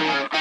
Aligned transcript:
Arrête 0.00 0.39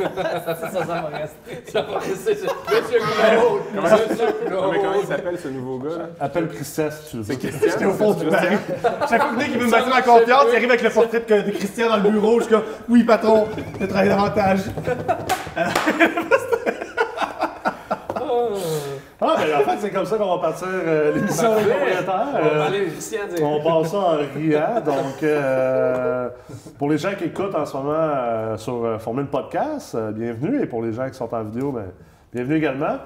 ça, 0.00 0.56
ça 0.70 0.80
va 0.84 1.10
rester. 1.12 1.70
Ça 1.72 1.82
va 1.82 1.98
rester. 1.98 2.32
Monsieur 2.32 2.98
Claude. 2.98 3.60
Monsieur 3.74 4.26
Non, 4.50 4.70
mais 4.70 4.78
comment 4.78 4.94
il 4.94 5.00
Claude. 5.00 5.06
s'appelle 5.08 5.38
ce 5.38 5.48
nouveau 5.48 5.78
gars? 5.78 5.96
là? 5.98 6.04
Appelle 6.20 6.48
Christian 6.48 6.88
si 6.90 7.10
tu 7.10 7.16
veux. 7.18 7.22
C'est. 7.24 7.36
Christian? 7.38 7.88
Au 7.88 7.92
fond 7.92 8.12
du 8.12 8.26
Christian? 8.26 8.58
bar. 8.82 9.08
Chaque 9.08 9.22
fois 9.22 9.30
que 9.32 9.36
Nick 9.38 9.48
il 9.52 9.58
veut 9.58 9.66
me 9.66 9.70
bâtir 9.70 9.88
ma 9.94 10.02
confiance, 10.02 10.44
il 10.50 10.56
arrive 10.56 10.70
avec 10.70 10.82
le 10.82 10.90
portrait 10.90 11.20
de 11.28 11.40
de 11.42 11.50
Christian 11.52 11.88
dans 11.88 11.96
le 11.98 12.10
bureau. 12.10 12.38
Je 12.40 12.44
suis 12.44 12.52
comme, 12.54 12.62
oui, 12.88 13.04
patron, 13.04 13.46
je 13.80 13.86
travaille 13.86 14.08
davantage. 14.08 14.60
Ah, 19.22 19.36
ben 19.38 19.54
en 19.60 19.70
fait, 19.70 19.76
c'est 19.80 19.90
comme 19.90 20.06
ça 20.06 20.16
qu'on 20.16 20.34
va 20.36 20.38
partir 20.40 20.66
euh, 20.70 21.14
l'émission 21.14 21.54
des 21.56 21.64
propriétaires. 21.70 22.40
On 23.42 23.60
Euh, 23.60 23.62
passe 23.62 23.90
ça 23.90 23.98
en 23.98 24.16
riant. 24.34 24.80
Donc, 24.84 25.22
euh, 25.22 26.28
pour 26.78 26.88
les 26.90 26.96
gens 26.98 27.10
qui 27.18 27.24
écoutent 27.24 27.54
en 27.54 27.66
ce 27.66 27.76
moment 27.76 27.92
euh, 27.96 28.56
sur 28.56 29.00
Formule 29.00 29.26
Podcast, 29.26 29.94
bienvenue. 30.14 30.62
Et 30.62 30.66
pour 30.66 30.82
les 30.82 30.92
gens 30.92 31.06
qui 31.08 31.14
sont 31.14 31.32
en 31.34 31.42
vidéo, 31.42 31.70
ben, 31.70 31.86
bienvenue 32.32 32.56
également. 32.56 32.96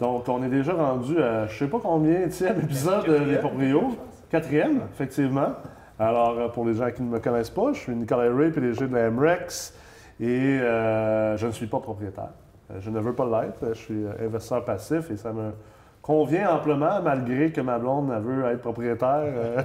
Donc, 0.00 0.28
on 0.28 0.42
est 0.42 0.48
déjà 0.48 0.72
rendu 0.72 1.20
à 1.22 1.46
je 1.46 1.58
sais 1.58 1.66
pas 1.68 1.78
combien, 1.82 2.26
tième 2.28 2.58
épisode 2.60 3.08
euh, 3.08 3.24
des 3.26 3.36
Proprios. 3.36 3.96
Quatrième, 4.30 4.80
effectivement. 4.92 5.52
Alors, 5.98 6.50
pour 6.52 6.64
les 6.64 6.74
gens 6.74 6.90
qui 6.90 7.02
ne 7.02 7.08
me 7.08 7.18
connaissent 7.20 7.50
pas, 7.50 7.72
je 7.72 7.78
suis 7.78 7.92
Nicolas 7.94 8.34
Ray, 8.34 8.50
PDG 8.50 8.88
de 8.88 8.94
la 8.96 9.10
MREX. 9.10 9.74
Et 10.20 10.26
euh, 10.60 11.36
je 11.36 11.46
ne 11.46 11.52
suis 11.52 11.66
pas 11.66 11.78
propriétaire. 11.80 12.30
Euh, 12.72 12.76
Je 12.80 12.90
ne 12.90 13.00
veux 13.00 13.14
pas 13.14 13.24
l'être. 13.24 13.68
Je 13.74 13.78
suis 13.78 14.04
euh, 14.04 14.26
investisseur 14.26 14.64
passif 14.64 15.10
et 15.10 15.16
ça 15.16 15.32
me 15.32 15.52
convient 16.00 16.50
amplement, 16.50 17.00
malgré 17.02 17.52
que 17.52 17.60
ma 17.60 17.78
blonde 17.78 18.12
elle 18.14 18.22
veut 18.22 18.44
être 18.50 18.60
propriétaire. 18.60 19.20
euh, 19.22 19.62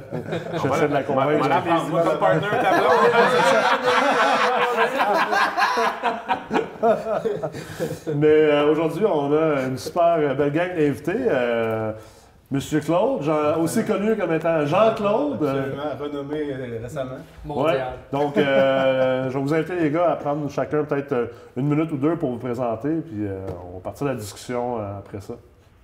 J'essaie 0.53 0.87
de 0.87 0.93
la 0.93 1.01
On 1.09 1.15
va 1.15 1.23
convaincre. 1.25 1.49
la 1.49 1.61
prendre, 1.61 1.89
moi, 1.89 2.01
comme 2.03 2.19
partner, 2.19 2.47
ta 2.61 2.77
blonde. 2.77 2.93
Mais 8.15 8.27
euh, 8.27 8.71
aujourd'hui, 8.71 9.05
on 9.05 9.31
a 9.33 9.61
une 9.67 9.77
super 9.77 10.35
belle 10.35 10.51
gang 10.51 10.75
d'invités. 10.75 11.13
Euh, 11.29 11.91
Monsieur 12.49 12.79
Claude, 12.79 13.23
Jean- 13.23 13.59
aussi 13.59 13.83
connu 13.83 14.15
comme 14.15 14.31
étant 14.31 14.65
Jean-Claude. 14.65 15.43
euh, 15.43 15.59
Absolument, 15.59 15.83
renommé 16.21 16.53
euh, 16.53 16.79
récemment. 16.81 17.11
Ouais. 17.15 17.55
Mondial. 17.55 17.93
Donc, 18.13 18.37
euh, 18.37 19.29
je 19.29 19.33
vais 19.37 19.43
vous 19.43 19.53
inviter, 19.53 19.75
les 19.77 19.91
gars, 19.91 20.11
à 20.11 20.15
prendre 20.15 20.49
chacun 20.49 20.85
peut-être 20.85 21.31
une 21.57 21.67
minute 21.67 21.91
ou 21.91 21.97
deux 21.97 22.15
pour 22.15 22.31
vous 22.31 22.37
présenter, 22.37 23.01
puis 23.01 23.27
euh, 23.27 23.45
on 23.69 23.73
va 23.75 23.79
partir 23.81 24.05
de 24.07 24.11
la 24.11 24.17
discussion 24.17 24.79
euh, 24.79 24.97
après 24.99 25.19
ça. 25.19 25.33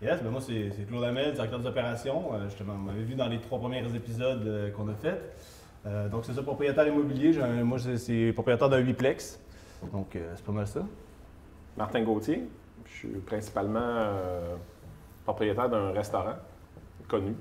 Yes, 0.02 0.22
ben 0.22 0.32
moi 0.32 0.42
c'est 0.42 0.70
c'est 0.72 0.86
Claude 0.86 1.04
Hamel, 1.06 1.34
directeur 1.34 1.60
des 1.60 1.68
opérations. 1.68 2.34
Euh, 2.34 2.46
justement, 2.50 2.74
vous 2.74 2.86
m'avez 2.88 3.04
vu 3.04 3.16
dans 3.16 3.28
les 3.28 3.40
trois 3.40 3.58
premiers 3.60 3.84
épisodes 3.96 4.46
euh, 4.46 4.70
qu'on 4.72 4.88
a 4.90 4.94
fait. 4.96 5.22
Euh, 5.86 6.08
donc 6.10 6.24
c'est 6.26 6.34
ça, 6.34 6.44
propriétaire 6.44 6.86
immobilier. 6.88 7.38
Moi 7.64 7.78
c'est- 7.80 7.98
c'est 7.98 8.32
propriétaire 8.34 8.68
d'un 8.70 8.80
huitplex. 8.80 9.40
Donc 9.94 10.16
euh, 10.16 10.32
c'est 10.36 10.46
pas 10.46 10.52
mal 10.52 10.68
ça. 10.68 10.82
Martin 11.78 12.02
Gauthier. 12.04 12.44
Je 12.86 12.92
suis 12.92 13.08
principalement 13.26 13.80
euh, 13.82 14.56
propriétaire 15.24 15.70
d'un 15.70 15.92
restaurant 15.92 16.36
connu, 17.08 17.36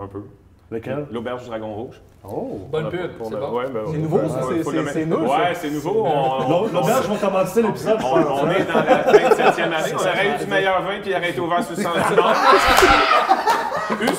un 0.00 0.06
peu. 0.06 0.22
Lequel? 0.70 1.06
L'Auberge 1.12 1.44
du 1.44 1.48
Dragon 1.48 1.72
Rouge. 1.74 2.00
Oh! 2.28 2.58
Bonne 2.72 2.84
On 2.86 2.88
a- 2.88 2.90
pub, 2.90 3.10
pour 3.18 3.28
c'est 3.28 3.34
le- 3.34 3.40
bon. 3.40 3.52
ouais, 3.56 3.64
ben, 3.72 3.80
C'est 3.86 3.96
on- 3.96 4.00
nouveau, 4.00 4.16
ouais, 4.18 4.28
ça, 4.28 4.38
faut 4.40 4.48
c'est- 4.92 5.06
nous, 5.06 5.16
Ouais, 5.16 5.28
ça. 5.28 5.54
c'est 5.54 5.70
nouveau. 5.70 6.04
On, 6.04 6.48
L'au- 6.50 6.66
L'auberge 6.72 7.06
va 7.08 7.16
commencer 7.28 7.62
l'épisode, 7.62 7.98
on- 7.98 8.02
pense. 8.02 8.40
on 8.42 8.50
est 8.50 8.64
dans 8.64 8.74
la 8.74 9.02
27e 9.12 9.72
année. 9.72 9.92
On 9.94 10.00
aurait 10.00 10.34
eu 10.34 10.44
du 10.44 10.50
meilleur 10.50 10.82
vin 10.82 10.98
puis 11.00 11.10
il 11.10 11.16
aurait 11.16 11.30
été 11.30 11.40
ouvert 11.40 11.62
sur 11.62 11.76
le 11.76 11.82
sens 11.84 11.94
du 12.10 12.16
Nord. 12.16 12.34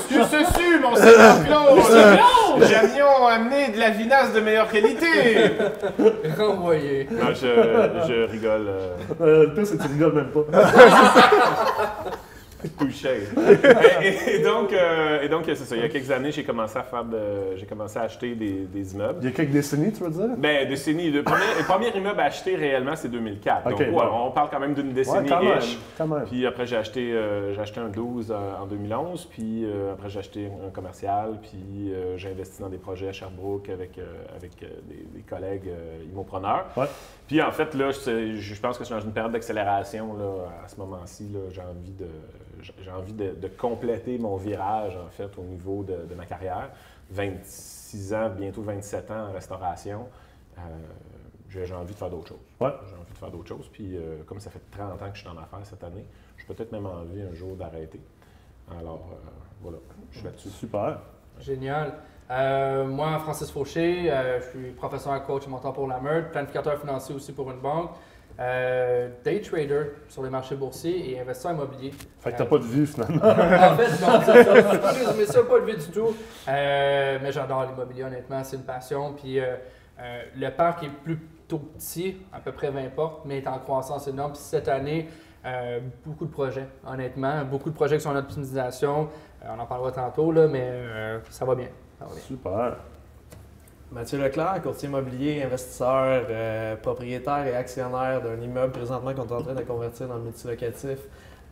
Tu 0.08 0.24
se 0.24 0.54
su, 0.54 0.80
mon 0.82 0.96
Seigneur 0.96 1.44
Claude! 1.46 2.64
J'aimions 2.66 3.28
amener 3.28 3.68
de 3.74 3.80
la 3.80 3.90
vinasse 3.90 4.32
de 4.34 4.40
meilleure 4.40 4.70
qualité! 4.70 5.52
Renvoyé. 6.40 7.10
Non, 7.12 7.28
je, 7.34 8.08
je 8.08 8.32
rigole. 8.32 8.68
euh, 8.70 8.90
Euh, 9.20 9.44
le 9.48 9.54
pire, 9.54 9.68
c'est 9.68 9.78
que 9.78 9.84
tu 9.84 9.90
rigoles 9.90 10.14
même 10.14 10.30
pas. 10.32 10.46
touché. 12.70 13.24
et, 14.02 14.36
et 14.36 14.40
donc, 14.44 14.74
euh, 14.74 15.22
et 15.22 15.30
donc 15.30 15.44
c'est 15.46 15.56
ça. 15.56 15.76
Il 15.76 15.82
y 15.82 15.86
a 15.86 15.90
quelques 15.90 16.12
années, 16.12 16.32
j'ai 16.32 16.44
commencé 16.44 16.78
à 16.78 16.84
faire 16.84 17.06
de, 17.06 17.56
j'ai 17.56 17.66
commencé 17.66 17.98
à 17.98 18.04
acheter 18.04 18.36
des, 18.36 18.66
des 18.72 18.94
immeubles. 18.94 19.20
Il 19.22 19.26
y 19.26 19.28
a 19.28 19.32
quelques 19.32 19.52
décennies, 19.52 19.92
tu 19.92 20.04
veux 20.04 20.10
dire? 20.10 20.36
Ben, 20.38 20.68
décennie. 20.68 21.10
Le 21.12 21.24
premier, 21.24 21.46
le 21.58 21.64
premier 21.66 21.90
immeuble 21.98 22.20
acheté 22.20 22.56
réellement, 22.56 22.96
c'est 22.96 23.10
2004. 23.10 23.66
Ok, 23.66 23.72
Donc, 23.72 23.80
ouais, 23.80 23.88
bon. 23.92 24.26
on 24.28 24.32
parle 24.32 24.50
quand 24.50 24.60
même 24.60 24.74
d'une 24.74 24.92
décennie 24.94 25.30
quand 25.30 25.44
même. 25.44 25.58
riche. 25.58 25.78
Quand 25.98 26.08
même. 26.08 26.26
Puis 26.26 26.46
après, 26.46 26.66
j'ai 26.66 26.78
acheté, 26.78 27.14
euh, 27.14 27.54
j'ai 27.54 27.62
acheté 27.62 27.80
un 27.80 27.90
12 27.90 28.32
euh, 28.32 28.36
en 28.62 28.66
2011. 28.66 29.26
Puis 29.26 29.66
euh, 29.66 29.94
après, 29.94 30.10
j'ai 30.10 30.20
acheté 30.20 30.50
un 30.66 30.70
commercial. 30.70 31.40
Puis 31.42 31.92
j'ai 32.16 32.30
investi 32.30 32.62
dans 32.62 32.70
des 32.70 32.78
projets 32.78 33.10
à 33.10 33.14
Sherbrooke 33.14 33.70
avec, 33.70 34.00
avec 34.36 34.52
des, 34.60 35.06
des 35.14 35.22
collègues 35.22 35.70
immopreneurs. 36.12 36.66
Ouais. 36.76 36.86
Puis 37.28 37.42
en 37.42 37.52
fait, 37.52 37.74
là, 37.74 37.92
je, 37.92 38.36
je 38.38 38.60
pense 38.62 38.78
que 38.78 38.84
je 38.84 38.88
suis 38.88 38.96
dans 38.96 39.02
une 39.06 39.12
période 39.12 39.32
d'accélération 39.32 40.16
là, 40.18 40.50
à 40.64 40.68
ce 40.68 40.78
moment-ci. 40.78 41.36
J'ai 41.52 41.62
envie, 41.62 41.92
de, 41.92 42.08
j'ai 42.62 42.92
envie 42.92 43.14
de, 43.14 43.32
de 43.32 43.48
compléter 43.48 44.18
mon 44.18 44.36
virage, 44.36 44.96
en 44.98 45.10
fait, 45.10 45.38
au 45.38 45.44
niveau 45.44 45.84
de, 45.84 46.06
de 46.10 46.16
ma 46.16 46.26
carrière. 46.26 46.72
26 47.10 48.14
ans, 48.14 48.30
bientôt 48.30 48.62
27 48.62 49.12
ans 49.12 49.30
en 49.30 49.32
restauration. 49.32 50.08
Euh, 50.58 50.62
j'ai 51.50 51.74
envie 51.74 51.94
de 51.94 51.98
faire 51.98 52.10
d'autres 52.10 52.30
choses. 52.30 52.38
Ouais. 52.60 52.74
J'ai 52.88 52.96
envie 52.96 53.12
de 53.12 53.18
faire 53.18 53.32
d'autres 53.32 53.48
choses. 53.48 53.70
Puis 53.72 53.96
euh, 53.96 54.24
comme 54.26 54.40
ça 54.40 54.50
fait 54.50 54.62
30 54.72 55.02
ans 55.02 55.10
que 55.10 55.16
je 55.16 55.22
suis 55.22 55.30
en 55.30 55.38
affaires 55.38 55.60
cette 55.64 55.84
année, 55.84 56.06
j'ai 56.38 56.46
peut-être 56.46 56.72
même 56.72 56.86
envie 56.86 57.22
un 57.22 57.34
jour 57.34 57.56
d'arrêter. 57.56 58.02
Alors 58.80 59.08
euh, 59.12 59.30
voilà, 59.62 59.78
je 60.12 60.18
suis 60.18 60.26
là-dessus. 60.26 60.50
Super. 60.50 61.00
Génial. 61.40 61.94
Euh, 62.30 62.86
moi, 62.86 63.18
Francis 63.20 63.50
Fauché, 63.50 64.12
euh, 64.12 64.42
je 64.42 64.50
suis 64.50 64.72
professeur, 64.72 65.24
coach 65.24 65.48
et 65.48 65.50
mentor 65.50 65.74
pour 65.74 65.88
la 65.88 66.00
Meurthe, 66.00 66.32
planificateur 66.32 66.78
financier 66.80 67.16
aussi 67.16 67.32
pour 67.32 67.50
une 67.52 67.60
banque, 67.60 67.92
euh, 68.40 69.10
day 69.24 69.42
trader 69.42 69.94
sur 70.08 70.22
les 70.22 70.30
marchés 70.30 70.56
boursiers 70.56 71.12
et 71.12 71.20
investisseur 71.20 71.54
immobilier. 71.54 71.92
Fait 72.20 72.32
que 72.32 72.38
t'as 72.38 72.46
pas 72.46 72.60
de 72.60 72.64
vie, 72.64 72.86
finalement. 72.86 73.18
en 73.24 73.76
fait, 73.76 74.06
non, 74.06 74.22
ça. 74.22 74.44
Je 74.44 74.72
peux 74.72 74.80
pas 74.80 75.26
ça, 75.26 75.44
pas 75.44 75.58
levé 75.58 75.76
du 75.76 75.88
tout. 75.88 76.16
Euh, 76.48 77.20
mais 77.22 77.32
j'adore 77.32 77.66
l'immobilier, 77.66 78.04
honnêtement, 78.04 78.44
c'est 78.44 78.58
une 78.58 78.64
passion. 78.64 79.14
Puis 79.14 79.40
euh, 79.40 79.56
le 80.36 80.50
parc 80.52 80.84
est 80.84 80.90
plutôt 80.90 81.58
petit, 81.58 82.18
à 82.32 82.40
peu 82.40 82.52
près 82.52 82.70
20 82.70 82.90
portes, 82.96 83.22
mais 83.26 83.40
est 83.40 83.48
en 83.48 83.58
croissance 83.58 84.08
énorme. 84.08 84.34
Puis 84.34 84.42
cette 84.42 84.68
année, 84.68 85.10
beaucoup 86.06 86.26
de 86.26 86.32
projets, 86.32 86.68
honnêtement. 86.86 87.44
Beaucoup 87.44 87.72
de 87.72 87.76
projets 87.76 87.98
qui 87.98 88.04
sont 88.04 88.12
en 88.12 88.18
optimisation. 88.18 89.10
On 89.50 89.60
en 89.60 89.66
parlera 89.66 89.92
tantôt, 89.92 90.32
là, 90.32 90.48
mais 90.48 91.20
ça 91.30 91.44
va 91.46 91.56
bien. 91.56 91.70
Ça 91.98 92.06
va 92.06 92.12
bien. 92.12 92.22
Super. 92.22 92.78
Mathieu 93.92 94.20
Leclerc, 94.20 94.62
courtier 94.64 94.90
immobilier, 94.90 95.44
investisseur, 95.44 96.26
euh, 96.30 96.76
propriétaire 96.76 97.48
et 97.48 97.56
actionnaire 97.56 98.22
d'un 98.22 98.42
immeuble 98.44 98.74
présentement 98.74 99.14
qu'on 99.14 99.26
est 99.28 99.32
en 99.34 99.42
train 99.42 99.54
de 99.56 99.62
convertir 99.64 100.08
dans 100.08 100.16
le 100.18 100.24
multilocatif 100.24 101.00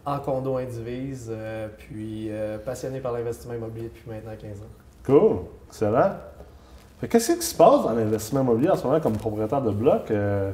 en 0.05 0.19
condo 0.19 0.57
indivise, 0.57 1.31
euh, 1.31 1.67
puis 1.77 2.27
euh, 2.29 2.57
passionné 2.57 2.99
par 2.99 3.13
l'investissement 3.13 3.53
immobilier 3.55 3.85
depuis 3.87 4.03
maintenant 4.09 4.33
15 4.39 4.61
ans. 4.61 4.65
Cool. 5.05 5.37
Excellent. 5.69 6.11
Qu'est-ce 7.09 7.31
qui 7.33 7.41
se 7.41 7.55
passe 7.55 7.83
dans 7.83 7.93
l'investissement 7.93 8.41
immobilier 8.41 8.69
en 8.69 8.75
ce 8.75 8.85
moment 8.85 8.99
comme 8.99 9.17
propriétaire 9.17 9.61
de 9.61 9.71
bloc? 9.71 10.11
Euh, 10.11 10.51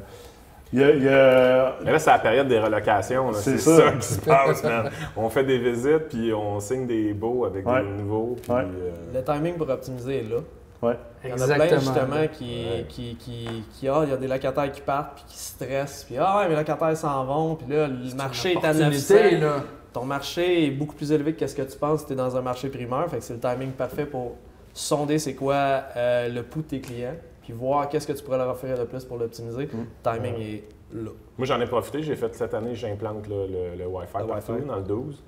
Il 0.73 0.79
y 0.79 0.83
a. 0.83 0.89
il 0.91 1.03
y 1.03 1.09
a- 1.09 1.75
Mais 1.83 1.91
là, 1.91 1.99
c'est 1.99 2.11
la 2.11 2.19
période 2.19 2.47
des 2.47 2.59
relocations. 2.59 3.33
C'est 3.33 3.57
C'est 3.57 3.75
ça. 3.75 3.77
ça. 3.77 3.91
qui 3.97 4.07
se 4.07 4.21
passe, 4.21 4.63
man. 4.63 4.89
On 5.17 5.29
fait 5.29 5.43
des 5.43 5.57
visites, 5.57 6.07
puis 6.09 6.31
on 6.33 6.59
signe 6.61 6.85
des 6.87 7.13
baux 7.13 7.43
avec 7.45 7.67
Ouais. 7.67 7.81
des 7.81 7.89
nouveaux. 7.89 8.37
Puis, 8.41 8.51
Ouais. 8.53 8.61
euh, 8.61 8.91
Le 9.13 9.23
timing 9.23 9.55
pour 9.55 9.67
optimiser 9.69 10.19
est 10.19 10.29
là. 10.29 10.37
Ouais. 10.81 10.97
Il 11.23 11.29
y 11.29 11.33
en 11.33 11.41
a 11.49 11.53
plein 11.55 11.77
justement 11.79 12.27
qui, 12.31 12.65
qui, 12.89 13.15
qui, 13.15 13.63
qui- 13.71 13.87
ah, 13.87 14.01
il 14.03 14.09
y 14.09 14.13
a 14.13 14.17
des 14.17 14.27
locataires 14.27 14.71
qui 14.71 14.81
partent 14.81 15.15
puis 15.15 15.23
qui 15.27 15.37
stressent, 15.37 16.05
puis 16.05 16.17
ah 16.17 16.39
ouais, 16.39 16.49
mes 16.49 16.55
locataires 16.55 16.97
s'en 16.97 17.23
vont, 17.25 17.55
puis 17.55 17.67
là, 17.71 17.87
le 17.87 18.15
marché 18.15 18.53
est 18.53 18.65
à 18.65 18.73
900. 18.73 18.85
Opportunité, 19.13 19.37
là. 19.37 19.55
Ton 19.93 20.05
marché 20.05 20.65
est 20.65 20.71
beaucoup 20.71 20.95
plus 20.95 21.11
élevé 21.11 21.33
que 21.33 21.45
ce 21.45 21.55
que 21.55 21.61
tu 21.63 21.77
penses 21.77 21.99
si 22.01 22.05
tu 22.07 22.13
es 22.13 22.15
dans 22.15 22.35
un 22.35 22.41
marché 22.41 22.69
primeur, 22.69 23.09
fait 23.09 23.17
que 23.17 23.23
c'est 23.23 23.33
le 23.33 23.39
timing 23.39 23.71
parfait 23.71 24.05
pour 24.05 24.37
sonder 24.73 25.19
c'est 25.19 25.35
quoi 25.35 25.83
euh, 25.97 26.29
le 26.29 26.43
pouls 26.43 26.61
de 26.61 26.67
tes 26.67 26.79
clients, 26.81 27.15
puis 27.43 27.53
voir 27.53 27.87
qu'est-ce 27.89 28.07
que 28.07 28.13
tu 28.13 28.23
pourrais 28.23 28.37
leur 28.37 28.49
offrir 28.49 28.77
de 28.77 28.85
plus 28.85 29.03
pour 29.05 29.17
l'optimiser. 29.17 29.65
Mm. 29.65 29.77
Le 30.05 30.11
timing 30.13 30.35
est 30.41 30.63
là. 30.93 31.11
Moi, 31.37 31.45
j'en 31.45 31.59
ai 31.61 31.65
profité. 31.67 32.01
J'ai 32.03 32.15
fait 32.15 32.33
cette 32.35 32.53
année, 32.53 32.73
j'implante 32.73 33.27
là, 33.27 33.45
le, 33.47 33.77
le 33.77 33.87
Wi-Fi 33.87 34.17
Le 34.19 34.27
partout 34.27 34.51
Wi-Fi. 34.53 34.65
dans 34.65 34.75
le 34.77 34.81
12. 34.83 35.23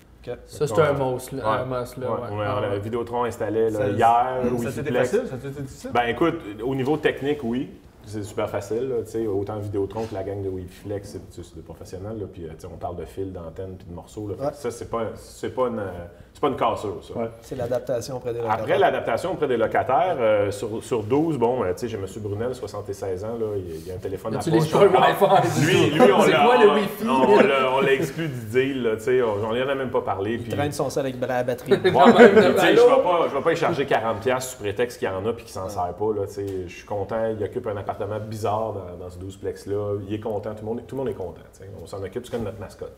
Ça, 0.45 0.67
c'est 0.67 0.79
un 0.79 0.93
must, 0.93 1.31
là. 1.31 1.43
Ouais. 1.43 1.57
Un 1.59 1.65
must, 1.81 1.97
là. 1.97 2.11
Ouais, 2.11 2.17
ouais. 2.21 2.27
on 2.31 2.39
a- 2.39 2.69
Ah. 2.73 2.77
Vidéotron 2.77 3.25
là, 3.69 3.79
Ça- 3.79 3.87
hier. 3.89 3.99
Ça 3.99 4.41
Wikiplex. 4.51 4.75
c'était 4.75 4.91
facile, 4.93 5.21
ça 5.29 5.37
t'a 5.37 5.47
été 5.49 5.61
difficile? 5.61 5.91
Ben 5.93 6.03
écoute, 6.07 6.35
au 6.63 6.75
niveau 6.75 6.97
technique, 6.97 7.39
oui. 7.43 7.69
C'est 8.05 8.23
super 8.23 8.49
facile, 8.49 8.89
là, 8.89 8.95
tu 9.05 9.11
sais, 9.11 9.27
autant 9.27 9.57
Vidéotron 9.59 10.05
que 10.05 10.13
la 10.13 10.23
gang 10.23 10.43
de 10.43 10.49
Wiflex, 10.49 11.07
c'est 11.09 11.19
tu 11.29 11.41
sais, 11.41 11.47
c'est 11.49 11.55
des 11.55 11.61
professionnels, 11.61 12.19
là, 12.19 12.25
puis 12.31 12.43
euh, 12.43 12.49
tu 12.49 12.55
sais, 12.59 12.67
on 12.67 12.75
parle 12.75 12.97
de 12.97 13.05
fil, 13.05 13.31
d'antenne, 13.31 13.75
puis 13.77 13.87
de 13.87 13.93
morceaux. 13.93 14.27
Là. 14.27 14.51
Ça, 14.51 14.71
c'est 14.71 14.89
pas, 14.89 15.11
c'est 15.15 15.55
pas, 15.55 15.67
une, 15.67 15.79
euh, 15.79 15.91
c'est 16.33 16.41
pas 16.41 16.47
une 16.47 16.55
cassure, 16.55 16.97
ça. 17.03 17.13
Ouais. 17.17 17.29
C'est 17.41 17.55
l'adaptation 17.55 18.17
auprès 18.17 18.33
des 18.33 18.39
locataires. 18.39 18.63
Après 18.63 18.77
l'adaptation 18.79 19.31
auprès 19.33 19.47
des 19.47 19.55
locataires, 19.57 20.17
euh, 20.19 20.51
sur, 20.51 20.83
sur 20.83 21.03
12, 21.03 21.37
bon, 21.37 21.63
euh, 21.63 21.71
tu 21.73 21.79
sais, 21.81 21.87
j'ai 21.87 21.97
M. 21.97 22.05
Brunel, 22.17 22.55
76 22.55 23.23
ans, 23.23 23.27
là, 23.39 23.45
il, 23.55 23.85
il 23.85 23.91
a 23.91 23.95
un 23.95 23.97
téléphone 23.97 24.35
à 24.35 24.39
Tu 24.39 24.49
les 24.49 24.57
poche. 24.57 24.71
pas 24.71 24.83
le 24.83 24.89
Wi-Fi. 24.89 25.65
Lui, 25.65 25.89
lui, 25.91 26.01
on 26.11 26.23
l'a 26.25 26.39
quoi 26.45 26.57
le 26.57 26.69
Wi-Fi? 26.73 27.07
on, 27.07 27.77
on 27.77 27.81
l'a 27.81 27.93
exclu 27.93 28.27
du 28.27 28.45
deal, 28.51 28.83
là, 28.83 28.95
tu 28.97 29.03
sais, 29.03 29.21
on 29.21 29.37
n'en 29.37 29.51
a 29.69 29.75
même 29.75 29.91
pas 29.91 30.01
parlé. 30.01 30.33
Il 30.33 30.41
puis- 30.43 30.51
traîne 30.51 30.71
son 30.71 30.89
sel 30.89 31.05
avec 31.05 31.21
la 31.21 31.43
batterie. 31.43 31.71
Ouais, 31.73 31.79
je 31.91 32.59
allô? 32.65 32.87
vais 32.89 33.03
pas, 33.03 33.27
je 33.29 33.35
vais 33.37 33.41
pas 33.43 33.51
y 33.53 33.55
charger 33.55 33.85
40$ 34.25 34.39
sous 34.41 34.57
prétexte 34.57 34.99
qu'il 34.99 35.07
y 35.07 35.11
en 35.11 35.25
a 35.25 35.33
puis 35.33 35.45
qu'il 35.45 35.53
s'en 35.53 35.69
sert 35.69 35.93
pas. 35.93 36.13
Là, 36.15 36.25
tu 36.27 36.33
sais. 36.33 36.45
je 36.67 36.73
suis 36.75 36.85
content, 36.85 37.27
il 37.37 37.43
occupe 37.43 37.67
un 37.67 37.77
appartement 37.77 38.19
bizarre 38.19 38.73
dans, 38.73 39.05
dans 39.05 39.09
ce 39.11 39.17
12-plex-là. 39.19 39.99
Il 40.07 40.13
est 40.15 40.19
content, 40.19 40.49
tout 40.51 40.61
le 40.61 40.65
monde, 40.65 40.81
tout 40.87 40.95
le 40.95 41.01
monde 41.03 41.09
est 41.09 41.13
content. 41.13 41.41
tu 41.53 41.59
sais. 41.59 41.69
On 41.81 41.85
s'en 41.85 42.01
occupe, 42.03 42.25
c'est 42.25 42.31
comme 42.31 42.43
notre 42.43 42.59
mascotte. 42.59 42.95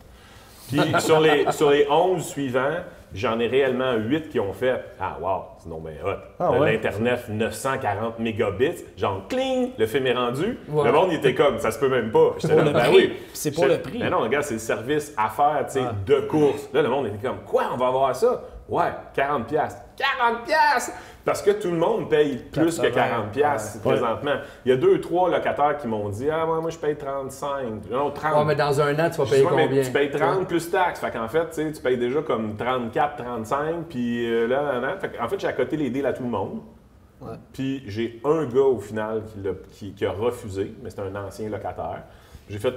Puis 0.68 0.80
sur 1.00 1.20
les, 1.20 1.50
sur 1.52 1.70
les 1.70 1.86
11 1.90 2.24
suivants, 2.24 2.76
j'en 3.14 3.38
ai 3.38 3.46
réellement 3.46 3.94
8 3.94 4.28
qui 4.30 4.40
ont 4.40 4.52
fait 4.52 4.82
Ah, 5.00 5.16
wow, 5.20 5.42
c'est 5.58 5.68
non 5.68 5.78
ben 5.80 5.94
hot. 6.04 6.10
Ah 6.38 6.52
ouais? 6.52 6.72
L'Internet, 6.72 7.28
940 7.28 8.18
mégabits, 8.18 8.84
genre 8.96 9.22
cling, 9.28 9.70
le 9.78 9.86
film 9.86 10.06
est 10.06 10.12
rendu. 10.14 10.58
Ouais. 10.68 10.84
Le 10.84 10.92
monde, 10.92 11.08
il 11.12 11.16
était 11.18 11.34
comme 11.34 11.58
Ça 11.58 11.70
se 11.70 11.78
peut 11.78 11.88
même 11.88 12.10
pas. 12.10 12.34
J'étais 12.38 12.56
là, 12.56 12.64
ben 12.64 12.72
prix. 12.80 12.96
oui. 12.96 13.12
C'est 13.32 13.52
pour 13.52 13.66
le 13.66 13.78
prix. 13.78 13.98
Mais 14.00 14.10
non, 14.10 14.20
regarde, 14.20 14.44
c'est 14.44 14.54
le 14.54 14.60
service 14.60 15.14
à 15.16 15.28
faire, 15.28 15.64
tu 15.66 15.72
sais, 15.74 15.80
Ouais. 15.80 15.86
de 16.06 16.20
course. 16.22 16.68
Là, 16.72 16.82
le 16.82 16.88
monde 16.88 17.06
était 17.06 17.26
comme, 17.26 17.38
quoi, 17.46 17.64
on 17.72 17.76
va 17.76 17.86
avoir 17.88 18.14
ça? 18.16 18.42
Ouais, 18.68 18.90
40 19.14 19.46
pièces. 19.46 19.76
40 19.96 20.44
pièces! 20.44 20.92
Parce 21.24 21.40
que 21.42 21.50
tout 21.52 21.70
le 21.70 21.76
monde 21.76 22.08
paye 22.08 22.36
plus 22.52 22.78
que 22.78 22.86
80, 22.86 22.92
40 23.08 23.30
pièces 23.32 23.74
ouais. 23.84 23.90
présentement. 23.92 24.34
Il 24.64 24.70
y 24.70 24.72
a 24.72 24.76
deux, 24.76 25.00
trois 25.00 25.28
locataires 25.30 25.76
qui 25.76 25.86
m'ont 25.88 26.08
dit, 26.08 26.28
ah, 26.30 26.44
moi, 26.46 26.60
moi, 26.60 26.70
je 26.70 26.78
paye 26.78 26.96
35. 26.96 27.88
Non, 27.90 28.10
30. 28.10 28.36
Ouais, 28.38 28.44
mais 28.44 28.54
dans 28.56 28.80
un 28.80 28.92
an, 28.98 29.10
tu 29.10 29.18
vas 29.18 29.24
payer 29.24 29.44
Ouais, 29.44 29.52
mais 29.56 29.66
combien? 29.66 29.82
tu 29.82 29.90
payes 29.90 30.10
30 30.10 30.46
plus 30.48 30.70
taxes. 30.70 31.00
Fait 31.00 31.10
qu'en 31.10 31.28
fait, 31.28 31.48
tu 31.50 31.54
sais, 31.54 31.72
tu 31.72 31.80
payes 31.82 31.96
déjà 31.96 32.22
comme 32.22 32.56
34, 32.56 33.16
35. 33.24 33.84
Puis 33.88 34.24
euh, 34.28 34.46
là, 34.46 34.62
là, 34.62 34.78
là. 34.80 34.96
Fait 34.98 35.12
j'ai 35.38 35.46
accoté 35.48 35.76
les 35.76 35.90
deals 35.90 36.06
à 36.06 36.12
tout 36.12 36.22
le 36.24 36.28
monde. 36.30 36.60
Ouais. 37.20 37.34
Puis 37.52 37.82
j'ai 37.86 38.20
un 38.24 38.44
gars 38.44 38.60
au 38.62 38.78
final 38.78 39.22
qui, 39.24 39.40
l'a- 39.42 39.50
qui- 39.72 39.94
qui 39.94 40.04
a 40.06 40.10
refusé, 40.12 40.74
mais 40.82 40.90
c'est 40.90 41.00
un 41.00 41.14
ancien 41.16 41.48
locataire. 41.48 42.02
J'ai 42.48 42.58
fait 42.58 42.74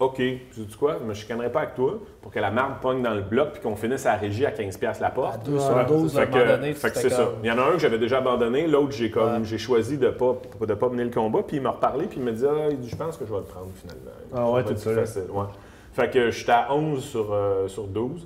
OK, 0.00 0.14
tu 0.16 0.40
sais 0.54 0.62
quoi, 0.78 0.96
je 1.00 1.04
me 1.04 1.12
chicanerai 1.12 1.50
pas 1.50 1.62
avec 1.62 1.74
toi 1.74 1.98
pour 2.22 2.30
que 2.30 2.38
la 2.38 2.52
marde 2.52 2.74
pogne 2.80 3.02
dans 3.02 3.14
le 3.14 3.22
bloc 3.22 3.48
puis 3.54 3.62
qu'on 3.62 3.74
finisse 3.74 4.06
à 4.06 4.12
la 4.12 4.18
régie 4.18 4.46
à 4.46 4.52
15$ 4.52 5.00
la 5.00 5.08
À 5.08 5.10
porte. 5.10 5.44
2 5.44 5.58
sur 5.58 5.74
Ouais. 5.74 5.84
12, 5.86 6.16
à 6.16 6.20
un 6.22 6.26
Fait 6.74 6.90
que, 6.90 6.98
c'est 6.98 7.10
ça. 7.10 7.30
Il 7.42 7.48
y 7.48 7.50
en 7.50 7.58
a 7.58 7.62
un 7.62 7.72
que 7.72 7.78
j'avais 7.80 7.98
déjà 7.98 8.18
abandonné, 8.18 8.68
l'autre 8.68 8.92
j'ai 8.92 9.10
comme 9.10 9.38
Ouais. 9.38 9.44
j'ai 9.44 9.58
choisi 9.58 9.98
de 9.98 10.10
pas 10.10 10.36
de 10.64 10.74
pas 10.74 10.88
mener 10.88 11.02
le 11.04 11.10
combat, 11.10 11.40
puis 11.44 11.56
il 11.56 11.62
m'a 11.62 11.70
reparlé 11.70 12.06
puis 12.06 12.18
il 12.18 12.24
me 12.24 12.30
dit 12.32 12.44
ah, 12.46 12.68
je 12.80 12.94
pense 12.94 13.16
que 13.16 13.26
je 13.26 13.32
vais 13.32 13.38
le 13.38 13.44
prendre 13.44 13.70
finalement. 13.74 14.10
Ah 14.36 14.50
ouais, 14.52 14.76
sûr? 14.76 14.92
facile, 14.94 15.24
ouais. 15.32 15.44
Fait 15.92 16.08
que 16.10 16.30
j'étais 16.30 16.52
à 16.52 16.72
11 16.72 17.02
sur, 17.02 17.32
euh, 17.32 17.66
sur 17.66 17.88
12. 17.88 18.24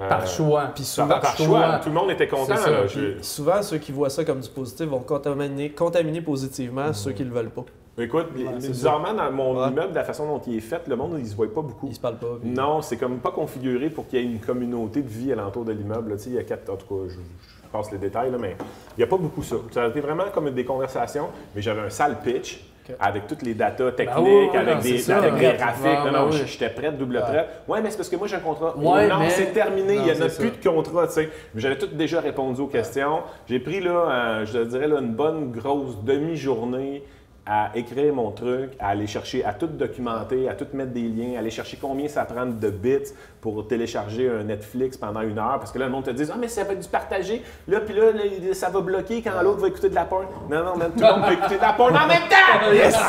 Euh, 0.00 0.08
Par 0.08 0.24
choix. 0.28 0.66
Puis 0.72 0.84
par, 0.84 0.86
souvent, 0.86 1.08
par 1.20 1.36
choix. 1.36 1.46
choix. 1.46 1.80
Tout 1.82 1.88
le 1.88 1.94
monde 1.96 2.10
était 2.12 2.28
content. 2.28 2.54
Là. 2.54 2.86
Je- 2.86 3.20
souvent, 3.20 3.60
ceux 3.62 3.78
qui 3.78 3.90
voient 3.90 4.08
ça 4.10 4.24
comme 4.24 4.38
du 4.40 4.48
positif 4.48 4.86
vont 4.86 5.00
contaminer, 5.00 5.70
contaminer 5.72 6.20
positivement 6.20 6.92
ceux 6.92 7.10
qui 7.10 7.24
le 7.24 7.30
veulent 7.32 7.50
pas. 7.50 7.64
Écoute, 8.00 8.26
bizarrement, 8.32 9.12
dans 9.12 9.30
mon 9.30 9.60
Ouais. 9.60 9.68
immeuble, 9.68 9.94
la 9.94 10.04
façon 10.04 10.26
dont 10.26 10.40
il 10.46 10.56
est 10.56 10.60
fait, 10.60 10.82
le 10.88 10.96
monde, 10.96 11.16
il 11.18 11.26
se 11.26 11.34
voit 11.36 11.52
pas 11.52 11.60
beaucoup. 11.62 11.88
Ils 11.88 11.94
se 11.94 12.00
parlent 12.00 12.18
pas. 12.18 12.38
puis- 12.40 12.50
Non, 12.50 12.82
c'est 12.82 12.96
comme 12.96 13.18
pas 13.18 13.30
configuré 13.30 13.90
pour 13.90 14.06
qu'il 14.06 14.20
y 14.20 14.22
ait 14.22 14.26
une 14.26 14.40
communauté 14.40 15.02
de 15.02 15.08
vie 15.08 15.32
alentour 15.32 15.64
de 15.64 15.72
l'immeuble. 15.72 16.16
il 16.26 16.32
y 16.34 16.38
a 16.38 16.42
quatre, 16.44 16.70
en 16.70 16.76
tout 16.76 16.86
cas, 16.86 17.08
je, 17.08 17.14
je 17.14 17.68
passe 17.72 17.90
les 17.92 17.98
détails, 17.98 18.30
là, 18.30 18.38
mais 18.40 18.56
il 18.96 18.98
n'y 18.98 19.04
a 19.04 19.06
pas 19.06 19.16
beaucoup 19.16 19.42
ça. 19.42 19.56
Ça 19.70 19.84
a 19.84 19.88
été 19.88 20.00
vraiment 20.00 20.24
comme 20.32 20.50
des 20.50 20.64
conversations, 20.64 21.26
mais 21.54 21.62
j'avais 21.62 21.82
un 21.82 21.90
sale 21.90 22.16
pitch. 22.24 22.64
Avec 22.98 23.28
toutes 23.28 23.42
les 23.42 23.54
datas 23.54 23.92
techniques, 23.92 24.16
Ben 24.16 24.22
oui, 24.24 24.48
oui, 24.50 24.56
avec 24.56 24.74
non, 24.76 24.80
des, 24.82 24.98
ça. 24.98 25.18
avec 25.18 25.34
des 25.34 25.52
graphiques. 25.56 25.84
ouais, 25.84 26.10
non, 26.10 26.26
non, 26.26 26.30
ouais. 26.32 26.38
j'étais 26.44 26.70
prête, 26.70 26.98
double 26.98 27.16
Ouais. 27.18 27.22
traite. 27.22 27.46
Ouais, 27.68 27.80
mais 27.80 27.88
c'est 27.90 27.96
parce 27.98 28.08
que 28.08 28.16
moi 28.16 28.26
j'ai 28.26 28.34
un 28.34 28.40
contrat. 28.40 28.76
Ouais, 28.76 29.06
non, 29.06 29.20
mais- 29.20 29.30
c'est 29.30 29.52
terminé, 29.52 29.94
Non, 29.94 30.02
il 30.08 30.12
n'y 30.12 30.18
en 30.18 30.24
a 30.24 30.28
plus 30.28 30.48
ça. 30.48 30.56
de 30.60 30.68
contrat, 30.68 31.06
tu 31.06 31.12
sais. 31.12 31.30
Mais 31.54 31.60
j'avais 31.60 31.78
tout 31.78 31.86
déjà 31.86 32.20
répondu 32.20 32.60
aux 32.62 32.66
questions. 32.66 33.20
J'ai 33.48 33.60
pris, 33.60 33.78
là, 33.80 34.44
je 34.44 34.54
te 34.54 34.64
dirais, 34.64 34.88
là, 34.88 34.98
une 34.98 35.14
bonne 35.14 35.52
grosse 35.52 36.02
demi-journée 36.02 37.04
à 37.52 37.72
écrire 37.74 38.14
mon 38.14 38.30
truc, 38.30 38.70
à 38.78 38.90
aller 38.90 39.08
chercher, 39.08 39.44
à 39.44 39.52
tout 39.52 39.66
documenter, 39.66 40.48
à 40.48 40.54
tout 40.54 40.68
mettre 40.72 40.92
des 40.92 41.08
liens, 41.08 41.34
à 41.34 41.40
aller 41.40 41.50
chercher 41.50 41.76
combien 41.80 42.06
ça 42.06 42.24
prend 42.24 42.46
de 42.46 42.70
bits 42.70 43.10
pour 43.40 43.66
télécharger 43.66 44.28
un 44.28 44.44
Netflix 44.44 44.96
pendant 44.96 45.22
une 45.22 45.38
heure. 45.38 45.58
Parce 45.58 45.72
que 45.72 45.78
là, 45.78 45.86
le 45.86 45.92
monde 45.92 46.04
te 46.04 46.10
dit 46.10 46.24
Ah, 46.30 46.36
mais 46.38 46.48
ça 46.48 46.64
va 46.64 46.72
être 46.72 46.80
du 46.80 46.88
partagé. 46.88 47.42
Là, 47.68 47.80
puis 47.80 47.94
là, 47.94 48.12
là, 48.12 48.54
ça 48.54 48.68
va 48.68 48.80
bloquer 48.80 49.22
quand 49.22 49.40
l'autre 49.42 49.60
va 49.60 49.68
écouter 49.68 49.88
de 49.88 49.94
la 49.94 50.04
porn. 50.04 50.26
Non, 50.50 50.64
non, 50.64 50.76
man, 50.76 50.90
tout 50.96 51.02
le 51.02 51.12
monde 51.12 51.26
peut 51.26 51.32
écouter 51.34 51.56
de 51.56 51.62
la 51.62 51.72
porn 51.72 51.96
en 51.96 52.06
même 52.06 52.28
temps. 52.28 52.36
Yes! 52.72 52.96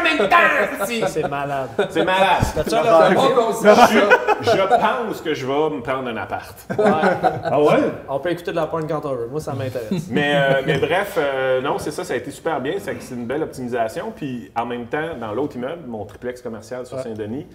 En 0.00 0.02
même 0.02 0.28
temps! 0.28 1.06
C'est 1.08 1.28
malade. 1.28 1.68
C'est 1.90 2.04
malade. 2.04 2.42
Je, 4.40 4.66
pense 4.66 5.20
que 5.20 5.34
je 5.34 5.46
vais 5.46 5.70
me 5.76 5.82
prendre 5.82 6.08
un 6.08 6.16
appart. 6.16 6.56
Ah 6.78 7.60
ouais? 7.60 7.92
On 8.08 8.18
peut 8.18 8.30
écouter 8.30 8.52
de 8.52 8.56
la 8.56 8.66
porn 8.66 8.86
quand 8.86 9.04
on 9.04 9.14
veut. 9.14 9.26
Moi, 9.26 9.40
ça 9.40 9.52
m'intéresse. 9.52 10.08
Mais, 10.10 10.34
euh, 10.34 10.62
mais 10.64 10.78
bref, 10.78 11.16
euh, 11.18 11.60
non, 11.60 11.78
c'est 11.78 11.90
ça, 11.90 12.04
ça 12.04 12.14
a 12.14 12.16
été 12.16 12.30
super 12.30 12.60
bien. 12.60 12.74
C'est 12.78 12.94
que 12.94 13.02
c'est 13.02 13.14
une 13.14 13.26
belle 13.26 13.42
optimisation. 13.42 14.12
Puis 14.14 14.50
en 14.56 14.66
même 14.66 14.86
temps, 14.86 15.16
dans 15.20 15.32
l'autre 15.32 15.56
immeuble, 15.56 15.82
mon 15.86 16.04
triplex 16.04 16.40
commercial 16.40 16.86
sur 16.86 16.96
Ouais. 16.96 17.02
Saint-Denis, 17.04 17.46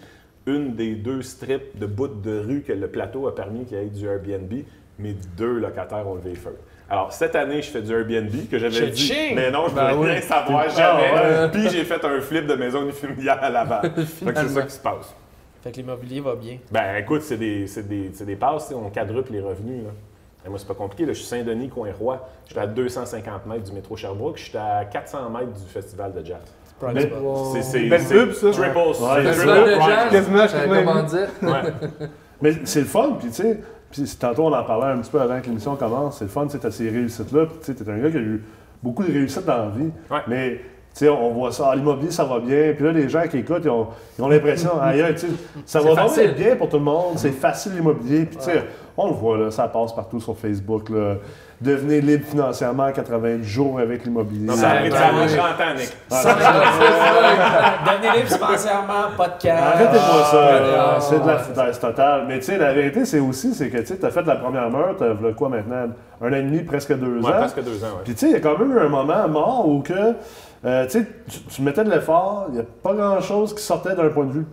une 0.48 0.76
des 0.76 0.96
deux 0.96 1.22
strips 1.22 1.78
de 1.80 1.86
bout 1.86 2.08
de 2.08 2.40
rue 2.40 2.62
que 2.62 2.74
le 2.74 2.88
plateau 2.88 3.28
a 3.28 3.36
permis 3.36 3.66
qu'il 3.66 3.78
y 3.78 3.82
ait 3.82 3.86
du 3.86 4.06
Airbnb, 4.08 4.52
mes 5.00 5.16
deux 5.38 5.60
locataires 5.60 6.08
ont 6.08 6.16
levé 6.16 6.32
le 6.32 6.36
feu. 6.36 6.56
Alors, 6.90 7.12
cette 7.12 7.36
année, 7.36 7.62
je 7.64 7.72
fais 7.72 7.82
du 7.82 7.92
Airbnb 7.92 8.30
que 8.50 8.60
j'avais 8.60 8.92
dit, 8.92 9.12
mais 9.34 9.50
non, 9.50 9.68
je 9.70 9.74
Ben 9.76 9.94
voulais 9.94 10.10
oui. 10.10 10.12
rien 10.14 10.22
savoir 10.22 10.66
Ah 10.68 10.70
jamais. 10.70 11.12
ouais. 11.46 11.50
Puis 11.52 11.70
j'ai 11.70 11.84
fait 11.84 12.04
un 12.06 12.22
flip 12.22 12.46
de 12.46 12.54
maison 12.54 12.84
unifamiliale 12.84 13.40
à 13.42 13.50
Laval. 13.50 13.92
Fait 14.06 14.34
que 14.34 14.40
c'est 14.40 14.50
ça 14.50 14.62
qui 14.62 14.72
se 14.74 14.80
passe. 14.80 15.16
Fait 15.64 15.72
que 15.72 15.78
l'immobilier 15.78 16.22
va 16.22 16.36
bien. 16.36 16.60
Ben 16.72 16.98
écoute, 16.98 17.24
c'est 17.24 17.38
des, 17.38 17.66
c'est 17.66 17.88
des, 17.88 18.12
c'est 18.14 18.26
des 18.26 18.36
passes, 18.36 18.72
on 18.72 18.88
quadruple 18.92 19.32
les 19.34 19.42
revenus. 19.42 19.84
Là. 19.84 19.90
Et 20.46 20.50
moi, 20.50 20.60
c'est 20.60 20.68
pas 20.68 20.76
compliqué. 20.76 21.08
Là. 21.08 21.14
Je 21.14 21.18
suis 21.18 21.26
Saint-Denis, 21.28 21.70
coin-roi. 21.70 22.30
J'étais 22.48 22.60
à 22.62 22.68
250 22.68 23.48
mètres 23.48 23.64
du 23.64 23.72
métro 23.72 23.96
Sherbrooke. 23.98 24.38
J'étais 24.38 24.60
à 24.60 24.86
400 24.86 25.28
mètres 25.32 25.54
du 25.54 25.68
festival 25.68 26.14
de 26.14 26.24
jazz. 26.24 26.38
Prime 26.80 26.92
Mais- 26.94 27.02
spot. 27.04 27.20
Wow. 27.22 27.54
C'est, 27.54 27.62
c'est, 27.64 27.90
belle 27.90 28.02
c'est 28.02 28.14
pub, 28.16 28.32
ça. 28.34 28.52
Triple. 28.52 28.78
Ouais, 28.78 28.94
c'est 28.94 29.24
le 29.24 29.32
triple 29.34 30.12
Quasiment, 30.12 30.48
je 30.48 30.66
connais. 30.68 30.84
comment 30.84 31.04
dire? 31.04 31.28
Ouais. 31.42 32.08
Mais 32.42 32.52
c'est 32.66 32.80
le 32.82 32.86
fun, 32.86 33.16
puis 33.20 33.30
tu 33.30 33.34
sais, 33.36 33.60
puis 33.92 34.06
c'est- 34.06 34.20
tantôt 34.20 34.44
on 34.44 34.54
en 34.54 34.64
parlait 34.64 34.94
un 34.94 34.98
petit 34.98 35.10
peu 35.12 35.22
avant 35.22 35.40
que 35.40 35.46
l'émission 35.46 35.76
commence, 35.78 36.18
c'est 36.20 36.26
le 36.26 36.30
fun, 36.30 36.46
tu 36.46 36.52
sais, 36.52 36.60
t'as 36.60 36.72
ces 36.72 36.90
réussites-là, 36.90 37.46
puis 37.46 37.56
tu 37.64 37.66
sais, 37.66 37.74
t'es 37.76 37.90
un 37.90 37.98
gars 37.98 38.12
qui 38.12 38.18
a 38.18 38.22
eu 38.22 38.44
beaucoup 38.84 39.04
de 39.04 39.12
réussites 39.12 39.46
dans 39.46 39.58
la 39.58 39.70
vie, 39.70 39.90
Ouais. 40.12 40.20
mais 40.28 40.50
tu 40.58 40.60
sais, 41.06 41.10
on 41.10 41.32
voit 41.32 41.52
ça, 41.54 41.70
ah, 41.72 41.76
l'immobilier, 41.76 42.12
ça 42.12 42.26
va 42.26 42.40
bien, 42.40 42.74
puis 42.76 42.84
là, 42.86 42.92
les 42.92 43.08
gens 43.08 43.24
qui 43.30 43.38
écoutent, 43.38 43.62
ils 43.64 43.70
ont, 43.70 43.88
l'impression, 44.28 44.72
sais, 45.28 45.28
ça 45.66 45.80
va 45.80 45.92
vraiment 45.94 46.34
bien 46.36 46.56
pour 46.58 46.68
tout 46.70 46.78
le 46.78 46.84
monde, 46.84 47.14
c'est 47.18 47.32
facile 47.32 47.74
l'immobilier, 47.76 48.26
puis 48.26 48.36
tu 48.38 48.44
sais, 48.44 48.64
on 48.98 49.08
le 49.08 49.14
voit, 49.14 49.38
là, 49.38 49.52
ça 49.52 49.68
passe 49.68 49.94
partout 49.94 50.20
sur 50.20 50.38
Facebook, 50.38 50.90
là, 50.90 51.16
devenez 51.62 52.02
libre 52.02 52.26
financièrement 52.26 52.86
en 52.86 52.92
80 52.92 53.42
jours 53.44 53.80
avec 53.80 54.04
l'immobilier. 54.06 54.54
Ça 54.56 54.70
a 54.72 54.76
pris 54.78 54.90
ben 54.90 54.96
ça 54.98 55.06
a 55.06 55.10
pris 55.10 55.22
oui. 55.24 55.38
30 55.38 55.62
ans, 55.62 55.74
Nick. 55.78 55.98
Donnez 57.86 58.18
libre 58.18 58.30
financièrement, 58.36 59.04
pas 59.18 59.28
de 59.30 59.42
cash. 59.42 59.62
Arrêtez-moi 59.62 60.24
ça, 60.32 60.50
Ah, 60.50 60.94
non, 60.96 61.02
c'est 61.02 61.22
de 61.22 61.28
la 61.28 61.38
foutaise 61.38 61.80
totale. 61.80 62.26
Mais 62.28 62.40
tu 62.40 62.46
sais, 62.46 62.58
la 62.58 62.74
vérité, 62.74 63.06
c'est 63.06 63.20
aussi, 63.20 63.54
c'est 63.54 63.70
que 63.70 63.78
tu 63.80 63.98
t'as 63.98 64.10
fait 64.12 64.24
la 64.24 64.36
première 64.36 64.70
meurtre, 64.70 64.96
t'as 65.22 65.32
quoi 65.34 65.50
maintenant, 65.50 65.88
un 66.22 66.28
an 66.32 66.36
et 66.36 66.42
demi, 66.42 66.60
presque 66.64 66.94
deux 66.98 67.20
Ouais, 67.20 67.32
ans. 67.32 67.38
presque 67.38 67.64
deux 67.64 67.84
ans, 67.84 67.88
ouais. 67.98 68.02
Puis 68.04 68.14
tu 68.14 68.20
sais, 68.22 68.26
il 68.28 68.34
y 68.34 68.36
a 68.36 68.40
quand 68.40 68.58
même 68.58 68.72
eu 68.76 68.80
un 68.80 68.90
moment 68.90 69.28
mort 69.28 69.68
où 69.68 69.82
que, 69.82 69.94
euh, 70.66 70.86
tu 70.86 70.92
sais, 70.92 71.08
tu- 71.30 71.40
tu 71.42 71.62
mettais 71.62 71.84
de 71.84 71.90
l'effort, 71.92 72.46
il 72.50 72.56
n'y 72.56 72.60
a 72.62 72.66
pas 72.84 72.94
grand-chose 72.94 73.54
qui 73.54 73.62
sortait 73.64 73.96
d'un 73.96 74.10
point 74.10 74.26
de 74.26 74.32
vue 74.32 74.46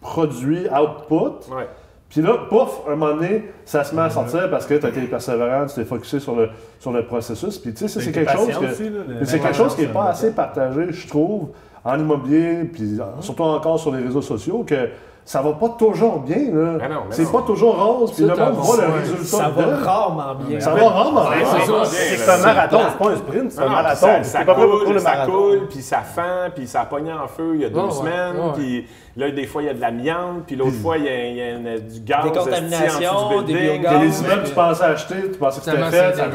produit, 0.00 0.66
output. 0.68 1.52
Ouais. 1.54 1.68
Puis 2.10 2.22
là, 2.22 2.38
pouf, 2.48 2.80
un 2.88 2.96
moment 2.96 3.14
donné, 3.14 3.52
ça 3.64 3.84
se 3.84 3.94
met 3.94 4.02
à 4.02 4.10
sortir 4.10 4.50
parce 4.50 4.66
que 4.66 4.74
tu 4.74 4.84
as 4.84 4.88
été 4.88 5.02
persévérant, 5.02 5.64
tu 5.66 5.76
t'es 5.76 5.84
focusé 5.84 6.18
sur 6.18 6.34
le, 6.34 6.48
sur 6.80 6.90
le 6.90 7.06
processus. 7.06 7.56
Puis 7.56 7.72
tu 7.72 7.86
sais, 7.86 8.00
c'est 8.00 8.10
quelque 8.10 8.32
chose 8.32 8.48
que... 8.48 9.24
C'est 9.24 9.38
quelque 9.38 9.56
chose 9.56 9.76
qui 9.76 9.82
n'est 9.82 9.88
pas 9.92 10.08
assez 10.08 10.32
partagé, 10.32 10.88
je 10.90 11.06
trouve, 11.06 11.50
en 11.84 11.98
immobilier, 11.98 12.64
puis 12.64 12.98
surtout 13.20 13.44
encore 13.44 13.78
sur 13.78 13.94
les 13.94 14.02
réseaux 14.02 14.22
sociaux, 14.22 14.64
que 14.66 14.88
ça 15.24 15.42
va 15.42 15.52
pas 15.52 15.68
toujours 15.78 16.20
bien. 16.20 16.36
là. 16.36 16.72
Mais 16.80 16.88
non, 16.88 17.02
mais 17.08 17.14
c'est 17.14 17.24
non. 17.24 17.30
pas 17.32 17.42
toujours 17.42 17.76
rose, 17.82 18.12
puis 18.12 18.24
le 18.24 18.34
monde 18.34 18.54
voit 18.54 18.76
le 18.84 18.92
résultat 18.92 19.24
Ça 19.24 19.48
va 19.48 19.76
rarement 19.76 20.34
bien. 20.46 20.60
Ça 20.60 20.74
va 20.74 20.88
rarement 20.88 21.24
bien. 21.30 21.84
c'est 21.84 22.30
un 22.30 22.38
marathon, 22.38 22.78
c'est 22.90 22.98
pas 22.98 23.10
un 23.10 23.16
sprint, 23.16 23.52
c'est 23.52 23.62
un 23.62 23.68
marathon. 23.68 24.06
Ça, 24.22 24.44
coule, 24.44 24.92
le 24.92 24.98
ça 24.98 25.26
coule, 25.26 25.66
puis 25.68 25.82
ça 25.82 25.98
fend, 25.98 26.50
puis 26.54 26.66
ça 26.66 26.82
a 26.82 26.84
pogné 26.86 27.12
en 27.12 27.28
feu 27.28 27.52
il 27.54 27.60
y 27.60 27.64
a 27.64 27.70
deux 27.70 27.90
semaines, 27.90 28.36
ouais. 28.36 28.52
puis 28.54 28.86
là, 29.16 29.30
des 29.30 29.46
fois, 29.46 29.62
il 29.62 29.66
y 29.66 29.68
a 29.68 29.74
de 29.74 29.80
l'amiante, 29.80 30.44
puis 30.46 30.56
l'autre 30.56 30.76
fois, 30.82 30.96
il 30.98 31.04
y 31.04 31.08
a, 31.08 31.26
il 31.26 31.36
y 31.36 31.42
a 31.42 31.50
une- 31.50 31.78
du 31.78 32.00
gaz 32.00 32.24
Des 32.24 32.30
contaminations, 32.32 33.42
du 33.42 33.52
des 33.52 33.60
biogaz. 33.60 34.00
Les 34.00 34.20
immeubles 34.20 34.42
que 34.42 34.48
tu 34.48 34.54
pensais 34.54 34.84
acheter, 34.84 35.30
tu 35.32 35.38
pensais 35.38 35.60
que 35.60 35.64
c'était 35.66 35.82
fait, 35.90 36.16
ça 36.16 36.30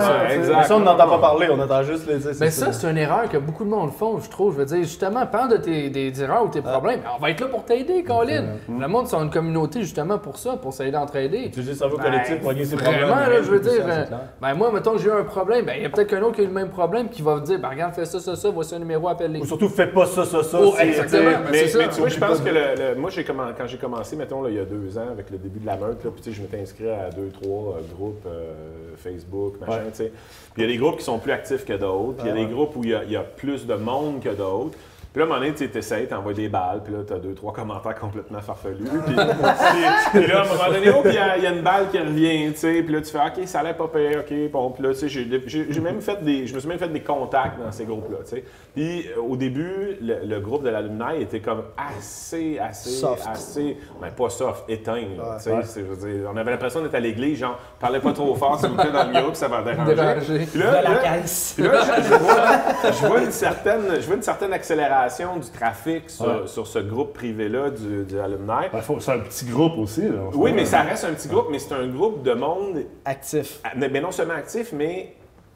ça. 0.00 0.34
Exact. 0.34 0.70
On 0.70 0.80
n'entend 0.80 1.08
pas 1.08 1.18
parler, 1.18 1.48
on 1.50 1.60
entend 1.60 1.82
juste 1.82 2.06
les. 2.06 2.18
Mais 2.40 2.50
ça, 2.50 2.72
c'est 2.72 2.90
une 2.90 2.98
erreur 2.98 3.28
que 3.28 3.36
beaucoup 3.38 3.64
de 3.64 3.70
monde 3.70 3.92
font, 3.92 4.18
je 4.20 4.30
trouve. 4.30 4.54
Je 4.54 4.58
veux 4.58 4.64
dire, 4.64 4.82
justement, 4.82 5.26
parle 5.26 5.50
de 5.50 5.56
tes 5.58 5.90
des 5.90 6.22
erreurs 6.22 6.44
ou 6.44 6.48
tes 6.48 6.62
problèmes. 6.62 7.00
On 7.16 7.20
va 7.20 7.30
être 7.30 7.40
là 7.40 7.46
pour 7.48 7.64
t'aider, 7.64 8.02
Colin. 8.02 8.21
Colin. 8.26 8.42
Mm. 8.68 8.80
Le 8.80 8.88
monde, 8.88 9.06
c'est 9.08 9.16
une 9.16 9.30
communauté 9.30 9.80
justement 9.82 10.18
pour 10.18 10.38
ça, 10.38 10.56
pour 10.56 10.72
s'aider 10.72 10.90
d'entraider. 10.92 11.44
Utiliser 11.46 11.72
le 11.72 11.76
cerveau 11.78 11.96
collectif 11.98 12.40
pour 12.40 12.48
régler 12.50 12.64
ses 12.64 12.76
vraiment, 12.76 12.90
problèmes. 12.92 13.08
là, 13.10 13.26
réel, 13.26 13.44
je 13.44 13.50
veux 13.50 13.60
dire, 13.60 13.72
c'est 13.72 14.12
euh. 14.14 14.16
Ben 14.40 14.54
moi, 14.54 14.70
mettons 14.72 14.92
que 14.92 14.98
j'ai 14.98 15.08
eu 15.08 15.12
un 15.12 15.24
problème, 15.24 15.64
ben 15.64 15.74
il 15.76 15.82
y 15.82 15.86
a 15.86 15.90
peut-être 15.90 16.08
qu'un 16.08 16.22
autre 16.22 16.34
qui 16.36 16.40
a 16.40 16.44
eu 16.44 16.48
le 16.48 16.52
même 16.52 16.70
problème 16.70 17.08
qui 17.08 17.22
va 17.22 17.36
me 17.36 17.40
dire, 17.40 17.58
ben 17.58 17.68
regarde, 17.68 17.94
fais 17.94 18.04
ça, 18.04 18.20
ça, 18.20 18.36
ça, 18.36 18.50
voici 18.50 18.74
un 18.74 18.78
numéro, 18.78 19.08
appelle 19.08 19.32
les. 19.32 19.40
Ou 19.40 19.46
surtout, 19.46 19.68
fais 19.68 19.86
pas 19.86 20.06
ça, 20.06 20.24
ça, 20.24 20.42
ça. 20.42 20.58
Oh, 20.62 20.74
exactement. 20.78 21.30
Mais, 21.50 21.58
c'est 21.58 21.68
ça. 21.68 21.78
mais 21.78 21.88
tu 21.88 22.00
vois, 22.00 22.08
je 22.08 22.18
pense 22.18 22.40
que 22.40 22.48
le, 22.48 22.94
le- 22.94 23.00
moi, 23.00 23.10
j'ai 23.10 23.24
quand 23.24 23.66
j'ai 23.66 23.78
commencé, 23.78 24.16
mettons, 24.16 24.42
là, 24.42 24.50
il 24.50 24.56
y 24.56 24.60
a 24.60 24.64
deux 24.64 24.96
ans, 24.98 25.08
avec 25.10 25.30
le 25.30 25.38
début 25.38 25.60
de 25.60 25.66
la 25.66 25.76
meute, 25.76 26.04
là, 26.04 26.10
puis 26.10 26.22
tu 26.22 26.30
sais, 26.30 26.36
je 26.36 26.42
m'étais 26.42 26.60
inscrit 26.60 26.88
à 26.90 27.10
deux, 27.10 27.30
trois 27.30 27.76
euh, 27.76 27.94
groupes 27.96 28.24
euh, 28.26 28.52
Facebook, 28.96 29.54
machin, 29.60 29.72
Ouais. 29.72 29.90
tu 29.90 29.96
sais. 29.98 30.12
Puis 30.54 30.62
il 30.62 30.68
y 30.68 30.70
a 30.70 30.72
des 30.72 30.78
groupes 30.78 30.98
qui 30.98 31.04
sont 31.04 31.18
plus 31.18 31.32
actifs 31.32 31.64
que 31.64 31.72
d'autres, 31.72 32.18
puis 32.18 32.28
il 32.28 32.36
y 32.36 32.42
a 32.42 32.46
des 32.46 32.52
groupes 32.52 32.76
où 32.76 32.84
il 32.84 32.90
y 32.90 32.94
a, 32.94 33.04
il 33.04 33.12
y 33.12 33.16
a 33.16 33.22
plus 33.22 33.66
de 33.66 33.74
monde 33.74 34.20
que 34.20 34.28
d'autres. 34.28 34.76
Puis 35.12 35.18
là, 35.20 35.24
à 35.24 35.26
un 35.26 35.28
moment 35.28 35.40
donné, 35.46 35.54
tu 35.54 35.78
essayes, 35.78 36.06
t'envoies 36.08 36.32
des 36.32 36.48
balles, 36.48 36.80
puis 36.82 36.92
là, 36.94 37.00
t'as 37.06 37.18
deux, 37.18 37.34
trois 37.34 37.52
commentaires 37.52 37.94
complètement 37.94 38.40
farfelus. 38.40 38.76
Puis, 38.84 39.14
puis- 39.14 39.14
puis 40.14 40.26
là, 40.26 40.40
à 40.40 40.44
un 40.44 40.48
moment 40.48 40.72
donné, 40.72 40.90
oh, 40.90 41.02
puis 41.02 41.10
il 41.12 41.14
y 41.14 41.18
a- 41.18 41.36
il 41.36 41.44
y, 41.44 41.46
a 41.46 41.50
une 41.52 41.60
balle 41.62 41.88
qui 41.90 41.98
revient, 41.98 42.50
tu 42.52 42.58
sais, 42.58 42.82
puis 42.82 42.94
là, 42.94 43.00
tu 43.02 43.10
fais, 43.10 43.18
OK, 43.18 43.46
ça 43.46 43.60
allait 43.60 43.74
pas 43.74 43.88
pire, 43.88 44.20
OK, 44.20 44.50
bon, 44.50 44.70
puis 44.70 44.82
là, 44.84 44.94
tu 44.94 45.08
sais, 45.08 45.08
j'ai 45.08 45.80
même 45.80 46.00
fait 46.00 46.22
des, 46.24 46.46
je 46.46 46.54
me 46.54 46.60
suis 46.60 46.68
même 46.68 46.78
fait 46.78 46.88
des 46.88 47.00
contacts 47.02 47.58
dans 47.58 47.70
ces 47.72 47.84
groupes-là, 47.84 48.18
tu 48.24 48.36
sais. 48.36 48.44
Puis 48.74 49.06
euh, 49.16 49.20
au 49.20 49.36
début, 49.36 49.98
le, 50.00 50.20
le 50.24 50.40
groupe 50.40 50.62
de 50.62 50.70
l'alumni 50.70 51.20
était 51.20 51.40
comme 51.40 51.62
assez, 51.76 52.58
assez, 52.58 52.88
Soft. 52.90 53.26
assez, 53.30 53.76
ben 54.00 54.10
pas 54.10 54.30
soft, 54.30 54.64
éteint, 54.68 54.94
là, 54.94 55.22
Ouais. 55.32 55.36
tu 55.36 55.42
sais. 55.42 55.52
Ouais. 55.52 55.62
c'est- 55.64 55.80
je 55.80 55.86
veux 55.86 55.96
dire, 56.20 56.30
On 56.32 56.36
avait 56.38 56.50
l'impression 56.52 56.80
d'être 56.82 56.94
à 56.94 57.00
l'église, 57.00 57.38
genre, 57.38 57.58
parlais 57.78 58.00
pas 58.00 58.12
trop 58.12 58.34
fort, 58.34 58.58
s'il 58.58 58.70
vous 58.70 58.76
plaît, 58.76 58.90
dans 58.90 59.04
le 59.12 59.20
groupe, 59.22 59.34
ça 59.34 59.48
va 59.48 59.62
déranger. 59.62 59.94
Déranger. 59.94 60.46
Puis 60.50 60.58
là, 60.60 60.70
De 60.70 60.74
la 60.74 60.82
là, 60.82 60.96
caisse. 61.20 61.52
puis 61.56 61.66
là, 61.68 61.80
je, 61.84 62.02
je 62.02 62.14
vois, 62.14 62.90
je 62.92 63.06
vois 63.06 63.20
une 63.22 63.30
certaine, 63.32 63.82
je 64.00 64.06
vois 64.06 64.16
une 64.16 64.22
certaine 64.22 64.52
accélération 64.54 65.36
du 65.36 65.50
trafic 65.50 66.08
sur, 66.08 66.24
Ouais. 66.26 66.46
sur 66.46 66.66
ce 66.66 66.78
groupe 66.78 67.12
privé-là 67.12 67.70
du, 67.70 68.04
du 68.04 68.18
alumni. 68.18 68.68
Ben, 68.72 68.80
c'est 69.00 69.12
un 69.12 69.18
petit 69.18 69.44
groupe 69.44 69.76
aussi. 69.78 70.02
Là, 70.02 70.30
Oui, 70.34 70.52
mais 70.54 70.64
ça 70.64 70.80
reste 70.80 71.04
un 71.04 71.12
petit 71.12 71.28
groupe, 71.28 71.48
mais 71.50 71.58
c'est 71.58 71.74
un 71.74 71.86
groupe 71.88 72.22
de 72.22 72.32
monde, 72.32 72.84
Actif. 73.04 73.60
mais 73.76 74.00
non 74.00 74.10
seulement 74.12 74.34
actif, 74.34 74.72
mais 74.72 75.14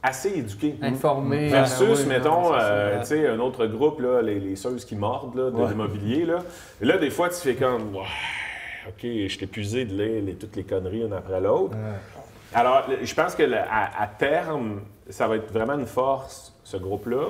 assez 0.09 0.31
éduqué. 0.39 0.77
Informé. 0.83 1.49
Versus, 1.49 1.87
ah, 1.89 2.01
oui, 2.03 2.07
mettons, 2.07 2.43
non, 2.43 2.53
c'est 2.55 2.61
ça. 2.61 2.67
euh, 2.67 3.01
tu 3.01 3.07
sais, 3.07 3.29
un 3.29 3.39
autre 3.41 3.67
groupe, 3.67 4.01
là, 4.01 4.23
les, 4.23 4.39
les 4.41 4.57
seuses 4.57 4.85
qui 4.85 4.97
mordent 4.97 5.35
là, 5.37 5.51
de 5.51 5.57
Ouais. 5.57 5.69
l'immobilier. 5.69 6.25
Là. 6.25 6.39
Et 6.81 6.85
là, 6.85 6.99
des 6.99 7.11
fois, 7.11 7.29
tu 7.29 7.37
fais 7.37 7.55
comme, 7.55 7.97
OK, 7.97 9.03
je 9.03 9.29
suis 9.29 9.45
épuisé 9.45 9.85
de 9.85 9.95
lire 9.95 10.23
les- 10.25 10.35
toutes 10.35 10.57
les 10.57 10.65
conneries 10.65 11.03
une 11.03 11.13
après 11.13 11.41
l'autre. 11.41 11.77
Alors, 12.55 12.85
je 13.03 13.15
pense 13.15 13.35
que 13.35 13.43
à, 13.53 14.03
à 14.03 14.07
terme, 14.07 14.81
ça 15.11 15.27
va 15.27 15.37
être 15.37 15.53
vraiment 15.53 15.75
une 15.75 15.87
force, 15.87 16.55
ce 16.65 16.77
groupe-là. 16.77 17.29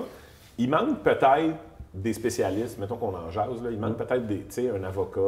Il 0.58 0.70
manque 0.70 1.00
peut-être 1.02 1.54
des 1.94 2.12
spécialistes, 2.12 2.78
mettons 2.78 2.96
qu'on 2.96 3.14
en 3.14 3.30
jase, 3.30 3.62
là, 3.62 3.70
il 3.70 3.78
manque 3.78 3.96
peut-être 3.96 4.26
des, 4.26 4.40
tu 4.40 4.44
sais, 4.50 4.70
un 4.70 4.84
avocat 4.84 5.20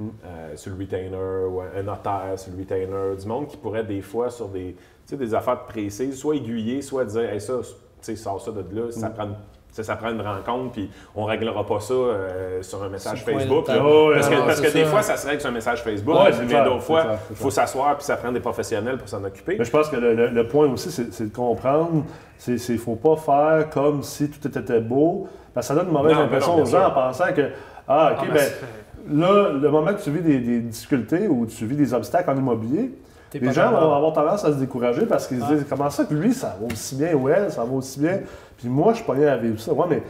euh, 0.00 0.56
sur 0.56 0.72
le 0.72 0.78
retainer 0.78 1.16
ou 1.48 1.60
un, 1.60 1.82
notaire 1.82 2.32
sur 2.36 2.52
le 2.52 2.58
retainer, 2.58 3.16
du 3.20 3.26
monde 3.26 3.46
qui 3.46 3.56
pourrait 3.56 3.84
des 3.84 4.00
fois 4.00 4.30
sur 4.30 4.48
des, 4.48 4.74
sais, 5.10 5.16
des 5.16 5.34
affaires 5.34 5.60
précises, 5.64 6.18
soit 6.18 6.36
aiguiller, 6.36 6.82
soit 6.82 7.04
dire, 7.04 7.30
hey, 7.32 7.40
ça, 7.40 7.54
tu 7.60 7.66
sais, 8.00 8.16
sors 8.16 8.40
ça 8.40 8.50
de 8.50 8.60
là, 8.74 8.90
ça, 8.90 9.10
prend, 9.10 9.24
une- 9.24 9.34
ça, 9.72 9.82
ça 9.82 9.96
prend 9.96 10.10
une 10.10 10.20
rencontre, 10.20 10.72
puis 10.72 10.90
on 11.16 11.24
réglera 11.24 11.64
pas 11.66 11.80
ça 11.80 11.92
euh, 11.94 12.62
sur 12.62 12.82
un 12.82 12.88
message 12.88 13.24
Facebook. 13.24 13.68
là. 13.68 13.82
Oh, 13.84 14.10
parce 14.14 14.28
que, 14.28 14.34
parce 14.46 14.60
des 14.72 14.84
fois, 14.84 15.02
ça 15.02 15.16
se 15.16 15.26
règle 15.26 15.40
sur 15.40 15.50
un 15.50 15.52
message 15.52 15.82
Facebook, 15.82 16.14
Ouais, 16.16 16.30
mais 16.48 16.64
d'autres 16.64 16.80
fois, 16.82 17.04
il 17.30 17.36
faut 17.36 17.50
s'asseoir, 17.50 17.96
puis 17.96 18.04
ça 18.04 18.16
prend 18.16 18.32
des 18.32 18.40
professionnels 18.40 18.98
pour 18.98 19.08
s'en 19.08 19.22
occuper. 19.24 19.56
Mais 19.58 19.64
je 19.64 19.70
pense 19.70 19.88
que 19.88 19.96
le, 19.96 20.14
le- 20.14 20.28
le 20.28 20.46
point 20.46 20.66
aussi, 20.70 20.90
c'est 20.90 21.30
de 21.30 21.34
comprendre, 21.34 22.04
c'est 22.36 22.52
ne 22.68 22.76
faut 22.78 22.96
pas 22.96 23.16
faire 23.16 23.70
comme 23.70 24.02
si 24.02 24.30
tout 24.30 24.46
était 24.46 24.80
beau, 24.80 25.26
parce 25.54 25.66
que 25.68 25.74
ça 25.74 25.78
donne 25.80 25.88
une 25.88 25.94
mauvaise 25.96 26.14
Non, 26.16 26.22
impression 26.22 26.56
non, 26.56 26.62
aux 26.62 26.66
gens 26.66 26.86
en 26.86 26.90
pensant 26.92 27.32
que, 27.34 27.48
ah, 27.88 28.12
OK, 28.12 28.26
Ah, 28.30 28.34
ben, 28.34 29.18
là, 29.20 29.50
le 29.60 29.70
moment 29.70 29.92
que 29.94 30.00
tu 30.02 30.10
vis 30.10 30.20
des, 30.22 30.38
des 30.38 30.60
difficultés 30.60 31.26
ou 31.28 31.46
tu 31.46 31.66
vis 31.66 31.76
des 31.76 31.94
obstacles 31.94 32.30
en 32.30 32.36
immobilier, 32.36 32.92
les 33.34 33.52
gens 33.52 33.70
vont 33.70 33.94
avoir 33.94 34.12
tendance 34.12 34.44
à 34.44 34.52
se 34.52 34.58
décourager 34.58 35.06
parce 35.06 35.26
qu'ils 35.26 35.38
se 35.40 35.44
Ah. 35.48 35.54
disent, 35.54 35.66
comment 35.68 35.90
ça 35.90 36.04
que 36.04 36.14
lui, 36.14 36.32
ça 36.32 36.56
va 36.60 36.66
aussi 36.72 36.94
bien, 36.96 37.14
ou 37.14 37.28
elle, 37.28 37.50
ça 37.50 37.64
va 37.64 37.72
aussi 37.74 38.00
bien, 38.00 38.20
puis 38.56 38.68
moi, 38.68 38.92
je 38.92 38.98
suis 38.98 39.06
pas 39.06 39.14
bien 39.14 39.28
à 39.28 39.36
vivre 39.36 39.60
ça. 39.60 39.72
Ouais, 39.72 39.86
mais 39.88 40.02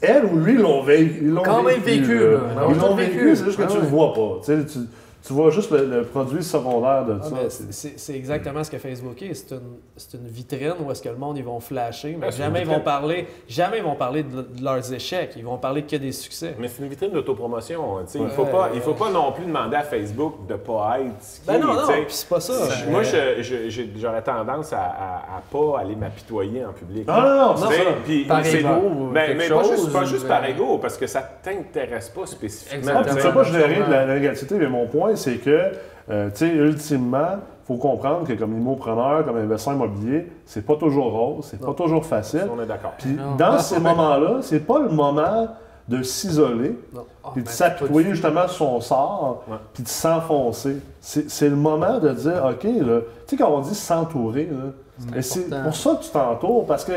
elle 0.00 0.24
ou 0.26 0.38
lui 0.38 0.56
l'ont 0.56 0.82
vécu. 0.82 1.18
Ils 1.22 1.30
l'ont 1.30 1.42
Quand 1.42 1.62
même 1.62 1.80
vécu, 1.80 2.18
là. 2.18 2.38
Ils 2.70 2.78
l'ont 2.78 2.94
vécu, 2.94 3.36
c'est 3.36 3.44
juste 3.44 3.56
que 3.58 3.62
Ah 3.62 3.66
tu 3.68 3.76
le 3.76 3.82
ouais. 3.82 3.88
vois 3.88 4.12
pas. 4.12 4.40
Tu, 4.44 4.62
sais, 4.68 4.78
tu, 5.26 5.32
vois 5.32 5.50
juste 5.50 5.70
le, 5.70 5.84
le 5.86 6.02
produit 6.04 6.42
secondaire 6.42 7.04
de 7.04 7.18
Ah, 7.20 7.24
ça. 7.24 7.30
mais 7.34 7.48
C'est- 7.70 8.14
exactement 8.14 8.62
ce 8.62 8.70
que 8.70 8.78
Facebook 8.78 9.20
est. 9.22 9.34
C'est 9.34 9.54
une, 9.54 9.60
c'est 9.96 10.14
une 10.18 10.26
vitrine 10.28 10.74
où 10.84 10.90
est-ce 10.90 11.02
que 11.02 11.08
le 11.08 11.16
monde 11.16 11.36
ils 11.38 11.44
vont 11.44 11.60
flasher, 11.60 12.16
mais 12.18 12.26
Ah, 12.28 12.30
jamais 12.30 12.60
ils 12.62 12.66
vont 12.66 12.80
parler, 12.80 13.26
jamais 13.48 13.78
ils 13.78 13.84
vont 13.84 13.94
parler 13.94 14.22
de, 14.22 14.42
de 14.42 14.62
leurs 14.64 14.92
échecs. 14.92 15.32
Ils 15.36 15.44
vont 15.44 15.56
parler 15.58 15.82
que 15.82 15.96
des 15.96 16.12
succès. 16.12 16.54
Mais 16.58 16.68
c'est 16.68 16.82
une 16.82 16.88
vitrine 16.88 17.10
d'autopromotion. 17.10 17.98
tu 18.04 18.12
sais. 18.12 18.18
Il 18.18 18.24
Ouais. 18.24 18.30
faut 18.30 18.44
pas, 18.46 18.70
il 18.74 18.80
faut 18.80 18.94
pas 18.94 19.10
non 19.10 19.32
plus 19.32 19.44
demander 19.44 19.76
à 19.76 19.82
Facebook 19.82 20.46
de 20.48 20.54
pas 20.54 20.98
être 21.00 21.22
ce 21.22 21.40
qu'il 21.40 21.46
Ben 21.46 21.58
non, 21.66 21.74
non, 21.74 21.80
c'est 22.08 22.28
pas 22.28 22.40
ça. 22.40 22.52
Je- 22.74 22.90
Moi, 22.90 23.02
je- 23.02 23.42
je- 23.42 23.68
j'ai- 23.68 23.90
j'aurais 23.96 24.22
tendance 24.22 24.72
à, 24.72 24.78
à, 24.78 25.16
à 25.38 25.42
pas 25.50 25.80
aller 25.80 25.96
m'apitoyer 25.96 26.64
en 26.64 26.72
public. 26.72 27.04
Ah 27.08 27.20
non, 27.20 27.48
non, 27.52 27.56
ça. 27.56 27.68
puis- 28.04 28.24
Par 28.24 28.44
c'est- 28.44 28.60
ego 28.60 28.68
ou 28.68 29.06
ben, 29.12 29.26
quelque 29.26 29.38
mais 29.38 29.48
pas 29.48 29.62
juste, 29.62 29.76
chose, 29.76 29.92
pas 29.92 30.04
juste 30.04 30.24
ou- 30.24 30.28
par 30.28 30.44
ego, 30.44 30.78
parce 30.78 30.96
que 30.96 31.06
ça 31.06 31.22
t'intéresse 31.22 32.08
pas 32.10 32.26
spécifiquement. 32.26 32.92
Ah, 32.96 33.04
tu 33.04 33.20
sais 33.20 33.32
pas 33.32 33.42
générer 33.44 33.76
de 33.86 33.90
la, 33.90 34.04
la 34.06 34.14
négativité, 34.14 34.56
mais 34.56 34.66
mon 34.68 34.86
point, 34.86 35.13
c'est 35.16 35.36
que, 35.38 35.72
euh, 36.10 36.28
tu 36.30 36.36
sais, 36.36 36.48
ultimement, 36.48 37.36
il 37.36 37.66
faut 37.66 37.76
comprendre 37.76 38.26
que 38.26 38.32
comme 38.34 38.52
immopreneur, 38.56 39.24
comme 39.24 39.36
investisseur 39.38 39.74
immobilier, 39.74 40.30
c'est 40.44 40.66
pas 40.66 40.76
toujours 40.76 41.12
rose, 41.12 41.46
c'est 41.50 41.60
pas 41.60 41.72
toujours 41.72 42.04
facile. 42.04 42.46
On 42.54 42.60
est 42.62 42.66
d'accord. 42.66 42.92
Puis 42.98 43.16
dans 43.38 43.58
ces 43.58 43.80
moments-là, 43.80 44.38
c'est 44.42 44.60
pas 44.66 44.80
le 44.80 44.88
moment 44.90 45.48
de 45.88 46.02
s'isoler. 46.02 46.78
Ah, 46.96 47.28
puis 47.34 47.42
de 47.42 47.48
ben, 47.48 48.02
du- 48.02 48.10
justement 48.10 48.48
sur 48.48 48.56
son 48.56 48.80
sort, 48.80 49.44
Ouais. 49.48 49.56
puis 49.74 49.82
de 49.82 49.88
s'enfoncer. 49.88 50.76
C'est 51.00 51.30
c'est 51.30 51.48
le 51.48 51.56
moment 51.56 51.98
de 51.98 52.10
dire, 52.10 52.42
OK, 52.50 52.64
là, 52.64 53.00
tu 53.00 53.04
sais, 53.26 53.36
quand 53.36 53.50
on 53.50 53.60
dit 53.60 53.74
s'entourer, 53.74 54.48
c'est 55.20 55.50
pour 55.62 55.74
ça 55.74 55.94
que 55.96 56.04
tu 56.04 56.10
t'entoures, 56.10 56.66
parce 56.66 56.84
que 56.84 56.92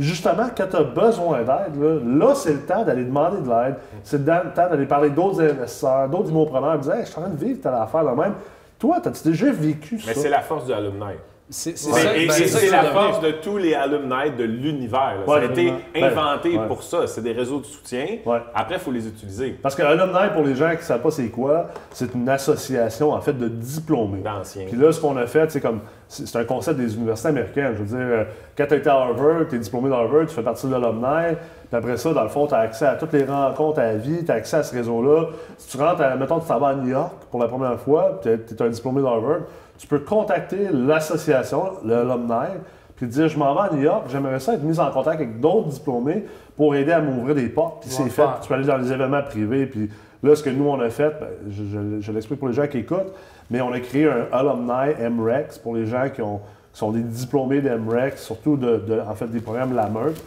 justement, 0.00 0.46
quand 0.56 0.66
tu 0.70 0.76
as 0.76 0.82
besoin 0.82 1.38
d'aide, 1.38 1.76
là, 1.80 1.98
là, 2.26 2.34
c'est 2.34 2.52
le 2.54 2.60
temps 2.60 2.84
d'aller 2.84 3.04
demander 3.04 3.40
de 3.42 3.48
l'aide. 3.48 3.76
C'est 4.02 4.18
le 4.18 4.24
temps 4.24 4.68
d'aller 4.68 4.86
parler 4.86 5.10
d'autres 5.10 5.40
investisseurs, 5.42 6.08
d'autres 6.08 6.30
immopreneurs, 6.30 6.74
et 6.76 6.78
dire, 6.78 6.94
hey, 6.94 7.04
je 7.04 7.10
suis 7.10 7.18
en 7.18 7.22
train 7.22 7.30
de 7.30 7.44
vivre 7.44 7.60
telle 7.60 7.74
affaire 7.74 8.04
de 8.04 8.20
même. 8.20 8.34
Toi, 8.78 8.98
as-tu 9.04 9.28
déjà 9.30 9.50
vécu 9.52 10.00
Mais 10.06 10.14
ça? 10.14 10.20
c'est 10.22 10.28
la 10.30 10.40
force 10.40 10.64
du 10.66 10.72
alumni. 10.72 11.14
C'est 11.52 11.76
c'est 11.76 11.90
C'est- 11.90 12.00
ça, 12.00 12.16
et 12.16 12.28
c'est 12.30 12.46
ça 12.46 12.58
c'est 12.60 12.66
que 12.68 12.72
la 12.72 12.84
force 12.84 13.20
de 13.20 13.32
tous 13.32 13.58
les 13.58 13.74
alumni 13.74 14.30
de 14.38 14.44
l'univers. 14.44 15.16
Ouais, 15.26 15.40
ça 15.40 15.46
a 15.48 15.50
été 15.50 15.72
inventé 15.96 16.56
ouais. 16.56 16.66
pour 16.68 16.84
ça. 16.84 17.08
C'est 17.08 17.22
des 17.22 17.32
réseaux 17.32 17.58
de 17.58 17.64
soutien. 17.64 18.06
Ouais. 18.24 18.38
Après, 18.54 18.76
il 18.76 18.80
faut 18.80 18.92
les 18.92 19.08
utiliser. 19.08 19.58
Parce 19.60 19.74
que 19.74 19.82
Alumni, 19.82 20.30
pour 20.32 20.44
les 20.44 20.54
gens 20.54 20.70
qui 20.70 20.76
ne 20.76 20.82
savent 20.82 21.02
pas 21.02 21.10
c'est 21.10 21.28
quoi, 21.28 21.66
c'est 21.92 22.14
une 22.14 22.28
association 22.28 23.12
en 23.12 23.20
fait 23.20 23.32
de 23.32 23.48
diplômés. 23.48 24.20
D'anciens. 24.20 24.66
Puis 24.68 24.76
là, 24.76 24.92
ce 24.92 25.00
qu'on 25.00 25.16
a 25.16 25.26
fait, 25.26 25.50
c'est 25.50 25.60
comme 25.60 25.80
c'est 26.06 26.28
c'est 26.28 26.38
un 26.38 26.44
concept 26.44 26.78
des 26.78 26.94
universités 26.94 27.28
américaines. 27.30 27.72
Je 27.74 27.82
veux 27.82 27.98
dire, 27.98 27.98
euh, 27.98 28.24
quand 28.56 28.66
tu 28.68 28.74
été 28.76 28.88
à 28.88 28.94
Harvard, 28.94 29.48
tu 29.48 29.56
es 29.56 29.58
diplômé 29.58 29.90
d'Harvard, 29.90 30.26
tu 30.26 30.34
fais 30.34 30.42
partie 30.42 30.68
de 30.68 30.72
l'alumni. 30.72 31.36
Puis 31.68 31.76
après 31.76 31.96
ça, 31.96 32.12
dans 32.12 32.22
le 32.22 32.28
fond, 32.28 32.46
tu 32.46 32.54
as 32.54 32.58
accès 32.58 32.86
à 32.86 32.94
toutes 32.94 33.12
les 33.12 33.24
rencontres 33.24 33.80
à 33.80 33.84
la 33.84 33.96
vie, 33.96 34.24
tu 34.24 34.30
as 34.30 34.34
accès 34.34 34.58
à 34.58 34.62
ce 34.62 34.74
réseau-là. 34.74 35.26
Si 35.58 35.76
tu 35.76 35.82
rentres, 35.82 36.02
à, 36.02 36.14
mettons, 36.16 36.38
tu 36.38 36.46
t'en 36.46 36.58
vas 36.58 36.68
à 36.68 36.74
New 36.74 36.88
York 36.88 37.12
pour 37.30 37.40
la 37.40 37.48
première 37.48 37.78
fois, 37.80 38.20
tu 38.22 38.28
es, 38.28 38.62
un 38.62 38.68
diplômé 38.68 39.02
d'Harvard, 39.02 39.40
tu 39.80 39.86
peux 39.86 39.98
contacter 40.00 40.68
l'association, 40.72 41.62
l'alumni, 41.84 42.58
puis 42.96 43.06
dire 43.06 43.28
Je 43.28 43.38
m'en 43.38 43.54
vais 43.54 43.60
à 43.60 43.72
New 43.72 43.80
York, 43.82 44.04
j'aimerais 44.10 44.40
ça 44.40 44.54
être 44.54 44.62
mis 44.62 44.78
en 44.78 44.90
contact 44.90 45.16
avec 45.16 45.40
d'autres 45.40 45.68
diplômés 45.68 46.26
pour 46.56 46.74
aider 46.74 46.92
à 46.92 47.00
m'ouvrir 47.00 47.34
des 47.34 47.48
portes. 47.48 47.80
Puis 47.80 47.90
c'est 47.90 48.02
fait. 48.10 48.22
Puis 48.22 48.42
tu 48.42 48.48
peux 48.48 48.54
aller 48.54 48.66
dans 48.66 48.76
les 48.76 48.92
événements 48.92 49.22
privés. 49.22 49.64
Puis 49.66 49.88
là, 50.22 50.36
ce 50.36 50.42
que 50.42 50.50
nous, 50.50 50.68
on 50.68 50.78
a 50.80 50.90
fait, 50.90 51.08
ben, 51.18 51.28
je, 51.48 51.62
je- 51.64 52.00
je 52.00 52.12
l'explique 52.12 52.38
pour 52.38 52.48
les 52.48 52.54
gens 52.54 52.66
qui 52.66 52.78
écoutent, 52.78 53.12
mais 53.50 53.62
on 53.62 53.72
a 53.72 53.80
créé 53.80 54.06
un 54.06 54.26
alumni 54.32 54.92
MREX 55.16 55.58
pour 55.58 55.74
les 55.74 55.86
gens 55.86 56.08
qui, 56.14 56.20
ont, 56.20 56.40
qui 56.72 56.78
sont 56.78 56.90
des 56.92 57.00
diplômés 57.02 57.62
d'MREX, 57.62 58.22
surtout 58.22 58.56
de, 58.58 58.76
de- 58.76 59.00
en 59.00 59.14
fait, 59.14 59.26
des 59.28 59.40
programmes 59.40 59.74
La 59.74 59.88
Meute. 59.88 60.22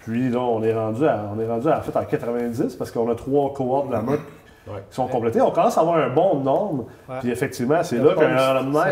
Puis 0.00 0.28
là, 0.30 0.40
on 0.40 0.62
est 0.64 0.74
rendu 0.74 1.06
à, 1.06 1.24
on 1.36 1.40
est 1.40 1.46
rendu 1.46 1.68
à, 1.68 1.78
en 1.78 1.82
fait, 1.82 1.96
en 1.96 2.04
90 2.04 2.74
parce 2.74 2.90
qu'on 2.90 3.08
a 3.10 3.14
trois 3.14 3.52
cohortes 3.52 3.88
de 3.88 3.92
La 3.92 4.02
Meute 4.02 4.20
Ouais. 4.68 4.82
qui 4.90 4.96
sont 4.96 5.06
complétées. 5.06 5.40
On 5.40 5.50
commence 5.52 5.78
à 5.78 5.80
avoir 5.82 5.96
un 5.98 6.08
bon 6.08 6.40
nombre. 6.40 6.86
Ouais. 7.08 7.16
Puis 7.20 7.30
effectivement, 7.30 7.82
c'est 7.84 7.98
là 7.98 8.14
qu'un 8.14 8.36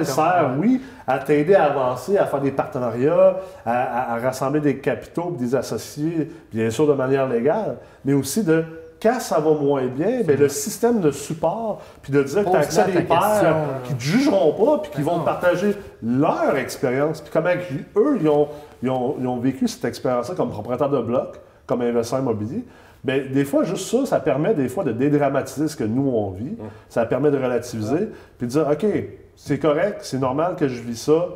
sert, 0.04 0.50
oui, 0.58 0.80
à 1.06 1.18
t'aider 1.18 1.54
à 1.56 1.64
avancer, 1.64 2.16
à 2.16 2.26
faire 2.26 2.40
des 2.40 2.52
partenariats, 2.52 3.36
à, 3.66 3.72
à- 3.72 4.14
à 4.14 4.18
rassembler 4.20 4.60
des 4.60 4.78
capitaux, 4.78 5.34
des 5.38 5.54
associés, 5.56 6.30
bien 6.52 6.70
sûr 6.70 6.86
de 6.86 6.92
manière 6.92 7.28
légale, 7.28 7.78
mais 8.04 8.12
aussi 8.12 8.44
de 8.44 8.64
quand 9.02 9.20
ça 9.20 9.38
va 9.38 9.50
moins 9.50 9.84
bien, 9.86 10.22
bien, 10.22 10.36
le 10.36 10.48
système 10.48 11.00
de 11.00 11.10
support, 11.10 11.82
puis 12.00 12.10
de 12.12 12.22
dire 12.22 12.42
que 12.44 12.50
tu 12.50 12.56
as 12.56 12.60
accès 12.60 12.80
à 12.80 12.84
des 12.84 12.92
pairs 13.02 13.56
qui 13.84 13.92
ne 13.92 13.98
te 13.98 14.02
jugeront 14.02 14.52
pas, 14.52 14.78
puis 14.78 14.92
qui 14.92 15.02
vont 15.02 15.18
te 15.18 15.24
partager 15.26 15.76
leur 16.02 16.56
expérience, 16.56 17.20
puis 17.20 17.30
comment 17.32 17.50
eux, 17.96 18.18
ils 18.20 18.28
ont, 18.28 18.48
ils 18.82 18.88
ont- 18.88 19.16
ils 19.20 19.26
ont 19.26 19.36
vécu 19.38 19.68
cette 19.68 19.84
expérience-là 19.84 20.34
comme 20.36 20.50
propriétaire 20.50 20.88
de 20.88 21.00
bloc, 21.02 21.38
comme 21.66 21.82
investisseur 21.82 22.20
immobilier. 22.20 22.64
Bien, 23.04 23.22
des 23.30 23.44
fois, 23.44 23.64
juste 23.64 23.90
ça, 23.90 24.06
ça 24.06 24.20
permet 24.20 24.54
des 24.54 24.68
fois 24.68 24.82
de 24.82 24.92
dédramatiser 24.92 25.68
ce 25.68 25.76
que 25.76 25.84
nous, 25.84 26.08
on 26.08 26.30
vit. 26.30 26.56
Ça 26.88 27.04
permet 27.04 27.30
de 27.30 27.36
relativiser, 27.36 28.08
puis 28.38 28.46
de 28.46 28.52
dire, 28.52 28.66
OK, 28.70 28.86
c'est 29.36 29.58
correct, 29.58 29.98
c'est 30.02 30.18
normal 30.18 30.56
que 30.56 30.68
je 30.68 30.80
vis 30.82 31.00
ça. 31.00 31.28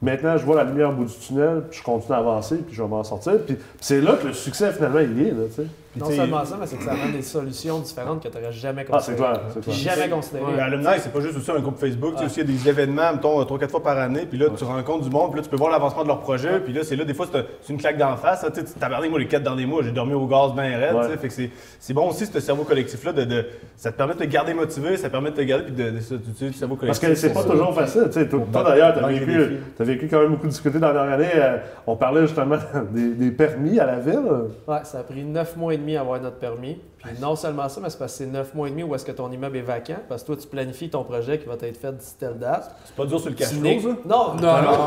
Maintenant, 0.00 0.36
je 0.36 0.44
vois 0.44 0.56
la 0.56 0.64
lumière 0.64 0.90
au 0.90 0.94
bout 0.94 1.04
du 1.04 1.14
tunnel, 1.14 1.62
puis 1.70 1.78
je 1.78 1.84
continue 1.84 2.16
à 2.16 2.18
avancer, 2.18 2.56
puis 2.56 2.74
je 2.74 2.82
vais 2.82 2.88
m'en 2.88 3.04
sortir. 3.04 3.38
Puis 3.46 3.56
c'est 3.80 4.00
là 4.00 4.14
que 4.20 4.26
le 4.26 4.32
succès, 4.32 4.72
finalement, 4.72 4.98
il 4.98 5.20
est, 5.20 5.30
là, 5.30 5.44
tu 5.48 5.62
sais. 5.62 5.66
Puis, 5.92 6.00
Non 6.00 6.10
seulement 6.10 6.42
ça, 6.44 6.56
mais 6.58 6.66
c'est 6.66 6.76
que 6.76 6.84
ça 6.84 6.92
amène 6.92 7.12
des 7.12 7.20
solutions 7.20 7.78
différentes 7.80 8.22
que 8.22 8.28
tu 8.28 8.34
n'aurais 8.38 8.50
jamais 8.50 8.86
Ah, 8.90 8.98
c'est 8.98 9.12
considérées. 9.12 9.32
clair, 9.32 9.40
c'est 9.52 9.60
clair. 9.60 9.76
Jamais 9.76 10.08
considérées. 10.08 10.52
Le 10.56 10.60
alumni, 10.62 10.86
c'est 10.98 11.12
pas 11.12 11.20
juste 11.20 11.36
aussi 11.36 11.50
un 11.50 11.60
groupe 11.60 11.78
Facebook. 11.78 12.12
Tu 12.12 12.16
sais, 12.16 12.20
Ouais. 12.24 12.26
aussi, 12.30 12.40
il 12.40 12.50
y 12.50 12.54
a 12.54 12.56
des 12.62 12.68
événements, 12.70 13.12
mettons, 13.12 13.44
3-4 13.44 13.70
fois 13.70 13.82
par 13.82 13.98
année. 13.98 14.26
Puis 14.28 14.38
là, 14.38 14.46
tu 14.56 14.64
rencontres 14.64 15.04
du 15.04 15.10
monde. 15.10 15.30
Puis 15.32 15.40
là, 15.40 15.44
tu 15.44 15.50
peux 15.50 15.56
voir 15.56 15.70
l'avancement 15.70 16.02
de 16.02 16.08
leur 16.08 16.20
projet. 16.20 16.60
Puis 16.60 16.72
là, 16.72 16.80
c'est 16.82 16.96
là, 16.96 17.04
des 17.04 17.12
fois, 17.12 17.26
c'est 17.30 17.44
c'est 17.60 17.72
une 17.74 17.78
claque 17.78 17.98
d'en 17.98 18.16
face. 18.16 18.44
Tu 18.54 18.60
sais, 18.66 19.08
moi, 19.10 19.18
les 19.18 19.26
4 19.26 19.42
derniers 19.42 19.66
mois, 19.66 19.82
j'ai 19.82 19.92
dormi 19.92 20.14
au 20.14 20.26
gaz 20.26 20.54
bien 20.54 20.78
raide. 20.78 20.94
Ouais. 20.94 21.02
tu 21.06 21.10
sais. 21.12 21.18
Fait 21.18 21.28
que 21.28 21.34
c'est- 21.34 21.50
c'est 21.78 21.92
bon 21.92 22.08
aussi, 22.08 22.24
ce 22.24 22.40
cerveau 22.40 22.64
collectif-là. 22.64 23.12
De, 23.12 23.24
de- 23.24 23.44
ça 23.76 23.92
te 23.92 23.96
permet 23.98 24.14
de 24.14 24.18
te 24.20 24.24
garder 24.24 24.54
motivé, 24.54 24.96
ça 24.96 25.08
te 25.08 25.12
permet 25.12 25.30
de 25.30 25.36
te 25.36 25.42
garder. 25.42 25.64
Puis 25.64 25.74
de, 25.74 25.84
de, 25.84 25.90
de- 25.90 26.16
d'utiliser 26.16 26.56
cerveau 26.56 26.76
Parce 26.76 26.98
collectif. 26.98 27.08
que 27.22 27.28
c'est 27.28 27.34
pas 27.34 27.42
ça. 27.42 27.50
toujours 27.50 27.74
facile. 27.74 28.04
Tu 28.06 28.12
sais, 28.12 28.28
toi, 28.28 28.40
d'ailleurs, 28.64 28.94
tu 28.96 29.04
as 29.04 29.08
vécu, 29.08 29.26
défis. 29.26 29.56
t'as 29.76 29.84
vécu 29.84 30.08
quand 30.08 30.20
même 30.20 30.30
beaucoup 30.30 30.46
de 30.46 30.50
difficultés 30.52 30.78
dans 30.78 30.88
la 30.88 30.92
dernière 30.94 31.14
année. 31.14 31.30
Euh, 31.36 31.58
on 31.86 31.96
parlait 31.96 32.22
justement 32.22 32.56
des, 32.92 33.10
des 33.10 33.30
permis 33.30 33.78
à 33.78 33.84
la 33.84 33.98
ville. 33.98 34.22
Ouais, 34.66 34.78
ça 34.84 35.00
a 35.00 35.02
pris 35.02 35.22
neuf 35.24 35.54
mois 35.56 35.74
et 35.74 35.78
demi 35.82 35.96
à 35.96 36.00
avoir 36.00 36.18
notre 36.20 36.38
permis. 36.38 36.80
Puis 36.98 37.10
non 37.20 37.36
seulement 37.36 37.68
ça, 37.68 37.80
mais 37.82 37.90
c'est 37.90 37.98
parce 37.98 38.12
que 38.12 38.18
c'est 38.18 38.26
neuf 38.26 38.54
mois 38.54 38.68
et 38.68 38.70
demi 38.70 38.82
où 38.84 38.94
est-ce 38.94 39.04
que 39.04 39.12
ton 39.12 39.30
immeuble 39.30 39.58
est 39.58 39.62
vacant. 39.62 39.96
Parce 40.08 40.22
que 40.22 40.28
toi, 40.28 40.36
tu 40.40 40.46
planifies 40.48 40.88
ton 40.88 41.04
projet 41.04 41.38
qui 41.38 41.46
va 41.46 41.54
être 41.60 41.76
fait 41.76 41.92
d'ici 41.96 42.14
telle 42.18 42.38
date. 42.38 42.74
C'est 42.86 42.94
pas 42.96 43.04
dur 43.04 43.20
sur 43.20 43.28
le 43.28 43.34
cash 43.34 43.48
flow, 43.50 43.80
ça? 43.80 43.88
Non, 44.06 44.34
Non, 44.34 44.62
non. 44.62 44.86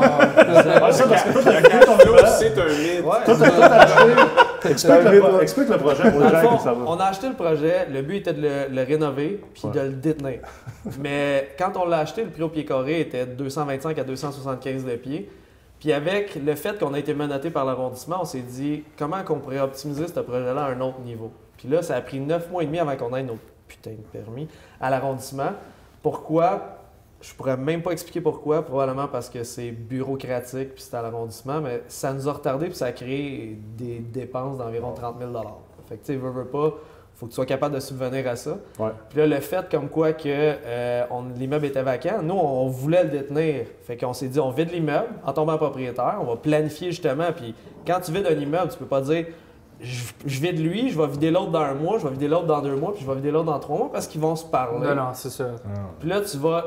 Ah, 0.82 0.92
ça, 0.92 1.06
parce 1.06 1.22
que 1.22 1.32
toi, 1.32 1.42
t'as 1.44 1.60
Le 1.60 1.68
cash 1.68 1.84
flow, 1.84 2.16
c'est 2.38 2.58
un 2.58 2.64
mythe. 2.66 3.04
Ouais. 3.04 3.24
Toi, 3.24 3.34
t'as 3.38 3.50
tout 3.50 3.62
acheté. 3.62 4.22
Explique 4.70 5.02
le, 5.04 5.20
pro- 5.20 5.40
explique 5.40 5.68
le 5.68 5.76
projet 5.78 6.10
pour 6.10 6.20
les 6.22 6.28
gens 6.30 6.58
fond, 6.58 6.74
on 6.88 6.96
a 6.98 7.04
acheté 7.04 7.28
le 7.28 7.34
projet, 7.34 7.86
le 7.88 8.02
but 8.02 8.16
était 8.16 8.32
de 8.32 8.42
le, 8.42 8.74
le 8.74 8.82
rénover 8.82 9.40
puis 9.54 9.62
Ouais. 9.66 9.70
de 9.72 9.80
le 9.80 9.88
détenir. 9.90 10.40
Mais 10.98 11.50
quand 11.58 11.72
on 11.76 11.86
l'a 11.86 11.98
acheté, 11.98 12.24
le 12.24 12.30
prix 12.30 12.42
au 12.42 12.48
pied 12.48 12.64
carré 12.64 13.00
était 13.00 13.26
de 13.26 13.32
225 13.34 13.96
à 13.98 14.02
275 14.04 14.84
de 14.84 14.96
pied. 14.96 15.30
Puis 15.86 15.92
avec 15.92 16.34
le 16.34 16.56
fait 16.56 16.80
qu'on 16.80 16.94
a 16.94 16.98
été 16.98 17.14
menotté 17.14 17.48
par 17.48 17.64
l'arrondissement, 17.64 18.22
on 18.22 18.24
s'est 18.24 18.40
dit 18.40 18.82
comment 18.98 19.22
qu'on 19.22 19.38
pourrait 19.38 19.60
optimiser 19.60 20.08
ce 20.08 20.18
projet-là 20.18 20.64
à 20.64 20.70
un 20.70 20.80
autre 20.80 20.98
niveau? 20.98 21.30
Puis 21.56 21.68
là, 21.68 21.80
ça 21.80 21.94
a 21.94 22.00
pris 22.00 22.18
neuf 22.18 22.50
mois 22.50 22.64
et 22.64 22.66
demi 22.66 22.80
avant 22.80 22.96
qu'on 22.96 23.14
ait 23.14 23.22
nos 23.22 23.38
putains 23.68 23.92
de 23.92 24.18
permis 24.18 24.48
à 24.80 24.90
l'arrondissement. 24.90 25.52
Pourquoi? 26.02 26.80
Je 27.20 27.32
pourrais 27.34 27.56
même 27.56 27.82
pas 27.82 27.92
expliquer 27.92 28.20
pourquoi, 28.20 28.64
probablement 28.64 29.06
parce 29.06 29.30
que 29.30 29.44
c'est 29.44 29.70
bureaucratique 29.70 30.74
puis 30.74 30.82
c'est 30.82 30.96
à 30.96 31.02
l'arrondissement, 31.02 31.60
mais 31.60 31.84
ça 31.86 32.12
nous 32.12 32.28
a 32.28 32.32
retardé 32.32 32.66
puis 32.66 32.74
ça 32.74 32.86
a 32.86 32.92
créé 32.92 33.56
des 33.78 34.00
dépenses 34.00 34.58
d'environ 34.58 34.92
30 34.92 35.20
000 35.20 35.30
Fait 35.88 35.98
que 35.98 36.00
tu 36.04 36.14
sais, 36.14 36.16
veux, 36.16 36.30
veux 36.30 36.46
pas, 36.46 36.74
faut 37.16 37.26
que 37.26 37.30
tu 37.30 37.36
sois 37.36 37.46
capable 37.46 37.74
de 37.74 37.80
subvenir 37.80 38.28
à 38.28 38.36
ça. 38.36 38.58
Ouais. 38.78 38.90
Puis 39.08 39.18
là, 39.18 39.26
le 39.26 39.40
fait 39.40 39.68
comme 39.70 39.88
quoi 39.88 40.12
que 40.12 40.24
euh, 40.28 41.04
l'immeuble 41.36 41.64
était 41.66 41.82
vacant, 41.82 42.20
nous, 42.22 42.34
on 42.34 42.66
voulait 42.68 43.04
le 43.04 43.08
détenir. 43.10 43.64
Fait 43.82 43.96
qu'on 43.96 44.12
s'est 44.12 44.28
dit, 44.28 44.38
on 44.38 44.50
vide 44.50 44.70
l'immeuble 44.70 45.08
en 45.24 45.32
tombant 45.32 45.56
propriétaire, 45.56 46.18
on 46.20 46.24
va 46.24 46.36
planifier 46.36 46.90
justement. 46.90 47.32
Puis 47.34 47.54
quand 47.86 48.00
tu 48.00 48.12
vides 48.12 48.26
un 48.26 48.38
immeuble, 48.38 48.70
tu 48.70 48.76
peux 48.78 48.84
pas 48.84 49.00
dire, 49.00 49.26
je, 49.80 50.02
je 50.26 50.40
vide 50.40 50.58
lui, 50.58 50.90
je 50.90 50.98
vais 51.00 51.06
vider 51.06 51.30
l'autre 51.30 51.50
dans 51.52 51.60
un 51.60 51.74
mois, 51.74 51.98
je 51.98 52.04
vais 52.04 52.12
vider 52.12 52.28
l'autre 52.28 52.46
dans 52.46 52.60
deux 52.60 52.76
mois, 52.76 52.92
puis 52.94 53.02
je 53.04 53.08
vais 53.10 53.16
vider 53.16 53.30
l'autre 53.30 53.46
dans 53.46 53.58
trois 53.60 53.78
mois 53.78 53.90
parce 53.92 54.06
qu'ils 54.06 54.20
vont 54.20 54.36
se 54.36 54.44
parler. 54.44 54.86
Non, 54.86 54.94
non, 54.94 55.08
c'est 55.14 55.30
ça. 55.30 55.46
Puis 56.00 56.08
là, 56.08 56.20
tu 56.20 56.36
vas 56.38 56.64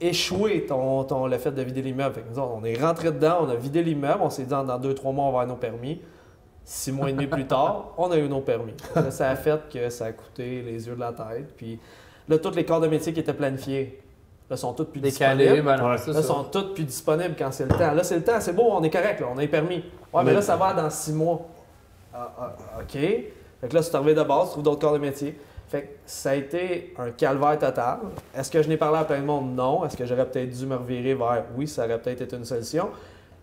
échouer 0.00 0.64
ton, 0.66 1.04
ton- 1.04 1.26
le 1.26 1.38
fait 1.38 1.50
de 1.50 1.62
vider 1.62 1.82
l'immeuble. 1.82 2.14
Fait 2.14 2.20
que 2.22 2.28
nous 2.32 2.38
autres, 2.38 2.52
on 2.60 2.64
est 2.64 2.80
rentré 2.80 3.10
dedans, 3.10 3.38
on 3.42 3.48
a 3.48 3.56
vidé 3.56 3.82
l'immeuble, 3.82 4.20
on 4.22 4.30
s'est 4.30 4.42
dit, 4.44 4.48
dans 4.50 4.78
deux, 4.78 4.94
trois 4.94 5.12
mois, 5.12 5.24
on 5.24 5.32
va 5.32 5.40
avoir 5.42 5.46
nos 5.46 5.56
permis. 5.56 6.00
Six 6.70 6.92
mois 6.92 7.08
et 7.08 7.14
demi 7.14 7.26
plus 7.26 7.46
tard, 7.46 7.94
on 7.96 8.10
a 8.10 8.18
eu 8.18 8.28
nos 8.28 8.40
permis. 8.42 8.74
Là, 8.94 9.10
ça 9.10 9.30
a 9.30 9.36
fait 9.36 9.58
que 9.72 9.88
ça 9.88 10.04
a 10.04 10.12
coûté 10.12 10.60
les 10.60 10.86
yeux 10.86 10.94
de 10.94 11.00
la 11.00 11.12
tête. 11.12 11.56
Puis 11.56 11.80
là, 12.28 12.36
tous 12.36 12.50
les 12.54 12.66
corps 12.66 12.82
de 12.82 12.88
métier 12.88 13.14
qui 13.14 13.20
étaient 13.20 13.32
planifiés, 13.32 13.98
là, 14.50 14.56
sont 14.58 14.74
tous 14.74 14.84
plus 14.84 15.00
Décalé, 15.00 15.44
disponibles. 15.44 15.64
ben 15.66 15.76
non, 15.78 15.88
Ouais. 15.92 15.96
c'est 15.96 16.12
Là, 16.12 16.20
ça. 16.20 16.28
sont 16.28 16.44
tous 16.44 16.74
plus 16.74 16.84
disponibles 16.84 17.34
quand 17.38 17.50
c'est 17.52 17.64
le 17.64 17.70
temps. 17.70 17.94
Là, 17.94 18.04
c'est 18.04 18.16
le 18.16 18.22
temps, 18.22 18.38
c'est 18.38 18.52
beau, 18.52 18.66
on 18.70 18.82
est 18.82 18.90
correct, 18.90 19.18
là, 19.20 19.28
on 19.34 19.38
a 19.38 19.40
les 19.40 19.48
permis. 19.48 19.76
Ouais, 19.76 19.82
mais 20.16 20.24
Mais- 20.24 20.32
là, 20.34 20.42
ça 20.42 20.56
va 20.56 20.74
dans 20.74 20.90
six 20.90 21.12
mois. 21.14 21.40
Ah, 22.12 22.30
ah, 22.38 22.54
OK. 22.82 22.92
Fait 22.92 23.68
que 23.68 23.74
là, 23.74 23.80
c'est 23.82 23.94
arrivé 23.94 24.14
de 24.14 24.22
base, 24.22 24.48
tu 24.48 24.50
trouves 24.52 24.62
d'autres 24.64 24.80
corps 24.82 24.92
de 24.92 24.98
métier. 24.98 25.38
Fait 25.68 25.82
que 25.82 25.86
ça 26.04 26.30
a 26.30 26.34
été 26.34 26.92
un 26.98 27.10
calvaire 27.12 27.58
total. 27.58 27.98
Est-ce 28.36 28.50
que 28.50 28.62
je 28.62 28.68
n'ai 28.68 28.76
parlé 28.76 28.98
à 28.98 29.04
plein 29.04 29.20
de 29.20 29.24
monde? 29.26 29.54
Non. 29.54 29.86
Est-ce 29.86 29.96
que 29.96 30.04
j'aurais 30.04 30.26
peut-être 30.26 30.50
dû 30.50 30.66
me 30.66 30.76
revirer 30.76 31.14
vers? 31.14 31.44
Oui, 31.56 31.66
ça 31.66 31.84
aurait 31.86 31.98
peut-être 31.98 32.20
été 32.22 32.36
une 32.36 32.44
solution. 32.44 32.88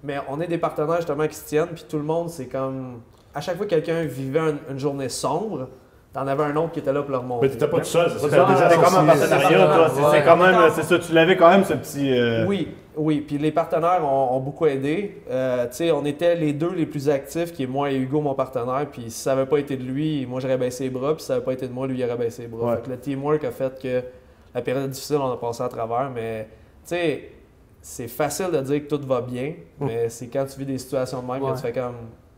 Mais 0.03 0.17
on 0.29 0.39
est 0.41 0.47
des 0.47 0.57
partenaires 0.59 0.97
justement 0.97 1.27
qui 1.27 1.33
se 1.35 1.45
tiennent, 1.45 1.69
puis 1.73 1.85
tout 1.89 1.97
le 1.97 2.03
monde, 2.03 2.29
c'est 2.29 2.45
comme. 2.47 3.01
À 3.35 3.41
chaque 3.41 3.57
fois 3.57 3.65
que 3.65 3.71
quelqu'un 3.71 4.03
vivait 4.05 4.39
un- 4.39 4.57
une 4.71 4.79
journée 4.79 5.09
sombre, 5.09 5.67
t'en 6.13 6.25
avais 6.25 6.43
un 6.43 6.55
autre 6.55 6.71
qui 6.71 6.79
était 6.79 6.93
là 6.93 7.01
pour 7.01 7.11
leur 7.11 7.23
montrer. 7.23 7.47
Mais 7.47 7.53
t'étais 7.53 7.67
pas 7.67 7.79
tout 7.79 7.83
seul, 7.83 8.09
c'est 8.09 8.19
ça. 8.19 8.29
T'avais 8.29 8.53
déjà 8.53 8.69
comme 8.75 8.95
un 8.95 9.05
partenariat, 9.05 9.65
toi. 9.67 9.89
C'est- 10.11 10.23
quand 10.23 10.37
même, 10.37 10.55
c'est 10.73 10.83
ça, 10.83 10.97
tu 10.99 11.11
l'avais 11.13 11.35
quand 11.35 11.49
même, 11.49 11.65
ce 11.65 11.73
petit. 11.73 12.17
euh, 12.17 12.45
Oui, 12.47 12.69
oui. 12.95 13.19
Puis 13.27 13.37
les 13.37 13.51
partenaires 13.51 14.01
ont, 14.05 14.37
ont 14.37 14.39
beaucoup 14.39 14.65
aidé. 14.67 15.21
Euh, 15.29 15.65
tu 15.67 15.73
sais, 15.75 15.91
on 15.91 16.05
était 16.05 16.35
les 16.35 16.53
deux 16.53 16.71
les 16.73 16.85
plus 16.85 17.09
actifs, 17.09 17.51
qui 17.51 17.63
est 17.63 17.67
moi 17.67 17.91
et 17.91 17.97
Hugo, 17.97 18.21
mon 18.21 18.33
partenaire. 18.35 18.87
Puis 18.89 19.11
si 19.11 19.19
ça 19.19 19.35
n'avait 19.35 19.47
pas 19.49 19.57
été 19.59 19.75
de 19.75 19.83
lui, 19.83 20.25
moi 20.25 20.39
j'aurais 20.39 20.57
baissé 20.57 20.85
les 20.85 20.89
bras. 20.89 21.13
Puis 21.13 21.21
si 21.21 21.27
ça 21.27 21.33
n'avait 21.33 21.45
pas 21.45 21.53
été 21.53 21.67
de 21.67 21.73
moi, 21.73 21.87
lui 21.87 21.99
il 21.99 22.03
aurait 22.05 22.15
baissé 22.15 22.43
les 22.43 22.47
bras. 22.47 22.69
Ouais. 22.69 22.75
Fait 22.77 22.83
que 22.83 22.89
le 22.91 22.97
teamwork 22.99 23.43
a 23.43 23.51
fait 23.51 23.77
que 23.81 24.01
la 24.53 24.61
période 24.61 24.89
difficile, 24.89 25.17
on 25.17 25.33
a 25.33 25.37
passé 25.37 25.61
à 25.63 25.67
travers. 25.67 26.09
Mais 26.15 26.47
tu 26.87 26.95
sais, 26.95 27.29
c'est 27.81 28.07
facile 28.07 28.51
de 28.53 28.61
dire 28.61 28.87
que 28.87 28.95
tout 28.95 29.05
va 29.05 29.19
bien, 29.19 29.53
mais 29.81 30.07
c'est 30.07 30.27
quand 30.27 30.45
tu 30.45 30.57
vis 30.59 30.65
des 30.65 30.77
situations 30.77 31.21
de 31.21 31.29
même 31.29 31.43
Ouais. 31.43 31.51
que 31.51 31.55
tu 31.57 31.61
fais 31.61 31.73
comme, 31.73 31.95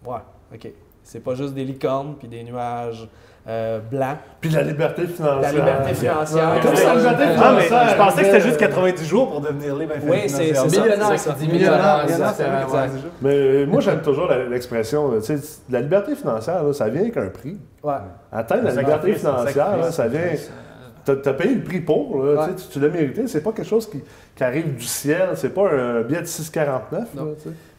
ouais, 0.07 0.17
ok. 0.51 0.71
C'est 1.07 1.21
pas 1.23 1.35
juste 1.35 1.53
des 1.53 1.63
licornes 1.63 2.15
puis 2.19 2.27
des 2.27 2.43
nuages 2.43 3.07
euh, 3.47 3.79
blancs. 3.79 4.17
Puis 4.41 4.49
la 4.49 4.61
liberté 4.61 5.07
financière. 5.07 5.39
La 5.41 5.51
liberté 5.53 5.93
financière. 5.93 6.53
Ouais. 6.53 6.59
Comme 6.61 6.75
ça, 6.75 6.93
la 6.93 6.95
liberté 6.95 7.23
mais 7.27 7.33
financière. 7.33 7.89
je 7.91 7.95
pensais 7.95 8.19
que 8.21 8.25
c'était 8.25 8.41
juste 8.41 8.57
90 8.57 9.05
jours 9.07 9.29
pour 9.31 9.39
devenir 9.39 9.73
libre 9.77 9.93
Oui, 10.03 10.17
c'est- 10.27 10.53
ça. 10.53 10.65
Millionnaire 10.65 11.07
qui 11.07 11.13
dit 11.13 11.19
ça. 11.19 11.35
millionnaire. 11.39 12.05
Mais 13.21 13.33
euh, 13.35 13.65
moi, 13.67 13.79
j'aime 13.79 14.01
toujours 14.01 14.29
l'expression, 14.49 15.11
tu 15.21 15.37
sais, 15.37 15.61
la 15.69 15.79
liberté 15.79 16.13
financière, 16.13 16.61
là, 16.61 16.73
ça 16.73 16.89
vient 16.89 17.01
avec 17.01 17.15
un 17.15 17.27
prix. 17.29 17.57
Ouais. 17.81 17.93
Atteindre 18.33 18.63
la 18.65 18.71
liberté 18.81 19.13
financière, 19.13 19.77
là, 19.77 19.91
ça 19.93 20.07
vient. 20.09 20.21
T'as 21.05 21.13
as 21.13 21.33
payé 21.33 21.55
le 21.55 21.63
prix 21.63 21.79
pour, 21.79 22.21
là, 22.21 22.33
Ouais. 22.41 22.47
tu 22.53 22.61
sais, 22.63 22.67
tu, 22.67 22.73
tu 22.73 22.79
l'as 22.81 22.89
mérité. 22.89 23.27
C'est 23.27 23.39
pas 23.39 23.53
quelque 23.53 23.65
chose 23.69 23.89
qui, 23.89 24.03
qui 24.35 24.43
arrive 24.43 24.75
du 24.75 24.83
ciel. 24.83 25.29
C'est 25.35 25.53
pas 25.53 25.71
un 25.71 26.01
billet 26.01 26.19
de 26.19 26.25
6,49. 26.25 27.05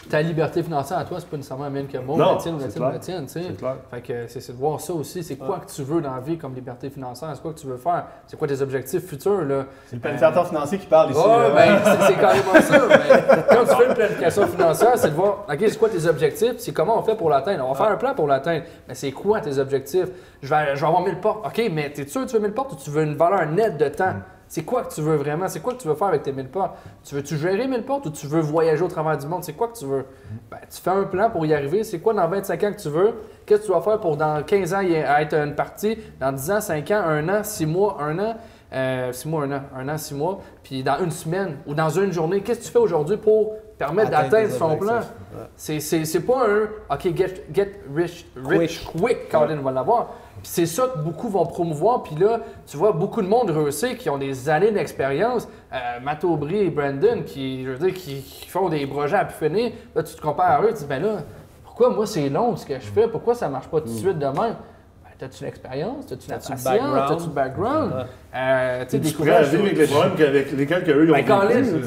Ta 0.08 0.22
liberté 0.22 0.62
financière 0.62 0.98
à 0.98 1.04
toi, 1.04 1.18
c'est 1.20 1.28
pas 1.28 1.36
nécessairement 1.36 1.64
la 1.64 1.70
même 1.70 1.86
que 1.86 1.98
moi, 1.98 2.16
la 2.32 2.36
tienne 2.36 2.54
ou 2.54 2.58
la 2.58 2.68
tienne 2.68 2.82
ou 2.82 2.92
la 2.92 2.98
tienne. 2.98 3.24
C'est 3.28 3.56
clair. 3.56 3.76
Fait 3.90 4.00
que 4.00 4.26
c'est 4.28 4.52
de 4.52 4.56
voir 4.58 4.80
ça 4.80 4.92
aussi. 4.92 5.22
C'est 5.22 5.36
quoi 5.36 5.58
que 5.60 5.70
tu 5.72 5.82
veux 5.82 6.00
dans 6.00 6.14
la 6.14 6.20
vie 6.20 6.36
comme 6.38 6.54
liberté 6.54 6.90
financière? 6.90 7.30
C'est 7.34 7.42
quoi 7.42 7.52
que 7.52 7.58
tu 7.58 7.66
veux 7.66 7.76
faire? 7.76 8.04
C'est 8.26 8.36
quoi 8.38 8.48
tes 8.48 8.60
objectifs 8.60 9.06
futurs? 9.06 9.42
C'est 9.86 9.96
le 9.96 10.00
planificateur 10.00 10.46
financier 10.48 10.78
qui 10.78 10.86
parle 10.86 11.10
ici. 11.10 11.20
Là. 11.20 11.50
ben, 11.54 11.78
c'est- 12.06 12.14
carrément 12.20 12.60
ça. 12.60 12.88
Mais 12.88 13.44
quand 13.50 13.64
tu 13.64 13.76
fais 13.76 13.86
une 13.88 13.94
planification 13.94 14.46
financière, 14.46 14.92
c'est 14.96 15.10
de 15.10 15.14
voir, 15.14 15.44
OK, 15.48 15.58
c'est 15.60 15.78
quoi 15.78 15.88
tes 15.88 16.06
objectifs, 16.06 16.54
c'est 16.58 16.72
comment 16.72 16.98
on 16.98 17.02
fait 17.02 17.14
pour 17.16 17.30
l'atteindre? 17.30 17.64
On 17.66 17.72
va 17.72 17.78
faire 17.84 17.92
un 17.92 17.96
plan 17.96 18.14
pour 18.14 18.26
l'atteindre. 18.26 18.64
Mais 18.88 18.94
c'est 18.94 19.12
quoi 19.12 19.40
tes 19.40 19.58
objectifs? 19.58 20.08
Je 20.42 20.48
vais, 20.48 20.74
je 20.76 20.80
vais 20.80 20.86
avoir 20.86 21.02
1000 21.02 21.18
portes. 21.20 21.46
OK, 21.46 21.62
mais 21.72 21.90
t'es 21.92 22.06
sûr 22.06 22.22
que 22.22 22.26
tu 22.30 22.36
veux 22.36 22.42
1000 22.42 22.52
portes 22.52 22.72
ou 22.72 22.76
tu 22.76 22.90
veux 22.90 23.02
une 23.02 23.16
valeur 23.16 23.46
nette 23.46 23.76
de 23.76 23.88
temps? 23.88 24.14
C'est 24.48 24.62
quoi 24.62 24.82
que 24.84 24.94
tu 24.94 25.02
veux 25.02 25.16
vraiment? 25.16 25.46
C'est 25.48 25.60
quoi 25.60 25.74
que 25.74 25.80
tu 25.82 25.88
veux 25.88 25.94
faire 25.94 26.06
avec 26.08 26.22
tes 26.22 26.32
1000 26.32 26.48
portes? 26.48 26.74
Tu 27.04 27.14
veux-tu 27.14 27.36
gérer 27.36 27.68
1000 27.68 27.82
portes 27.84 28.06
ou 28.06 28.10
tu 28.10 28.26
veux 28.26 28.40
voyager 28.40 28.82
au 28.82 28.88
travers 28.88 29.18
du 29.18 29.26
monde? 29.26 29.44
C'est 29.44 29.52
quoi 29.52 29.68
que 29.68 29.76
tu 29.78 29.84
veux? 29.84 30.06
Ben, 30.50 30.56
tu 30.70 30.80
fais 30.80 30.90
un 30.90 31.04
plan 31.04 31.28
pour 31.30 31.44
y 31.44 31.52
arriver. 31.52 31.84
C'est 31.84 31.98
quoi 31.98 32.14
dans 32.14 32.26
25 32.26 32.64
ans 32.64 32.72
que 32.72 32.80
tu 32.80 32.88
veux? 32.88 33.14
Qu'est-ce 33.44 33.60
que 33.62 33.66
tu 33.66 33.72
vas 33.72 33.82
faire 33.82 34.00
pour 34.00 34.16
dans 34.16 34.42
15 34.42 34.72
ans 34.74 34.80
y 34.80 34.94
être 34.94 35.34
une 35.34 35.54
partie? 35.54 35.98
Dans 36.18 36.32
10 36.32 36.50
ans, 36.50 36.60
5 36.62 36.90
ans, 36.92 37.02
1 37.06 37.28
an, 37.28 37.44
6 37.44 37.66
mois, 37.66 37.98
1 38.00 38.18
an? 38.18 38.36
6 39.12 39.28
mois, 39.28 39.44
1 39.44 39.52
an, 39.52 39.60
1 39.76 39.88
an, 39.88 39.98
6 39.98 40.14
mois. 40.14 40.40
Puis 40.62 40.82
dans 40.82 40.98
une 40.98 41.10
semaine 41.10 41.56
ou 41.66 41.74
dans 41.74 41.90
une 41.90 42.12
journée, 42.12 42.40
qu'est-ce 42.40 42.60
que 42.60 42.64
tu 42.64 42.70
fais 42.70 42.78
aujourd'hui 42.78 43.16
pour 43.18 43.54
permettre 43.78 44.08
Atteindre 44.14 44.30
d'atteindre 44.30 44.54
son 44.54 44.76
plan? 44.76 44.94
Ouais. 44.96 45.44
C'est- 45.56 46.20
pas 46.26 46.46
un 46.46 46.94
OK, 46.94 47.16
get, 47.16 47.44
get 47.52 47.72
rich, 47.94 48.26
rich 48.44 48.84
quick, 48.84 49.28
Colin 49.30 49.56
va 49.62 49.72
l'avoir. 49.72 50.14
C'est 50.42 50.66
ça 50.66 50.88
que 50.88 50.98
beaucoup 50.98 51.28
vont 51.28 51.46
promouvoir. 51.46 52.02
Puis 52.02 52.16
là, 52.16 52.40
tu 52.66 52.76
vois 52.76 52.92
beaucoup 52.92 53.22
de 53.22 53.28
monde 53.28 53.50
réussir 53.50 53.96
qui 53.96 54.08
ont 54.10 54.18
des 54.18 54.48
années 54.48 54.70
d'expérience. 54.70 55.48
Euh, 55.72 56.00
Matt 56.02 56.24
Aubry 56.24 56.58
et 56.58 56.70
Brandon 56.70 57.22
qui, 57.24 57.64
je 57.64 57.70
veux 57.70 57.78
dire, 57.90 57.94
qui, 57.94 58.22
qui 58.22 58.48
font 58.48 58.68
des 58.68 58.86
projets 58.86 59.16
à 59.16 59.24
pu 59.24 59.34
finir. 59.34 59.72
Là, 59.94 60.02
tu 60.02 60.14
te 60.14 60.20
compares 60.20 60.60
à 60.60 60.64
eux, 60.64 60.68
tu 60.68 60.78
dis, 60.80 60.86
ben 60.86 61.02
là, 61.02 61.18
pourquoi 61.64 61.90
moi 61.90 62.06
c'est 62.06 62.28
long 62.28 62.56
ce 62.56 62.66
que 62.66 62.74
je 62.74 62.86
fais? 62.86 63.08
Pourquoi 63.08 63.34
ça 63.34 63.48
marche 63.48 63.68
pas 63.68 63.80
tout 63.80 63.88
de 63.88 63.92
suite 63.92 64.18
de 64.18 64.26
même? 64.26 64.56
T'as-tu 65.18 65.42
l'expérience? 65.42 66.06
T'as-tu 66.06 66.30
la 66.30 66.36
T'as-tu 66.38 66.52
le 66.52 66.56
patience? 66.56 66.64
background? 66.64 67.08
T'as-tu 67.08 67.24
le 67.24 67.34
background? 67.34 67.92
Euh, 68.36 68.84
tu 68.88 68.98
des 69.00 69.10
pourrais 69.10 69.42
vivre 69.42 69.64
avec 69.64 69.78
les 69.78 69.86
problèmes 69.88 70.14
qu'avec 70.16 70.52
lesquels 70.52 70.84
que 70.84 70.90
eux, 70.92 71.04
ils 71.06 71.10
ont 71.10 71.14
Ben, 71.14 71.22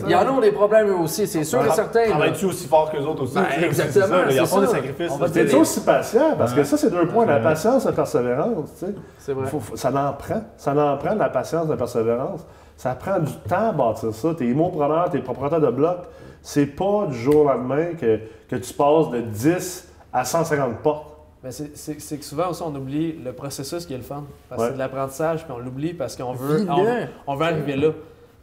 il 0.06 0.12
y 0.12 0.16
en 0.16 0.38
a 0.38 0.42
des 0.42 0.52
problèmes 0.52 0.88
eux 0.90 0.98
aussi, 0.98 1.26
c'est 1.28 1.46
sûr 1.46 1.66
et 1.66 1.70
certain. 1.70 2.10
Travailles-tu 2.10 2.46
aussi 2.46 2.68
fort 2.68 2.92
que 2.92 2.98
les 2.98 3.06
autres 3.06 3.24
aussi? 3.24 3.36
Ben, 3.36 3.46
exactement, 3.64 4.06
c'est 4.06 4.10
ça, 4.10 4.26
là, 4.26 4.32
Ils 4.34 4.42
en 4.42 4.46
font 4.46 4.62
des 4.62 4.68
sacrifices. 4.68 5.14
T'es 5.34 5.56
aussi 5.56 5.82
patient, 5.82 6.36
parce 6.38 6.54
que 6.54 6.64
ça, 6.66 6.76
c'est 6.76 6.90
deux 6.90 7.08
points, 7.08 7.26
la 7.26 7.40
patience 7.40 7.84
et 7.86 7.88
la 7.88 7.94
persévérance. 7.94 8.70
Tu 8.78 8.86
sais. 8.88 8.96
C'est 9.18 9.34
vrai. 9.34 9.50
Ça 9.76 9.90
en 9.90 10.14
prend. 10.14 10.42
Ça 10.58 10.72
en 10.74 10.98
prend 10.98 11.14
de 11.14 11.20
la 11.20 11.30
patience, 11.30 11.68
de 11.68 11.72
la 11.72 11.78
persévérance. 11.78 12.46
Ça 12.76 12.96
prend 12.96 13.20
du 13.20 13.32
temps 13.48 13.70
à 13.70 13.72
bâtir 13.72 14.14
ça. 14.14 14.34
T'es 14.38 14.46
immopreneur, 14.48 15.10
t'es 15.10 15.20
propriétaire 15.20 15.62
de 15.62 15.70
bloc. 15.70 16.00
C'est 16.42 16.66
pas 16.66 17.06
du 17.08 17.18
jour 17.18 17.46
au 17.46 17.48
lendemain 17.48 17.94
que, 18.00 18.20
que 18.50 18.56
tu 18.56 18.74
passes 18.74 19.10
de 19.12 19.22
10 19.22 19.88
à 20.12 20.26
150 20.26 20.78
portes. 20.80 21.11
Mais 21.44 21.52
c'est- 21.52 22.18
que 22.18 22.24
souvent 22.24 22.50
aussi, 22.50 22.62
on 22.62 22.74
oublie 22.76 23.14
le 23.14 23.34
processus 23.34 23.86
qui 23.86 23.94
est 23.94 23.98
le 23.98 24.04
fun. 24.04 24.26
Parce 24.48 24.62
Ouais. 24.62 24.68
c'est 24.68 24.74
de 24.74 24.78
l'apprentissage, 24.80 25.44
puis 25.44 25.52
on 25.52 25.60
l'oublie 25.60 25.94
parce 25.94 26.16
qu'on 26.16 26.34
veut, 26.34 26.66
on, 26.70 26.86
on 27.28 27.36
veut 27.36 27.46
arriver 27.46 27.76
là. 27.76 27.90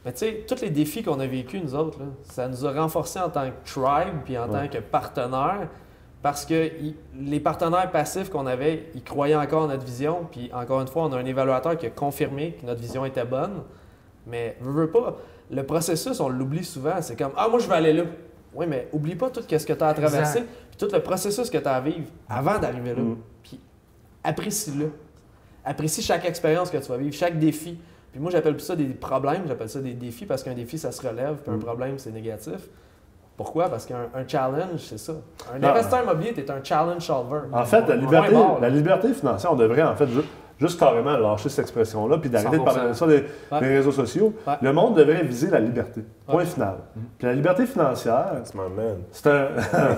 Mais 0.05 0.13
tu 0.13 0.19
sais, 0.21 0.45
tous 0.49 0.61
les 0.63 0.71
défis 0.71 1.03
qu'on 1.03 1.21
a 1.21 1.27
vécu 1.27 1.61
nous 1.61 1.75
autres, 1.75 1.99
là, 2.01 2.07
ça 2.25 2.49
nous 2.49 2.67
a 2.67 2.73
renforcés 2.73 3.21
en 3.21 3.29
tant 3.29 3.47
que 3.47 3.71
tribe, 3.71 4.15
puis 4.25 4.37
en 4.39 4.49
Ouais. 4.51 4.69
tant 4.69 4.69
que 4.69 4.83
partenaire. 4.83 5.69
Parce 6.23 6.45
que 6.45 6.71
il- 6.81 6.97
les 7.31 7.39
partenaires 7.39 7.89
passifs 7.93 8.29
qu'on 8.31 8.47
avait, 8.47 8.87
ils 8.97 9.05
croyaient 9.05 9.37
encore 9.37 9.63
en 9.65 9.67
notre 9.69 9.85
vision. 9.85 10.27
Puis 10.33 10.51
encore 10.53 10.81
une 10.81 10.89
fois, 10.89 11.05
on 11.05 11.13
a 11.13 11.17
un 11.19 11.25
évaluateur 11.25 11.77
qui 11.77 11.87
a 11.87 11.91
confirmé 11.91 12.57
que 12.61 12.67
notre 12.67 12.81
vision 12.81 13.05
était 13.05 13.25
bonne. 13.25 13.63
Mais 14.27 14.57
veux, 14.61 14.73
veux 14.73 14.91
pas, 14.91 15.17
le 15.51 15.63
processus, 15.63 16.19
on 16.19 16.29
l'oublie 16.29 16.65
souvent. 16.65 17.01
C'est 17.01 17.17
comme 17.17 17.31
Ah, 17.37 17.47
moi, 17.49 17.61
je 17.61 17.69
vais 17.69 17.75
aller 17.77 17.93
là. 17.93 18.03
Oui, 18.55 18.67
mais 18.69 18.89
oublie 18.93 19.15
pas 19.15 19.31
tout 19.31 19.43
ce 19.43 19.47
que 19.67 19.73
tu 19.73 19.85
as 19.85 19.89
à 19.89 19.95
traverser. 19.95 20.43
Puis 20.79 20.87
tout 20.87 20.95
le 20.95 21.03
processus 21.03 21.51
que 21.51 21.59
tu 21.59 21.67
as 21.67 21.75
à 21.75 21.81
vivre 21.81 22.07
avant 22.29 22.59
d'arriver 22.59 22.95
là. 22.95 23.03
Mm. 23.03 23.17
Puis 23.43 23.61
apprécie-le. 24.25 24.93
Apprécie 25.65 26.03
chaque 26.03 26.25
expérience 26.25 26.71
que 26.71 26.79
tu 26.79 26.89
vas 26.89 26.97
vivre, 26.97 27.15
chaque 27.15 27.39
défi. 27.39 27.79
Puis 28.13 28.21
moi, 28.21 28.31
j'appelle 28.31 28.55
plus 28.55 28.65
ça 28.65 28.75
des 28.77 28.87
problèmes, 28.87 29.43
j'appelle 29.47 29.69
ça 29.69 29.81
des 29.81 29.93
défis 29.93 30.25
parce 30.25 30.43
qu'un 30.43 30.55
défi, 30.55 30.79
ça 30.79 30.93
se 30.93 31.07
relève, 31.07 31.37
puis 31.43 31.53
un 31.53 31.57
Mm. 31.57 31.61
problème, 31.61 31.99
c'est 31.99 32.11
négatif. 32.11 32.69
Pourquoi? 33.37 33.69
Parce 33.69 33.87
qu'un 33.87 34.09
un 34.15 34.27
challenge, 34.27 34.81
c'est 34.81 34.99
ça. 34.99 35.13
Un 35.55 35.63
investisseur 35.63 36.03
immobilier, 36.03 36.33
tu 36.35 36.41
es 36.41 36.51
un 36.51 36.63
challenge 36.65 37.07
solver. 37.07 37.41
En 37.53 37.65
fait, 37.65 37.87
la 37.87 37.97
liberté, 37.97 38.35
la 38.61 38.69
liberté 38.69 39.13
financière, 39.15 39.53
on 39.53 39.57
devrait 39.57 39.83
en 39.83 39.95
fait 39.95 40.09
juste 40.61 40.79
carrément 40.79 41.17
lâcher 41.17 41.49
cette 41.49 41.61
expression-là, 41.61 42.19
puis 42.19 42.29
d'arrêter 42.31 42.59
de 42.59 42.63
parler 42.65 42.89
de 42.89 42.93
ça 42.93 43.07
des, 43.07 43.25
Ouais. 43.53 43.61
des 43.61 43.69
réseaux 43.77 43.93
sociaux. 43.93 44.33
Ouais. 44.47 44.55
Le 44.61 44.73
monde 44.73 44.97
devrait 44.97 45.23
viser 45.23 45.51
la 45.51 45.61
liberté. 45.61 46.03
Point 46.27 46.37
Ouais. 46.41 46.45
final. 46.45 46.75
Puis 47.19 47.27
la 47.27 47.33
liberté 47.35 47.65
financière, 47.67 48.27
Tu 48.51 48.57
m'emmènes. 48.57 48.99
c'est 49.13 49.29
un. 49.29 49.47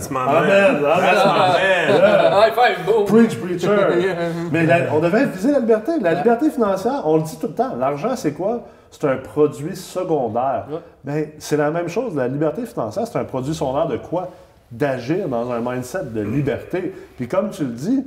Tu 0.07 0.12
m'emmènes. 0.12 0.37
Amen, 0.37 0.77
amen. 0.77 1.14
Ah, 1.25 2.46
High 2.49 2.55
five! 2.55 3.05
Preach, 3.07 3.37
preacher. 3.38 3.68
Mais 4.53 4.66
la- 4.66 4.92
on 4.94 5.01
devrait 5.01 5.27
viser 5.27 5.53
la 5.53 5.59
liberté. 5.61 5.92
La 6.01 6.14
liberté 6.14 6.51
financière, 6.51 7.03
on 7.05 7.16
le 7.16 7.23
dit 7.23 7.38
tout 7.38 7.46
le 7.49 7.55
temps. 7.55 7.75
L'argent, 7.79 8.14
c'est 8.16 8.33
quoi? 8.33 8.61
C'est 8.90 9.05
un 9.07 9.16
produit 9.16 9.77
secondaire. 9.77 10.64
Ouais. 10.70 10.79
Ben, 11.05 11.27
c'est 11.38 11.57
la 11.57 11.70
même 11.70 11.88
chose. 11.88 12.14
La 12.16 12.29
liberté 12.29 12.66
financière, 12.66 13.07
c'est 13.07 13.18
un 13.18 13.25
produit 13.25 13.55
secondaire 13.55 13.87
de 13.87 13.96
quoi? 13.96 14.29
D'agir 14.73 15.29
dans 15.29 15.51
un 15.51 15.61
mindset 15.61 16.05
de 16.12 16.20
liberté. 16.23 16.92
Puis 17.16 17.27
comme 17.29 17.51
tu 17.51 17.62
le 17.64 17.70
dis, 17.70 18.07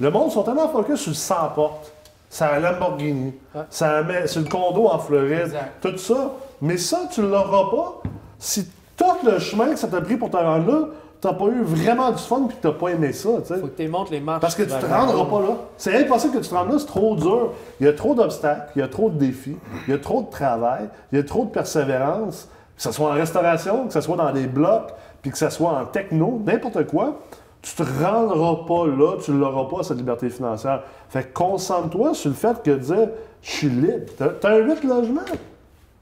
le 0.00 0.10
monde 0.10 0.30
sont 0.30 0.42
tellement 0.42 0.68
focus 0.68 1.00
sur 1.00 1.10
le 1.10 1.16
100 1.16 1.34
portes. 1.54 1.92
C'est 2.28 2.44
un 2.44 2.58
Lamborghini. 2.58 3.32
C'est 3.70 3.86
le 3.86 4.48
condo 4.48 4.88
en 4.88 4.98
Floride. 4.98 5.42
Exact. 5.46 5.72
Tout 5.80 5.98
ça. 5.98 6.32
Mais 6.60 6.76
ça, 6.78 7.02
tu 7.12 7.20
ne 7.20 7.28
l'auras 7.28 7.70
pas 7.70 8.02
si 8.38 8.68
tout 8.96 9.26
le 9.26 9.38
chemin 9.38 9.70
que 9.70 9.76
ça 9.76 9.88
t'a 9.88 10.00
pris 10.00 10.16
pour 10.16 10.30
te 10.30 10.36
rendre 10.36 10.66
là, 10.70 10.86
tu 11.20 11.28
n'as 11.28 11.34
pas 11.34 11.46
eu 11.46 11.62
vraiment 11.62 12.10
du 12.10 12.22
fun 12.22 12.46
puis 12.48 12.56
n'as 12.62 12.72
pas 12.72 12.88
aimé 12.88 13.12
ça. 13.12 13.30
tu 13.40 13.46
sais. 13.46 13.60
Faut 13.60 13.68
que 13.68 13.82
tu 13.82 13.88
montres 13.88 14.12
les 14.12 14.20
marches. 14.20 14.40
Parce 14.40 14.54
que 14.54 14.62
tu 14.62 14.68
te 14.68 14.86
rendras 14.86 15.24
pas 15.24 15.40
là. 15.40 15.56
C'est 15.78 15.96
impossible 15.96 16.34
que 16.34 16.42
tu 16.42 16.48
te 16.48 16.54
rendes 16.54 16.70
là, 16.72 16.78
c'est 16.78 16.86
trop 16.86 17.16
dur. 17.16 17.52
Il 17.80 17.86
y 17.86 17.88
a 17.88 17.92
trop 17.92 18.14
d'obstacles, 18.14 18.72
il 18.76 18.80
y 18.80 18.82
a 18.82 18.88
trop 18.88 19.10
de 19.10 19.18
défis, 19.18 19.56
il 19.86 19.92
y 19.92 19.96
a 19.96 19.98
trop 19.98 20.22
de 20.22 20.30
travail, 20.30 20.88
il 21.12 21.18
y 21.18 21.20
a 21.20 21.24
trop 21.24 21.44
de 21.44 21.50
persévérance, 21.50 22.48
que 22.76 22.82
ce 22.82 22.92
soit 22.92 23.08
en 23.08 23.14
restauration, 23.14 23.86
que 23.86 23.92
ce 23.92 24.00
soit 24.00 24.16
dans 24.16 24.32
des 24.32 24.46
blocs, 24.46 24.92
puis 25.22 25.30
que 25.30 25.38
ce 25.38 25.48
soit 25.48 25.70
en 25.70 25.86
techno, 25.86 26.42
n'importe 26.44 26.86
quoi. 26.86 27.20
Tu 27.64 27.74
te 27.76 27.82
rendras 27.82 28.66
pas 28.68 28.86
là, 28.86 29.16
tu 29.24 29.32
l'auras 29.32 29.64
pas, 29.74 29.82
cette 29.82 29.96
liberté 29.96 30.28
financière. 30.28 30.82
Fait 31.08 31.22
que 31.22 31.32
concentre-toi 31.32 32.12
sur 32.12 32.28
le 32.28 32.36
fait 32.36 32.62
que 32.62 32.72
dire 32.72 33.08
je 33.40 33.50
suis 33.50 33.68
libre. 33.70 34.04
T'as 34.18 34.50
as 34.50 34.52
un 34.52 34.58
8 34.58 34.84
logements. 34.84 35.20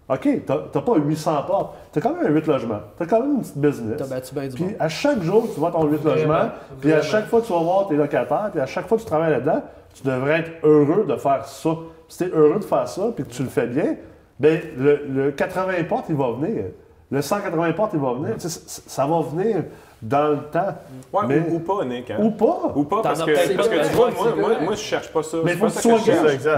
OK, 0.09 0.29
t'as 0.45 0.59
t'as 0.73 0.81
pas 0.81 0.97
800 0.97 1.43
portes. 1.47 1.77
T'as 1.93 2.01
quand 2.01 2.15
même 2.15 2.27
un 2.27 2.31
8 2.31 2.47
logements. 2.49 2.81
T'as 2.99 3.07
quand 3.07 3.21
même 3.21 3.35
une 3.35 3.41
petite 3.43 3.59
business. 3.59 3.97
T'as 3.97 4.07
battu 4.07 4.35
bien 4.35 4.49
du 4.49 4.55
Puis 4.57 4.77
à 4.81 4.89
chaque 4.89 5.23
jour, 5.23 5.47
tu 5.55 5.61
vois 5.61 5.71
ton 5.71 5.85
8 5.85 5.99
Vraiment, 5.99 6.17
logements, 6.17 6.51
puis 6.81 6.93
à 6.93 7.03
chaque 7.03 7.29
fois 7.29 7.41
que 7.41 7.47
tu 7.47 7.53
vas 7.53 7.61
voir 7.61 7.87
tes 7.87 7.95
locataires, 7.95 8.49
puis 8.51 8.61
à 8.61 8.67
chaque 8.67 8.89
fois 8.89 8.99
que 8.99 9.03
tu 9.03 9.09
travailles 9.09 9.31
là-dedans, 9.31 9.63
tu 9.95 10.03
devrais 10.03 10.41
être 10.41 10.51
heureux 10.65 11.07
de 11.09 11.15
faire 11.15 11.45
ça. 11.47 11.71
Si 12.09 12.19
tu 12.19 12.25
es 12.25 12.29
heureux 12.29 12.59
de 12.59 12.65
faire 12.65 12.89
ça, 12.89 13.03
puis 13.15 13.25
que 13.25 13.31
tu 13.31 13.45
le 13.45 13.49
fais 13.49 13.69
bien, 13.69 13.95
bien, 14.41 14.59
le, 14.77 15.07
le 15.07 15.31
80 15.31 15.85
portes, 15.89 16.07
il 16.09 16.17
va 16.17 16.33
venir. 16.33 16.65
Le 17.13 17.23
180 17.23 17.73
portes, 17.75 17.93
il 17.95 18.01
va 18.01 18.15
venir. 18.15 18.37
Tu 18.37 18.49
ça 18.49 19.07
va 19.07 19.21
venir 19.21 19.63
dans 20.03 20.29
le 20.31 20.39
temps. 20.51 20.75
Ouais, 21.13 21.23
Mais- 21.29 21.39
ou, 21.49 21.55
ou 21.57 21.59
pas, 21.61 21.85
Nick. 21.85 22.11
hein. 22.11 22.17
Ou 22.21 22.31
pas. 22.33 22.73
Ou 22.75 22.85
pas, 22.85 23.03
parce 23.03 23.23
que, 23.23 23.55
parce 23.57 23.69
tu 23.69 23.95
vois, 23.97 24.11
moi, 24.11 24.35
moi, 24.37 24.51
moi, 24.63 24.75
je 24.75 24.81
cherche 24.81 25.13
pas 25.13 25.23
ça. 25.23 25.37
Mais 25.45 25.53
il 25.53 25.59
faut 25.59 25.67
que 25.67 25.73
sois. 25.81 25.99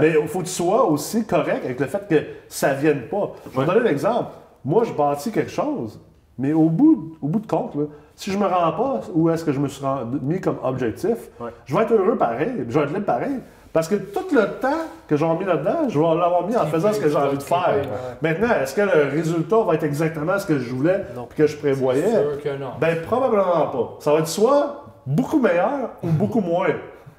Mais 0.01 0.13
faut 0.27 0.39
que 0.39 0.45
tu 0.45 0.49
sois 0.51 0.85
aussi 0.89 1.25
correct 1.25 1.61
avec 1.63 1.79
le 1.79 1.85
fait 1.85 2.07
que 2.09 2.15
ça 2.49 2.73
ne 2.73 2.79
vienne 2.79 3.01
pas. 3.09 3.33
Je 3.45 3.51
vais 3.51 3.57
Ouais. 3.59 3.65
te 3.65 3.71
donner 3.71 3.89
l'exemple. 3.89 4.29
Moi, 4.63 4.83
je 4.83 4.93
bâtis 4.93 5.31
quelque 5.31 5.51
chose, 5.51 5.99
mais 6.39 6.53
au 6.53 6.69
bout, 6.69 7.15
au 7.21 7.27
bout 7.27 7.39
de 7.39 7.47
compte, 7.47 7.75
là, 7.75 7.83
si 8.15 8.31
je 8.31 8.37
me 8.37 8.45
rends 8.47 8.71
pas 8.71 9.01
où 9.13 9.29
est-ce 9.29 9.45
que 9.45 9.51
je 9.51 9.59
me 9.59 9.67
suis 9.67 9.85
rendu- 9.85 10.17
mis 10.23 10.41
comme 10.41 10.57
objectif, 10.63 11.29
Ouais. 11.39 11.51
je 11.65 11.75
vais 11.75 11.83
être 11.83 11.93
heureux 11.93 12.17
pareil, 12.17 12.65
je 12.67 12.79
vais 12.79 12.85
être 12.85 12.93
libre 12.93 13.05
pareil. 13.05 13.35
Parce 13.75 13.89
que 13.89 13.95
tout 13.95 14.33
le 14.33 14.45
temps 14.61 14.85
que 15.05 15.17
j'ai 15.17 15.27
mis 15.27 15.43
là-dedans, 15.43 15.89
je 15.89 15.99
vais 15.99 16.05
l'avoir 16.05 16.47
mis 16.47 16.55
en 16.55 16.65
faisant 16.65 16.93
ce 16.93 16.99
que 17.01 17.09
j'ai 17.09 17.15
envie 17.17 17.37
de 17.37 17.43
faire. 17.43 17.75
Maintenant, 18.21 18.47
est-ce 18.61 18.73
que 18.73 18.79
le 18.79 19.09
résultat 19.11 19.57
va 19.63 19.73
être 19.73 19.83
exactement 19.83 20.39
ce 20.39 20.45
que 20.45 20.57
je 20.59 20.73
voulais 20.73 21.03
et 21.13 21.35
que 21.35 21.45
je 21.45 21.57
prévoyais? 21.57 22.09
Sûr 22.09 22.41
que 22.41 22.57
non. 22.57 22.69
Ben, 22.79 23.01
probablement 23.01 23.67
pas. 23.67 23.97
Ça 23.99 24.13
va 24.13 24.19
être 24.19 24.29
soit 24.29 24.85
beaucoup 25.05 25.39
meilleur 25.39 25.89
ou 26.01 26.07
beaucoup 26.07 26.39
moins. 26.39 26.69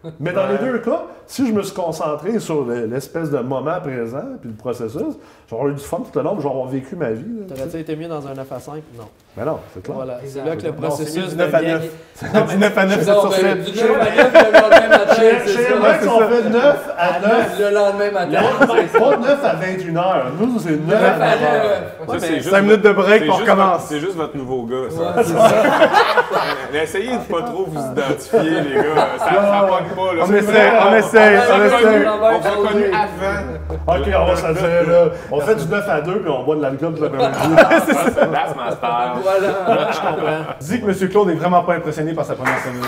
Mais 0.20 0.32
dans 0.32 0.46
les 0.46 0.58
deux 0.58 0.78
cas, 0.78 1.02
si 1.26 1.46
je 1.48 1.52
me 1.52 1.62
suis 1.62 1.74
concentré 1.74 2.38
sur 2.38 2.64
le- 2.64 2.86
l'espèce 2.86 3.30
de 3.30 3.38
moment 3.38 3.80
présent 3.82 4.22
puis 4.40 4.50
le 4.50 4.56
processus, 4.56 5.16
j'aurais 5.50 5.70
eu 5.70 5.74
du 5.74 5.82
fun 5.82 5.98
tout 5.98 6.16
le 6.18 6.22
long, 6.24 6.36
j'aurais 6.40 6.70
vécu 6.72 6.94
ma 6.96 7.10
vie. 7.10 7.24
T'aurais-tu 7.48 7.78
été 7.80 7.96
mieux 7.96 8.06
dans 8.08 8.24
un 8.26 8.34
9 8.34 8.52
à 8.52 8.60
5? 8.60 8.74
Non. 8.96 9.04
Mais 9.36 9.44
non, 9.44 9.58
c'est 9.74 9.82
clair. 9.82 9.96
Voilà. 9.96 10.18
C'est 10.24 10.38
là 10.44 10.56
que 10.56 10.62
le 10.62 10.68
c'est 10.68 10.72
processus. 10.72 11.28
du 11.30 11.36
9 11.36 11.54
à 11.54 11.60
devient- 11.60 11.72
9. 12.32 12.48
Du 12.48 12.56
9 12.58 12.78
à 12.78 12.86
9, 12.86 12.98
7 13.04 13.08
Non, 13.14 13.20
sur 13.20 13.30
ben, 13.30 13.36
7. 13.36 13.64
du 13.64 13.78
9 13.78 13.90
à 14.00 14.04
9 14.04 14.32
le 14.32 14.52
lendemain 14.52 14.88
matin, 14.88 15.14
Chez 15.14 15.38
c'est 15.46 16.08
on 16.08 16.20
fait 16.20 16.48
9 16.50 16.94
à 16.96 17.20
9. 17.28 17.58
Le 17.58 17.74
lendemain 17.74 18.10
matin, 18.12 18.42
c'est. 18.92 18.98
Pas 18.98 19.16
9 19.16 19.44
à 19.44 19.54
21 19.56 19.96
heures. 19.96 20.26
Nous, 20.40 20.58
c'est 20.58 20.70
9 20.70 20.86
9 20.86 21.02
à 21.02 21.06
à 21.12 21.18
9 21.18 21.42
heures. 21.42 21.62
9. 21.64 22.06
Ça, 22.06 22.12
Ouais, 22.12 22.18
c'est 22.20 22.30
mais 22.30 22.36
juste 22.36 22.50
5 22.50 22.60
minutes 22.62 22.82
de 22.82 22.92
break, 22.92 23.22
c'est 23.24 23.30
on 23.30 23.34
recommence. 23.34 23.82
C'est 23.88 24.00
juste 24.00 24.14
votre 24.16 24.36
nouveau 24.36 24.62
gars, 24.62 24.76
ça. 24.90 25.00
Ouais, 25.16 25.24
c'est 26.72 26.82
Essayez 26.82 27.12
de 27.12 27.32
pas 27.32 27.42
trop 27.42 27.66
vous 27.66 27.80
identifier, 27.92 28.60
les 28.60 28.74
gars. 28.74 29.08
Ça 29.18 29.26
ça 29.26 29.66
pogne 29.68 29.85
pas, 29.94 30.14
là. 30.14 30.22
On 30.22 30.26
C'est 30.26 30.38
essaie, 30.38 30.72
on 30.80 30.94
essaie, 30.96 31.38
on 31.52 31.64
essaie. 31.64 32.06
On 32.06 32.38
vous 32.38 32.46
a 32.46 32.68
connu 32.68 32.84
avant. 32.86 33.98
Ok, 33.98 34.08
on 34.18 34.24
va 34.26 34.36
se 34.36 34.52
dire 34.52 34.88
là. 34.88 35.04
On 35.30 35.40
fait 35.40 35.54
du 35.54 35.66
9 35.66 35.88
à 35.88 36.00
2 36.00 36.20
puis 36.20 36.30
on 36.30 36.42
boit 36.44 36.56
de 36.56 36.62
l'alcool 36.62 36.94
tout 36.94 37.02
l'après-midi. 37.02 37.54
That's 37.56 38.54
my 38.56 38.72
style. 38.72 39.22
Voilà. 39.22 39.90
Je 39.92 39.98
comprends. 39.98 40.54
Dis 40.60 40.80
que 40.80 40.86
M. 41.04 41.08
Claude 41.10 41.30
est 41.30 41.34
vraiment 41.34 41.62
pas 41.62 41.74
impressionné 41.74 42.12
par 42.14 42.24
sa 42.24 42.34
première 42.34 42.58
semaine. 42.60 42.82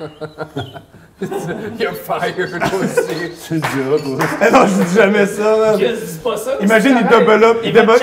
You're 1.78 1.94
fired 1.94 2.36
aussi. 2.40 3.46
Tu 3.46 3.54
le 3.54 3.60
diras, 3.60 3.98
toi. 4.02 4.26
Eh 4.46 4.50
non, 4.52 4.66
je 4.66 4.82
dis 4.82 4.94
jamais 4.96 5.26
ça. 5.26 5.56
là. 5.56 5.76
Dis 5.76 6.18
pas 6.22 6.36
ça. 6.36 6.50
Imagine, 6.60 6.98
il 7.02 7.06
double 7.06 7.44
up, 7.44 7.58
il 7.62 7.68
Il 7.68 7.74
va 7.76 7.82
double, 7.82 8.00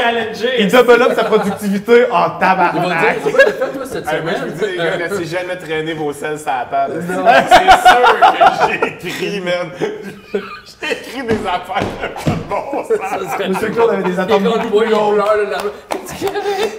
il 0.59 0.67
double 0.69 1.01
up 1.01 1.11
sa 1.15 1.23
productivité 1.25 2.05
en 2.09 2.25
Ils 2.25 2.31
vont 2.31 2.39
tabarnak. 2.39 3.01
dire, 3.01 3.21
c'est 3.25 3.31
quoi 3.31 3.43
t'as 3.43 3.51
fait 3.51 3.73
toi 3.73 3.85
cette 3.85 4.07
Hey, 4.07 4.21
moi, 4.23 4.31
je 4.39 4.45
vous 4.45 4.51
dis, 4.51 4.65
les 4.71 4.77
semaine? 4.77 4.99
gars, 4.99 5.07
laissez 5.09 5.25
jamais 5.25 5.55
traîner 5.57 5.93
vos 5.93 6.13
selles 6.13 6.39
sur 6.39 6.47
la 6.47 6.65
table. 6.71 7.03
C'est 7.49 7.89
sûr 7.89 8.01
que 8.21 9.01
j'ai 9.01 9.07
écrit, 9.09 9.41
man. 9.41 10.41
J'ai 10.81 10.91
écrit 10.91 11.23
des 11.23 11.47
affaires 11.47 11.83
de 12.25 12.31
bon 12.49 12.83
sens. 12.83 13.39
M. 13.39 13.55
Claude 13.73 13.89
avait 13.91 14.03
des 14.03 14.19
attentes 14.19 14.43
beaucoup 14.43 14.79
plus. 14.79 14.87
Tu 14.89 16.25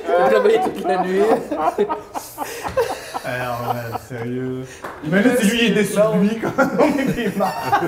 T'as 0.06 0.28
travaillé 0.30 0.60
toute 0.60 0.84
la 0.84 1.04
nuit. 1.04 1.20
Alors, 3.24 3.74
man, 3.74 3.98
sérieux. 4.08 4.64
Imagine 5.04 5.36
si 5.38 5.46
lui 5.46 5.58
il 5.58 5.70
est 5.70 5.74
déçu 5.74 5.94
de 5.96 6.18
lui 6.20 6.38
quand 6.40 6.52
on 6.78 6.98
est 6.98 7.04
des 7.04 7.28
marques. 7.36 7.84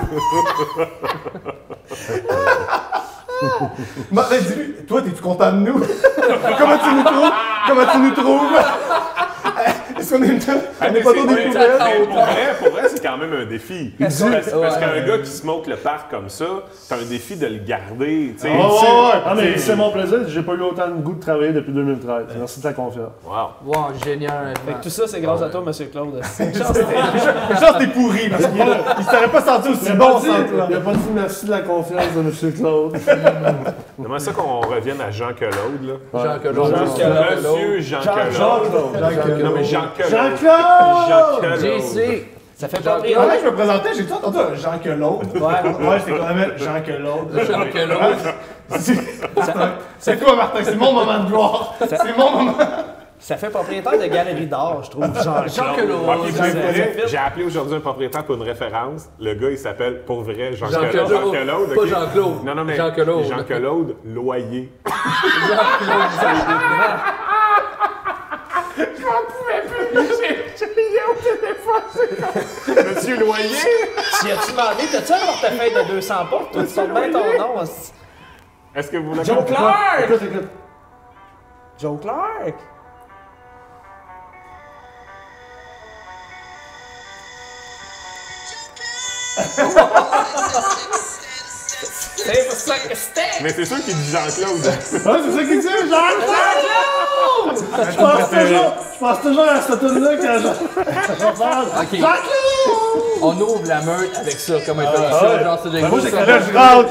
Dis-lui, 3.41 4.73
toi, 4.87 5.01
t'es-tu 5.01 5.21
content 5.21 5.51
de 5.51 5.57
nous? 5.57 5.79
Comment 6.57 6.77
tu 6.77 6.95
nous 6.95 7.03
trouves? 7.03 7.31
Comment 7.67 7.85
tu 7.91 7.97
nous 7.99 8.11
trouves? 8.11 8.59
Est-ce 9.97 10.13
qu'on 10.13 10.23
est, 10.23 10.27
on 10.27 10.93
est 10.95 11.01
pas 11.01 11.13
trop 11.13 11.25
des 11.25 11.35
pour 11.45 12.21
vrai, 12.21 12.55
pour 12.59 12.69
vrai, 12.73 12.81
c'est 12.89 13.01
quand 13.01 13.17
même 13.17 13.33
un 13.33 13.45
défi. 13.45 13.91
Parce, 13.97 14.19
parce 14.21 14.47
Ouais. 14.53 14.79
qu'un 14.79 15.07
gars 15.07 15.17
qui 15.19 15.29
smoke 15.31 15.67
le 15.69 15.77
parc 15.77 16.11
comme 16.11 16.27
ça, 16.29 16.45
c'est 16.73 16.93
un 16.95 17.05
défi 17.09 17.37
de 17.37 17.47
le 17.47 17.57
garder. 17.65 18.35
tu 18.35 18.41
sais. 18.41 18.49
Oh, 18.53 18.61
ouais, 18.61 18.67
ouais. 18.67 19.21
Ah, 19.25 19.33
mais 19.35 19.57
C'est- 19.57 19.75
mon 19.75 19.91
plaisir. 19.91 20.19
J'ai 20.27 20.41
pas 20.43 20.51
eu 20.53 20.61
autant 20.61 20.87
de 20.89 21.01
goût 21.01 21.13
de 21.13 21.21
travailler 21.21 21.53
depuis 21.53 21.71
2013. 21.71 22.25
Merci 22.37 22.59
de 22.59 22.63
ta 22.63 22.73
confiance. 22.73 23.09
Wow. 23.25 23.33
Wow, 23.65 23.85
génial, 24.03 24.31
Fait 24.31 24.37
honnêtement. 24.43 24.73
que 24.79 24.83
tout 24.83 24.89
ça, 24.89 25.03
c'est 25.07 25.21
grâce 25.21 25.41
à 25.41 25.49
toi, 25.49 25.63
Monsieur 25.65 25.85
Claude. 25.85 26.21
Une 26.39 26.53
chance 26.55 27.77
t'es 27.79 27.87
pourri 27.87 28.29
parce 28.29 28.45
qu'il 28.47 28.65
il 28.99 29.05
serait 29.05 29.27
pas 29.29 29.41
senti 29.41 29.69
aussi 29.69 29.91
bon 29.93 30.19
sans 30.19 30.25
toi. 30.25 30.67
Il 30.69 30.75
a 30.75 30.79
pas 30.81 30.91
dit 30.93 30.99
merci 31.15 31.45
de 31.45 31.51
la 31.51 31.61
confiance 31.61 32.03
de 32.15 32.19
M. 32.19 32.53
Claude. 32.53 32.97
J'aimerais 33.99 34.19
ça 34.19 34.31
qu'on 34.31 34.61
revienne 34.61 35.01
à 35.01 35.11
Jean 35.11 35.33
Claude. 35.33 35.53
Là. 35.83 35.93
Jean 36.13 36.39
Claude. 36.39 36.55
Jean 36.55 36.65
Jean 36.65 37.35
Monsieur 37.35 37.79
Jean 37.81 38.01
Claude. 38.01 38.31
Jean-Claude. 38.31 39.43
Non, 39.43 39.51
mais 39.55 39.63
Jean 39.63 39.85
Claude. 39.95 40.09
Jean-Claude! 40.09 41.09
Jean 41.09 41.39
Claude. 41.39 41.59
JC. 41.59 42.27
Ça 42.55 42.69
fait 42.69 42.77
Jean 42.81 43.01
pas 43.01 43.01
ouais, 43.01 43.39
je 43.43 43.49
me 43.49 43.53
présentais, 43.53 43.89
j'ai 43.95 44.05
tout 44.05 44.13
entendu 44.13 44.37
un 44.37 44.55
Jean 44.55 44.95
l'autre. 44.97 45.27
Ouais. 45.33 45.87
Ouais, 45.87 45.97
j'étais 45.99 46.17
quand 46.17 46.33
même 46.33 46.53
Jean 46.57 46.81
l'autre. 47.03 47.45
Jean 47.45 47.69
Claude. 47.69 48.15
C'est 49.99 50.17
toi, 50.17 50.35
Martin, 50.35 50.59
c'est 50.63 50.77
mon 50.77 50.93
moment 50.93 51.19
de 51.19 51.27
gloire. 51.27 51.75
C'est 51.79 52.17
mon 52.17 52.31
moment. 52.31 52.55
Ça 53.25 53.37
fait 53.37 53.49
propriétaire 53.49 53.97
de 53.97 54.05
galerie 54.05 54.45
d'art, 54.45 54.83
je 54.83 54.91
trouve. 54.91 55.03
Jean 55.23 55.47
Jean. 55.47 55.73
J'ai 57.07 57.17
appelé 57.17 57.45
aujourd'hui 57.45 57.75
un 57.77 57.79
propriétaire 57.79 58.23
pour 58.23 58.35
une 58.35 58.43
référence. 58.43 59.09
Le 59.19 59.33
gars, 59.33 59.49
il 59.49 59.57
s'appelle 59.57 60.03
pour 60.03 60.21
vrai 60.21 60.53
Jean, 60.53 60.67
Jean 60.67 60.87
Claude. 60.91 61.07
Claude. 61.07 61.09
Jean 61.09 61.31
Claude, 61.31 61.73
Pas? 61.73 61.85
Jean-Claude. 61.87 62.43
Non, 62.45 62.53
non, 62.53 62.63
mais 62.63 62.75
Jean 62.75 62.91
Claude. 62.91 63.25
Jean 63.25 63.43
Claude, 63.43 63.95
loyer. 64.05 64.71
Monsieur 72.95 73.17
Loyer! 73.17 73.47
Si 74.21 74.31
as-tu 74.31 74.51
demandé, 74.51 74.83
t'as-tu 74.91 75.13
un 75.13 75.25
portefeuille 75.25 75.73
de 75.73 75.93
200 75.95 76.13
portes? 76.29 76.51
Toi, 76.51 76.63
tu 76.63 76.69
sors 76.69 76.87
bien 76.89 77.11
ton 77.11 77.39
nom. 77.39 77.63
Est-ce 78.75 78.91
que 78.91 78.97
vous 78.97 79.13
voulez 79.13 79.25
Joe 79.25 79.43
Clark! 79.45 80.03
Écoute, 80.03 80.21
écoute. 80.21 80.47
Joe 81.79 81.99
Clark! 81.99 82.74
Mais 93.41 93.53
c'est 93.55 93.65
sûr 93.65 93.83
qu'il 93.83 93.95
dit 93.95 94.11
Jean-Claude. 94.11 94.65
Ouais, 94.65 94.77
c'est 94.93 95.35
ça 95.35 95.43
qu'il 95.43 95.59
dit, 95.59 95.67
Jean-Claude! 95.89 96.31
Je 97.91 97.95
pense 97.97 98.29
toujours, 98.29 98.73
je 98.93 98.99
pense 98.99 99.21
toujours 99.21 99.43
à 99.43 99.61
cette 99.61 99.79
tune-là 99.79 100.11
quand 100.17 100.37
je- 100.39 101.19
je 101.19 101.37
parle. 101.39 101.65
Ok. 101.67 101.91
Jean-Claude! 101.91 102.54
On 103.21 103.39
ouvre 103.39 103.61
la 103.65 103.81
meute 103.81 104.15
avec 104.17 104.39
ça, 104.39 104.53
comme 104.65 104.79
un 104.79 104.85
peu 104.85 104.97
Ah, 104.97 105.43
genre 105.43 105.59
c'est 105.63 105.69
des 105.71 105.81
Ben, 105.81 105.87
gros 105.87 105.97
moi, 105.97 106.05
j'ai 106.05 106.11
collé. 106.11 106.33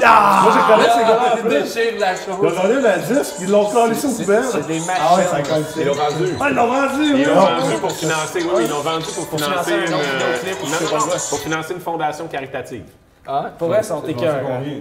Ah! 0.03 0.39
Moi, 0.43 0.53
j'ai 0.53 0.73
collé 0.73 0.87
ces 0.89 0.99
Ah, 1.03 1.07
gars-là. 1.07 1.35
ils 1.37 1.49
déchirent 1.63 1.99
la 1.99 2.11
Ils 2.13 2.17
chose. 2.17 2.57
ont 2.57 2.59
enlevé 2.63 2.81
la 2.81 2.97
disque, 2.97 3.33
ils 3.41 3.49
l'ont 3.51 3.65
collé 3.65 3.95
sur 3.95 4.09
poubelle. 4.09 4.43
C'est 4.51 4.67
des 4.67 4.81
Ah 4.89 5.15
ouais, 5.15 5.23
ça 5.23 5.37
machines. 5.37 5.53
compte. 5.53 5.65
Ils 5.77 5.85
l'ont 5.85 5.93
vendu. 5.93 6.37
Ah, 6.41 6.45
ils 6.49 6.55
l'ont 6.55 6.67
vendu, 6.67 7.13
oui! 7.13 7.21
Ils 7.21 7.27
l'ont 7.27 7.35
vendu 7.35 7.75
pour 7.79 7.91
financer, 7.91 8.39
oui, 8.55 8.63
ils 8.65 8.69
l'ont 8.69 8.79
vendu 8.81 9.05
financer 9.05 9.73
une, 9.73 10.55
pour 11.29 11.39
financer 11.39 11.73
une 11.73 11.79
fondation 11.81 12.27
caritative. 12.27 12.83
Ah, 13.27 13.51
Pour 13.57 13.69
vrai, 13.69 13.81
sont 13.83 14.01
C'est 14.05 14.13
combien? 14.13 14.31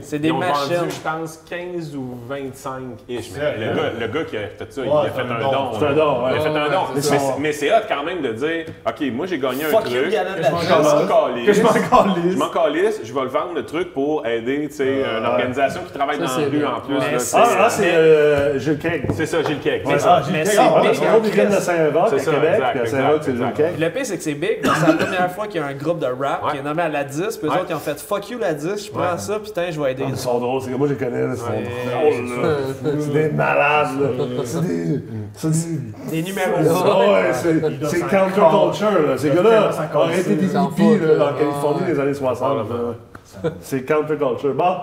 C'est 0.03 0.17
Ils 0.17 0.23
des 0.23 0.31
ont 0.31 0.39
machines. 0.39 0.75
vendu, 0.77 0.91
je 0.91 1.01
pense, 1.09 1.43
15 1.49 1.97
ou 1.97 2.19
25 2.29 2.75
ish. 3.09 3.31
Mais 3.37 3.67
le, 3.67 3.75
gars, 3.75 3.83
le 4.01 4.07
gars 4.09 4.25
qui 4.25 4.37
a 4.37 4.41
fait 4.41 4.73
ça, 4.73 4.83
il 4.85 4.89
a 4.91 5.03
c'est 5.05 5.23
fait 5.23 5.29
un 5.29 5.37
un 5.37 5.41
don. 5.41 5.71
C'est 5.79 5.87
un 5.87 5.93
don, 5.93 6.25
ouais. 6.25 6.31
Il 6.35 6.39
a 6.39 6.41
fait 6.41 6.49
un 6.49 6.69
don. 6.71 6.81
c'est 6.95 6.95
Mais 7.13 7.19
c'est- 7.19 7.39
Mais 7.39 7.53
c'est 7.53 7.71
hot 7.73 7.83
quand 7.89 8.05
même 8.05 8.21
de 8.23 8.33
dire 8.33 8.67
OK, 8.87 9.01
moi 9.13 9.27
j'ai 9.27 9.39
gagné 9.39 9.65
un 9.65 9.71
truc. 9.71 9.87
Je 9.89 10.51
m'en 10.51 10.59
Que 10.59 11.07
calisse. 11.07 11.57
je 11.57 11.63
m'en 11.63 11.73
calisse? 11.73 12.33
Je 12.33 12.39
m'en 12.39 12.49
calisse, 12.49 13.01
je 13.05 13.15
vais 13.15 13.23
le 13.23 13.29
vendre 13.29 13.55
le 13.55 13.65
truc 13.65 13.93
pour 13.93 14.27
aider 14.27 14.67
tu 14.69 14.77
sais, 14.77 15.03
une 15.19 15.25
organisation 15.25 15.81
qui 15.87 15.93
travaille 15.93 16.17
Ça, 16.17 16.23
dans 16.23 16.29
c'est 16.29 16.41
la 16.43 16.49
rue 16.49 16.67
en 16.67 16.81
plus. 16.81 16.95
Là, 16.99 17.19
c'est- 17.19 17.37
Ah, 17.37 17.49
ah, 17.61 17.71
c'est 17.71 17.95
euh, 17.95 18.59
Gilles 18.59 18.79
Keg. 18.79 19.07
C'est 19.15 19.27
ça, 19.27 19.43
Gilles 19.43 19.61
Keg. 19.61 19.83
C'est 19.87 20.07
Ah, 20.07 20.21
dit, 20.21 20.33
c'est 20.45 20.59
ah, 20.59 20.81
que 20.81 20.87
l'autre, 20.87 21.25
ils 21.25 21.31
viennent 21.33 21.49
de 21.51 21.55
Saint-Roch, 21.57 22.07
C'est 22.11 22.17
à 22.17 22.19
ça, 22.19 22.31
Québec, 22.33 22.63
Saint-Roch, 22.87 23.19
c'est 23.23 23.37
Gilles. 23.37 23.53
Keg. 23.57 23.79
Le 23.81 23.89
pire, 23.91 24.07
c'est 24.07 24.17
que 24.17 24.23
c'est 24.23 24.35
big. 24.35 24.59
C'est 24.63 24.87
la 24.87 24.93
première 25.05 25.31
fois 25.33 25.47
qu'il 25.47 25.61
y 25.61 25.65
a 25.65 25.67
un 25.67 25.75
groupe 25.75 25.99
de 25.99 26.07
rap 26.07 26.51
qui 26.53 26.59
est 26.59 26.63
nommé 26.63 26.83
à 26.83 26.89
la 26.89 27.05
10. 27.05 27.37
Puis 27.39 27.49
eux 27.49 27.51
autres, 27.51 27.67
ils 27.71 27.75
ont 27.75 27.79
fait 27.79 27.99
fuck 28.01 28.29
you 28.31 28.34
la 28.40 28.55
10. 28.55 28.87
Je 28.87 28.90
prends 28.90 29.01
Ouais. 29.12 29.18
ça, 29.18 29.38
putain, 29.40 29.70
je 29.70 29.81
vais 29.81 29.92
aider. 29.92 30.05
Ils 30.09 30.16
sont 30.16 30.38
drôles, 30.38 30.61
c'est 30.62 30.70
que 30.70 30.77
moi, 30.77 30.87
je 30.88 30.92
les 30.94 30.99
connais, 30.99 31.25
ils 31.33 31.37
sont 31.37 31.47
Ouais. 31.47 31.64
drôles, 31.90 32.42
là. 32.42 32.57
C'est 33.01 33.12
des 33.12 33.29
malades, 33.31 33.88
là. 34.01 34.42
C'est 34.44 34.61
des... 34.62 35.01
C'est 35.35 35.51
des... 35.51 35.81
Des 36.11 36.23
numéros. 36.23 36.51
Ah 36.85 36.99
ouais, 36.99 37.33
c'est 37.33 37.87
c'est 37.88 38.01
counterculture, 38.01 39.07
là. 39.09 39.16
Ces 39.16 39.31
gars-là 39.31 39.70
auraient 39.94 40.20
été 40.20 40.35
des 40.37 40.55
hippies, 40.55 40.99
là, 41.01 41.31
en 41.33 41.38
Californie 41.38 41.87
des 41.87 41.99
années 42.01 42.14
60. 42.14 42.68
là. 42.70 43.51
C'est 43.61 43.83
counterculture. 43.85 44.55
Bon, 44.55 44.75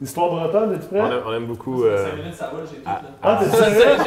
l'histoire 0.00 0.30
bretonne, 0.30 0.74
es-tu 0.74 0.86
prêt? 0.88 1.00
On 1.00 1.06
aime, 1.06 1.22
on 1.26 1.32
aime 1.34 1.46
beaucoup. 1.46 1.84
euh, 1.84 2.06
Ah, 3.22 3.38
t'es 3.40 3.48
sérieux? 3.56 3.96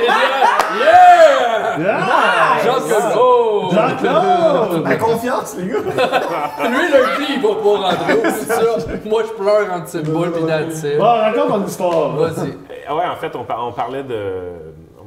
Yeah! 0.80 1.78
Yeah! 1.80 2.64
Jean-Claude! 2.64 3.72
Jean-Claude! 3.74 4.84
La 4.88 4.96
confiance, 4.96 5.56
les 5.58 5.68
gars. 5.68 5.80
Lui, 6.70 6.88
le 6.88 7.18
dit, 7.26 7.34
il 7.36 7.42
va 7.42 7.50
pas 7.56 7.88
rentrer 7.90 8.32
c'est 8.32 8.54
ça. 8.54 8.62
Moi, 9.06 9.24
je 9.28 9.32
pleure 9.42 9.74
entre 9.74 9.88
ses 9.88 10.02
boules 10.02 10.32
pis 10.32 10.42
dans. 10.42 10.98
Bon, 10.98 11.06
raconte 11.06 11.48
ton 11.50 11.66
histoire. 11.66 12.10
Vas-y. 12.16 12.50
Ouais, 12.94 13.06
en 13.12 13.16
fait, 13.18 13.32
on 13.36 13.72
parlait 13.74 14.04
de. 14.04 14.32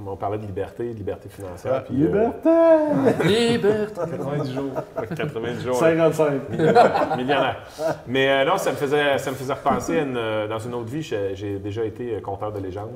On 0.06 0.16
parlait 0.16 0.38
de 0.38 0.46
liberté, 0.46 0.84
de 0.92 0.96
liberté 0.96 1.28
financière. 1.28 1.84
puis, 1.84 1.94
euh, 2.02 2.06
Liberté! 2.06 2.50
Liberté. 3.28 4.00
90 4.18 4.52
jours. 4.54 4.70
90 5.16 5.64
jours. 5.64 5.72
là. 5.74 5.78
55. 5.80 6.48
millionnaire. 6.50 7.16
millionnaire. 7.16 7.56
Mais 8.06 8.28
euh, 8.28 8.44
non, 8.44 8.56
ça 8.58 8.70
me 8.70 8.76
faisait, 8.76 9.18
ça 9.18 9.30
me 9.30 9.36
faisait 9.36 9.52
repenser 9.52 9.98
à 9.98 10.02
une, 10.02 10.16
euh, 10.16 10.46
dans 10.48 10.58
une 10.58 10.74
autre 10.74 10.88
vie. 10.90 11.02
J'ai 11.02 11.58
déjà 11.58 11.84
été 11.84 12.20
compteur 12.22 12.52
de 12.52 12.60
légende. 12.60 12.90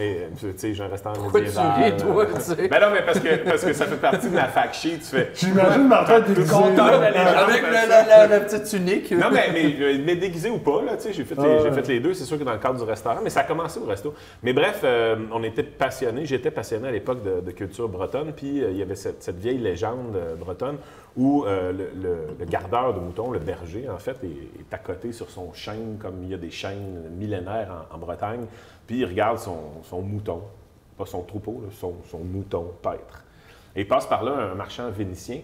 Et 0.00 0.28
tu 0.40 0.46
sais, 0.56 0.72
j'ai 0.74 0.82
un 0.82 0.88
tu 0.88 1.32
médiéval. 1.34 1.82
ris, 1.82 1.96
toi, 1.96 2.26
tu 2.34 2.40
sais? 2.40 2.68
Ben 2.68 2.80
non, 2.80 2.86
mais 2.92 3.02
parce 3.02 3.20
que, 3.20 3.36
parce 3.48 3.64
que 3.64 3.72
ça 3.72 3.84
fait 3.86 3.96
partie 3.96 4.30
de 4.30 4.36
la 4.36 4.44
fact 4.46 4.74
sheet. 4.74 4.98
Tu 4.98 5.16
fais. 5.16 5.30
J'imagine 5.34 5.86
Martin 5.88 6.20
déguisé. 6.20 6.52
Compteur 6.52 7.00
de 7.00 7.04
légende. 7.06 7.36
Avec 7.48 7.62
le- 7.62 7.88
la, 7.88 8.02
la- 8.06 8.26
la 8.26 8.40
petite 8.40 8.64
tunique. 8.64 9.10
Non, 9.12 9.26
mais, 9.32 9.50
mais, 9.52 9.98
mais 10.04 10.16
déguisé 10.16 10.48
ou 10.50 10.58
pas, 10.58 10.82
là, 10.82 10.96
tu 10.96 11.02
sais, 11.02 11.12
j'ai 11.12 11.24
fait, 11.24 11.34
les- 11.34 11.42
Ah 11.58 11.62
ouais. 11.64 11.72
fait 11.72 11.88
les 11.88 12.00
deux, 12.00 12.14
c'est 12.14 12.24
sûr 12.24 12.38
que 12.38 12.44
dans 12.44 12.52
le 12.52 12.58
cadre 12.58 12.78
du 12.82 12.84
restaurant, 12.88 13.20
mais 13.22 13.30
ça 13.30 13.40
a 13.40 13.44
commencé 13.44 13.78
au 13.78 13.84
resto. 13.86 14.14
Mais 14.42 14.52
bref, 14.52 14.80
euh, 14.84 15.16
on 15.32 15.42
était 15.42 15.62
passionnés, 15.62 16.24
j'étais 16.24 16.45
passionné 16.50 16.88
à 16.88 16.90
l'époque 16.92 17.22
de, 17.22 17.50
culture 17.50 17.88
bretonne, 17.88 18.32
puis 18.32 18.62
euh, 18.62 18.70
il 18.70 18.76
y 18.76 18.82
avait 18.82 18.96
cette, 18.96 19.28
vieille 19.30 19.58
légende 19.58 20.14
euh, 20.16 20.34
bretonne 20.34 20.78
où 21.16 21.44
euh, 21.44 21.72
le, 21.72 22.44
gardeur 22.44 22.94
de 22.94 23.00
moutons, 23.00 23.30
le 23.30 23.38
berger, 23.38 23.88
en 23.88 23.98
fait, 23.98 24.22
est, 24.22 24.60
est 24.60 24.74
à 24.74 24.78
côté 24.78 25.12
sur 25.12 25.30
son 25.30 25.52
chêne, 25.52 25.96
comme 26.00 26.22
il 26.22 26.30
y 26.30 26.34
a 26.34 26.38
des 26.38 26.50
chênes 26.50 27.10
millénaires 27.16 27.86
en, 27.90 27.98
Bretagne, 27.98 28.46
puis 28.86 28.98
il 28.98 29.04
regarde 29.06 29.38
son, 29.38 30.02
mouton, 30.02 30.42
pas 30.98 31.06
son 31.06 31.22
troupeau, 31.22 31.62
son, 31.72 32.18
mouton 32.18 32.72
paître. 32.82 33.24
Et 33.74 33.82
il 33.82 33.88
passe 33.88 34.06
par 34.06 34.22
là 34.22 34.32
un 34.32 34.54
marchand 34.54 34.90
vénitien, 34.90 35.40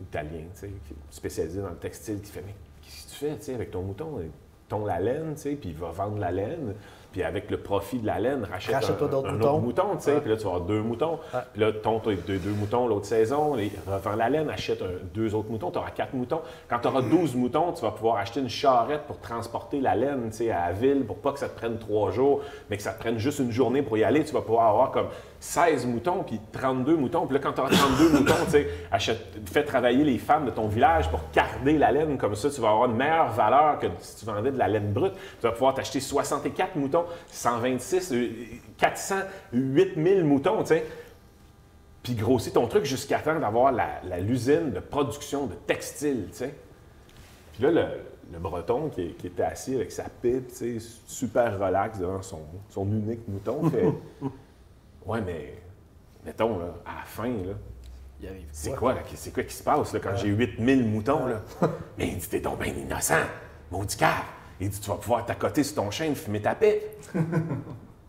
italien, 0.00 0.44
qui 0.58 0.66
est 0.66 0.70
spécialisé 1.10 1.60
dans 1.60 1.70
le 1.70 1.76
textile, 1.76 2.20
qui 2.20 2.30
fait 2.30 2.42
Mais 2.44 2.54
qu'est-ce 2.82 3.06
que 3.06 3.34
tu 3.34 3.44
fais 3.44 3.54
avec 3.54 3.70
ton 3.70 3.82
mouton? 3.82 4.20
Il 4.22 4.30
tond 4.68 4.86
la 4.86 5.00
laine, 5.00 5.34
puis 5.34 5.58
il 5.64 5.74
va 5.74 5.90
vendre 5.90 6.18
la 6.18 6.30
laine. 6.30 6.74
Puis 7.14 7.22
avec 7.22 7.48
le 7.48 7.58
profit 7.58 8.00
de 8.00 8.06
la 8.06 8.18
laine, 8.18 8.42
rachète 8.50 8.74
Rachète-toi 8.74 9.06
un, 9.06 9.10
d'autres 9.10 9.28
un 9.28 9.32
moutons. 9.34 9.50
autre 9.54 9.60
mouton, 9.62 9.84
tu 9.94 10.00
sais. 10.00 10.20
Puis 10.20 10.30
là, 10.30 10.36
tu 10.36 10.42
vas 10.42 10.48
avoir 10.50 10.62
deux 10.66 10.82
moutons. 10.82 11.20
Puis 11.52 11.62
là, 11.62 11.70
ton 11.70 12.00
deux, 12.04 12.16
deux 12.16 12.50
moutons 12.50 12.88
l'autre 12.88 13.06
saison, 13.06 13.56
il 13.56 13.70
revend 13.86 14.16
la 14.16 14.28
laine, 14.28 14.50
achète 14.50 14.82
un- 14.82 14.86
deux 15.14 15.32
autres 15.36 15.48
moutons, 15.48 15.70
tu 15.70 15.78
auras 15.78 15.90
quatre 15.92 16.12
moutons. 16.12 16.40
Quand 16.68 16.80
tu 16.80 16.88
auras 16.88 17.02
12 17.02 17.36
moutons, 17.36 17.72
tu 17.72 17.82
vas 17.82 17.92
pouvoir 17.92 18.16
acheter 18.16 18.40
une 18.40 18.48
charrette 18.48 19.02
pour 19.06 19.20
transporter 19.20 19.80
la 19.80 19.94
laine, 19.94 20.30
tu 20.30 20.38
sais, 20.38 20.50
à 20.50 20.66
la 20.66 20.72
ville, 20.72 21.04
pour 21.06 21.18
pas 21.18 21.30
que 21.30 21.38
ça 21.38 21.48
te 21.48 21.56
prenne 21.56 21.78
trois 21.78 22.10
jours, 22.10 22.40
mais 22.68 22.76
que 22.78 22.82
ça 22.82 22.90
te 22.92 22.98
prenne 22.98 23.18
juste 23.18 23.38
une 23.38 23.52
journée 23.52 23.82
pour 23.82 23.96
y 23.96 24.02
aller. 24.02 24.24
Tu 24.24 24.32
vas 24.32 24.42
pouvoir 24.42 24.66
avoir 24.70 24.90
comme 24.90 25.06
16 25.40 25.86
moutons, 25.86 26.22
puis 26.22 26.40
32 26.52 26.96
moutons. 26.96 27.26
Puis 27.26 27.34
là, 27.34 27.40
quand 27.42 27.52
tu 27.52 27.60
auras 27.60 27.70
32 27.70 28.18
moutons, 28.18 28.34
tu 28.50 29.12
fais 29.46 29.64
travailler 29.64 30.04
les 30.04 30.18
femmes 30.18 30.46
de 30.46 30.50
ton 30.50 30.68
village 30.68 31.10
pour 31.10 31.20
garder 31.34 31.76
la 31.76 31.92
laine. 31.92 32.16
Comme 32.16 32.34
ça, 32.34 32.48
tu 32.50 32.60
vas 32.60 32.70
avoir 32.70 32.90
une 32.90 32.96
meilleure 32.96 33.30
valeur 33.30 33.78
que 33.78 33.86
si 34.00 34.16
tu 34.16 34.26
vendais 34.26 34.52
de 34.52 34.58
la 34.58 34.68
laine 34.68 34.92
brute. 34.92 35.12
Tu 35.12 35.42
vas 35.42 35.52
pouvoir 35.52 35.74
t'acheter 35.74 36.00
64 36.00 36.76
moutons, 36.76 37.04
126, 37.28 38.12
euh, 38.12 38.28
400, 38.78 39.16
8000 39.52 40.24
moutons, 40.24 40.60
tu 40.62 40.68
sais. 40.68 40.86
Puis 42.02 42.14
grossis 42.14 42.52
ton 42.52 42.66
truc 42.66 42.84
jusqu'à 42.84 43.18
temps 43.18 43.38
d'avoir 43.38 43.72
l'usine 44.20 44.72
de 44.72 44.80
production 44.80 45.46
de 45.46 45.54
textiles, 45.54 46.26
tu 46.30 46.38
sais. 46.38 46.54
Puis 47.52 47.62
là, 47.62 47.70
le, 47.70 47.84
le 48.32 48.38
breton 48.38 48.88
qui, 48.88 49.14
qui 49.14 49.26
était 49.28 49.42
assis 49.42 49.74
avec 49.74 49.92
sa 49.92 50.04
pipe, 50.04 50.48
tu 50.48 50.80
sais, 50.80 50.88
super 51.06 51.58
relax 51.58 51.98
devant 51.98 52.22
son, 52.22 52.40
son 52.68 52.86
unique 52.86 53.26
mouton, 53.28 53.70
fait 53.70 53.92
Ouais, 55.06 55.20
mais 55.24 55.54
mettons, 56.24 56.58
là, 56.58 56.66
à 56.86 56.98
la 57.00 57.04
fin, 57.04 57.28
là, 57.28 57.54
c'est 58.52 58.74
quoi, 58.74 58.94
c'est 59.14 59.32
quoi 59.32 59.42
qui 59.42 59.54
se 59.54 59.62
passe 59.62 59.92
là, 59.92 60.00
quand 60.02 60.16
j'ai 60.16 60.28
8000 60.28 60.84
moutons, 60.86 61.26
là? 61.26 61.42
Mais 61.98 62.08
il 62.08 62.16
dit, 62.16 62.28
t'es 62.28 62.40
donc 62.40 62.58
bien 62.62 62.72
innocent, 62.72 63.14
maudit 63.70 63.96
cave. 63.96 64.10
Il 64.60 64.68
dit, 64.70 64.80
tu 64.80 64.88
vas 64.88 64.96
pouvoir 64.96 65.26
t'accoter 65.26 65.62
sur 65.62 65.76
ton 65.76 65.90
chêne, 65.90 66.14
fumer 66.14 66.40
ta 66.40 66.54
pipe. 66.54 66.80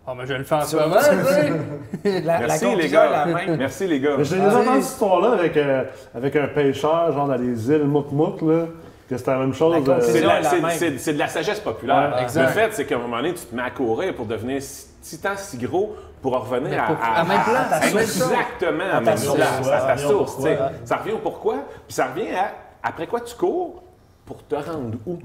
Oh, 0.07 0.11
mais 0.15 0.27
je 0.27 0.33
le 0.33 0.43
fais 0.43 0.53
en 0.55 0.61
ce 0.61 0.75
moment, 0.75 0.97
tu 0.97 2.03
sais. 2.03 2.21
La, 2.21 2.39
la 2.41 2.47
Merci, 2.47 2.75
les 2.75 2.87
la 2.87 2.87
gars. 2.87 3.25
Merci, 3.57 3.87
les 3.87 3.99
gars. 3.99 4.17
J'ai 4.19 4.35
déjà 4.35 4.59
entendu 4.59 4.83
cette 4.83 4.91
histoire-là 4.91 5.31
avec, 5.31 5.57
euh, 5.57 5.83
avec 6.13 6.35
un 6.35 6.47
pêcheur, 6.47 7.11
genre 7.11 7.27
dans 7.27 7.35
les 7.35 7.71
îles 7.71 7.85
Mouk-Mouk, 7.85 8.41
là, 8.43 8.67
que 9.09 9.17
c'était 9.17 9.31
la 9.31 9.39
même 9.39 9.55
chose. 9.55 9.83
Euh, 9.89 9.99
C'est 10.01 10.21
de, 10.21 11.17
la, 11.17 11.25
de 11.25 11.31
sagesse 11.31 11.59
populaire. 11.59 12.15
Ouais, 12.15 12.41
le 12.41 12.47
fait, 12.49 12.69
c'est 12.73 12.85
qu'à 12.85 12.95
un 12.95 12.99
moment 12.99 13.17
donné, 13.17 13.33
tu 13.33 13.45
te 13.45 13.55
mets 13.55 13.63
à 13.63 13.71
courir 13.71 14.13
pour 14.13 14.27
devenir 14.27 14.61
si, 14.61 14.85
si 15.01 15.19
tant 15.19 15.35
si 15.35 15.57
gros 15.57 15.95
pour 16.25 16.39
revenir 16.43 16.81
à, 16.81 17.19
à 17.19 17.23
même 17.23 17.43
place, 17.43 17.71
à- 17.71 17.75
à 17.75 17.79
ta 17.81 17.87
source. 18.07 18.31
exactement 18.31 18.83
à 18.91 18.93
ta 18.97 19.01
même 19.01 19.17
source. 19.17 19.35
place, 19.35 19.59
Ouais, 19.67 19.71
à 19.73 19.79
ça 19.79 19.85
ta 19.85 19.93
revient 19.93 20.05
au 20.05 20.09
source. 20.09 20.31
pourquoi. 20.33 20.49
tu 20.49 20.57
sais. 20.57 20.85
Ça 20.85 20.95
revient 20.97 21.11
au 21.11 21.17
pourquoi, 21.19 21.55
puis 21.85 21.93
ça 21.93 22.07
revient 22.07 22.29
à 22.31 22.51
après 22.81 23.05
quoi 23.05 23.21
tu 23.21 23.35
cours 23.35 23.83
pour 24.25 24.43
te 24.43 24.55
rendre 24.55 24.97
où? 25.05 25.19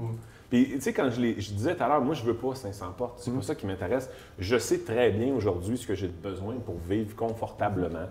Puis, 0.51 0.73
tu 0.73 0.81
sais, 0.81 0.93
quand 0.93 1.09
je, 1.09 1.19
disais 1.19 1.73
tout 1.75 1.81
à 1.83 1.87
l'heure, 1.87 2.01
moi, 2.01 2.13
je 2.13 2.23
veux 2.23 2.35
pas 2.35 2.53
500 2.53 2.85
portes. 2.95 3.13
C'est 3.17 3.31
pas 3.31 3.41
ça 3.41 3.55
qui 3.55 3.65
m'intéresse. 3.65 4.11
Je 4.37 4.57
sais 4.59 4.77
très 4.79 5.09
bien 5.09 5.33
aujourd'hui 5.33 5.75
ce 5.75 5.87
que 5.87 5.95
j'ai 5.95 6.07
besoin 6.07 6.53
pour 6.63 6.75
vivre 6.87 7.15
confortablement. 7.15 8.07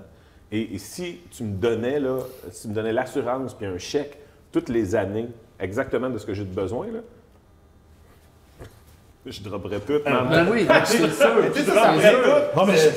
Et, 0.50 0.74
et 0.74 0.78
si 0.78 1.20
tu 1.30 1.44
me 1.44 1.52
donnais, 1.54 2.00
là, 2.00 2.18
si 2.50 2.62
tu 2.62 2.68
me 2.70 2.74
donnais 2.74 2.92
l'assurance 2.92 3.54
puis 3.54 3.66
un 3.66 3.78
chèque 3.78 4.18
toutes 4.50 4.68
les 4.68 4.96
années, 4.96 5.28
exactement 5.60 6.10
de 6.10 6.18
ce 6.18 6.26
que 6.26 6.34
j'ai 6.34 6.42
besoin, 6.44 6.86
là, 6.86 7.00
je 9.26 9.42
dropperais 9.42 9.80
tout. 9.80 9.92
man. 10.10 10.28
Ben 10.30 10.46
oui, 10.50 10.66
c'est 10.84 10.96
sûr. 11.10 11.28
Tu. 11.54 11.60
Non, 12.56 12.66
mais 12.66 12.76
je- 12.76 12.88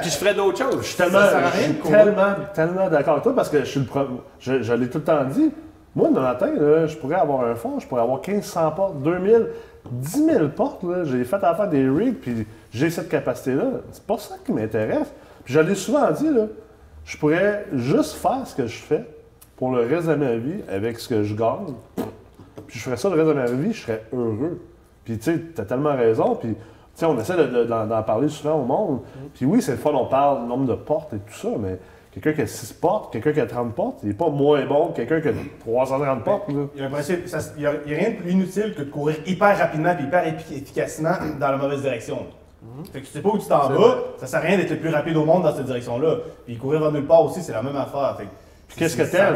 Puis 0.00 0.10
je 0.10 0.16
ferais 0.16 0.34
d'autres 0.34 0.58
choses. 0.58 0.78
Je 0.82 0.86
suis 0.86 0.96
tellement, 0.96 1.18
je 1.54 1.60
suis 1.62 1.74
tellement, 2.04 2.34
tellement 2.54 2.88
d'accord 2.88 3.12
avec 3.14 3.22
toi 3.24 3.34
parce 3.34 3.48
que 3.48 3.60
je 3.60 3.64
suis 3.64 3.80
le 3.80 3.86
pro- 3.86 4.06
je, 4.40 4.62
je 4.62 4.72
l'ai 4.74 4.88
tout 4.88 4.98
le 4.98 5.04
temps 5.04 5.24
dit. 5.24 5.50
Moi, 5.94 6.10
dans 6.10 6.20
matin, 6.20 6.50
là, 6.54 6.86
je 6.86 6.96
pourrais 6.96 7.16
avoir 7.16 7.40
un 7.46 7.54
fond, 7.54 7.80
je 7.80 7.86
pourrais 7.86 8.02
avoir 8.02 8.20
1500 8.26 8.70
portes, 8.72 9.02
2000, 9.02 9.46
10 9.90 10.24
000 10.26 10.48
portes. 10.48 10.82
J'ai 11.04 11.24
fait 11.24 11.42
affaire 11.42 11.68
des 11.68 11.88
rigs, 11.88 12.16
puis 12.20 12.46
j'ai 12.70 12.90
cette 12.90 13.08
capacité-là. 13.08 13.64
C'est 13.92 14.02
pas 14.06 14.18
ça 14.18 14.34
qui 14.44 14.52
m'intéresse. 14.52 15.10
Puis 15.44 15.54
je 15.54 15.60
l'ai 15.60 15.74
souvent 15.74 16.10
dit, 16.10 16.28
là, 16.28 16.42
je 17.06 17.16
pourrais 17.16 17.64
juste 17.74 18.14
faire 18.14 18.42
ce 18.46 18.54
que 18.54 18.66
je 18.66 18.76
fais, 18.76 19.04
pour 19.56 19.70
le 19.74 19.86
reste 19.86 20.06
de 20.06 20.14
ma 20.16 20.36
vie 20.36 20.60
avec 20.70 20.98
ce 21.00 21.08
que 21.08 21.22
je 21.22 21.34
gagne, 21.34 21.72
puis 22.66 22.78
je 22.78 22.84
ferais 22.84 22.96
ça 22.98 23.08
le 23.08 23.14
reste 23.14 23.28
de 23.28 23.32
ma 23.32 23.46
vie, 23.46 23.72
je 23.72 23.80
serais 23.82 24.02
heureux. 24.12 24.60
Puis 25.06 25.16
tu 25.18 25.32
sais, 25.32 25.38
t'as 25.54 25.64
tellement 25.64 25.96
raison, 25.96 26.34
puis 26.34 26.50
tu 26.50 26.56
sais, 26.94 27.06
on 27.06 27.18
essaie 27.18 27.36
de- 27.36 27.46
de- 27.46 27.64
d'en 27.64 28.02
parler 28.02 28.28
souvent 28.28 28.60
au 28.60 28.64
monde. 28.64 29.00
Puis 29.34 29.46
oui, 29.46 29.62
c'est 29.62 29.70
le 29.72 29.78
fun, 29.78 29.92
on 29.94 30.04
parle 30.06 30.42
du 30.42 30.46
nombre 30.48 30.66
de 30.66 30.74
portes 30.74 31.14
et 31.14 31.18
tout 31.18 31.32
ça, 31.34 31.48
mais 31.58 31.78
quelqu'un 32.12 32.32
qui 32.32 32.42
a 32.42 32.46
6 32.46 32.72
portes, 32.74 33.12
quelqu'un 33.12 33.32
qui 33.32 33.40
a 33.40 33.46
30 33.46 33.74
portes, 33.74 34.00
il 34.02 34.08
n'est 34.08 34.14
pas 34.14 34.28
moins 34.28 34.66
bon 34.66 34.88
que 34.88 34.96
quelqu'un 35.02 35.20
qui 35.20 35.28
a 35.28 35.32
330 35.60 36.24
portes. 36.24 36.44
Il 37.56 37.62
y 37.62 37.66
a 37.66 37.70
rien 37.98 38.10
de 38.10 38.16
plus 38.16 38.30
inutile 38.32 38.74
que 38.76 38.82
de 38.82 38.90
courir 38.90 39.16
hyper 39.26 39.56
rapidement 39.56 39.94
et 39.98 40.02
hyper 40.02 40.26
efficacement 40.26 41.14
dans 41.40 41.50
la 41.52 41.56
mauvaise 41.56 41.80
direction. 41.82 42.18
Fait 42.92 43.00
que 43.00 43.06
tu 43.06 43.12
sais 43.12 43.20
pas 43.22 43.28
où 43.28 43.38
tu 43.38 43.46
t'en 43.46 43.68
vas, 43.68 43.96
ça 44.18 44.26
sert 44.26 44.40
à 44.40 44.42
rien 44.42 44.56
d'être 44.56 44.70
le 44.70 44.78
plus 44.78 44.88
rapide 44.90 45.16
au 45.16 45.24
monde 45.24 45.44
dans 45.44 45.54
cette 45.54 45.66
direction-là. 45.66 46.16
Puis 46.46 46.56
courir 46.56 46.80
vers 46.80 46.90
nulle 46.90 47.06
part 47.06 47.22
aussi, 47.24 47.40
c'est 47.42 47.52
la 47.52 47.62
même 47.62 47.76
affaire. 47.76 48.16
Fait 48.18 48.26
qu'est-ce 48.76 48.96
que 48.96 49.02
t'aimes? 49.12 49.34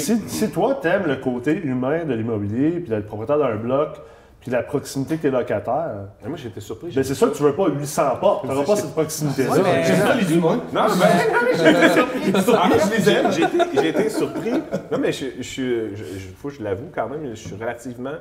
Si, 0.00 0.18
si 0.26 0.50
toi, 0.50 0.74
t'aimes 0.74 1.04
le 1.06 1.16
côté 1.16 1.54
humain 1.62 2.04
de 2.04 2.12
l'immobilier, 2.14 2.70
puis 2.80 2.88
d'être 2.88 3.06
propriétaire 3.06 3.38
d'un 3.38 3.54
bloc, 3.54 4.00
puis 4.40 4.50
la 4.50 4.62
proximité 4.62 5.16
que 5.18 5.22
tes 5.22 5.30
locataires, 5.30 6.06
Mais 6.22 6.28
Moi, 6.30 6.38
j'étais 6.38 6.60
surpris. 6.60 6.90
ben 6.94 7.04
c'est 7.04 7.14
sûr 7.14 7.30
que 7.30 7.36
tu 7.36 7.42
veux 7.42 7.54
pas 7.54 7.68
800 7.68 8.16
portes, 8.20 8.46
t'auras 8.48 8.64
pas 8.64 8.76
cette 8.76 8.92
proximité-là. 8.92 9.54
Mais 9.62 9.84
j'aime 9.84 9.96
ça 9.98 10.14
les 10.14 10.34
humains. 10.34 10.60
Non, 10.72 10.82
mais 10.98 11.56
j'ai 11.56 11.70
été 11.70 11.88
surpris. 12.40 12.56
En 12.56 12.68
fait, 12.70 12.78
je 12.80 12.96
les 12.96 13.10
aime. 13.10 13.32
j'ai- 13.32 13.88
été, 13.88 14.08
surpris. 14.08 14.52
Non, 14.90 14.98
mais 14.98 15.12
je, 15.12 15.26
je, 15.38 15.42
suis- 15.42 15.96
je- 15.96 16.04
je- 16.04 16.28
faut 16.36 16.48
que 16.48 16.54
je 16.54 16.62
l'avoue 16.62 16.88
quand 16.94 17.08
même, 17.08 17.28
je 17.30 17.34
suis 17.34 17.54
relativement 17.54 18.14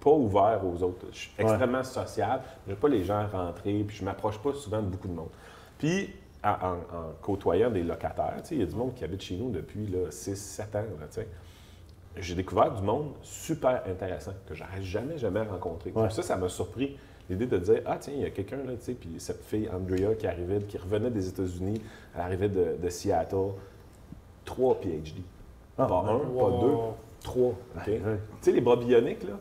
pas 0.00 0.10
ouvert 0.10 0.60
aux 0.64 0.82
autres. 0.82 1.06
Je 1.12 1.18
suis 1.18 1.30
extrêmement 1.38 1.84
social. 1.84 2.40
Je 2.66 2.70
n'aime 2.70 2.78
pas 2.80 2.88
les 2.88 3.04
gens 3.04 3.26
rentrer, 3.30 3.84
puis 3.86 3.96
je 3.96 4.04
m'approche 4.04 4.38
pas 4.38 4.52
souvent 4.54 4.80
de 4.80 4.86
beaucoup 4.86 5.08
de 5.08 5.14
monde. 5.14 5.28
Puis, 5.78 6.10
en, 6.42 6.76
côtoyant 7.20 7.70
des 7.70 7.82
locataires, 7.84 8.34
tu 8.42 8.48
sais, 8.48 8.54
il 8.56 8.60
y 8.60 8.64
a 8.64 8.66
du 8.66 8.74
monde 8.74 8.94
qui 8.94 9.04
habite 9.04 9.22
chez 9.22 9.36
nous 9.36 9.50
depuis 9.50 9.86
6-7 10.10 10.62
ans, 10.62 10.66
là, 10.74 11.06
tu 11.08 11.20
sais. 11.20 11.28
J'ai 12.16 12.34
découvert 12.34 12.72
du 12.72 12.82
monde 12.82 13.12
super 13.22 13.82
intéressant 13.86 14.32
que 14.46 14.54
j'aurais 14.54 14.82
jamais, 14.82 15.16
jamais 15.18 15.42
rencontré. 15.42 15.92
Ouais. 15.94 16.10
Ça, 16.10 16.22
ça 16.22 16.36
m'a 16.36 16.48
surpris. 16.48 16.96
L'idée 17.30 17.46
de 17.46 17.56
dire, 17.58 17.80
ah 17.86 17.96
tiens, 17.98 18.12
il 18.16 18.22
y 18.22 18.24
a 18.26 18.30
quelqu'un 18.30 18.58
là, 18.58 18.72
tu 18.74 18.82
sais, 18.82 18.92
puis 18.94 19.14
cette 19.18 19.42
fille, 19.44 19.68
Andrea, 19.72 20.14
qui 20.18 20.26
arrivait, 20.26 20.60
qui 20.62 20.76
revenait 20.76 21.10
des 21.10 21.28
États-Unis, 21.28 21.80
elle 22.14 22.20
arrivait 22.20 22.48
de, 22.48 22.76
de 22.82 22.88
Seattle, 22.88 23.52
trois 24.44 24.74
PhD. 24.80 25.22
Ah, 25.78 25.86
pas 25.86 26.02
ouais. 26.02 26.10
un, 26.10 26.28
Wow. 26.28 26.50
pas 26.50 26.60
deux, 26.66 26.76
trois. 27.22 27.52
Tu 27.84 27.92
sais, 28.42 28.52
les 28.52 28.60
bras 28.60 28.76
bioniques, 28.76 29.22
là, 29.22 29.38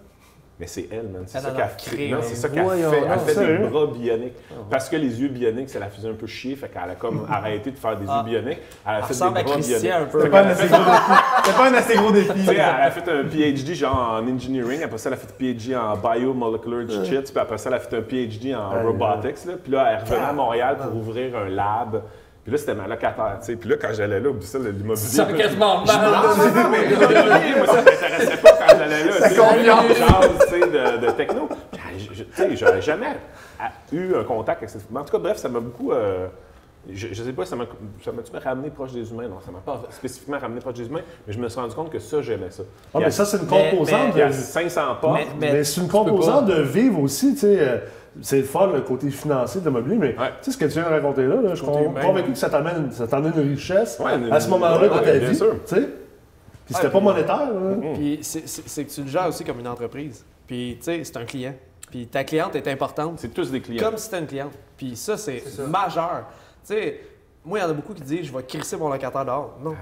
mais 0.62 0.68
c'est 0.68 0.88
elle, 0.92 1.08
man. 1.08 1.24
C'est 1.26 1.40
ça 1.40 1.50
qu'elle 1.52 1.66
créé, 1.76 2.06
fait. 2.06 2.12
Non, 2.12 2.18
mais 2.18 2.24
c'est 2.24 2.36
ça 2.36 2.48
qu'elle 2.50 2.64
fait. 2.70 3.04
Elle 3.12 3.20
fait 3.20 3.58
des 3.58 3.68
bras 3.68 3.88
bioniques. 3.88 4.36
Parce 4.70 4.88
que 4.90 4.96
les 4.96 5.20
yeux 5.20 5.28
bioniques, 5.30 5.70
ça 5.72 5.80
la 5.80 5.88
faisait 5.90 6.08
un 6.08 6.14
peu 6.14 6.28
chier, 6.28 6.56
fait 6.56 6.68
qu'elle 6.70 6.92
a 6.92 6.96
comme 6.96 7.26
arrêté 7.32 7.72
de 7.72 7.78
faire 7.80 7.98
des 7.98 8.06
Ah. 8.08 8.24
yeux 8.26 8.40
bioniques. 8.42 8.60
Elle 8.88 8.94
a 8.96 9.02
fait 9.02 9.14
des 9.16 9.20
bras 9.20 9.58
bioniques. 9.58 9.92
C'est 10.22 10.30
pas 10.30 10.42
un 10.42 10.48
assez 10.52 10.68
gros 10.68 10.82
défi. 10.92 11.46
C'est 11.46 11.56
pas 11.58 11.68
un 11.70 11.74
assez 11.74 11.96
gros 11.96 12.12
défi. 12.12 12.34
Tu 12.34 12.46
sais, 12.46 12.54
elle 12.54 12.60
a 12.62 12.92
fait 12.92 13.12
un 13.12 13.24
PhD 13.24 13.74
genre 13.74 14.20
en 14.22 14.28
engineering, 14.28 14.84
après 14.84 14.98
ça, 15.00 15.10
elle 15.10 15.14
a 15.14 15.18
fait 15.18 15.28
un 15.28 15.38
PhD 15.38 15.76
en 15.76 15.98
biomolecular 15.98 16.84
digits, 16.86 17.32
puis 17.32 17.40
après 17.40 17.58
ça, 17.58 17.70
elle 17.70 17.76
a 17.76 17.80
fait 17.80 17.98
un 17.98 18.02
PhD 18.02 18.54
en 18.56 18.84
robotics, 18.84 19.46
là. 19.46 19.54
puis 19.64 19.72
là, 19.72 19.88
elle 19.94 20.04
revenait 20.04 20.26
à 20.30 20.34
Montréal 20.34 20.78
pour 20.78 20.96
ouvrir 20.96 21.36
un 21.38 21.50
lab. 21.50 22.04
Puis 22.44 22.52
là, 22.52 22.58
c'était 22.58 22.74
ma 22.74 22.88
locataire, 22.88 23.38
tu 23.40 23.46
sais. 23.46 23.56
Puis 23.56 23.70
là, 23.70 23.76
quand 23.80 23.90
j'allais 23.94 24.20
là, 24.20 24.30
oublie 24.30 24.46
ça, 24.48 24.58
l'immobilier. 24.58 24.96
Ça 24.96 25.26
là, 25.26 25.34
quasiment 25.38 25.80
non, 25.82 25.86
mal. 25.86 26.12
non, 26.12 26.54
non, 26.64 26.70
mais 26.72 26.86
l'immobilier, 26.88 27.56
moi, 27.56 27.68
ça 27.68 27.76
m'intéressait 27.84 28.38
pas 28.38 28.52
quand 28.54 28.78
j'allais 28.80 29.04
là. 29.04 29.30
confiance. 29.30 29.98
Genre, 29.98 30.26
tu 30.42 30.50
sais, 30.50 30.60
de, 30.60 31.06
de 31.06 31.12
techno. 31.12 31.50
Tu 31.72 32.26
sais, 32.34 32.56
j'aurais 32.56 32.82
jamais 32.82 33.18
eu 33.92 34.16
un 34.16 34.24
contact 34.24 34.58
avec 34.60 34.70
cette 34.72 34.90
Mais 34.90 35.00
en 35.00 35.04
tout 35.04 35.12
cas, 35.12 35.20
bref, 35.20 35.38
ça 35.38 35.50
m'a 35.50 35.60
beaucoup. 35.60 35.92
euh, 35.92 36.28
je, 36.92 37.10
je 37.12 37.24
sais 37.24 37.32
pas, 37.32 37.46
ça 37.46 37.56
m'a 37.56 37.66
ça 38.04 38.12
m'a-tu 38.12 38.32
ramené 38.44 38.72
proche 38.72 38.92
des 38.94 39.08
humains? 39.12 39.28
Non, 39.28 39.38
ça 39.46 39.52
m'a 39.52 39.60
pas 39.60 39.84
spécifiquement 39.92 40.40
ramené 40.40 40.62
proche 40.62 40.74
des 40.74 40.88
humains, 40.88 41.02
mais 41.28 41.34
je 41.34 41.38
me 41.38 41.48
suis 41.48 41.60
rendu 41.60 41.76
compte 41.76 41.92
que 41.92 42.00
ça, 42.00 42.24
j'aimais 42.24 42.50
ça. 42.50 42.64
Ah, 42.92 42.98
mais 43.02 43.12
ça, 43.12 43.24
c'est 43.24 43.38
une 43.38 43.46
composante 43.46 44.00
Il 44.16 44.20
y 44.20 44.22
a 44.24 44.28
de- 44.30 44.34
500 44.34 44.82
pas. 45.00 45.14
Mais- 45.14 45.28
Mais, 45.40 45.64
c'est 45.64 45.80
une 45.82 45.88
composante 45.88 46.48
de 46.48 46.60
vivre 46.64 47.00
aussi, 47.02 47.34
tu 47.36 47.42
sais. 47.42 47.84
C'est 48.22 48.40
le 48.40 48.44
fun, 48.44 48.68
le 48.68 48.82
côté 48.82 49.10
financier 49.10 49.62
de 49.62 49.66
l'immobilier, 49.68 49.98
mais 49.98 50.18
Ouais. 50.20 50.30
tu 50.42 50.46
sais 50.46 50.52
ce 50.52 50.58
que 50.58 50.66
tu 50.66 50.72
viens 50.74 50.84
de 50.84 50.90
raconter 50.96 51.26
là, 51.26 51.36
là, 51.42 51.50
je 51.52 51.56
suis 51.56 51.66
convaincu 51.66 52.32
que 52.34 52.38
ça 52.38 52.50
t'amène 52.50 52.92
ça 52.92 53.08
t'amène 53.08 53.32
une 53.38 53.52
richesse 53.52 54.00
Ouais, 54.04 54.16
une- 54.16 54.32
à 54.32 54.40
ce 54.40 54.50
moment-là 54.50 54.78
de 54.90 54.94
ouais, 54.94 55.04
ta 55.04 55.18
bien 55.18 55.30
vie, 55.30 55.36
sûr. 55.36 55.54
tu 55.66 55.76
sais. 55.76 55.82
Puis 56.66 56.74
c'était 56.76 56.88
Ouais, 56.88 56.92
pas 56.94 57.00
monétaire. 57.00 57.50
Puis 57.94 58.20
c'est- 58.22 58.84
que 58.86 58.92
tu 58.92 59.02
le 59.04 59.08
gères 59.08 59.28
aussi 59.28 59.44
comme 59.46 59.60
une 59.60 59.68
entreprise. 59.68 60.26
Puis 60.46 60.76
tu 60.80 60.84
sais, 60.86 61.04
c'est 61.06 61.18
un 61.18 61.26
client. 61.26 61.54
Puis 61.90 62.08
ta 62.08 62.24
cliente 62.24 62.56
est 62.56 62.68
importante. 62.68 63.20
C'est 63.20 63.34
tous 63.34 63.50
des 63.52 63.62
clients. 63.62 63.84
Comme 63.84 63.98
si 63.98 64.06
c'était 64.06 64.20
une 64.20 64.28
cliente. 64.28 64.54
Puis 64.78 64.96
ça, 64.96 65.16
c'est 65.18 65.42
majeur. 65.68 66.26
Tu 66.66 66.74
sais, 66.74 67.00
moi, 67.46 67.60
il 67.60 67.62
y 67.62 67.66
en 67.66 67.70
a 67.70 67.74
beaucoup 67.74 67.94
qui 67.94 68.02
disent 68.02 68.26
je 68.28 68.34
vais 68.36 68.44
crisser 68.44 68.78
mon 68.78 68.90
locataire 68.90 69.26
dehors. 69.26 69.58
Non. 69.64 69.76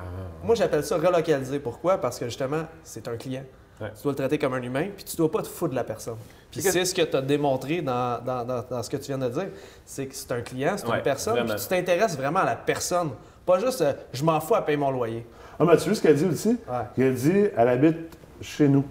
Moi, 0.43 0.55
j'appelle 0.55 0.83
ça 0.83 0.97
relocaliser. 0.97 1.59
Pourquoi? 1.59 1.97
Parce 1.97 2.17
que 2.19 2.25
justement, 2.25 2.63
c'est 2.83 3.07
un 3.07 3.17
client. 3.17 3.43
Ouais. 3.81 3.91
Tu 3.95 4.03
dois 4.03 4.11
le 4.11 4.15
traiter 4.17 4.37
comme 4.37 4.53
un 4.53 4.61
humain, 4.61 4.87
puis 4.95 5.03
tu 5.05 5.15
dois 5.15 5.31
pas 5.31 5.41
te 5.41 5.47
foutre 5.47 5.71
de 5.71 5.75
la 5.75 5.83
personne. 5.83 6.17
Puis 6.51 6.61
C'est 6.61 6.77
que- 6.79 6.85
ce 6.85 6.93
que 6.93 7.01
tu 7.03 7.15
as 7.15 7.21
démontré 7.21 7.81
dans, 7.81 8.19
dans- 8.23 8.43
dans- 8.43 8.63
dans 8.69 8.83
ce 8.83 8.89
que 8.89 8.97
tu 8.97 9.05
viens 9.05 9.17
de 9.17 9.29
dire. 9.29 9.47
C'est 9.85 10.07
que 10.07 10.15
c'est 10.15 10.31
un 10.31 10.41
client, 10.41 10.73
c'est 10.77 10.87
Ouais, 10.87 10.97
une 10.97 11.03
personne, 11.03 11.45
puis 11.45 11.55
tu 11.61 11.67
t'intéresses 11.67 12.17
vraiment 12.17 12.39
à 12.39 12.45
la 12.45 12.55
personne. 12.55 13.11
Pas 13.45 13.59
juste 13.59 13.81
euh, 13.81 13.93
je 14.13 14.23
m'en 14.23 14.39
fous 14.41 14.55
à 14.55 14.61
payer 14.65 14.77
mon 14.77 14.91
loyer. 14.91 15.25
Ah, 15.59 15.65
mais 15.65 15.77
tu 15.77 15.85
vois 15.85 15.95
ce 15.95 16.01
qu'elle 16.01 16.15
dit 16.15 16.25
aussi? 16.25 16.49
Ouais. 16.49 16.85
Elle 17.05 17.13
dit, 17.15 17.43
elle 17.55 17.67
habite 17.67 18.17
chez 18.41 18.67
nous. 18.67 18.83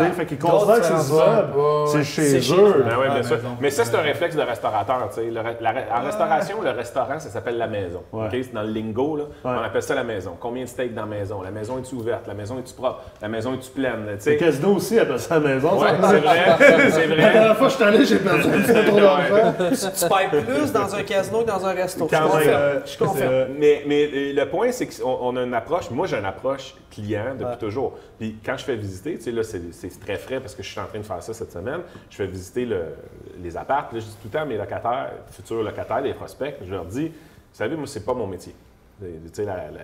Ouais. 0.00 0.10
fait 0.10 0.26
qu'ils 0.26 0.38
considèrent 0.38 0.76
que 0.80 0.84
ça. 0.84 1.48
c'est 1.86 2.04
chez 2.04 2.22
C'est 2.22 2.40
chez 2.40 2.54
eux. 2.54 2.84
Ben 2.88 2.96
ouais, 2.98 3.08
bien 3.10 3.22
sûr. 3.22 3.36
maison. 3.36 3.48
Mais 3.60 3.70
ça, 3.70 3.84
c'est 3.84 3.94
un 3.96 4.00
réflexe 4.00 4.36
de 4.36 4.42
restaurateur. 4.42 5.08
Le 5.16 5.30
la 5.60 5.74
en 5.96 6.04
restauration, 6.04 6.62
le 6.62 6.70
restaurant, 6.70 7.18
ça 7.18 7.28
s'appelle 7.30 7.58
la 7.58 7.66
maison. 7.66 8.02
Ouais. 8.12 8.28
C'est 8.32 8.52
dans 8.52 8.62
le 8.62 8.70
lingo, 8.72 9.16
là. 9.16 9.24
Ouais. 9.44 9.58
on 9.60 9.62
appelle 9.64 9.82
ça 9.82 9.94
la 9.94 10.04
maison. 10.04 10.36
Combien 10.40 10.64
de 10.64 10.68
steaks 10.68 10.94
dans 10.94 11.02
la 11.02 11.06
maison? 11.08 11.42
La 11.42 11.50
maison 11.50 11.78
est-tu 11.78 11.94
ouverte? 11.94 12.26
La 12.26 12.34
maison 12.34 12.58
est-tu 12.58 12.74
propre? 12.74 13.02
La 13.20 13.28
maison 13.28 13.54
est-tu 13.54 13.70
pleine? 13.70 14.06
Le 14.24 14.34
casino 14.36 14.74
aussi 14.74 14.98
appelle 14.98 15.18
ça 15.20 15.38
la 15.38 15.48
maison. 15.54 15.80
Ouais, 15.80 15.88
c'est 16.02 16.18
vrai. 16.18 16.56
c'est 16.90 17.06
La 17.06 17.14
vrai. 17.14 17.32
dernière 17.32 17.56
fois 17.56 17.66
que 17.66 17.72
je 17.72 17.76
suis 17.76 17.84
allé, 17.84 18.04
j'ai 18.04 18.18
perdu 18.18 18.48
un 18.48 18.60
petit 18.62 18.72
peu 18.72 18.84
trop 18.84 19.00
d'argent. 19.00 19.54
Tu 19.70 20.08
payes 20.08 20.40
plus 20.42 20.72
dans 20.72 20.94
un 20.94 21.02
casino 21.02 21.40
que 21.42 21.46
dans 21.48 21.66
un 21.66 21.72
resto. 21.72 22.06
Quand 22.10 22.16
je 22.16 22.22
même. 22.22 22.30
confirme. 22.32 22.54
Euh, 22.54 22.80
Je 22.84 22.98
confirme. 22.98 23.30
euh, 23.32 23.46
Mais, 23.58 23.82
mais 23.86 24.04
euh, 24.12 24.32
le 24.34 24.44
point, 24.48 24.72
c'est 24.72 24.86
qu'on 24.86 25.18
on 25.20 25.36
a 25.36 25.42
une 25.42 25.54
approche. 25.54 25.90
Moi, 25.90 26.06
j'ai 26.06 26.16
une 26.18 26.24
approche 26.24 26.74
client 26.90 27.34
depuis 27.38 27.58
toujours. 27.58 27.94
Puis 28.18 28.36
quand 28.44 28.56
je 28.56 28.64
fais 28.64 28.76
visiter, 28.76 29.16
tu 29.16 29.22
sais, 29.24 29.30
là, 29.32 29.42
c'est 29.42 29.81
c'est 29.90 30.00
très 30.00 30.16
frais 30.16 30.40
parce 30.40 30.54
que 30.54 30.62
je 30.62 30.68
suis 30.68 30.80
en 30.80 30.86
train 30.86 30.98
de 30.98 31.04
faire 31.04 31.22
ça 31.22 31.32
cette 31.34 31.52
semaine. 31.52 31.80
Je 32.10 32.16
fais 32.16 32.26
visiter 32.26 32.64
le- 32.64 32.94
les 33.42 33.56
apparts. 33.56 33.88
Puis 33.88 33.98
là, 33.98 34.04
je 34.04 34.10
dis 34.10 34.16
tout 34.20 34.28
le 34.28 34.30
temps 34.30 34.42
à 34.42 34.44
mes 34.46 34.56
locataires, 34.56 35.10
futurs 35.30 35.62
locataires, 35.62 36.00
les 36.00 36.14
prospects, 36.14 36.56
je 36.64 36.70
leur 36.70 36.84
dis, 36.84 37.08
vous 37.08 37.14
savez, 37.58 37.76
moi, 37.76 37.86
c'est 37.86 38.04
pas 38.04 38.14
mon 38.14 38.26
métier. 38.26 38.54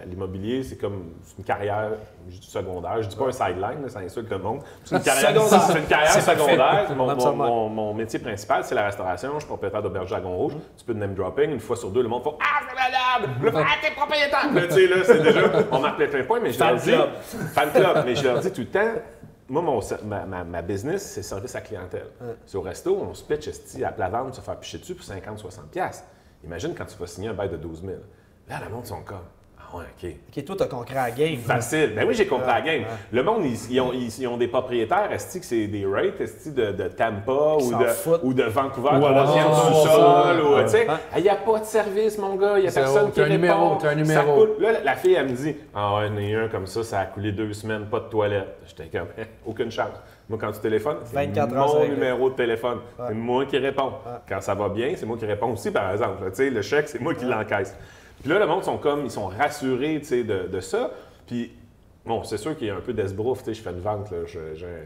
L'immobilier, 0.06 0.62
c'est 0.62 0.76
comme 0.76 1.12
une 1.38 1.44
carrière 1.44 1.90
secondaire. 2.40 3.02
Je 3.02 3.08
dis 3.08 3.16
pas 3.16 3.26
un 3.26 3.32
sideline, 3.32 3.88
ça 3.88 3.98
insulte 4.00 4.30
le 4.30 4.38
monde. 4.38 4.60
C'est 4.84 4.94
une 4.96 5.02
carrière, 5.02 5.30
Secondaire. 5.42 5.76
une 5.80 5.86
carrière 5.86 7.34
Mon, 7.34 7.94
métier 7.94 8.18
principal, 8.20 8.62
c'est 8.64 8.74
la 8.76 8.84
restauration. 8.86 9.30
Je 9.34 9.38
suis 9.40 9.48
propriétaire 9.48 9.82
d'Auberge 9.82 10.10
Dragon 10.10 10.36
Rouge. 10.36 10.52
Tu 10.76 10.84
peux 10.84 10.94
de 10.94 11.00
name 11.00 11.14
dropping. 11.14 11.50
Une 11.50 11.58
fois 11.60 11.76
sur 11.76 11.90
deux, 11.90 12.02
le 12.02 12.08
monde 12.08 12.22
fait 12.22 12.30
Ah, 12.40 12.60
c'est 12.68 12.74
malade! 12.76 13.64
Ah, 13.66 13.74
t'es 13.82 13.90
propriétaire! 13.94 14.68
Tu 14.68 14.74
sais, 14.74 14.86
là, 14.86 14.96
c'est 15.04 15.22
déjà. 15.22 15.40
On 15.72 15.80
marque 15.80 15.96
plein 15.96 16.20
de 16.20 16.24
points, 16.24 16.40
mais 16.40 16.52
je 16.52 16.58
leur 16.60 16.76
dis. 16.76 16.90
club. 16.92 17.08
Fan 17.54 17.70
club. 17.72 18.02
Mais 18.06 18.14
je 18.14 18.24
leur 18.24 18.38
dis 18.38 18.52
tout 18.52 18.60
le 18.60 18.66
temps. 18.68 18.92
Moi, 19.48 19.62
mon, 19.62 19.80
ma, 20.04 20.26
ma- 20.26 20.44
ma 20.44 20.62
business, 20.62 21.02
c'est 21.02 21.22
service 21.22 21.54
à 21.54 21.60
clientèle. 21.62 22.08
C'est 22.44 22.56
au 22.58 22.60
resto, 22.62 22.96
on 22.96 23.14
se 23.14 23.24
pitch 23.24 23.48
à 23.82 23.92
plat 23.92 24.08
ventre, 24.10 24.34
se 24.36 24.40
faire 24.42 24.58
picher 24.58 24.78
dessus 24.78 24.94
pour 24.94 25.06
50-60$. 25.06 25.68
piastres. 25.70 26.04
Imagine 26.44 26.74
quand 26.74 26.84
tu 26.84 26.96
vas 26.98 27.06
signer 27.06 27.28
un 27.28 27.34
bail 27.34 27.48
de 27.48 27.56
12 27.56 27.80
000. 27.82 27.94
Là, 28.48 28.60
le 28.64 28.70
monde 28.74 28.86
sont 28.86 29.02
comme 29.02 29.24
ouais, 29.74 29.84
OK. 30.02 30.10
Ok, 30.36 30.44
toi, 30.44 30.56
t'as 30.58 30.66
concret 30.66 30.96
à 30.96 31.08
la 31.08 31.10
game. 31.10 31.36
Facile. 31.38 31.92
Ben 31.94 32.06
oui, 32.06 32.14
j'ai 32.14 32.26
compris 32.26 32.46
la 32.46 32.60
game. 32.60 32.80
ouais. 32.82 32.86
Le 33.12 33.22
monde, 33.22 33.44
ils, 33.44 33.72
ils 33.72 33.80
ont, 33.80 33.92
ils- 33.92 34.08
ils 34.20 34.26
ont 34.26 34.36
des 34.36 34.48
propriétaires, 34.48 35.10
est 35.12 35.38
que 35.38 35.44
c'est 35.44 35.66
des 35.66 35.84
rates, 35.86 36.20
est 36.20 36.48
de, 36.54 36.72
de 36.72 36.88
Tampa 36.88 37.56
ou 37.60 37.70
de, 37.72 38.26
ou 38.26 38.34
de 38.34 38.42
Vancouver, 38.44 38.90
troisième 39.00 39.52
sous-sol, 39.52 39.86
ça. 39.86 40.42
ou, 40.44 40.54
Ouais. 40.54 40.64
tu 40.64 40.70
sais, 40.70 40.86
il 41.16 41.22
n'y 41.22 41.28
a 41.28 41.36
pas 41.36 41.58
de 41.60 41.64
service, 41.64 42.18
mon 42.18 42.34
gars, 42.36 42.58
il 42.58 42.62
n'y 42.62 42.68
a 42.68 42.72
personne 42.72 43.10
qui 43.12 43.20
un 43.20 43.24
répond. 43.24 43.34
numéro, 43.36 43.76
t'as 43.80 43.88
un 43.88 43.90
Ça 43.90 43.96
numéro. 44.22 44.46
coûte- 44.46 44.60
Là, 44.60 44.70
la 44.84 44.94
fille, 44.96 45.14
elle 45.14 45.28
me 45.28 45.32
dit, 45.36 45.56
ah 45.74 45.98
a 45.98 46.06
eu 46.06 46.36
un 46.36 46.48
comme 46.48 46.66
ça, 46.66 46.82
ça 46.82 47.00
a 47.00 47.04
coulé 47.06 47.32
deux 47.32 47.52
semaines, 47.52 47.86
pas 47.86 48.00
de 48.00 48.08
toilette. 48.08 48.56
J'étais 48.66 48.96
comme, 48.98 49.08
aucune 49.46 49.70
chance. 49.70 49.88
Moi, 50.28 50.38
quand 50.38 50.52
tu 50.52 50.60
téléphones, 50.60 50.98
c'est 51.04 51.14
24 51.14 51.54
heures, 51.56 51.74
mon 51.74 51.88
numéro 51.88 52.28
de 52.28 52.34
téléphone. 52.34 52.78
Ouais. 52.98 53.06
C'est 53.08 53.14
moi 53.14 53.46
qui 53.46 53.56
réponds. 53.56 53.92
Ouais. 54.04 54.12
Quand 54.28 54.42
ça 54.42 54.54
va 54.54 54.68
bien, 54.68 54.92
c'est 54.94 55.06
moi 55.06 55.16
qui 55.16 55.24
réponds 55.24 55.52
aussi, 55.52 55.70
par 55.70 55.90
exemple. 55.90 56.22
Tu 56.30 56.34
sais, 56.34 56.50
le 56.50 56.60
chèque, 56.60 56.88
c'est 56.88 57.00
moi 57.00 57.14
qui 57.14 57.24
l'encaisse. 57.24 57.74
Puis 58.20 58.30
là, 58.30 58.38
le 58.38 58.46
monde 58.46 58.64
sont 58.64 58.78
comme, 58.78 59.04
ils 59.04 59.10
sont 59.10 59.26
rassurés, 59.26 59.98
tu 60.00 60.06
sais, 60.06 60.24
de, 60.24 60.48
de 60.48 60.60
ça. 60.60 60.90
Puis, 61.26 61.52
bon, 62.04 62.24
c'est 62.24 62.36
sûr 62.38 62.56
qu'il 62.56 62.66
y 62.66 62.70
a 62.70 62.74
un 62.74 62.80
peu 62.80 62.92
d'esbrouf, 62.92 63.38
tu 63.40 63.44
sais, 63.46 63.54
je 63.54 63.62
fais 63.62 63.70
une 63.70 63.80
vente, 63.80 64.10
là, 64.10 64.18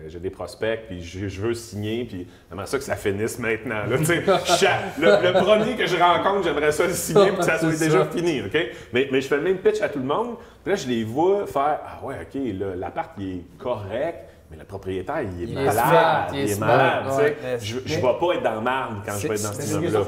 j'ai- 0.08 0.18
des 0.18 0.30
prospects, 0.30 0.80
puis 0.88 1.02
je, 1.02 1.28
je 1.28 1.40
veux 1.40 1.54
signer, 1.54 2.04
puis 2.04 2.26
j'aimerais 2.50 2.66
ça 2.66 2.78
que 2.78 2.84
ça 2.84 2.96
finisse 2.96 3.38
maintenant, 3.38 3.86
là, 3.88 3.96
tu 3.98 4.04
sais. 4.06 4.22
Chaque- 4.58 4.98
le, 5.00 5.06
le 5.28 5.32
premier 5.32 5.76
que 5.76 5.86
je 5.86 5.96
rencontre, 5.96 6.44
j'aimerais 6.44 6.72
ça 6.72 6.86
le 6.86 6.92
signer, 6.92 7.28
puis 7.28 7.36
que 7.38 7.44
ça 7.44 7.58
soit 7.60 7.78
déjà 7.78 8.04
fini, 8.06 8.42
OK? 8.42 8.58
Mais, 8.92 9.08
mais 9.12 9.20
je 9.20 9.28
fais 9.28 9.36
le 9.36 9.42
même 9.42 9.58
pitch 9.58 9.80
à 9.80 9.88
tout 9.88 9.98
le 10.00 10.04
monde, 10.04 10.36
puis 10.64 10.72
là, 10.72 10.76
je 10.76 10.88
les 10.88 11.04
vois 11.04 11.46
faire, 11.46 11.78
ah 11.87 12.04
ouais, 12.04 12.16
OK, 12.22 12.40
là, 12.58 12.74
l'appart, 12.76 13.10
il 13.18 13.37
est 13.37 13.42
correct, 13.58 14.24
mais 14.50 14.56
le 14.58 14.64
propriétaire, 14.64 15.22
il 15.22 15.42
est 15.44 15.46
Il 15.46 15.52
est 15.52 15.54
malade, 15.54 15.74
smart, 15.74 16.26
il 16.33 16.38
il 16.40 16.50
est 16.50 16.60
malade, 16.60 17.04
tu 17.08 17.14
sais. 17.16 17.58
Je 17.87 17.96
ne 17.96 18.02
vais 18.02 18.02
pas 18.02 18.35
être 18.35 18.42
dans 18.42 18.54
le 18.56 18.60
marde 18.60 18.96
quand 19.06 19.12
je 19.16 19.28
vais 19.28 19.35
être 19.37 19.42
dans 19.42 19.52
cet 19.52 19.62
C'est 19.62 19.74
une 19.74 19.83
immeuble-là. 19.88 20.04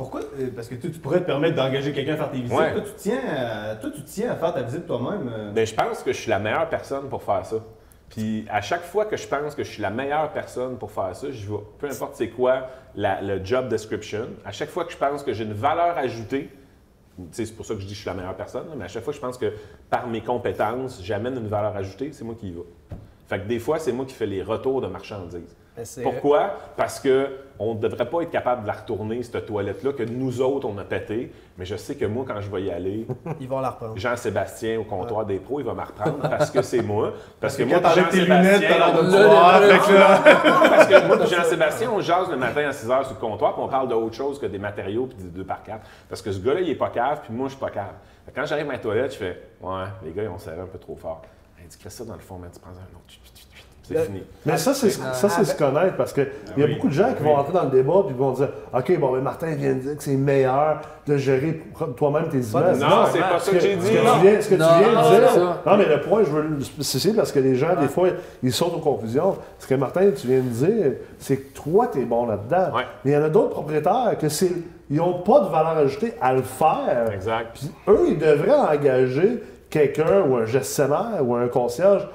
Pourquoi? 0.00 0.22
euh, 0.40 0.48
Parce 0.56 0.66
que 0.66 0.76
tu, 0.76 0.90
tu 0.90 0.98
pourrais 0.98 1.20
te 1.20 1.26
permettre 1.26 1.56
d'engager 1.56 1.92
quelqu'un 1.92 2.14
à 2.14 2.16
faire 2.16 2.30
tes 2.30 2.38
visites. 2.40 2.58
Ouais. 2.58 2.72
Toi, 2.72 2.80
tu 2.80 2.92
tiens 2.96 3.20
à, 3.28 3.74
toi, 3.76 3.90
tu 3.94 4.02
tiens 4.02 4.30
à 4.30 4.34
faire 4.36 4.54
ta 4.54 4.62
visite 4.62 4.86
toi-même. 4.86 5.30
euh. 5.30 5.52
Ben, 5.52 5.66
je 5.66 5.74
pense 5.74 6.02
que 6.02 6.10
je 6.14 6.18
suis 6.18 6.30
la 6.30 6.38
meilleure 6.38 6.70
personne 6.70 7.10
pour 7.10 7.22
faire 7.22 7.44
ça. 7.44 7.56
Puis 8.08 8.46
à 8.50 8.62
chaque 8.62 8.80
fois 8.82 9.04
que 9.04 9.18
je 9.18 9.28
pense 9.28 9.54
que 9.54 9.62
je 9.62 9.70
suis 9.70 9.82
la 9.82 9.90
meilleure 9.90 10.32
personne 10.32 10.78
pour 10.78 10.90
faire 10.90 11.14
ça, 11.14 11.26
je 11.30 11.46
vais, 11.52 11.58
peu 11.78 11.86
importe 11.86 12.14
c'est 12.16 12.30
quoi 12.30 12.68
la- 12.96 13.20
le 13.20 13.44
job 13.44 13.68
description, 13.68 14.26
à 14.44 14.52
chaque 14.52 14.70
fois 14.70 14.86
que 14.86 14.92
je 14.92 14.96
pense 14.96 15.22
que 15.22 15.34
j'ai 15.34 15.44
une 15.44 15.52
valeur 15.52 15.98
ajoutée, 15.98 16.48
c'est 17.30 17.54
pour 17.54 17.66
ça 17.66 17.74
que 17.74 17.80
je 17.80 17.84
dis 17.84 17.92
que 17.92 17.96
je 17.96 18.00
suis 18.00 18.08
la 18.10 18.16
meilleure 18.16 18.34
personne, 18.36 18.64
mais 18.76 18.86
à 18.86 18.88
chaque 18.88 19.04
fois 19.04 19.12
que 19.12 19.16
je 19.18 19.24
pense 19.24 19.36
que 19.36 19.52
par 19.90 20.06
mes 20.06 20.22
compétences, 20.22 21.00
j'amène 21.04 21.36
une 21.36 21.46
valeur 21.48 21.76
ajoutée, 21.76 22.10
c'est 22.12 22.24
moi 22.24 22.34
qui 22.34 22.48
y 22.48 22.52
va. 22.52 22.62
Fait 23.28 23.38
que 23.38 23.46
des 23.46 23.58
fois, 23.58 23.78
c'est 23.78 23.92
moi 23.92 24.06
qui 24.06 24.14
fais 24.14 24.26
les 24.26 24.42
retours 24.42 24.80
de 24.80 24.86
marchandises. 24.88 25.54
Pourquoi? 26.02 26.50
Parce 26.76 26.98
que 27.00 27.28
on 27.62 27.74
ne 27.74 27.78
devrait 27.80 28.08
pas 28.08 28.22
être 28.22 28.30
capable 28.30 28.62
de 28.62 28.66
la 28.68 28.72
retourner, 28.72 29.22
cette 29.22 29.44
toilette-là, 29.44 29.92
que 29.92 30.02
nous 30.02 30.40
autres, 30.40 30.66
on 30.66 30.78
a 30.78 30.84
pété. 30.84 31.30
Mais 31.58 31.66
je 31.66 31.76
sais 31.76 31.94
que 31.94 32.06
moi, 32.06 32.24
quand 32.26 32.40
je 32.40 32.50
vais 32.50 32.62
y 32.62 32.70
aller, 32.70 33.06
Ils 33.38 33.48
vont 33.48 33.60
la 33.60 33.68
reprendre. 33.70 33.98
Jean-Sébastien 33.98 34.80
au 34.80 34.84
comptoir 34.84 35.26
des 35.26 35.38
pros, 35.38 35.60
il 35.60 35.66
va 35.66 35.74
me 35.74 35.82
reprendre 35.82 36.18
parce 36.22 36.50
que 36.50 36.62
c'est 36.62 36.80
moi. 36.82 37.12
Parce 37.40 37.56
que 37.56 37.62
moi, 37.64 37.80
là- 37.80 37.90
parce 40.70 40.86
que 40.86 41.06
moi, 41.06 41.26
Jean-Sébastien, 41.26 41.90
on 41.90 42.00
jase 42.00 42.30
le 42.30 42.36
matin 42.36 42.68
à 42.68 42.72
6 42.72 42.86
h 42.88 43.02
sur 43.04 43.14
le 43.14 43.20
comptoir, 43.20 43.52
puis 43.54 43.62
on 43.62 43.68
parle 43.68 43.88
d'autre 43.88 44.14
chose 44.14 44.38
que 44.38 44.46
des 44.46 44.58
matériaux 44.58 45.06
puis 45.06 45.18
des 45.18 45.28
2 45.30 45.44
par 45.44 45.62
4 45.62 45.80
Parce 46.08 46.22
que 46.22 46.32
ce 46.32 46.40
gars-là, 46.40 46.60
il 46.60 46.70
est 46.70 46.74
pas 46.76 46.88
cave, 46.88 47.20
puis 47.24 47.32
moi, 47.34 47.48
je 47.48 47.52
suis 47.52 47.60
pas 47.60 47.70
cave. 47.70 47.92
Quand 48.34 48.46
j'arrive 48.46 48.68
à 48.70 48.72
la 48.74 48.78
toilette, 48.78 49.12
je 49.12 49.18
fais 49.18 49.42
Ouais, 49.60 49.84
les 50.04 50.12
gars, 50.12 50.22
ils 50.22 50.28
ont 50.28 50.38
serré 50.38 50.60
un 50.60 50.66
peu 50.66 50.78
trop 50.78 50.96
fort. 50.96 51.22
Il 51.60 51.66
dit 51.68 51.76
Crée 51.78 51.90
ça 51.90 52.04
dans 52.04 52.14
le 52.14 52.20
fond, 52.20 52.38
mais 52.40 52.48
tu 52.50 52.58
prends 52.60 52.70
un 52.70 52.96
autre. 52.96 53.04
C'est 53.98 54.04
fini. 54.04 54.22
Mais 54.46 54.56
ça, 54.56 54.72
c'est 54.74 54.90
ça, 54.90 55.28
c'est 55.28 55.44
se 55.44 55.56
connaître 55.56 55.96
parce 55.96 56.12
qu'il 56.12 56.26
y 56.56 56.62
a 56.62 56.66
oui. 56.66 56.74
beaucoup 56.74 56.88
de 56.88 56.92
gens 56.92 57.12
qui 57.16 57.22
vont 57.22 57.36
entrer 57.36 57.52
dans 57.52 57.64
le 57.64 57.70
débat 57.70 58.04
et 58.08 58.12
vont 58.12 58.32
dire 58.32 58.48
OK, 58.74 58.98
bon, 58.98 59.12
mais 59.12 59.20
Martin 59.20 59.48
vient 59.54 59.74
de 59.74 59.80
dire 59.80 59.96
que 59.96 60.02
c'est 60.02 60.14
meilleur 60.16 60.80
de 61.06 61.16
gérer 61.16 61.60
toi-même 61.96 62.28
tes 62.28 62.38
images. 62.38 62.78
Non, 62.78 63.04
c'est 63.12 63.18
pas 63.18 63.38
Ce 63.38 63.46
ça 63.46 63.52
que 63.52 63.60
j'ai 63.60 63.74
ce 63.74 63.80
dit. 63.80 63.92
que 63.96 64.04
Non. 64.06 64.12
tu 64.14 64.26
viens, 64.26 64.40
ce 64.40 64.48
que 64.48 64.54
tu 64.54 64.60
Non, 64.60 64.66
viens 64.78 64.92
non, 64.92 65.10
de 65.10 65.16
dire. 65.16 65.28
c'est 65.30 65.34
ça. 65.40 65.62
Non, 65.66 65.76
mais 65.76 65.86
le 65.86 66.00
point, 66.00 66.22
je 66.24 66.30
veux 66.30 66.42
le 66.42 66.60
spécifier 66.60 67.12
parce 67.14 67.32
que 67.32 67.38
les 67.40 67.54
gens, 67.56 67.74
des 67.80 67.88
fois, 67.88 68.08
ils 68.42 68.52
sautent 68.52 68.74
aux 68.76 68.78
conclusions. 68.78 69.36
Ce 69.58 69.66
que 69.66 69.74
Martin, 69.74 70.10
tu 70.16 70.26
viens 70.28 70.38
de 70.40 70.48
dire, 70.48 70.92
c'est 71.18 71.36
que 71.36 71.54
toi, 71.54 71.88
tu 71.92 72.00
es 72.00 72.04
bon 72.04 72.26
là-dedans. 72.26 72.76
Ouais. 72.76 72.84
Mais 73.04 73.10
il 73.10 73.14
y 73.14 73.16
en 73.16 73.24
a 73.24 73.28
d'autres 73.28 73.50
propriétaires 73.50 74.16
que 74.20 74.28
c'est. 74.28 74.52
Ils 74.88 74.96
n'ont 74.96 75.20
pas 75.20 75.40
de 75.40 75.46
valeur 75.48 75.78
ajoutée 75.78 76.14
à 76.20 76.32
le 76.32 76.42
faire. 76.42 77.10
Exact. 77.12 77.50
Puis 77.54 77.70
eux, 77.88 78.06
ils 78.08 78.18
devraient 78.18 78.50
engager 78.76 79.42
quelqu'un 79.68 80.22
ou 80.28 80.36
un 80.36 80.46
gestionnaire 80.46 81.20
ou 81.22 81.34
un 81.34 81.46
concierge 81.48 82.06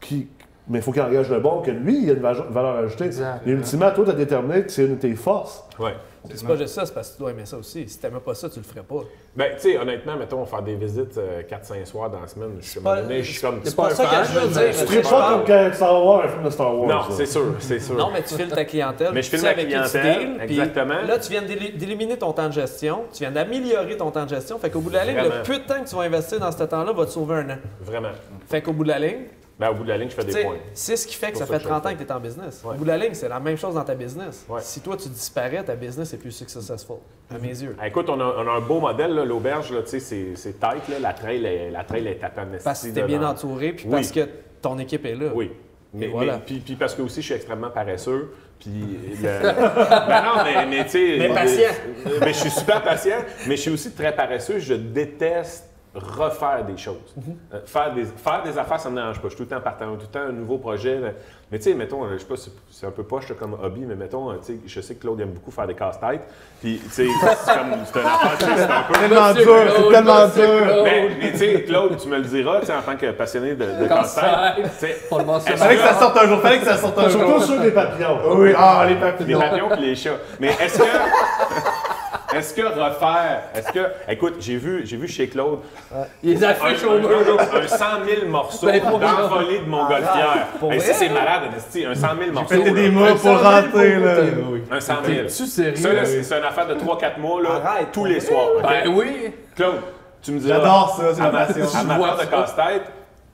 qui. 0.00 0.28
Mais 0.70 0.78
il 0.78 0.82
faut 0.82 0.92
qu'il 0.92 1.02
engage 1.02 1.28
le 1.28 1.40
bon, 1.40 1.60
que 1.62 1.70
lui, 1.72 2.04
il 2.04 2.10
a 2.10 2.12
une 2.14 2.20
va- 2.20 2.32
valeur 2.48 2.76
ajoutée. 2.84 3.06
Exact. 3.06 3.42
Et 3.46 3.50
ultimement, 3.50 3.90
toi, 3.90 4.04
tu 4.04 4.10
as 4.12 4.14
déterminé 4.14 4.62
que 4.62 4.70
c'est 4.70 4.84
une 4.84 4.94
de 4.96 5.00
tes 5.00 5.14
forces. 5.16 5.64
Ouais. 5.78 5.94
C'est 6.34 6.46
pas 6.46 6.54
juste 6.54 6.74
ça, 6.74 6.84
c'est 6.84 6.92
parce 6.92 7.08
que 7.08 7.14
tu 7.16 7.20
dois 7.22 7.30
aimer 7.30 7.46
ça 7.46 7.56
aussi. 7.56 7.88
Si 7.88 7.98
t'aimais 7.98 8.20
pas 8.20 8.34
ça, 8.34 8.48
tu 8.50 8.58
le 8.58 8.64
ferais 8.64 8.82
pas. 8.82 9.00
Ben, 9.34 9.52
tu 9.56 9.62
sais, 9.72 9.78
honnêtement, 9.78 10.16
mettons, 10.18 10.44
faire 10.44 10.60
des 10.62 10.74
visites 10.74 11.16
euh, 11.16 11.40
4-5 11.42 11.86
soirs 11.86 12.10
dans 12.10 12.20
la 12.20 12.26
semaine, 12.28 12.50
je 12.60 12.68
suis 12.68 12.78
pas- 12.80 13.00
comme, 13.00 13.10
je 13.14 13.22
suis 13.22 13.40
comme. 13.40 13.60
C'est 13.64 13.74
pas 13.74 13.88
ça 13.90 14.04
que 14.04 14.26
je 14.32 14.38
veux 14.38 14.48
dire. 14.48 14.86
Tu 14.86 14.92
je 14.96 15.00
pas 15.00 15.30
comme 15.30 15.44
quand 15.46 15.70
tu 15.72 15.78
vas 15.78 16.00
voir 16.00 16.24
un 16.24 16.28
film 16.28 16.42
de 16.44 16.50
Star 16.50 16.78
Wars. 16.78 16.88
Non, 16.88 17.00
c'est 17.16 17.24
sûr, 17.26 17.54
c'est 17.58 17.80
sûr. 17.80 17.94
Non, 17.96 18.10
mais 18.12 18.22
tu 18.22 18.34
files 18.34 18.48
ta 18.50 18.64
clientèle. 18.66 19.10
Mais 19.14 19.22
je 19.22 19.30
sais 19.34 19.42
ma 19.42 19.54
clientèle, 19.54 20.34
deals, 20.36 20.42
exactement. 20.42 21.00
Là, 21.08 21.18
tu 21.18 21.30
viens 21.30 21.42
d'éli- 21.42 21.72
d'éliminer 21.72 22.18
ton 22.18 22.32
temps 22.34 22.48
de 22.48 22.52
gestion, 22.52 23.04
tu 23.12 23.20
viens 23.20 23.32
d'améliorer 23.32 23.96
ton 23.96 24.10
temps 24.10 24.24
de 24.24 24.28
gestion. 24.30 24.58
Fait 24.58 24.68
qu'au 24.68 24.80
bout 24.80 24.90
de 24.90 24.96
la 24.96 25.04
ligne, 25.06 25.16
Vraiment. 25.16 25.34
le 25.36 25.42
peu 25.42 25.54
de 25.58 25.64
temps 25.64 25.82
que 25.82 25.88
tu 25.88 25.96
vas 25.96 26.02
investir 26.02 26.38
dans 26.38 26.52
ce 26.52 26.62
temps-là 26.62 26.92
va 26.92 27.06
te 27.06 27.10
sauver 27.10 27.36
un 27.36 27.50
an. 27.50 27.58
Vraiment. 27.80 28.10
Fait 28.46 28.60
qu'au 28.60 28.72
bout 28.74 28.84
de 28.84 28.88
la 28.90 28.98
ligne, 28.98 29.22
Ben, 29.60 29.68
au 29.68 29.74
bout 29.74 29.84
de 29.84 29.88
la 29.90 29.98
ligne, 29.98 30.08
je 30.08 30.14
fais 30.14 30.24
des 30.24 30.42
points. 30.42 30.56
c'est 30.72 30.96
ce 30.96 31.06
qui 31.06 31.14
fait 31.14 31.30
que 31.32 31.36
ça 31.38 31.44
ça 31.44 31.52
fait 31.52 31.58
que 31.58 31.64
je 31.64 31.68
30 31.68 31.84
le 31.84 31.90
ans 31.90 31.92
que 31.92 31.98
tu 32.02 32.04
es 32.08 32.12
en 32.12 32.18
business. 32.18 32.62
Ouais. 32.64 32.72
Au 32.74 32.78
bout 32.78 32.84
de 32.84 32.88
la 32.88 32.96
ligne, 32.96 33.12
c'est 33.12 33.28
la 33.28 33.38
même 33.40 33.58
chose 33.58 33.74
dans 33.74 33.84
ta 33.84 33.94
business. 33.94 34.46
Ouais. 34.48 34.60
Si 34.62 34.80
toi, 34.80 34.96
tu 34.96 35.08
disparais, 35.10 35.62
ta 35.62 35.76
business 35.76 36.14
est 36.14 36.16
plus 36.16 36.32
successful, 36.32 36.96
à 37.30 37.38
mes 37.38 37.48
yeux. 37.48 37.76
Ah, 37.78 37.86
Écoute, 37.86 38.08
on 38.08 38.18
a, 38.18 38.24
on 38.24 38.48
a 38.48 38.52
un 38.52 38.60
beau 38.60 38.80
modèle, 38.80 39.14
là, 39.14 39.24
l'auberge, 39.24 39.70
là, 39.70 39.82
tu 39.82 39.90
sais, 39.90 40.00
c'est, 40.00 40.28
c'est 40.34 40.58
tight, 40.58 40.88
là, 40.88 40.98
la 40.98 41.12
trail 41.12 41.44
est, 41.44 41.70
la 41.70 41.84
trail 41.84 42.08
est 42.08 42.14
tapée 42.14 42.40
Parce 42.64 42.86
que 42.86 42.92
tu 42.92 42.98
es 42.98 43.02
bien 43.02 43.22
entouré, 43.22 43.72
puis 43.74 43.84
Oui. 43.84 43.90
parce 43.92 44.10
que 44.10 44.26
ton 44.62 44.78
équipe 44.78 45.04
est 45.04 45.14
là. 45.14 45.26
Oui. 45.34 45.52
Mais, 45.92 46.06
voilà. 46.06 46.34
mais- 46.36 46.42
puis, 46.46 46.60
puis 46.60 46.76
parce 46.76 46.94
que 46.94 47.02
aussi, 47.02 47.20
je 47.20 47.26
suis 47.26 47.34
extrêmement 47.34 47.70
paresseux. 47.70 48.32
Puis 48.60 48.70
le- 48.70 49.22
ben 49.42 50.22
non, 50.22 50.42
mais, 50.44 50.66
mais 50.66 50.84
tu 50.84 50.90
sais. 50.90 51.16
Mais 51.18 51.28
patient. 51.34 51.62
euh, 52.06 52.18
Mais 52.20 52.32
je 52.32 52.38
suis 52.38 52.50
super 52.50 52.82
patient, 52.82 53.16
mais 53.46 53.56
je 53.56 53.60
suis 53.62 53.70
aussi 53.70 53.90
très 53.92 54.14
paresseux. 54.14 54.58
Je 54.58 54.74
déteste 54.74 55.69
refaire 55.94 56.64
des 56.64 56.76
choses. 56.76 56.96
Mhm. 57.16 57.36
Euh, 57.54 57.58
faire, 57.66 57.92
des, 57.92 58.04
faire 58.04 58.42
des 58.44 58.56
affaires, 58.58 58.78
ça 58.80 58.90
me 58.90 58.96
dérange 58.96 59.16
pas. 59.20 59.28
Je 59.28 59.34
suis 59.34 59.36
tout 59.44 59.50
le 59.50 59.56
temps 59.56 59.62
partant, 59.62 59.86
tout 59.96 60.02
le 60.02 60.06
temps 60.20 60.26
un 60.28 60.32
nouveau 60.32 60.58
projet. 60.58 61.00
Mais 61.50 61.58
tu 61.58 61.64
sais, 61.64 61.74
mettons, 61.74 62.04
euh, 62.04 62.10
je 62.12 62.18
sais 62.18 62.24
pas, 62.26 62.34
c'est- 62.36 62.86
un 62.86 62.90
peu 62.92 63.02
poche 63.02 63.32
comme 63.38 63.54
hobby, 63.60 63.80
mais 63.86 63.96
mettons, 63.96 64.30
euh, 64.30 64.34
tu 64.36 64.54
sais, 64.54 64.60
je 64.66 64.80
sais 64.80 64.94
que 64.94 65.00
Claude 65.00 65.20
aime 65.20 65.30
beaucoup 65.32 65.50
faire 65.50 65.66
des 65.66 65.74
casse-têtes. 65.74 66.22
Puis, 66.60 66.78
tu 66.84 66.88
sais, 66.90 67.06
c'est 67.44 67.54
comme, 67.54 67.72
c'est 67.84 67.98
un 67.98 68.06
affaire, 68.06 68.30
c'est 68.38 68.62
un 68.62 68.82
peu. 68.82 68.92
tellement 69.00 69.32
dur, 69.32 69.74
c'est 69.76 69.92
tellement 69.92 70.26
dur. 70.28 70.62
Claude. 70.66 70.84
Mais, 70.84 71.08
mais 71.20 71.32
tu 71.32 71.38
sais, 71.38 71.62
Claude, 71.64 71.96
tu 71.96 72.08
me 72.08 72.16
le 72.18 72.22
diras, 72.24 72.60
tu 72.60 72.66
sais, 72.66 72.72
en 72.76 72.82
tant 72.82 72.96
que 72.96 73.10
passionné 73.10 73.54
de, 73.56 73.64
de 73.64 73.86
Casse-tête. 73.88 74.22
casse-tête. 74.24 74.64
tu 74.78 74.86
sais, 74.86 74.96
On 75.10 75.18
le 75.18 75.24
mentionne. 75.24 75.54
Est-ce 75.54 75.62
Fallait 75.64 75.76
que 75.76 75.82
ça 75.82 75.94
sorte 75.94 76.16
un 76.16 76.26
jour, 76.28 76.40
fallait 76.40 76.58
que 76.60 76.64
ça 76.66 76.76
sorte 76.76 76.98
un 76.98 77.08
Surtout 77.10 77.26
jour. 77.26 77.42
sur 77.42 77.60
les 77.62 77.70
papillons. 77.72 78.18
Oui, 78.36 78.52
ah, 78.56 78.84
les 78.86 78.94
Les 78.94 79.00
papillons. 79.00 79.40
papillons 79.40 79.74
et 79.74 79.80
les 79.80 79.94
chats. 79.96 80.10
Mais 80.38 80.48
est-ce 80.50 80.78
que. 80.78 80.84
Est-ce 82.34 82.54
que 82.54 82.62
refaire. 82.62 83.42
Est-ce 83.54 83.72
que. 83.72 83.86
Écoute, 84.08 84.34
j'ai 84.40 84.56
vu, 84.56 84.82
j'ai 84.84 84.96
vu 84.96 85.08
chez 85.08 85.28
Claude 85.28 85.58
Il 86.22 86.34
les 86.34 86.44
un, 86.44 86.50
affiche 86.50 86.84
au 86.84 86.98
mur. 86.98 87.08
un- 87.10 87.58
un 87.58 87.66
100 87.68 87.84
000 88.06 88.26
morceaux 88.28 88.66
Ben, 88.66 88.80
d'envolée 88.80 89.58
de 89.60 89.66
montgolfière. 89.68 90.46
pour 90.58 90.72
Hey, 90.72 90.80
ça, 90.80 90.92
c'est 90.94 91.08
malade, 91.08 91.42
Esti, 91.56 91.84
Un 91.84 91.94
100 91.94 92.06
000 92.20 92.32
morceaux. 92.32 92.54
Péter 92.54 92.70
des 92.70 92.90
mots 92.90 93.14
pour 93.16 93.42
rentrer, 93.42 93.96
là. 93.98 94.14
Un 94.70 94.80
100 94.80 94.94
000. 95.04 95.16
T'es-tu 95.22 95.46
sérieux? 95.46 95.76
Ça, 95.76 95.88
c'est 96.04 96.38
une 96.38 96.44
affaire 96.44 96.66
de 96.68 96.74
3-4 96.74 97.18
mois, 97.18 97.42
là, 97.42 97.50
Arrête, 97.64 97.88
tous 97.92 98.04
les 98.04 98.20
soirs. 98.20 98.48
OK? 98.58 98.62
Ben 98.62 98.88
oui. 98.94 99.32
Claude, 99.56 99.80
tu 100.22 100.32
me 100.32 100.38
diras. 100.38 100.58
J'adore 100.58 100.96
ça, 101.00 101.14
c'est 101.14 101.20
ma- 101.22 101.30
passion. 101.46 101.88
Part 102.00 102.16
de 102.18 102.24
casse-tête, 102.24 102.82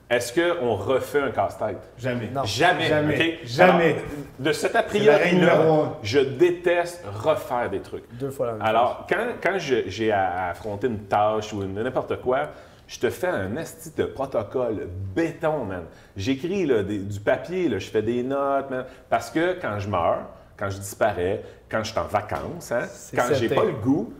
est-ce 0.09 0.33
qu'on 0.33 0.75
refait 0.75 1.19
un 1.21 1.31
casse-tête? 1.31 1.77
Jamais. 1.97 2.29
Non. 2.33 2.43
Jamais. 2.45 2.87
Jamais. 2.87 3.15
OK? 3.15 3.39
Jamais. 3.45 3.83
Alors, 3.91 4.01
de 4.39 4.51
cet 4.53 4.75
a 4.75 4.83
priori-là, 4.83 5.91
je 6.01 6.19
déteste 6.19 7.03
refaire 7.05 7.69
des 7.69 7.81
trucs. 7.81 8.05
Deux 8.17 8.29
fois 8.29 8.47
la 8.47 8.53
même 8.53 8.61
Alors, 8.61 9.05
quand, 9.09 9.25
quand 9.43 9.57
je- 9.59 9.87
j'ai 9.87 10.11
à, 10.11 10.47
affronter 10.49 10.87
une 10.87 10.99
tâche 10.99 11.51
ou 11.53 11.63
n'importe 11.63 12.21
quoi, 12.21 12.49
je 12.87 12.99
te 12.99 13.09
fais 13.09 13.27
un 13.27 13.57
esti 13.57 13.91
de 13.97 14.05
protocole 14.05 14.87
béton, 15.13 15.65
man. 15.65 15.83
J'écris 16.15 16.65
du 16.85 17.19
papier, 17.19 17.67
là, 17.67 17.79
je 17.79 17.89
fais 17.89 18.01
des 18.01 18.23
notes, 18.23 18.69
man. 18.69 18.85
Parce 19.09 19.29
que 19.29 19.57
quand 19.61 19.77
je 19.79 19.89
meurs, 19.89 20.21
quand 20.55 20.69
je 20.69 20.77
disparais, 20.77 21.43
quand 21.69 21.83
je 21.83 21.91
suis 21.91 21.99
en 21.99 22.05
vacances, 22.05 22.71
hein, 22.71 22.83
quand 23.13 23.33
j'ai 23.33 23.49
pas 23.49 23.65
le 23.65 23.73
goût, 23.73 24.13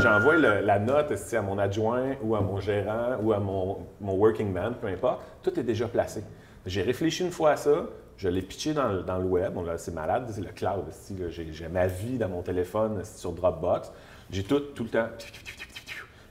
j'envoie 0.00 0.36
la 0.36 0.78
note 0.78 1.12
à 1.32 1.42
mon 1.42 1.58
adjoint 1.58 2.14
ou 2.22 2.34
à 2.34 2.40
mon 2.40 2.60
gérant 2.60 3.16
ou 3.22 3.32
à 3.32 3.38
mon, 3.38 3.86
mon 4.00 4.14
working 4.14 4.52
man, 4.52 4.74
peu 4.80 4.86
importe. 4.86 5.20
Tout 5.42 5.58
est 5.58 5.62
déjà 5.62 5.88
placé. 5.88 6.22
J'ai 6.66 6.82
réfléchi 6.82 7.24
une 7.24 7.30
fois 7.30 7.52
à 7.52 7.56
ça. 7.56 7.86
Je 8.16 8.28
l'ai 8.28 8.42
pitché 8.42 8.74
dans, 8.74 8.88
le- 8.88 9.24
web. 9.24 9.54
C'est 9.76 9.94
malade, 9.94 10.28
c'est 10.30 10.40
le 10.40 10.50
cloud. 10.52 10.84
J'ai 11.30 11.68
ma 11.68 11.86
vie 11.86 12.18
dans 12.18 12.28
mon 12.28 12.42
téléphone 12.42 13.02
sur 13.04 13.32
Dropbox. 13.32 13.92
J'ai 14.30 14.42
tout, 14.42 14.60
tout 14.60 14.84
le 14.84 14.90
temps. 14.90 15.08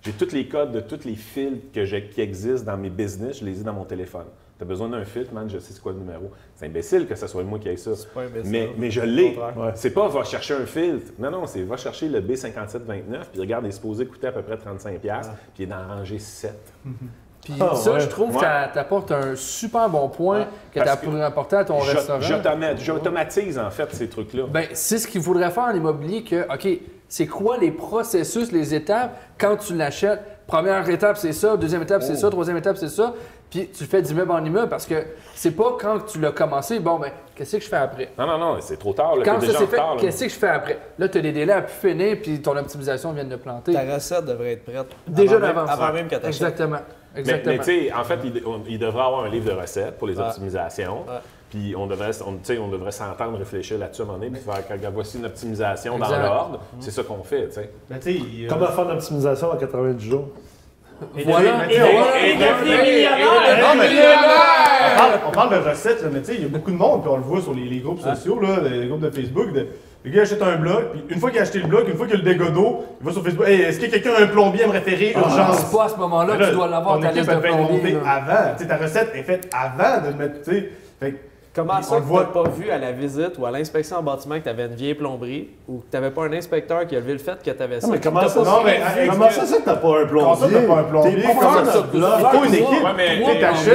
J'ai 0.04 0.12
tous 0.14 0.32
les 0.34 0.48
codes 0.48 0.72
de 0.72 0.80
tous 0.80 1.06
les 1.06 1.16
filtres 1.16 1.72
que 1.74 1.84
qui 2.00 2.22
existent 2.22 2.72
dans 2.72 2.78
mes 2.78 2.90
business, 2.90 3.40
je 3.40 3.46
les 3.46 3.60
ai 3.60 3.64
dans 3.64 3.74
mon 3.74 3.84
téléphone. 3.84 4.28
Tu 4.58 4.64
as 4.64 4.66
besoin 4.66 4.89
d'un 4.89 5.05
filtre, 5.05 5.34
man, 5.34 5.47
je 5.49 5.60
sais 5.60 5.74
c'est 5.74 5.82
quoi 5.82 5.91
le 5.91 5.99
numéro. 5.99 6.32
C'est 6.55 6.66
imbécile 6.66 7.05
que 7.08 7.16
ce 7.16 7.28
soit 7.28 7.43
moi 7.43 7.60
qui 7.60 7.70
ait 7.70 7.78
ça. 7.78 7.91
pas 8.14 8.22
imbécile. 8.22 8.51
Mais, 8.51 8.70
mais 8.78 8.89
je 8.89 9.01
l'ai. 9.01 9.38
Ouais. 9.38 9.72
C'est 9.76 9.91
pas 9.91 10.08
va 10.08 10.24
chercher 10.24 10.55
un 10.55 10.66
filtre. 10.66 11.12
Non, 11.20 11.30
non, 11.30 11.45
c'est 11.45 11.62
va 11.62 11.78
chercher 11.78 12.10
le 12.10 12.22
B5729, 12.22 13.03
puis 13.32 13.39
regarde, 13.41 13.66
il 13.66 13.70
est 13.70 13.72
supposé 13.72 14.05
coûter 14.08 14.28
à 14.28 14.32
peu 14.32 14.41
près 14.41 14.55
35$, 14.55 14.99
puis 14.99 15.10
il 15.60 15.64
est 15.64 15.66
dans 15.68 15.78
la 15.78 15.88
rangée 15.95 16.20
7. 16.20 16.53
Puis 17.43 17.53
Ah, 17.62 17.76
ça, 17.76 17.93
ouais. 17.93 17.99
je 18.01 18.08
trouve 18.08 18.36
Ouais. 18.36 18.41
que 18.41 18.74
tu 18.74 18.80
apportes 18.80 19.10
un 19.12 19.36
super 19.36 19.88
bon 19.89 20.10
point 20.10 20.47
que 20.74 20.80
tu 20.82 20.86
as 20.86 20.97
pu 20.97 21.08
apporter 21.22 21.55
à 21.55 21.64
ton 21.64 21.80
Je- 21.80 21.95
restaurant. 21.95 22.20
J'automatise, 22.78 23.58
en 23.58 23.70
fait, 23.70 23.93
ces 23.93 24.10
trucs-là. 24.10 24.43
Ben, 24.51 24.66
c'est 24.74 24.97
ce 24.97 25.08
qu'il 25.08 25.22
faudrait 25.22 25.51
faire 25.51 25.64
en 25.66 25.74
immobilier 25.74 26.24
que, 26.24 26.43
OK, 26.53 26.68
c'est 27.08 27.28
quoi 27.28 27.58
les 27.58 27.72
processus, 27.72 28.51
les 28.51 28.74
étapes? 28.76 29.18
Quand 29.38 29.55
tu 29.55 29.76
l'achètes? 29.76 30.20
Première 30.45 30.89
étape, 30.89 31.18
c'est 31.18 31.32
ça. 31.32 31.55
Deuxième 31.55 31.84
étape, 31.84 32.01
c'est 32.03 32.14
Oh. 32.14 32.22
ça. 32.22 32.30
Troisième 32.30 32.58
étape, 32.58 32.76
c'est 32.78 32.89
ça. 32.89 33.14
Puis 33.50 33.70
tu 33.70 33.86
fais 33.86 34.02
d'immeuble 34.02 34.32
en 34.32 34.43
immeuble 34.43 34.68
parce 34.70 34.86
que 34.86 34.95
c'est 35.34 35.52
pas 35.52 35.78
quand 35.80 36.00
tu 36.06 36.20
l'as 36.20 36.32
commencé, 36.32 36.80
bon, 36.80 37.00
ben, 37.00 37.12
qu'est-ce 37.34 37.56
que 37.58 37.64
je 37.64 37.70
fais 37.70 37.78
après? 37.78 38.10
Non, 38.18 38.28
non, 38.28 38.38
non, 38.38 38.58
c'est 38.60 38.78
trop 38.78 38.91
tard. 38.93 39.16
Là, 39.16 39.24
Quand 39.24 39.39
ça 39.41 39.64
en 39.64 39.68
fait, 39.68 39.80
qu'est-ce 40.00 40.24
que 40.26 40.30
je 40.30 40.36
fais 40.36 40.50
après? 40.50 40.78
Là, 41.00 41.08
tu 41.08 41.18
as 41.18 41.22
des 41.22 41.32
délais 41.32 41.54
à 41.54 41.62
pu 41.62 41.72
finir, 41.72 42.18
puis 42.22 42.41
ton 42.41 42.58
optimisation 42.58 43.14
vient 43.14 43.24
de 43.24 43.36
planter. 43.38 43.72
Ta 43.74 43.84
recette 43.95 44.26
devrait 44.26 44.54
être 44.54 44.64
prête. 44.66 44.88
Déjà 45.08 45.39
d'avance. 45.39 45.70
Avant 45.70 45.93
même 45.93 46.08
qu'elle 46.08 46.20
t'achète. 46.20 46.41
Exactement. 46.41 46.80
Mais, 47.14 47.20
Exactement. 47.22 47.52
mais 47.54 47.58
tu 47.60 47.64
sais, 47.88 47.93
en 47.93 48.04
fait, 48.04 48.20
il, 48.26 48.43
on- 48.45 48.62
il 48.68 48.78
devrait 48.80 49.04
avoir 49.06 49.24
un 49.24 49.30
livre 49.30 49.45
de 49.52 49.60
recettes 49.60 49.98
pour 49.98 50.08
les 50.08 50.18
Ouais. 50.20 50.26
optimisations. 50.26 51.04
Ouais. 51.08 51.20
Puis 51.50 51.74
on 51.78 51.88
devrait, 51.88 52.12
on, 52.28 52.34
tu 52.34 52.39
sais, 52.43 52.58
on 52.58 52.68
devrait 52.68 52.91
s'entendre, 52.91 53.38
réfléchir 53.38 53.78
là-dessus 53.80 54.02
à 54.02 54.04
un 54.04 54.08
moment 54.08 54.20
donné, 54.20 54.32
puis 54.32 54.41
faire, 54.41 54.62
regarde, 54.70 54.93
voici 54.93 55.18
une 55.18 55.26
optimisation 55.26 55.95
Exact. 55.95 56.10
dans 56.10 56.22
l'ordre. 56.24 56.60
C'est 56.82 56.91
ça 56.91 57.04
qu'on 57.04 57.24
fait, 57.24 57.48
tu 57.48 57.54
sais. 57.54 57.70
Tu 58.02 58.48
Comment 58.50 58.68
faire 58.68 58.86
l'optimisation 58.86 59.52
en 59.52 59.56
90 59.56 60.06
jours? 60.10 60.28
Voilà. 61.26 61.50
Et 61.70 61.76
et-. 61.76 62.38
On 65.28 65.32
parle, 65.32 65.52
de 65.64 65.70
recettes, 65.70 66.02
là, 66.04 66.10
mais 66.12 66.20
tu 66.22 66.26
sais, 66.28 66.36
il 66.36 66.41
y 66.41 66.45
a 66.45 66.48
beaucoup 66.48 66.72
de 66.72 66.76
monde, 66.78 67.02
puis 67.02 67.12
on 67.12 67.18
le 67.18 67.24
voit 67.24 67.41
sur 67.41 67.54
les, 67.54 67.66
les 67.66 67.80
groupes 67.80 68.02
sociaux, 68.02 68.39
là, 68.41 68.58
les 68.70 68.88
groupes 68.88 69.02
de 69.02 69.10
Facebook. 69.10 69.54
de- 69.54 69.68
le 70.06 70.12
gars 70.12 70.22
achète 70.22 70.41
un 70.41 70.56
blog, 70.56 70.86
puis 70.93 71.04
une 71.10 71.20
fois 71.20 71.32
qu'il 71.32 71.39
a 71.39 71.41
acheté 71.41 71.60
le 71.60 71.68
blog, 71.68 71.89
une 71.89 71.98
fois 71.98 72.06
qu'il 72.06 72.16
a 72.16 72.20
le 72.20 72.24
dégât 72.24 72.50
d'eau, 72.52 72.86
il 73.02 73.06
va 73.06 73.12
sur 73.12 73.24
Facebook. 73.24 73.45
Hey, 73.48 73.62
est-ce 73.62 73.80
que 73.80 73.88
quelqu'un 73.88 74.12
a 74.18 74.22
un 74.24 74.28
plombier 74.28 74.64
à 74.64 74.68
me 74.68 74.72
référer 74.72 75.12
Ah, 75.16 75.20
urgence? 75.20 75.58
C'est 75.70 75.76
pas 75.78 75.84
à 75.86 75.89
ce 75.89 75.95
moment-là 75.98 76.38
que 76.38 76.43
tu 76.45 76.52
dois 76.56 76.68
l'avoir 76.68 77.00
ta 77.00 77.12
liste 77.12 77.30
de 77.30 77.34
là. 77.93 78.00
avant. 78.14 78.56
Tu 78.56 78.64
sais, 78.64 78.70
ta 78.70 78.78
recette 78.78 79.12
est 79.16 79.24
faite 79.24 79.50
avant 79.54 80.02
de 80.06 80.08
le 80.12 80.14
mettre, 80.16 80.41
tu 80.43 80.52
sais. 80.52 80.70
Comment 81.58 81.74
On 81.80 81.82
ça 81.82 81.95
le 81.95 82.01
que 82.01 82.05
voit. 82.08 82.32
pas 82.32 82.43
vu 82.49 82.70
à 82.70 82.78
la 82.78 82.91
visite 82.91 83.38
ou 83.39 83.45
à 83.47 83.51
l'inspection 83.51 83.97
en 83.97 84.03
bâtiment 84.03 84.36
que 84.36 84.43
t'avais 84.45 84.66
une 84.68 84.76
vieille 84.76 84.93
plomberie 84.93 85.49
ou 85.68 85.80
que 85.80 85.86
t'avais 85.89 86.12
pas 86.12 86.26
un 86.26 86.34
inspecteur 86.34 86.86
qui 86.86 86.95
a 86.95 86.99
levé 86.99 87.14
le 87.14 87.18
fait 87.18 87.41
que 87.43 87.49
t'avais 87.49 87.82
ça? 87.82 87.88
Non, 87.88 87.93
mais 87.93 87.99
comment 87.99 88.28
ça, 88.28 88.39
Non, 88.43 88.64
mais, 88.64 88.80
comment 89.10 89.30
ça, 89.32 89.45
c'est 89.45 89.58
que 89.62 89.66
t'as 89.66 89.76
pas 89.76 90.01
un 90.01 90.05
plombier? 90.05 90.24
Comment 90.24 90.36
ça, 90.36 90.47
t'as 90.53 90.68
pas 90.68 90.80
un 90.80 90.84
plombier? 90.84 91.16
T'es 91.16 91.22
ça, 91.24 92.32
une 92.45 92.53
équipe. 92.53 92.68
Mais, 92.95 93.20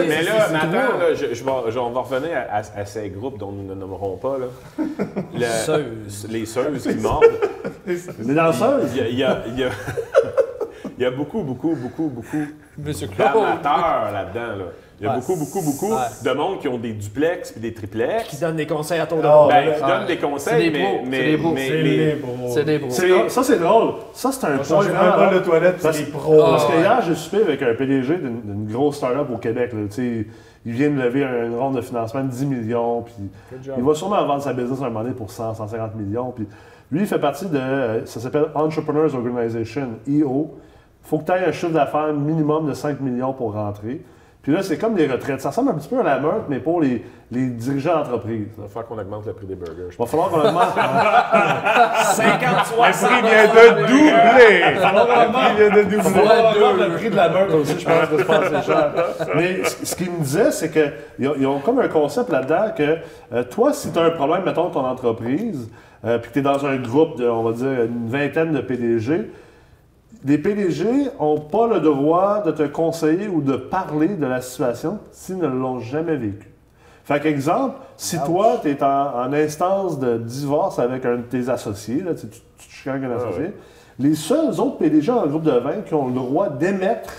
mais- 0.08 0.22
là, 0.22 0.32
attends, 0.54 0.98
là, 0.98 1.14
je, 1.14 1.34
je 1.34 1.44
vais, 1.44 1.50
je- 1.70 1.78
on 1.78 1.90
va 1.90 2.00
revenir 2.02 2.30
à, 2.36 2.56
à- 2.58 2.80
à 2.80 2.84
ces 2.84 3.08
groupes 3.08 3.38
dont 3.38 3.50
nous 3.50 3.64
ne 3.64 3.74
nommerons 3.74 4.16
pas. 4.16 4.36
Là. 4.38 4.46
Les 6.30 6.46
seuses 6.46 6.82
qui 6.82 6.94
mordent. 7.00 7.24
Les 7.86 8.34
danseuses? 8.34 8.90
Il 8.94 8.98
y 8.98 9.00
a, 9.02 9.08
il 9.08 9.18
y 9.18 9.24
a- 9.24 9.42
il 9.48 9.58
y 9.58 9.64
a- 9.64 9.70
il 10.98 11.02
y 11.02 11.04
a 11.06 11.10
beaucoup, 11.10 11.42
beaucoup, 11.42 11.74
beaucoup, 11.74 12.08
beaucoup 12.08 12.46
d'amateurs 13.18 14.10
là-dedans. 14.12 14.56
Là. 14.58 14.64
Il 15.00 15.04
y 15.06 15.08
a 15.08 15.12
Ouais. 15.14 15.16
beaucoup, 15.20 15.36
beaucoup, 15.36 15.62
beaucoup 15.62 15.92
Ouais. 15.92 16.00
de 16.24 16.30
monde 16.36 16.58
qui 16.60 16.68
ont 16.68 16.78
des 16.78 16.92
duplex 16.92 17.50
puis 17.52 17.60
des 17.60 17.72
triplex. 17.74 18.24
Qui 18.28 18.36
donne 18.36 18.54
des 18.56 18.66
conseils 18.66 19.00
à 19.00 19.06
de 19.06 19.10
Oh, 19.14 19.16
bras. 19.20 19.48
Ben, 19.48 19.74
qui 19.74 19.80
donnent 19.80 20.06
des 20.06 20.16
conseils, 20.18 20.54
C'est 20.64 20.70
des 20.70 20.78
mais, 20.78 21.02
c'est 21.10 21.30
des 21.32 21.36
pros. 21.38 21.52
mais 21.52 21.66
c'est 21.68 21.82
les- 21.82 22.06
les 22.06 22.12
pros. 22.16 22.30
C'est 22.48 22.64
des 22.64 23.28
Ça, 23.28 23.42
c'est 23.42 23.58
drôle. 23.58 23.94
Ça, 24.12 24.30
c'est 24.32 24.46
un 24.46 24.58
point 24.58 24.86
un 24.86 25.16
bol 25.30 25.34
de 25.40 25.44
toilette, 25.44 25.76
c'est 25.80 26.04
des 26.04 26.10
pros. 26.10 26.36
Parce 26.38 26.66
que 26.66 26.72
ouais. 26.72 26.80
hier, 26.80 27.02
j'ai 27.06 27.14
soupé 27.14 27.42
avec 27.42 27.62
un 27.62 27.74
PDG 27.74 28.16
d'une 28.18 28.66
grosse 28.70 28.96
start-up 28.98 29.28
au 29.32 29.38
Québec. 29.38 29.72
Là, 29.72 29.80
Tu 29.90 29.94
sais, 30.22 30.26
il 30.64 30.72
vient 30.72 30.90
de 30.90 31.00
lever 31.00 31.24
un- 31.24 31.46
une 31.46 31.56
ronde 31.56 31.74
de 31.76 31.80
financement 31.80 32.22
de 32.22 32.28
10 32.28 32.46
millions. 32.46 33.02
Puis 33.02 33.14
il 33.76 33.82
va 33.82 33.94
sûrement 33.94 34.24
vendre 34.24 34.42
sa 34.42 34.52
business 34.52 34.80
à 34.80 34.84
un 34.84 34.88
moment 34.90 35.02
donné 35.02 35.14
pour 35.14 35.30
100, 35.30 35.54
150 35.54 35.96
millions. 35.96 36.30
Puis 36.30 36.46
lui, 36.92 37.00
il 37.00 37.06
fait 37.06 37.18
partie 37.18 37.46
de. 37.46 37.58
Ça 38.04 38.20
s'appelle 38.20 38.46
Entrepreneurs 38.54 39.12
Organization, 39.14 39.88
EO. 40.08 40.54
Il 41.04 41.08
faut 41.08 41.18
que 41.18 41.24
tu 41.24 41.32
aies 41.32 41.44
un 41.48 41.52
chiffre 41.52 41.72
d'affaires 41.72 42.12
minimum 42.12 42.68
de 42.68 42.74
5 42.74 43.00
millions 43.00 43.32
pour 43.32 43.54
rentrer. 43.54 44.00
Puis 44.42 44.52
là, 44.52 44.62
c'est 44.64 44.76
comme 44.76 44.96
les 44.96 45.06
retraites. 45.06 45.40
Ça 45.40 45.50
ressemble 45.50 45.70
un 45.70 45.74
petit 45.74 45.88
peu 45.88 46.00
à 46.00 46.02
la 46.02 46.18
meurtre, 46.18 46.46
mais 46.48 46.58
pour 46.58 46.80
les, 46.80 47.04
les 47.30 47.46
dirigeants 47.46 47.94
d'entreprise. 47.94 48.48
Il 48.56 48.62
va 48.62 48.68
falloir 48.68 48.86
qu'on 48.86 48.98
augmente 48.98 49.26
le 49.26 49.32
prix 49.34 49.46
des 49.46 49.54
burgers. 49.54 49.90
Il 49.92 49.96
va 49.98 50.06
falloir 50.06 50.30
qu'on 50.30 50.40
augmente. 50.40 50.74
50, 52.02 52.66
60. 52.66 53.10
Il 53.18 53.28
vient 53.28 53.46
de 53.46 53.80
doubler! 53.86 54.62
Il 55.50 55.56
vient 55.56 55.70
de 55.70 55.82
doubler. 55.84 56.88
Le 56.88 56.96
prix 56.96 57.10
de 57.10 57.16
la 57.16 57.28
meurtre 57.28 57.54
aussi, 57.54 57.78
je 57.78 57.84
pense 57.84 58.08
que 58.08 58.18
c'est 58.18 58.24
pas 58.24 58.38
assez 58.38 58.66
cher. 58.66 58.90
Mais 59.36 59.62
ce 59.64 59.86
ce 59.86 59.94
qu'il 59.96 60.10
me 60.10 60.18
disait, 60.18 60.50
c'est 60.50 60.70
qu'ils 60.72 61.28
ont, 61.28 61.34
ils 61.38 61.46
ont 61.46 61.60
comme 61.60 61.78
un 61.78 61.88
concept 61.88 62.30
là-dedans 62.30 62.72
que 62.76 62.98
euh, 63.32 63.44
toi, 63.44 63.72
si 63.72 63.92
tu 63.92 63.98
as 63.98 64.02
un 64.02 64.10
problème, 64.10 64.42
mettons, 64.44 64.70
ton 64.70 64.84
entreprise, 64.84 65.70
euh, 66.04 66.18
puis 66.18 66.30
que 66.30 66.34
tu 66.34 66.38
es 66.40 66.42
dans 66.42 66.66
un 66.66 66.76
groupe 66.76 67.16
de, 67.18 67.28
on 67.28 67.44
va 67.44 67.52
dire, 67.52 67.84
une 67.84 68.08
vingtaine 68.08 68.52
de 68.52 68.60
PDG, 68.60 69.30
les 70.24 70.38
PDG 70.38 70.84
n'ont 71.20 71.40
pas 71.40 71.66
le 71.66 71.80
devoir 71.80 72.42
de 72.44 72.52
te 72.52 72.62
conseiller 72.64 73.28
ou 73.28 73.40
de 73.40 73.56
parler 73.56 74.08
de 74.08 74.26
la 74.26 74.40
situation 74.40 74.98
s'ils 75.10 75.38
ne 75.38 75.46
l'ont 75.48 75.80
jamais 75.80 76.16
vécu. 76.16 76.48
Fait 77.04 77.18
qu'exemple, 77.20 77.76
si 77.96 78.18
toi, 78.24 78.58
tu 78.62 78.70
es 78.70 78.82
en, 78.82 78.86
en 79.26 79.32
instance 79.32 79.98
de 79.98 80.18
divorce 80.18 80.78
avec 80.78 81.04
un 81.04 81.16
de 81.16 81.22
tes 81.22 81.48
associés, 81.48 82.02
là, 82.02 82.14
tu, 82.14 82.28
tu, 82.28 82.38
tu 82.58 82.68
te 82.68 82.72
chicanes 82.72 83.02
avec 83.04 83.10
un 83.10 83.14
Ah 83.18 83.26
associé, 83.26 83.44
ouais. 83.46 83.54
les 83.98 84.14
seuls 84.14 84.50
autres 84.60 84.76
PDG 84.78 85.10
en 85.10 85.26
groupe 85.26 85.42
de 85.42 85.50
20 85.50 85.82
qui 85.86 85.94
ont 85.94 86.06
le 86.06 86.14
droit 86.14 86.48
d'émettre 86.48 87.10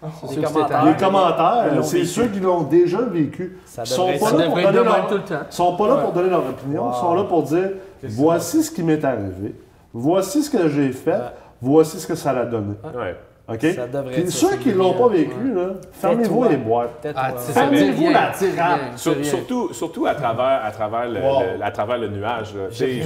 commentaires. 0.00 0.50
s'étaient- 0.80 0.90
les 0.90 0.96
commentaires, 0.96 1.84
c'est 1.84 2.04
ceux 2.06 2.26
qui 2.28 2.40
l'ont 2.40 2.62
déjà 2.62 3.02
vécu. 3.02 3.58
Ça 3.66 3.82
Ils 3.84 3.88
sont 3.88 4.06
pas 4.18 4.32
là 4.32 4.46
pour 4.46 4.56
donner 4.56 4.72
leur- 4.84 5.06
tout 5.08 5.14
le 5.14 5.20
temps. 5.20 5.34
sont 5.50 5.76
pas 5.76 5.88
là 5.88 5.94
Ouais. 5.96 6.02
pour 6.02 6.12
donner 6.12 6.30
leur 6.30 6.40
opinion, 6.46 6.84
Wow. 6.84 6.92
ils 6.94 7.00
sont 7.00 7.14
là 7.14 7.24
pour 7.24 7.42
dire 7.42 7.70
voici 8.04 8.62
ce 8.62 8.70
qui 8.70 8.82
m'est 8.82 9.04
arrivé, 9.04 9.54
voici 9.92 10.42
ce 10.42 10.50
que 10.50 10.68
j'ai 10.68 10.92
fait, 10.92 11.20
voici 11.60 11.98
ce 12.00 12.06
que 12.06 12.14
ça 12.14 12.32
l'a 12.32 12.44
donné. 12.44 12.74
Ouais. 12.84 13.16
OK? 13.48 13.60
Ça 13.76 13.86
devrait 13.86 14.10
Puis 14.12 14.28
ceux 14.32 14.56
qui 14.56 14.70
c'est 14.70 14.74
l'ont 14.76 14.94
pas 14.94 15.06
vécu, 15.06 15.54
là, 15.54 15.66
fermez-vous 15.92 16.44
les 16.48 16.56
boîtes. 16.56 17.06
Ah. 17.14 17.30
Fermez-vous 17.36 18.10
la 18.10 18.32
Sur- 18.96 19.12
rien. 19.14 19.22
surtout, 19.22 19.72
surtout 19.72 20.04
à 20.04 20.16
travers, 20.16 20.62
à 20.64 20.70
travers, 20.72 21.08
le, 21.08 21.20
Wow. 21.20 21.42
le- 21.56 21.64
à 21.64 21.70
travers 21.70 21.96
le 21.98 22.08
nuage. 22.08 22.52
là. 22.56 22.62
Je 22.72 22.84
veux 22.84 22.90
dire, 22.90 23.04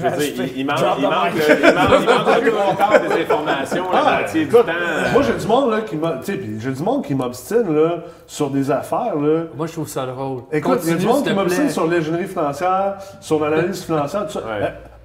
il, 0.55 0.61
il 0.61 0.66
manque, 0.66 0.78
il 0.98 1.03
manque, 1.05 1.34
le- 1.34 1.68
il 1.68 1.74
manque, 1.74 2.40
il 2.40 2.53
manque 2.80 3.09
des 3.14 3.22
informations 3.22 3.92
la 3.92 3.98
Ah, 3.98 4.18
moitié 4.20 4.44
du 4.46 4.51
écoute, 4.51 4.64
temps. 4.64 4.72
euh, 4.80 5.12
Moi, 5.12 5.22
j'ai 5.24 5.34
du 5.34 5.46
monde 5.46 5.70
là, 5.72 5.80
qui 5.82 5.96
m'a- 5.96 6.12
tu 6.12 6.24
sais, 6.24 6.38
puis 6.38 6.57
j'ai 6.59 6.72
du 6.72 6.82
monde 6.82 7.05
qui 7.05 7.14
m'obstine 7.14 7.74
là, 7.76 7.90
sur 8.26 8.48
des 8.48 8.70
affaires. 8.70 9.16
Là. 9.16 9.42
Moi, 9.55 9.66
je 9.66 9.72
trouve 9.74 9.88
ça 9.88 10.07
drôle. 10.07 10.44
Écoute, 10.53 10.78
il 10.84 10.88
y 10.88 10.92
a 10.94 10.96
du 10.96 11.07
monde 11.07 11.22
qui 11.22 11.34
m'obstine 11.34 11.68
sur 11.68 11.86
l'ingénierie 11.86 12.24
financière, 12.26 12.94
sur 13.20 13.38
l'analyse 13.40 13.84
financière, 13.84 14.24
tout 14.26 14.32
ça. 14.32 14.40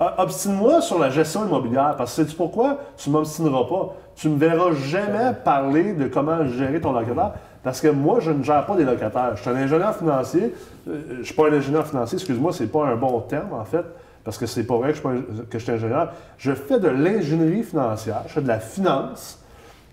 Euh, 0.02 0.06
Obstine-moi 0.18 0.82
sur 0.82 1.00
la 1.00 1.10
gestion 1.10 1.46
immobilière, 1.46 1.96
parce 1.98 2.16
que 2.16 2.24
sais-tu 2.24 2.36
pourquoi? 2.36 2.80
Tu 2.98 3.10
m'obstineras 3.10 3.64
pas. 3.64 3.96
Tu 4.16 4.30
me 4.30 4.38
verras 4.38 4.72
jamais 4.74 5.32
parler 5.44 5.94
de 5.94 6.08
comment 6.08 6.46
gérer 6.48 6.82
ton 6.82 6.92
locataire, 6.92 7.32
parce 7.64 7.80
que 7.82 7.88
moi, 7.88 8.20
je 8.20 8.32
ne 8.32 8.44
gère 8.44 8.66
pas 8.66 8.76
des 8.76 8.84
locataires. 8.84 9.32
Je 9.36 9.42
suis 9.42 9.50
un 9.50 9.56
ingénieur 9.56 9.96
financier. 9.96 10.54
Euh, 10.90 11.02
Je 11.12 11.20
ne 11.20 11.24
suis 11.24 11.34
pas 11.34 11.50
un 11.50 11.54
ingénieur 11.54 11.86
financier, 11.88 12.18
excuse-moi, 12.18 12.52
c'est 12.54 12.68
pas 12.68 12.86
un 12.86 12.96
bon 12.96 13.20
terme, 13.22 13.54
en 13.54 13.64
fait, 13.66 13.86
parce 14.24 14.38
que 14.38 14.46
c'est 14.46 14.64
pas 14.66 14.76
vrai 14.78 14.90
que 14.92 14.96
je, 14.96 15.00
suis 15.00 15.10
un- 15.10 15.44
que 15.50 15.60
je 15.60 15.64
suis 15.64 15.72
ingénieur. 15.74 16.12
Je 16.38 16.52
fais 16.54 16.80
de 16.80 16.90
l'ingénierie 16.90 17.64
financière, 17.64 18.22
je 18.28 18.34
fais 18.34 18.42
de 18.42 18.48
la 18.48 18.60
finance, 18.60 19.40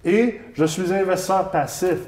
et 0.05 0.41
je 0.55 0.65
suis 0.65 0.93
investisseur 0.93 1.49
passif. 1.51 1.99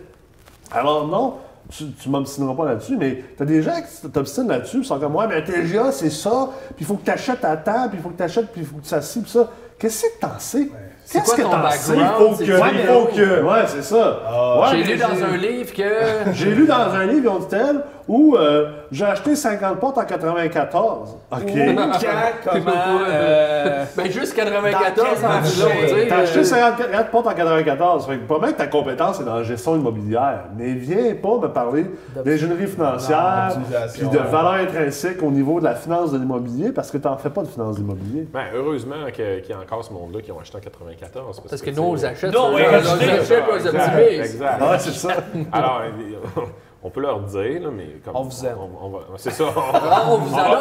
Alors 0.72 1.06
non, 1.06 1.34
tu, 1.70 1.84
tu 1.92 2.08
m'obstineras 2.08 2.54
pas 2.54 2.66
là-dessus, 2.66 2.96
mais 2.96 3.22
tu 3.36 3.42
as 3.42 3.46
des 3.46 3.62
gens 3.62 3.72
qui 3.80 4.08
t'obstinent 4.08 4.48
là-dessus, 4.48 4.78
ils 4.78 4.84
sont 4.84 4.98
comme 4.98 5.12
moi, 5.12 5.26
mais 5.26 5.42
TGA, 5.42 5.92
c'est 5.92 6.10
ça, 6.10 6.48
puis 6.76 6.76
il 6.80 6.86
faut 6.86 6.94
que 6.94 7.04
tu 7.04 7.10
achètes 7.10 7.44
à 7.44 7.56
temps, 7.56 7.88
puis 7.88 7.98
il 7.98 8.02
faut 8.02 8.10
que 8.10 8.16
tu 8.16 8.22
achètes, 8.22 8.48
puis 8.52 8.60
il 8.62 8.66
faut 8.66 8.76
que 8.76 8.82
tu 8.82 8.88
s'assis, 8.88 9.20
puis 9.20 9.30
ça. 9.30 9.48
Qu'est-ce 9.78 10.02
que 10.02 10.20
t'en 10.20 10.38
sais? 10.38 10.68
C'est 11.04 11.18
Qu'est-ce 11.18 11.34
quoi 11.34 11.44
que 11.44 11.50
t'en 11.50 11.70
sais? 11.72 11.94
Il 11.96 12.06
faut 12.06 12.36
que- 12.36 12.44
il 12.44 12.86
faut 12.86 13.04
que- 13.06 13.42
Ouais, 13.42 13.64
c'est 13.66 13.82
ça. 13.82 14.20
Ah. 14.26 14.60
Ouais, 14.60 14.66
J'ai 14.84 14.92
lu 14.94 14.98
dans 14.98 15.24
un 15.24 15.36
livre 15.36 15.72
que. 15.74 15.82
J'ai 16.32 16.50
lu 16.54 16.66
dans 16.66 16.74
un 16.94 17.06
livre, 17.06 17.20
ils 17.24 17.28
ont 17.28 17.38
dit 17.40 17.48
tel, 17.50 17.80
où 18.06 18.36
euh, 18.36 18.70
j'ai 18.92 19.04
acheté 19.04 19.34
50 19.34 19.80
portes 19.80 19.98
en 19.98 20.04
94. 20.04 21.16
OK. 21.32 21.40
Quand, 21.40 22.50
comment, 22.52 22.72
euh, 23.08 23.84
Ben, 23.96 24.10
juste 24.10 24.34
94 24.34 24.94
Dans 25.22 25.28
en. 25.28 26.08
T'as 26.08 26.16
acheté 26.18 26.40
euh, 26.40 26.44
54 26.44 27.10
portes 27.10 27.26
en 27.26 27.34
94. 27.34 28.06
Fait 28.06 28.16
que 28.18 28.22
pas 28.28 28.38
mal 28.38 28.52
que 28.52 28.58
ta 28.58 28.66
compétence 28.66 29.20
est 29.20 29.24
dans 29.24 29.36
la 29.36 29.42
gestion 29.42 29.76
immobilière. 29.76 30.44
Mais 30.56 30.72
viens 30.74 31.14
pas 31.14 31.38
me 31.38 31.48
parler 31.48 31.86
d'ingénierie 32.24 32.66
financière 32.66 33.56
puis 33.94 34.06
de 34.06 34.18
valeur 34.18 34.52
intrinsèque 34.54 35.22
au 35.22 35.30
niveau 35.30 35.58
de 35.60 35.64
la 35.64 35.74
finance 35.74 36.12
de 36.12 36.18
l'immobilier 36.18 36.72
parce 36.72 36.90
que 36.90 36.98
t'en 36.98 37.16
fais 37.16 37.30
pas 37.30 37.42
de 37.42 37.48
finance 37.48 37.76
d'immobilier. 37.76 38.28
Ben, 38.32 38.44
heureusement 38.54 38.94
que- 39.16 39.40
qu'il 39.40 39.50
y 39.50 39.52
a 39.52 39.60
encore 39.60 39.84
ce 39.84 39.92
monde-là 39.92 40.20
qui 40.20 40.30
ont 40.32 40.40
acheté 40.40 40.58
en 40.58 40.60
94. 40.60 41.40
Parce 41.48 41.62
que 41.62 41.70
tu 41.70 41.76
nous, 41.76 41.82
on 41.82 41.94
les 41.94 42.04
achète. 42.04 42.32
Non, 42.34 42.50
on 42.52 42.56
les 42.56 42.64
achète, 42.64 43.44
on 43.50 43.54
les 43.54 43.66
Exact, 43.66 43.76
optimise. 43.76 44.20
Exact. 44.20 44.58
Ah 44.60 44.78
c'est 44.78 44.92
ça. 44.92 45.08
Alors, 45.52 45.82
euh, 45.84 46.40
on 46.86 46.90
peut 46.90 47.00
leur 47.00 47.18
dire, 47.20 47.62
là, 47.62 47.70
mais 47.74 47.86
comme. 48.04 48.14
On 48.14 48.22
vous 48.22 48.44
aime. 48.46 48.58
on- 48.60 48.86
on 48.86 48.90
va- 48.90 49.00
C'est 49.16 49.30
ça. 49.30 49.44
Ah, 49.74 50.04
on 50.10 50.18
vous 50.18 50.34
va 50.34 50.42
adore, 50.44 50.60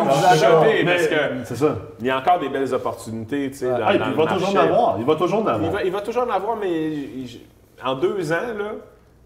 on 0.00 0.04
va 0.04 0.32
chuchoter, 0.34 0.84
Mais 0.84 0.94
parce 0.94 1.06
que 1.06 1.16
c'est 1.44 1.56
ça. 1.56 1.76
il 2.00 2.06
y 2.06 2.10
a 2.10 2.18
encore 2.18 2.38
des 2.40 2.48
belles 2.48 2.72
opportunités, 2.74 3.50
tu 3.50 3.58
sais, 3.58 3.68
dans, 3.68 3.74
Ah, 3.86 3.96
dans 3.96 4.04
il 4.06 4.10
le 4.10 4.16
va 4.16 4.26
toujours 4.26 4.48
en 4.50 4.56
avoir. 4.58 4.96
Il 4.98 5.04
va 5.04 5.14
toujours 5.16 5.38
en 5.40 5.42
Il 5.44 5.48
avoir. 5.50 5.70
va, 5.72 5.82
il 5.84 5.92
va 5.92 6.00
toujours 6.00 6.22
en 6.24 6.30
avoir, 6.30 6.56
mais 6.56 6.92
en 7.84 7.94
deux 7.94 8.32
ans, 8.32 8.36
là, 8.58 8.72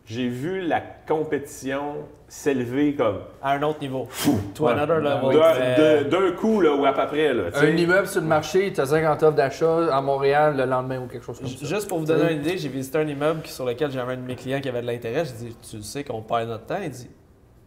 j'ai 0.04 0.28
vu 0.28 0.60
la 0.60 0.80
compétition 0.80 1.96
s'élever 2.28 2.94
comme 2.94 3.20
à 3.42 3.52
un 3.52 3.62
autre 3.62 3.80
niveau. 3.80 4.08
To 4.54 4.64
Ouais. 4.64 4.72
another 4.72 4.98
level. 5.00 6.08
d'un 6.08 6.32
coup, 6.32 6.60
là, 6.60 6.74
ou 6.74 6.84
à 6.84 6.92
peu 6.92 7.06
près. 7.06 7.32
Là. 7.32 7.44
Un 7.54 7.66
immeuble 7.76 8.06
sur 8.08 8.20
le 8.20 8.26
marché, 8.26 8.72
tu 8.72 8.80
as 8.80 8.86
50 8.86 9.22
offres 9.22 9.36
d'achat 9.36 9.94
à 9.94 10.00
Montréal 10.00 10.56
le 10.56 10.64
lendemain 10.64 11.00
ou 11.00 11.06
quelque 11.06 11.24
chose 11.24 11.38
comme 11.38 11.48
ça. 11.48 11.64
Juste 11.66 11.88
pour 11.88 11.98
vous 12.00 12.06
donner 12.06 12.32
une 12.32 12.40
idée, 12.40 12.58
j'ai 12.58 12.68
visité 12.68 12.98
un 12.98 13.06
immeuble 13.06 13.46
sur 13.46 13.64
lequel 13.64 13.90
j'avais 13.90 14.14
un 14.14 14.16
de 14.16 14.22
mes 14.22 14.34
clients 14.36 14.60
qui 14.60 14.68
avait 14.68 14.82
de 14.82 14.86
l'intérêt. 14.86 15.24
Je 15.24 15.32
dis, 15.32 15.56
tu 15.70 15.82
sais 15.82 16.02
qu'on 16.04 16.22
perd 16.22 16.48
notre 16.48 16.66
temps? 16.66 16.78
Il 16.82 16.90
dit, 16.90 17.08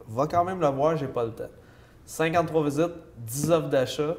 va 0.08 0.28
quand 0.28 0.44
même 0.44 0.60
le 0.60 0.68
voir, 0.68 0.98
j'ai 0.98 1.08
pas 1.08 1.24
le 1.24 1.32
temps. 1.32 1.50
53 2.06 2.64
visites, 2.64 2.92
10 3.18 3.52
offres 3.52 3.70
d'achat. 3.70 4.16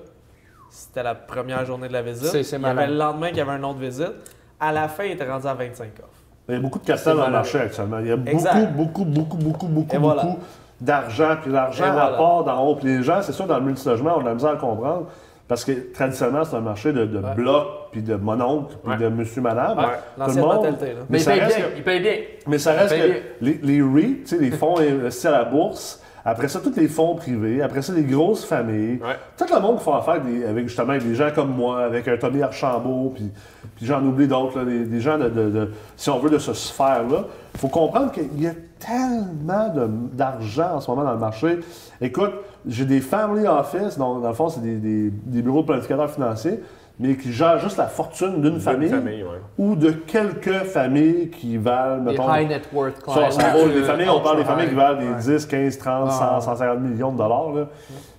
C'était 0.70 1.02
la 1.02 1.14
première 1.14 1.64
journée 1.64 1.88
de 1.88 1.92
la 1.94 2.02
visite. 2.02 2.26
C'est- 2.26 2.42
c'est 2.42 2.56
il 2.56 2.62
y 2.62 2.66
avait 2.66 2.86
le 2.88 2.94
lendemain 2.96 3.28
qu'il 3.28 3.38
y 3.38 3.40
avait 3.40 3.52
un 3.52 3.62
autre 3.64 3.78
visite. 3.78 4.12
À 4.60 4.72
la 4.72 4.88
fin, 4.88 5.04
il 5.04 5.12
était 5.12 5.28
rendu 5.30 5.46
à 5.46 5.54
25 5.54 5.92
offres. 6.00 6.17
Il 6.49 6.55
y 6.55 6.57
a 6.57 6.61
beaucoup 6.61 6.78
de 6.78 6.84
capital 6.86 7.16
dans 7.16 7.26
le 7.26 7.32
marché 7.32 7.59
actuellement. 7.59 7.99
Il 8.01 8.07
y 8.07 8.11
a 8.12 8.16
beaucoup, 8.16 8.30
Exact. 8.36 8.72
beaucoup, 8.74 9.05
beaucoup, 9.05 9.36
beaucoup, 9.36 9.66
beaucoup, 9.66 9.94
Et 9.96 9.99
beaucoup 9.99 10.38
d'argent. 10.80 11.36
Puis 11.42 11.53
l'argent 11.53 11.86
Et 11.86 11.90
voilà. 11.90 12.16
d'en 12.16 12.66
haut. 12.66 12.74
Puis 12.76 12.88
les 12.96 13.03
gens, 13.03 13.20
c'est 13.22 13.32
sûr, 13.32 13.46
dans 13.46 13.59
le 13.59 13.64
multilogement, 13.64 14.14
on 14.16 14.20
a 14.20 14.22
de 14.22 14.28
la 14.28 14.34
misère 14.34 14.51
à 14.53 14.57
comprendre. 14.57 15.07
Parce 15.46 15.64
que 15.64 15.72
traditionnellement, 15.94 16.44
c'est 16.44 16.57
un 16.57 16.61
marché 16.61 16.92
de, 16.92 17.07
de 17.07 17.18
Ouais. 17.18 17.34
blocs, 17.34 17.66
puis 17.92 18.03
de 18.03 18.14
mononcle, 18.16 18.76
puis 18.82 18.92
Ouais. 18.92 18.99
de 18.99 19.09
monsieur, 19.09 19.40
madame. 19.40 19.78
Ouais. 19.78 19.84
Tout 20.26 20.34
le 20.36 20.40
monde. 20.42 20.55
mentalité. 20.57 20.86
Là. 20.86 20.92
Mais 21.01 21.05
Mais 21.09 21.18
il 21.18 21.22
ça 21.22 21.30
paye 21.32 21.40
reste 21.40 21.57
bien, 21.57 21.64
que- 21.66 21.76
il 21.76 21.82
paye 21.84 22.01
bien. 22.01 22.14
Mais 22.46 22.59
ça 22.59 22.72
reste 22.72 22.94
que 22.94 23.12
les, 23.40 23.61
les 23.62 23.82
REIT, 23.82 24.22
tu 24.24 24.26
sais, 24.26 24.38
les 24.38 24.51
fonds 24.51 24.78
investis 24.78 25.24
à 25.26 25.30
la 25.30 25.44
bourse, 25.44 26.03
Après 26.30 26.48
ça, 26.48 26.60
tous 26.60 26.74
les 26.76 26.88
fonds 26.88 27.14
privés. 27.14 27.62
Après 27.62 27.82
ça, 27.82 27.92
les 27.92 28.02
grosses 28.04 28.44
familles. 28.44 29.00
Ouais. 29.02 29.16
Tout 29.36 29.46
le 29.52 29.60
monde 29.60 29.78
qui 29.78 29.84
font 29.84 29.94
affaire 29.94 30.20
des- 30.22 30.44
avec 30.44 30.68
justement 30.68 30.90
avec 30.90 31.04
des 31.06 31.14
gens 31.14 31.28
comme 31.34 31.54
moi, 31.54 31.82
avec 31.84 32.06
un 32.08 32.16
Tommy 32.16 32.42
Archambault, 32.42 33.12
puis, 33.14 33.30
puis 33.76 33.86
j'en 33.86 34.04
oublie 34.04 34.28
d'autres, 34.28 34.62
des, 34.64 35.00
gens 35.00 35.16
de, 35.18 35.28
de- 35.28 35.50
de- 35.50 35.70
si 35.96 36.10
on 36.10 36.18
veut, 36.18 36.30
de 36.30 36.38
ce 36.38 36.52
sphère-là. 36.52 37.24
Il 37.54 37.60
faut 37.60 37.68
comprendre 37.68 38.12
qu'il 38.12 38.40
y 38.42 38.46
a 38.46 38.52
tellement 38.78 39.72
d'argent 40.12 40.74
en 40.76 40.80
ce 40.80 40.90
moment 40.90 41.04
dans 41.04 41.12
le 41.12 41.18
marché. 41.18 41.58
Écoute, 42.00 42.32
j'ai 42.66 42.84
des 42.84 43.00
family 43.00 43.46
office, 43.46 43.96
donc 43.98 44.22
dans 44.22 44.28
le 44.28 44.34
fond, 44.34 44.48
c'est 44.48 44.60
des, 44.62 44.76
des- 44.76 45.10
des 45.10 45.42
bureaux 45.42 45.62
de 45.62 45.66
planificateurs 45.66 46.10
financiers, 46.10 46.60
mais 47.01 47.16
qui 47.16 47.32
gèrent 47.32 47.59
juste 47.61 47.76
la 47.76 47.86
fortune 47.86 48.40
d'une 48.42 48.59
famille, 48.61 48.88
famille, 48.88 49.22
ouais. 49.22 49.40
ou 49.57 49.76
de 49.76 49.90
quelques 49.90 50.64
familles 50.64 51.30
qui 51.30 51.57
valent, 51.57 52.03
Des 52.05 52.11
mettons, 52.12 52.34
high 52.34 52.49
net 52.49 52.68
worth 52.72 53.01
clients. 53.03 53.30
ça 53.30 53.51
vaut- 53.51 53.68
les 53.68 53.82
familles, 53.82 54.09
on 54.09 54.20
parle 54.20 54.38
des 54.38 54.44
familles 54.44 54.68
qui 54.68 54.74
valent 54.74 54.99
des 55.01 55.09
Ouais. 55.09 55.20
10, 55.38 55.46
15, 55.46 55.78
30, 55.78 56.11
100, 56.11 56.24
Ah. 56.36 56.40
150 56.40 56.80
millions 56.80 57.12
de 57.12 57.18
dollars. 57.18 57.53
là. 57.53 57.66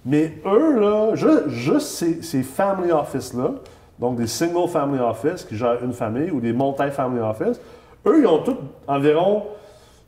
Mais 0.05 0.33
eux, 0.45 0.79
là, 0.79 1.15
ju- 1.15 1.49
juste, 1.49 1.87
ces, 1.87 2.21
ces 2.21 2.41
family 2.43 2.91
office-là, 2.91 3.51
donc 3.99 4.15
des 4.15 4.27
single 4.27 4.69
family 4.69 5.01
office 5.01 5.43
qui 5.43 5.57
gèrent 5.57 5.83
une 5.83 5.91
famille 5.93 6.31
ou 6.31 6.39
des 6.39 6.53
multi-family 6.53 7.19
office, 7.21 7.59
eux, 8.07 8.19
ils 8.21 8.27
ont 8.27 8.39
tous 8.39 8.55
environ 8.87 9.43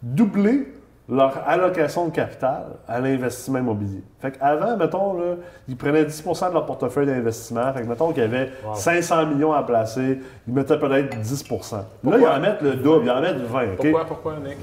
doublé 0.02 0.68
leur 1.12 1.44
allocation 1.46 2.08
de 2.08 2.12
capital 2.12 2.64
à 2.88 3.02
l'investissement 3.02 3.60
immobilier. 3.60 4.02
Fait 4.22 4.32
qu'avant, 4.32 4.78
mettons, 4.78 5.14
là, 5.14 5.36
ils 5.68 5.76
prenaient 5.76 6.06
10% 6.06 6.50
de 6.50 6.54
leur 6.54 6.66
portefeuille 6.66 7.06
d'investissement. 7.06 7.74
Fait 7.74 7.82
que, 7.82 7.88
mettons 7.88 8.14
qu'il 8.14 8.24
y 8.24 8.26
avait 8.26 8.50
500 8.74 9.26
millions 9.28 9.52
à 9.52 9.62
placer, 9.64 10.20
ils 10.48 10.54
mettaient 10.54 10.80
peut-être 10.80 11.14
10% 11.18 11.76
Là, 11.76 11.84
ils 12.04 12.26
en 12.26 12.40
mettent 12.40 12.62
le 12.62 12.76
double, 12.76 13.06
ils 13.06 13.12
en 13.12 13.20
mettent 13.20 13.42
20. 13.42 13.64
OK? 13.64 13.76
Pourquoi, 13.76 14.06
pourquoi, 14.06 14.36
Nick? 14.38 14.58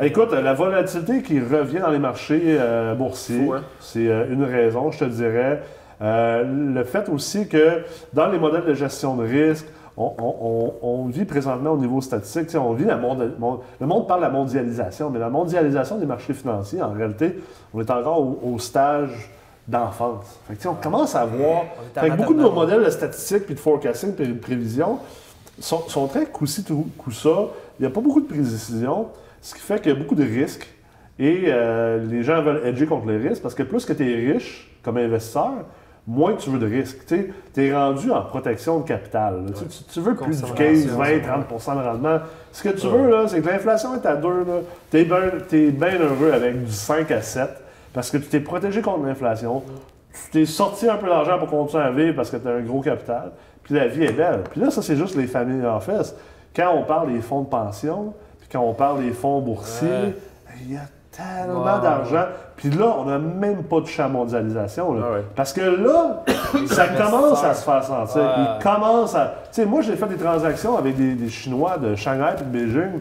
Écoute, 0.00 0.32
la 0.32 0.54
volatilité 0.54 1.22
qui 1.22 1.40
revient 1.40 1.80
dans 1.80 1.90
les 1.90 1.98
marchés 1.98 2.42
euh, 2.46 2.94
boursiers, 2.94 3.50
hein? 3.52 3.62
c'est 3.80 4.06
euh, 4.06 4.32
une 4.32 4.44
raison, 4.44 4.92
je 4.92 5.00
te 5.00 5.04
dirais. 5.06 5.60
Euh, 6.00 6.44
le 6.44 6.84
fait 6.84 7.08
aussi 7.08 7.48
que 7.48 7.82
dans 8.12 8.28
les 8.28 8.38
modèles 8.38 8.64
de 8.64 8.74
gestion 8.74 9.16
de 9.16 9.26
risque, 9.26 9.66
on, 9.98 10.12
on- 10.18 10.36
on- 10.40 10.74
on 10.82 11.04
vit 11.06 11.24
présentement 11.24 11.72
au 11.72 11.76
niveau 11.78 12.00
statistique, 12.00 12.48
on 12.54 12.72
vit 12.72 12.84
la 12.84 12.96
monde, 12.96 13.32
le 13.80 13.86
monde 13.86 14.06
parle 14.06 14.20
de 14.20 14.26
la 14.26 14.30
mondialisation, 14.32 15.10
mais 15.10 15.18
la 15.18 15.28
mondialisation 15.28 15.98
des 15.98 16.06
marchés 16.06 16.34
financiers, 16.34 16.80
en 16.80 16.92
réalité, 16.92 17.38
on 17.74 17.80
est 17.80 17.90
encore 17.90 18.20
au, 18.20 18.38
au 18.54 18.58
stage 18.58 19.30
d'enfance. 19.66 20.38
Fait 20.48 20.54
que, 20.54 20.68
on 20.68 20.74
commence 20.74 21.14
à 21.14 21.24
voir. 21.26 21.62
Fait 22.02 22.10
que 22.10 22.16
beaucoup 22.16 22.34
de 22.34 22.40
nos 22.40 22.52
modèles 22.52 22.84
de 22.84 22.90
statistiques, 22.90 23.44
puis 23.46 23.54
de 23.54 23.60
forecasting, 23.60 24.12
puis 24.14 24.26
de 24.28 24.32
prévision 24.34 24.98
sont, 25.58 25.80
sont 25.88 26.06
très 26.06 26.26
coup-ci, 26.26 26.64
tout- 26.64 26.86
coup-ça. 26.96 27.48
Il 27.78 27.82
n'y 27.82 27.86
a 27.86 27.90
pas 27.90 28.00
beaucoup 28.00 28.20
de 28.20 28.26
précision, 28.26 29.08
ce 29.42 29.54
qui 29.54 29.60
fait 29.60 29.80
qu'il 29.82 29.92
y 29.92 29.94
a 29.94 29.98
beaucoup 29.98 30.14
de 30.14 30.24
risques. 30.24 30.66
Et 31.18 31.46
euh, 31.48 31.98
les 32.06 32.22
gens 32.22 32.40
veulent 32.42 32.62
edger 32.64 32.86
contre 32.86 33.06
les 33.08 33.16
risques 33.18 33.42
parce 33.42 33.54
que 33.56 33.64
plus 33.64 33.84
que 33.84 33.92
tu 33.92 34.08
es 34.08 34.32
riche 34.32 34.70
comme 34.84 34.96
investisseur, 34.96 35.52
moins 36.08 36.32
tu 36.34 36.48
veux 36.50 36.58
de 36.58 36.66
risques. 36.66 37.04
Tu 37.06 37.32
es 37.56 37.72
rendu 37.74 38.10
en 38.10 38.22
protection 38.22 38.80
de 38.80 38.84
capital. 38.88 39.44
Tu- 39.92 40.00
veux 40.00 40.14
plus 40.16 40.42
du 40.42 40.52
15, 40.52 40.86
20, 40.86 41.04
30% 41.20 41.74
de 41.76 41.80
rendement. 41.86 42.18
Ce 42.52 42.62
que 42.62 42.70
tu 42.70 42.86
veux, 42.88 43.10
là, 43.10 43.28
c'est 43.28 43.40
que 43.40 43.46
l'inflation 43.48 43.94
est 43.94 44.06
à 44.06 44.16
2. 44.16 44.28
Tu 44.90 44.98
es 44.98 45.70
bien 45.70 45.98
heureux 46.00 46.32
avec 46.32 46.64
du 46.64 46.72
5 46.72 47.10
à 47.10 47.20
7 47.22 47.48
parce 47.92 48.10
que 48.10 48.16
tu 48.16 48.26
t'es 48.26 48.40
protégé 48.40 48.80
contre 48.80 49.04
l'inflation. 49.04 49.62
Tu 50.12 50.30
t'es 50.32 50.46
sorti 50.46 50.88
un 50.88 50.96
peu 50.96 51.06
d'argent 51.06 51.38
pour 51.38 51.48
continuer 51.48 51.82
à 51.84 51.90
vivre 51.90 52.16
parce 52.16 52.30
que 52.30 52.38
tu 52.38 52.48
as 52.48 52.52
un 52.52 52.60
gros 52.62 52.80
capital. 52.80 53.30
Puis 53.62 53.74
la 53.74 53.86
vie 53.86 54.04
est 54.04 54.12
belle. 54.12 54.40
Puis 54.50 54.60
là, 54.62 54.70
ça, 54.70 54.80
c'est 54.82 54.96
juste 54.96 55.14
les 55.14 55.26
familles 55.26 55.66
en 55.66 55.78
fait. 55.80 56.16
Quand 56.56 56.72
on 56.74 56.82
parle 56.84 57.12
des 57.12 57.20
fonds 57.20 57.42
de 57.42 57.48
pension, 57.48 58.14
puis 58.40 58.48
quand 58.50 58.60
on 58.60 58.72
parle 58.72 59.02
des 59.04 59.10
fonds 59.12 59.40
boursiers, 59.40 59.88
Ouais. 59.88 60.14
Il 60.62 60.74
y 60.74 60.76
a 60.76 60.80
tellement 61.10 61.74
Wow. 61.76 61.80
d'argent. 61.80 62.24
Puis 62.56 62.70
là, 62.70 62.94
on 62.98 63.04
n'a 63.04 63.18
même 63.18 63.62
pas 63.64 63.80
touché 63.80 64.02
à 64.02 64.06
la 64.06 64.12
mondialisation. 64.12 64.94
là. 64.94 65.02
Ah 65.08 65.12
ouais. 65.14 65.24
Parce 65.34 65.52
que 65.52 65.60
là, 65.60 66.22
ça 66.66 66.88
commence 66.88 67.42
à 67.44 67.54
se 67.54 67.64
faire 67.64 67.82
sentir. 67.84 68.22
Ouais. 68.22 68.28
Ils 68.58 68.62
commencent 68.62 69.14
à. 69.14 69.34
Tu 69.52 69.62
sais, 69.62 69.66
moi, 69.66 69.80
j'ai 69.82 69.96
fait 69.96 70.06
des 70.06 70.16
transactions 70.16 70.76
avec 70.76 70.96
des, 70.96 71.14
des 71.14 71.28
Chinois 71.28 71.76
de 71.78 71.94
Shanghai 71.96 72.32
puis 72.36 72.44
de 72.46 72.50
Beijing, 72.50 73.00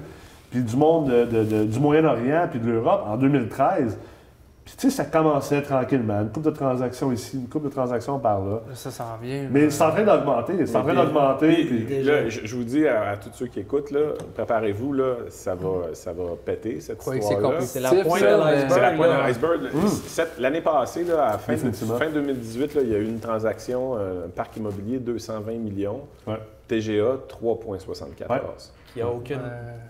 puis 0.51 0.61
du 0.61 0.75
monde 0.75 1.09
de- 1.09 1.25
de- 1.25 1.43
de- 1.43 1.63
du 1.65 1.79
Moyen-Orient 1.79 2.47
puis 2.49 2.59
de 2.59 2.67
l'Europe 2.71 3.03
en 3.07 3.17
2013. 3.17 3.97
Puis 4.67 4.75
tu 4.75 4.89
sais, 4.91 4.97
ça 4.97 5.05
commençait 5.05 5.61
tranquillement. 5.61 6.19
Une 6.19 6.29
couple 6.29 6.47
de 6.47 6.55
transactions 6.57 7.09
ici, 7.13 7.37
une 7.37 7.47
couple 7.47 7.69
de 7.69 7.71
transactions 7.73 8.19
par 8.19 8.41
là. 8.43 8.59
Ça, 8.73 8.91
ça 8.91 9.05
en 9.17 9.23
vient. 9.23 9.47
Mais 9.49 9.69
c'est 9.69 9.81
en 9.81 9.91
train 9.91 10.03
d'augmenter. 10.03 10.65
C'est 10.65 10.75
en 10.75 10.83
train 10.83 10.93
d'augmenter. 10.93 11.47
puis, 11.65 11.79
puis- 11.85 12.03
là, 12.03 12.27
je, 12.27 12.41
je 12.45 12.53
vous 12.53 12.65
dis 12.65 12.85
à, 12.85 13.11
à 13.11 13.15
tous 13.15 13.29
ceux 13.33 13.47
qui 13.47 13.61
écoutent, 13.61 13.91
là, 13.91 14.09
préparez-vous, 14.35 14.91
là, 14.91 15.13
ça, 15.29 15.55
va, 15.55 15.93
ça 15.93 16.11
va 16.11 16.23
péter 16.45 16.81
cette 16.81 16.97
que 16.97 17.03
c'est 17.05 17.17
histoire-là. 17.19 17.47
compétitif. 17.47 17.71
C'est 17.71 17.79
la 17.79 17.89
pointe 18.03 18.21
de 18.21 18.25
l'iceberg. 18.27 18.69
C'est 18.69 18.81
la 18.81 18.91
pointe 18.91 19.09
de 19.09 19.25
l'iceberg. 19.27 19.59
Cette- 20.07 20.37
L'année 20.39 20.61
passée, 20.61 21.03
là, 21.05 21.23
à 21.23 21.31
la 21.31 21.37
fin, 21.37 21.53
Définitivement. 21.53 21.95
fin 21.95 22.09
2018, 22.09 22.75
là, 22.75 22.81
il 22.83 22.91
y 22.91 22.95
a 22.95 22.97
eu 22.97 23.05
une 23.05 23.19
transaction, 23.21 23.95
euh, 23.97 24.25
un 24.25 24.29
parc 24.29 24.57
immobilier, 24.57 24.99
220 24.99 25.53
millions. 25.59 26.01
Ouais. 26.27 26.35
TGA, 26.67 27.15
3,74. 27.29 28.73
Il 28.97 29.03
n'y 29.03 29.09
a 29.09 29.13
aucune. 29.13 29.39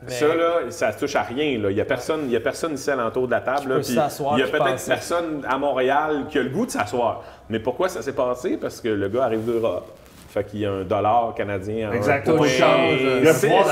Mais- 0.06 0.12
Ça, 0.14 0.28
là, 0.28 0.54
ça 0.70 0.94
touche 0.94 1.16
à 1.16 1.22
rien. 1.24 1.58
là. 1.60 1.70
Il 1.70 1.76
n'y 1.76 1.82
a, 1.82 1.86
personne- 1.86 2.24
il 2.26 2.32
y 2.32 2.36
a 2.36 2.40
personne 2.40 2.74
ici 2.74 2.90
alentour 2.92 3.26
de 3.28 3.32
la 3.32 3.42
table. 3.42 3.70
Là, 3.70 3.76
peut 3.76 3.82
Il 3.84 3.96
y 4.40 4.44
a 4.44 4.48
peut-être 4.48 4.86
personne 4.88 5.46
à 5.48 5.58
Montréal 5.58 6.26
qui 6.30 6.40
a 6.40 6.44
le 6.44 6.50
goût 6.50 6.66
de 6.66 6.72
s'asseoir. 6.72 7.24
Mais 7.50 7.60
pourquoi 7.60 7.90
ça 7.90 8.02
s'est 8.02 8.14
passé? 8.14 8.58
Parce 8.58 8.80
que 8.82 8.90
le 8.90 9.08
gars 9.10 9.24
arrive 9.26 9.46
d'Europe. 9.46 9.88
Fait 10.30 10.44
qu'il 10.44 10.60
y 10.60 10.66
a 10.66 10.72
un 10.72 10.84
dollar 10.84 11.34
canadien 11.36 11.90
en 11.90 11.94
Exactement. 11.94 12.38
Tout 12.38 12.46
change. 12.46 13.00
Il 13.02 13.24
y 13.26 13.28
a 13.30 13.34
pouvoir 13.34 13.66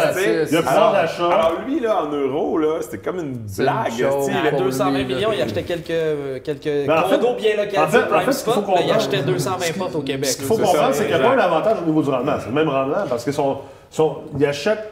d'achat. 0.93 1.11
Il 1.19 1.33
Alors- 1.33 1.53
lui, 1.67 1.79
là, 1.81 2.01
en 2.03 2.11
euros, 2.11 2.57
là, 2.57 2.77
c'était 2.81 2.97
comme 2.97 3.19
une 3.19 3.37
blague. 3.57 3.91
chose. 3.91 4.29
il 4.29 4.47
a- 4.47 4.49
pour 4.51 4.61
220 4.61 4.97
lui, 4.97 5.05
millions, 5.05 5.29
il 5.33 5.41
achetait 5.41 5.63
quelques, 5.63 5.89
euh, 5.91 6.39
quelques 6.43 6.87
Ben, 6.87 6.97
en 6.97 7.07
fait- 7.07 7.17
condos 7.19 7.35
bien 7.35 7.51
localisés, 7.57 7.77
en 7.81 7.87
fait- 7.87 8.13
en 8.13 8.19
fait, 8.21 8.31
ce 8.31 8.43
qu'il 8.43 8.53
faut 8.53 8.61
spot, 8.61 8.67
là, 8.67 8.73
il 8.79 8.87
comprendre- 8.87 8.95
achetait 8.95 9.21
220 9.21 9.77
portes 9.77 9.95
au 9.95 10.01
Québec. 10.01 10.25
Ce 10.29 10.37
qu'il 10.37 10.45
faut 10.45 10.55
C'est 10.55 10.61
comprendre, 10.63 10.93
c'est 10.93 11.05
qu'il 11.05 11.15
n'y 11.15 11.21
a 11.21 11.25
pas 11.27 11.35
un 11.35 11.39
avantage 11.39 11.77
au 11.83 11.85
niveau 11.85 12.01
du 12.01 12.09
rendement. 12.09 12.35
C'est 12.39 12.47
le 12.47 12.53
même 12.55 12.69
rendement 12.69 13.03
parce 13.09 13.23
que 13.23 13.31
son, 13.31 13.57
son, 13.91 14.17
il 14.37 14.45
achète. 14.45 14.91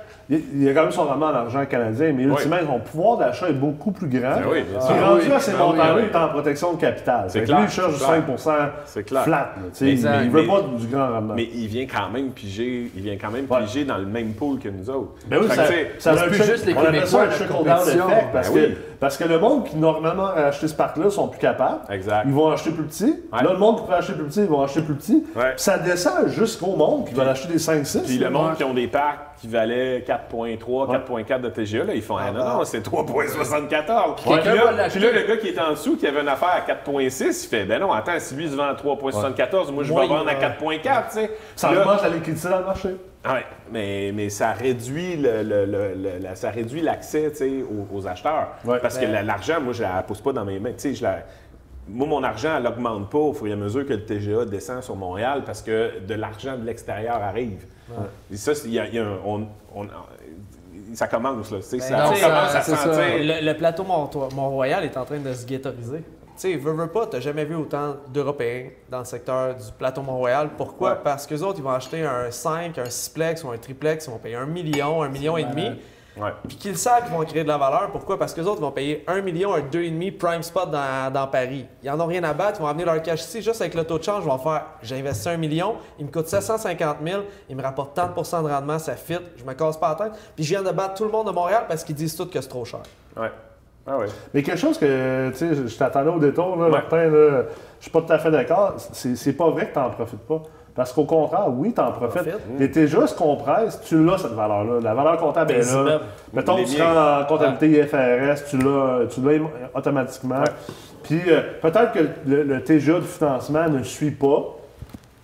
Il 0.54 0.62
il 0.64 0.70
a 0.70 0.74
quand 0.74 0.84
même 0.84 0.92
son 0.92 1.04
rendement 1.06 1.28
en 1.28 1.36
argent 1.36 1.66
canadien, 1.66 2.14
mais 2.16 2.24
ultimement, 2.24 2.58
son 2.66 2.80
pouvoir 2.80 3.18
d'achat 3.18 3.50
est 3.50 3.54
beaucoup 3.54 3.92
plus 3.92 4.08
grand. 4.08 4.36
Ben 4.36 4.44
oui, 4.52 4.60
sûr. 4.80 5.06
rendu 5.06 5.22
oui, 5.28 5.32
à 5.34 5.40
ces 5.40 5.52
ben 5.52 5.58
montants-là, 5.60 5.96
oui, 5.96 6.02
il 6.06 6.10
est 6.12 6.16
en 6.16 6.30
protection 6.30 6.74
de 6.74 6.80
capital. 6.82 7.26
C'est 7.28 7.44
clair, 7.44 7.58
Lui, 7.60 7.66
il 7.68 7.72
cherche 7.72 7.94
du 7.94 7.98
clair. 8.00 8.24
5 8.38 8.70
C'est 8.86 9.04
clair. 9.04 9.24
flat. 9.24 9.54
là, 9.58 9.88
Exact. 9.88 10.18
il 10.22 10.28
ne 10.28 10.32
veut 10.34 10.42
Mais- 10.42 10.48
pas 10.48 10.62
du 10.78 10.88
grand 10.88 11.10
rendement. 11.12 11.34
Mais 11.36 11.50
il 11.54 11.68
vient 11.68 11.86
quand 11.86 12.10
même 12.10 12.30
piger, 12.32 12.92
il 12.96 13.02
vient 13.02 13.18
quand 13.20 13.32
même 13.32 13.46
Ouais. 13.50 13.62
piger 13.62 13.86
dans 13.86 13.98
le 13.98 14.06
même 14.06 14.34
pool 14.34 14.60
que 14.60 14.70
nous 14.70 14.90
autres. 14.90 15.12
Ben 15.28 15.40
oui, 15.42 15.48
Fait 15.50 15.92
ça, 16.00 16.14
un 16.14 16.28
plus 16.28 16.44
juste 16.44 16.66
les 16.66 16.74
on 16.74 16.82
Québécois, 16.82 17.26
compétition. 17.48 18.10
effect 18.10 18.28
parce, 18.34 18.50
Ben 18.52 18.62
que, 18.62 18.68
oui. 18.68 18.78
parce 19.00 19.18
que 19.18 19.24
le 19.26 19.40
monde 19.40 19.66
qui 19.66 19.76
normalement 19.78 20.28
a 20.28 20.44
acheté 20.48 20.68
ce 20.68 20.76
parc-là 20.76 21.10
sont 21.10 21.28
plus 21.28 21.40
capables. 21.40 21.80
Exact. 21.90 22.24
Ils 22.26 22.34
vont 22.34 22.50
acheter 22.52 22.72
plus 22.72 22.84
petit. 22.84 23.16
Là, 23.32 23.52
le 23.54 23.58
monde 23.58 23.82
qui 23.82 23.88
peut 23.88 23.94
acheter 23.94 24.14
plus 24.14 24.26
petit, 24.26 24.40
ils 24.42 24.46
vont 24.48 24.62
acheter 24.62 24.82
plus 24.82 24.96
petit. 24.96 25.24
Ça 25.58 25.78
descend 25.78 26.28
jusqu'au 26.30 26.76
monde 26.76 27.08
qui 27.08 27.14
va 27.14 27.30
acheter 27.30 27.52
des 27.52 27.60
5-6. 27.60 28.04
Puis 28.06 28.18
le 28.18 28.30
monde 28.30 28.56
qui 28.56 28.64
ont 28.64 28.74
des 28.74 28.88
packs 28.88 29.20
qui 29.44 29.50
valaient 29.50 30.00
4.3, 30.08 30.88
Ouais. 30.88 31.24
4.4 31.26 31.42
de 31.42 31.50
TGA, 31.50 31.84
là, 31.84 31.94
ils 31.94 32.02
font 32.02 32.16
Ah 32.16 32.32
non, 32.32 32.40
bah. 32.40 32.54
non, 32.60 32.64
c'est 32.64 32.80
3.74. 32.80 34.16
Quelqu'un 34.24 34.40
Puis 34.42 34.58
là, 34.58 34.72
l'acheter. 34.72 35.00
puis 35.02 35.10
là, 35.12 35.22
le 35.22 35.28
gars 35.28 35.36
qui 35.38 35.48
est 35.50 35.60
en 35.60 35.72
dessous, 35.72 35.98
qui 35.98 36.08
avait 36.08 36.22
une 36.22 36.30
affaire 36.30 36.48
à 36.56 36.62
4.6, 36.62 37.44
il 37.44 37.50
fait 37.50 37.66
Ben 37.66 37.82
non, 37.82 37.92
attends, 37.92 38.14
si 38.20 38.36
lui 38.36 38.48
se 38.50 38.56
vend 38.56 38.64
à 38.64 38.74
3.74, 38.74 39.70
moi 39.74 39.84
je 39.84 39.94
vais 39.94 40.08
vendre 40.08 40.30
à 40.30 40.34
il- 40.34 40.40
4.4, 40.40 41.08
tu 41.10 41.14
sais. 41.20 41.32
Ça 41.58 41.72
augmente 41.74 42.02
la 42.04 42.10
liquidité 42.10 42.48
dans 42.48 42.60
le 42.60 42.66
marché. 42.66 42.90
Ouais, 43.26 43.46
mais, 43.70 44.12
mais 44.14 44.30
ça 44.30 44.54
réduit 44.54 45.18
le, 45.18 45.44
le- 45.44 45.66
le- 45.66 45.94
le- 45.94 46.20
la- 46.22 46.36
ça 46.36 46.50
réduit 46.50 46.80
l'accès 46.82 47.30
tu 47.32 47.38
sais, 47.38 47.52
aux, 47.64 47.98
aux 47.98 48.08
acheteurs. 48.08 48.48
Ouais. 48.64 48.80
Parce 48.82 48.98
que 48.98 49.04
Ben- 49.06 49.12
la- 49.12 49.24
l'argent, 49.24 49.60
moi, 49.62 49.74
je 49.74 49.84
la 49.84 50.04
pousse 50.04 50.22
pas 50.22 50.32
dans 50.32 50.46
mes 50.46 50.60
mains. 50.60 50.72
Tu 50.72 50.80
sais, 50.80 50.94
je 50.94 51.04
la- 51.04 51.20
moi, 51.90 52.08
mon 52.08 52.24
argent, 52.24 52.56
elle 52.58 52.66
augmente 52.68 53.10
pas 53.10 53.18
au 53.18 53.34
fur 53.34 53.48
et 53.48 53.52
à 53.52 53.56
mesure 53.58 53.86
que 53.86 53.92
le 53.94 54.06
TGA 54.06 54.46
descend 54.46 54.82
sur 54.84 54.96
Montréal 54.96 55.44
parce 55.46 55.62
que 55.62 56.00
de 56.00 56.14
l'argent 56.14 56.58
de 56.58 56.66
l'extérieur 56.66 57.22
arrive. 57.22 57.66
Et 58.32 58.38
ça, 58.38 58.56
c'est- 58.56 58.68
il 58.68 58.74
y 58.74 58.80
a, 58.80 58.88
il 58.88 58.96
y 58.96 59.00
a 59.00 59.04
un- 59.06 59.18
on- 59.26 59.48
on- 59.76 59.88
ça 60.94 61.08
commence, 61.08 61.52
là. 61.52 61.62
sais, 61.62 61.80
ça, 61.80 61.98
non, 61.98 62.04
on 62.12 62.16
c'est- 62.16 62.22
commence 62.22 62.56
à 62.56 62.62
c'est 62.62 62.72
ça. 62.72 62.78
sentir. 62.78 63.18
Le, 63.20 63.46
le 63.46 63.58
plateau 63.58 63.84
Mont- 63.84 64.10
Mont-Royal 64.36 64.84
est 64.84 64.98
en 64.98 65.06
train 65.06 65.18
de 65.20 65.34
se 65.34 65.46
ghettoiser. 65.46 66.00
Tu 66.00 66.04
sais, 66.36 66.56
veux, 66.56 66.72
veux 66.72 66.88
pas, 66.88 67.06
t'as 67.06 67.20
jamais 67.20 67.46
vu 67.46 67.56
autant 67.56 67.96
d'Européens 68.12 68.70
dans 68.90 69.00
le 69.00 69.06
secteur 69.06 69.56
du 69.56 69.72
plateau 69.78 70.02
Mont-Royal. 70.02 70.50
Pourquoi? 70.58 70.92
Ouais. 70.94 70.98
Parce 71.04 71.28
qu'eux 71.28 71.42
autres, 71.42 71.60
ils 71.60 71.64
vont 71.64 71.70
acheter 71.72 72.04
un 72.04 72.32
5, 72.32 72.78
un 72.80 72.90
6plex 72.90 73.44
ou 73.44 73.52
un 73.52 73.58
triplex, 73.58 74.08
ils 74.08 74.10
vont 74.10 74.18
payer 74.18 74.36
un 74.36 74.46
million, 74.48 75.04
un 75.04 75.10
million 75.10 75.38
et 75.38 75.44
demi. 75.44 75.70
Puis 76.48 76.58
qu'ils 76.58 76.78
savent 76.78 77.04
qu'ils 77.06 77.14
vont 77.14 77.24
créer 77.24 77.44
de 77.44 77.48
la 77.48 77.58
valeur. 77.58 77.90
Pourquoi? 77.92 78.20
Parce 78.20 78.34
qu'eux 78.34 78.44
autres 78.44 78.62
vont 78.62 78.72
payer 78.72 79.04
1 79.08 79.22
million, 79.22 79.54
un 79.56 79.62
2,5 79.62 80.18
prime 80.18 80.44
spot 80.44 80.70
dans, 80.70 81.12
dans 81.12 81.28
Paris. 81.28 81.66
Ils 81.84 81.90
en 81.90 82.00
ont 82.00 82.06
rien 82.06 82.24
à 82.24 82.34
battre, 82.34 82.60
ils 82.60 82.64
vont 82.64 82.68
amener 82.70 82.86
leur 82.86 83.02
cash 83.02 83.22
ici. 83.22 83.42
Juste 83.42 83.62
avec 83.62 83.74
le 83.74 83.84
taux 83.84 83.98
de 83.98 84.04
change, 84.04 84.24
ils 84.24 84.30
vont 84.30 84.38
faire 84.38 84.66
j'ai 84.84 85.00
investi 85.00 85.30
1 85.30 85.38
million, 85.38 85.76
il 85.98 86.06
me 86.06 86.12
coûte 86.12 86.28
750 86.28 86.98
000, 87.04 87.22
il 87.50 87.56
me 87.56 87.64
rapporte 87.64 87.96
tant 87.96 88.08
de 88.08 88.14
pourcents 88.14 88.44
de 88.44 88.50
rendement, 88.50 88.78
ça 88.80 88.96
fit, 88.96 89.18
je 89.38 89.44
me 89.44 89.54
casse 89.54 89.78
pas 89.78 89.90
la 90.00 90.06
tête. 90.10 90.20
Puis 90.36 90.44
je 90.44 90.50
viens 90.50 90.62
de 90.64 90.72
battre 90.72 90.94
tout 90.96 91.06
le 91.06 91.12
monde 91.12 91.28
de 91.28 91.32
Montréal 91.32 91.66
parce 91.68 91.84
qu'ils 91.84 91.96
disent 91.96 92.16
tous 92.16 92.26
que 92.28 92.40
c'est 92.42 92.48
trop 92.48 92.66
cher. 92.66 92.82
Ouais. 93.18 93.32
Ah 93.86 93.98
ouais. 93.98 94.06
Mais 94.34 94.44
quelque 94.44 94.60
chose 94.60 94.78
que, 94.78 95.30
tu 95.32 95.38
sais, 95.38 95.56
je- 95.68 95.78
t'attendais 95.78 96.10
au 96.10 96.20
détour, 96.20 96.56
là, 96.56 96.66
Ouais. 96.66 96.72
Martin, 96.72 97.04
là, 97.10 97.44
je 97.80 97.84
suis 97.84 97.92
pas 97.92 98.02
tout 98.02 98.14
à 98.14 98.20
fait 98.20 98.32
d'accord. 98.32 98.76
C'est 98.78 99.16
c'est 99.18 99.34
pas 99.34 99.50
vrai 99.50 99.68
que 99.68 99.74
tu 99.74 99.80
n'en 99.80 99.90
profites 99.90 100.22
pas. 100.26 100.42
Parce 100.76 100.92
qu'au 100.92 101.06
contraire, 101.06 101.50
oui, 101.50 101.72
tu 101.74 101.82
en 101.82 101.92
profites. 101.92 102.24
Profite. 102.24 102.40
Mais 102.58 102.70
t'es 102.70 102.88
juste 102.88 103.16
qu'on 103.16 103.36
presse, 103.36 103.80
tu 103.82 104.04
l'as 104.04 104.18
cette 104.18 104.32
valeur-là. 104.32 104.80
La 104.82 104.94
valeur 104.96 105.18
comptable 105.18 105.52
est 105.52 105.72
là. 105.72 106.02
Mettons, 106.34 106.58
Les 106.58 106.66
tu 106.66 106.82
rends 106.82 107.22
en 107.22 107.26
comptabilité 107.26 107.82
IFRS, 107.82 108.46
tu 108.50 108.58
l'as 108.58 109.06
tu 109.08 109.22
automatiquement. 109.76 110.44
Puis 111.04 111.22
euh, 111.28 111.42
peut-être 111.62 111.92
que 111.92 112.00
le, 112.26 112.44
le 112.44 112.64
TGA 112.64 113.00
du 113.00 113.06
financement 113.06 113.70
ne 113.70 113.84
suit 113.84 114.12
pas, 114.12 114.56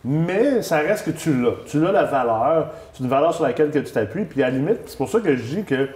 mais 0.03 0.61
ça 0.61 0.77
reste 0.77 1.05
que 1.05 1.11
tu 1.11 1.33
l'as. 1.41 1.53
Tu 1.65 1.79
l'as 1.79 1.91
la 1.91 2.03
valeur, 2.03 2.67
c'est 2.93 3.03
une 3.03 3.09
valeur 3.09 3.33
sur 3.33 3.43
laquelle 3.43 3.71
que 3.71 3.79
tu 3.79 3.91
t'appuies. 3.91 4.25
Puis 4.25 4.43
à 4.43 4.49
la 4.49 4.55
limite, 4.57 4.79
c'est 4.85 4.97
pour 4.97 5.09
ça 5.09 5.19
que 5.19 5.35
je 5.35 5.41
dis 5.41 5.63
que, 5.63 5.85
tu 5.85 5.89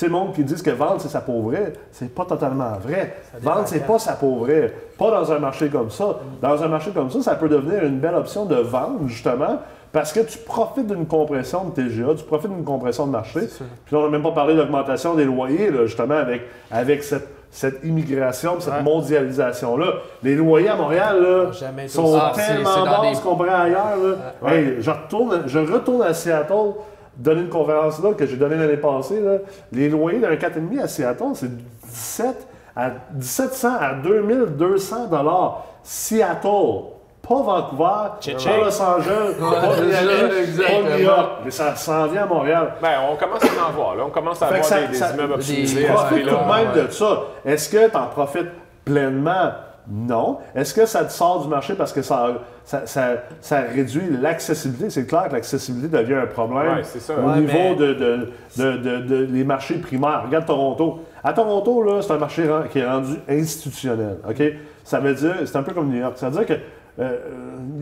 sais, 0.00 0.06
le 0.06 0.12
monde 0.12 0.32
qui 0.32 0.44
dit 0.44 0.60
que 0.62 0.70
vendre, 0.70 0.96
c'est 1.00 1.08
sa 1.08 1.20
pauvreté, 1.20 1.72
c'est 1.92 2.14
pas 2.14 2.24
totalement 2.24 2.72
vrai. 2.82 3.16
Vendre, 3.40 3.62
c'est 3.66 3.86
pas 3.86 3.98
sa 3.98 4.12
pauvreté. 4.14 4.72
Pas 4.98 5.10
dans 5.10 5.32
un 5.32 5.38
marché 5.38 5.68
comme 5.68 5.90
ça. 5.90 6.16
Dans 6.40 6.62
un 6.62 6.68
marché 6.68 6.90
comme 6.92 7.10
ça, 7.10 7.20
ça 7.22 7.34
peut 7.34 7.48
devenir 7.48 7.84
une 7.84 7.98
belle 7.98 8.14
option 8.14 8.44
de 8.44 8.56
vendre, 8.56 9.00
justement, 9.06 9.58
parce 9.92 10.12
que 10.12 10.20
tu 10.20 10.38
profites 10.38 10.86
d'une 10.86 11.06
compression 11.06 11.64
de 11.64 11.70
TGA, 11.70 12.14
tu 12.16 12.24
profites 12.24 12.50
d'une 12.50 12.64
compression 12.64 13.06
de 13.06 13.12
marché. 13.12 13.40
Puis 13.86 13.94
là, 13.96 13.98
on 14.00 14.02
n'a 14.04 14.08
même 14.10 14.22
pas 14.22 14.32
parlé 14.32 14.54
d'augmentation 14.54 15.14
des 15.14 15.24
loyers, 15.24 15.70
là, 15.70 15.86
justement, 15.86 16.16
avec, 16.16 16.42
avec 16.70 17.02
cette, 17.02 17.26
cette 17.50 17.82
immigration, 17.84 18.56
cette 18.60 18.74
Ouais. 18.74 18.82
mondialisation-là. 18.82 19.86
Les 20.22 20.34
loyers 20.34 20.68
à 20.68 20.76
Montréal, 20.76 21.16
là, 21.22 21.44
été 21.78 21.88
sont 21.88 22.14
Ah, 22.20 22.32
tellement 22.36 22.84
bas 22.84 23.00
des- 23.10 23.18
qu'on 23.18 23.36
prend 23.36 23.44
ailleurs. 23.62 23.96
Là. 24.42 24.50
Hey, 24.52 24.76
je, 24.80 24.90
retourne, 24.90 25.42
je 25.46 25.58
retourne 25.58 26.02
à 26.02 26.12
Seattle 26.12 26.74
donner 27.18 27.42
une 27.42 27.48
conférence 27.48 28.02
là 28.02 28.12
que 28.14 28.24
j'ai 28.26 28.36
donnée 28.36 28.56
l'année 28.56 28.76
passée. 28.76 29.20
Là. 29.20 29.38
Les 29.72 29.88
loyers 29.88 30.20
d'un 30.20 30.34
4,5 30.36 30.80
à 30.82 30.88
Seattle, 30.88 31.24
c'est 31.34 31.50
17 31.84 32.46
à 32.76 32.90
1700 33.14 33.68
à 33.80 33.94
2200 33.94 35.06
dollars. 35.08 35.64
Seattle. 35.82 36.84
Pas 37.20 37.34
Vancouver, 37.42 37.84
pas 37.84 38.18
Los 38.64 38.80
Angeles, 38.82 39.34
pas. 39.38 40.96
New 40.96 40.98
York. 41.02 41.30
Mais 41.44 41.50
ça 41.50 41.76
s'en 41.76 42.06
vient 42.06 42.22
à 42.22 42.26
Montréal. 42.26 42.72
Ben, 42.80 42.88
on 43.12 43.16
commence 43.16 43.42
à 43.44 43.68
en 43.68 43.72
voir. 43.72 43.96
Là. 43.96 44.04
On 44.06 44.10
commence 44.10 44.40
à 44.40 44.46
Fait 44.46 44.60
que 44.60 44.64
avoir 44.64 44.70
ça- 44.70 44.80
des, 44.80 44.86
des 44.88 44.94
ça- 44.94 45.12
immeubles 45.12 45.32
optimisés 45.34 45.84
Profite 45.86 46.22
tout 46.22 46.30
de 46.30 46.30
même 46.30 46.72
ouais. 46.74 46.82
de 46.86 46.90
ça. 46.90 47.20
Est-ce 47.44 47.68
que 47.68 47.90
tu 47.90 47.96
en 47.96 48.06
profites 48.06 48.48
pleinement? 48.84 49.50
Non. 49.90 50.38
Est-ce 50.54 50.74
que 50.74 50.84
ça 50.86 51.04
te 51.04 51.12
sort 51.12 51.42
du 51.42 51.48
marché 51.48 51.74
parce 51.74 51.92
que 51.92 52.02
ça, 52.02 52.34
ça, 52.64 52.86
ça- 52.86 53.16
ça 53.40 53.60
réduit 53.62 54.02
l'accessibilité? 54.20 54.90
C'est 54.90 55.06
clair 55.06 55.28
que 55.28 55.32
l'accessibilité 55.34 55.96
devient 55.96 56.14
un 56.14 56.26
problème 56.26 56.76
Ouais, 56.76 56.82
c'est 56.84 57.00
ça. 57.00 57.14
au 57.18 57.28
Ouais, 57.28 57.40
niveau 57.40 57.52
mais- 57.54 57.74
de, 57.74 57.94
de, 57.94 58.28
de, 58.58 58.76
de- 58.76 59.00
de- 59.00 59.24
les 59.30 59.44
marchés 59.44 59.78
primaires. 59.78 60.24
Regarde 60.26 60.44
Toronto. 60.46 61.00
À 61.24 61.32
Toronto, 61.32 61.82
là, 61.82 62.02
c'est 62.02 62.12
un 62.12 62.18
marché 62.18 62.46
qui 62.70 62.78
est 62.80 62.86
rendu 62.88 63.14
institutionnel. 63.28 64.18
OK? 64.28 64.42
Ça 64.84 65.00
veut 65.00 65.14
dire, 65.14 65.34
c'est 65.44 65.56
un 65.56 65.62
peu 65.62 65.72
comme 65.72 65.88
New 65.90 65.98
York. 66.00 66.16
Ça 66.16 66.28
veut 66.28 66.36
dire 66.44 66.46
que 66.46 66.52
euh, 66.52 66.58
euh, 66.98 67.16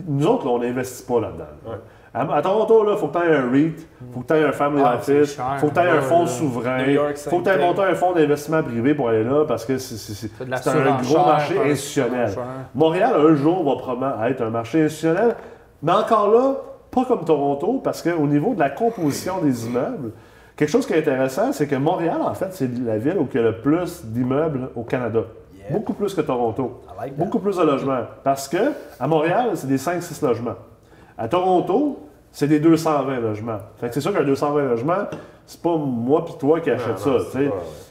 nous 0.07 0.27
autres, 0.27 0.45
là, 0.45 0.51
on 0.51 0.59
n'investit 0.59 1.03
pas 1.03 1.19
là-dedans. 1.19 1.45
Ouais. 1.65 1.75
À, 2.13 2.21
à 2.35 2.41
Toronto, 2.41 2.85
il 2.89 2.97
faut 2.97 3.07
que 3.07 3.19
tu 3.19 3.25
aies 3.25 3.35
un 3.35 3.51
REIT, 3.51 3.73
il 4.01 4.13
faut 4.13 4.19
que 4.21 4.27
tu 4.27 4.33
aies 4.33 4.43
un 4.45 4.51
Family 4.51 4.81
Ah, 4.85 4.95
Office, 4.95 5.37
il 5.55 5.59
faut 5.59 5.67
que 5.67 5.73
tu 5.73 5.79
aies 5.79 5.89
un 5.89 6.01
fonds 6.01 6.25
souverain, 6.25 6.77
il 6.79 6.97
faut 7.15 7.39
que 7.39 7.43
tu 7.43 7.49
aies 7.49 7.57
monté 7.59 7.81
un 7.81 7.95
fonds 7.95 8.13
d'investissement 8.13 8.63
privé 8.63 8.93
pour 8.95 9.09
aller 9.09 9.23
là 9.23 9.45
parce 9.47 9.65
que 9.65 9.77
c'est- 9.77 10.29
un 10.69 11.01
gros 11.03 11.17
marché 11.25 11.53
institutionnel. 11.71 12.29
Montréal, 12.73 13.13
un 13.19 13.35
jour, 13.35 13.63
va 13.63 13.75
probablement 13.81 14.23
être 14.25 14.41
un 14.41 14.49
marché 14.49 14.83
institutionnel, 14.85 15.35
mais 15.83 15.91
encore 15.91 16.31
là, 16.31 16.55
pas 16.89 17.05
comme 17.05 17.23
Toronto, 17.25 17.81
parce 17.83 18.01
qu'au 18.01 18.25
niveau 18.25 18.53
de 18.55 18.59
la 18.59 18.69
composition 18.71 19.39
des 19.43 19.67
immeubles, 19.67 20.11
quelque 20.55 20.69
chose 20.69 20.87
qui 20.87 20.93
est 20.93 20.99
intéressant, 20.99 21.51
c'est 21.51 21.67
que 21.67 21.75
Montréal, 21.75 22.17
en 22.23 22.33
fait, 22.33 22.47
c'est 22.51 22.69
la 22.85 22.97
ville 22.97 23.17
où 23.19 23.27
il 23.31 23.35
y 23.35 23.39
a 23.39 23.43
le 23.43 23.57
plus 23.61 24.05
d'immeubles 24.05 24.69
au 24.75 24.83
Canada. 24.83 25.19
Yeah. 25.55 25.77
Beaucoup 25.77 25.93
plus 25.93 26.13
que 26.15 26.21
Toronto. 26.21 26.81
Like. 26.99 27.15
Beaucoup 27.15 27.39
plus 27.39 27.57
de 27.57 27.63
logements. 27.63 28.01
Parce 28.23 28.47
que 28.47 28.57
à 28.99 29.07
Montréal, 29.07 29.51
c'est 29.55 29.67
des 29.67 29.77
5-6 29.77 30.21
logements. 30.25 30.55
À 31.17 31.27
Toronto, 31.27 31.99
c'est 32.31 32.47
des 32.47 32.59
220 32.59 33.19
logements. 33.19 33.59
Fait 33.77 33.87
que 33.87 33.93
c'est 33.93 34.01
sûr 34.01 34.13
qu'un 34.13 34.23
220 34.23 34.63
logements, 34.69 35.05
c'est 35.45 35.61
pas 35.61 35.75
moi 35.77 36.23
puis 36.25 36.35
toi 36.39 36.59
qui 36.59 36.69
achète 36.69 36.99
ça. 36.99 37.11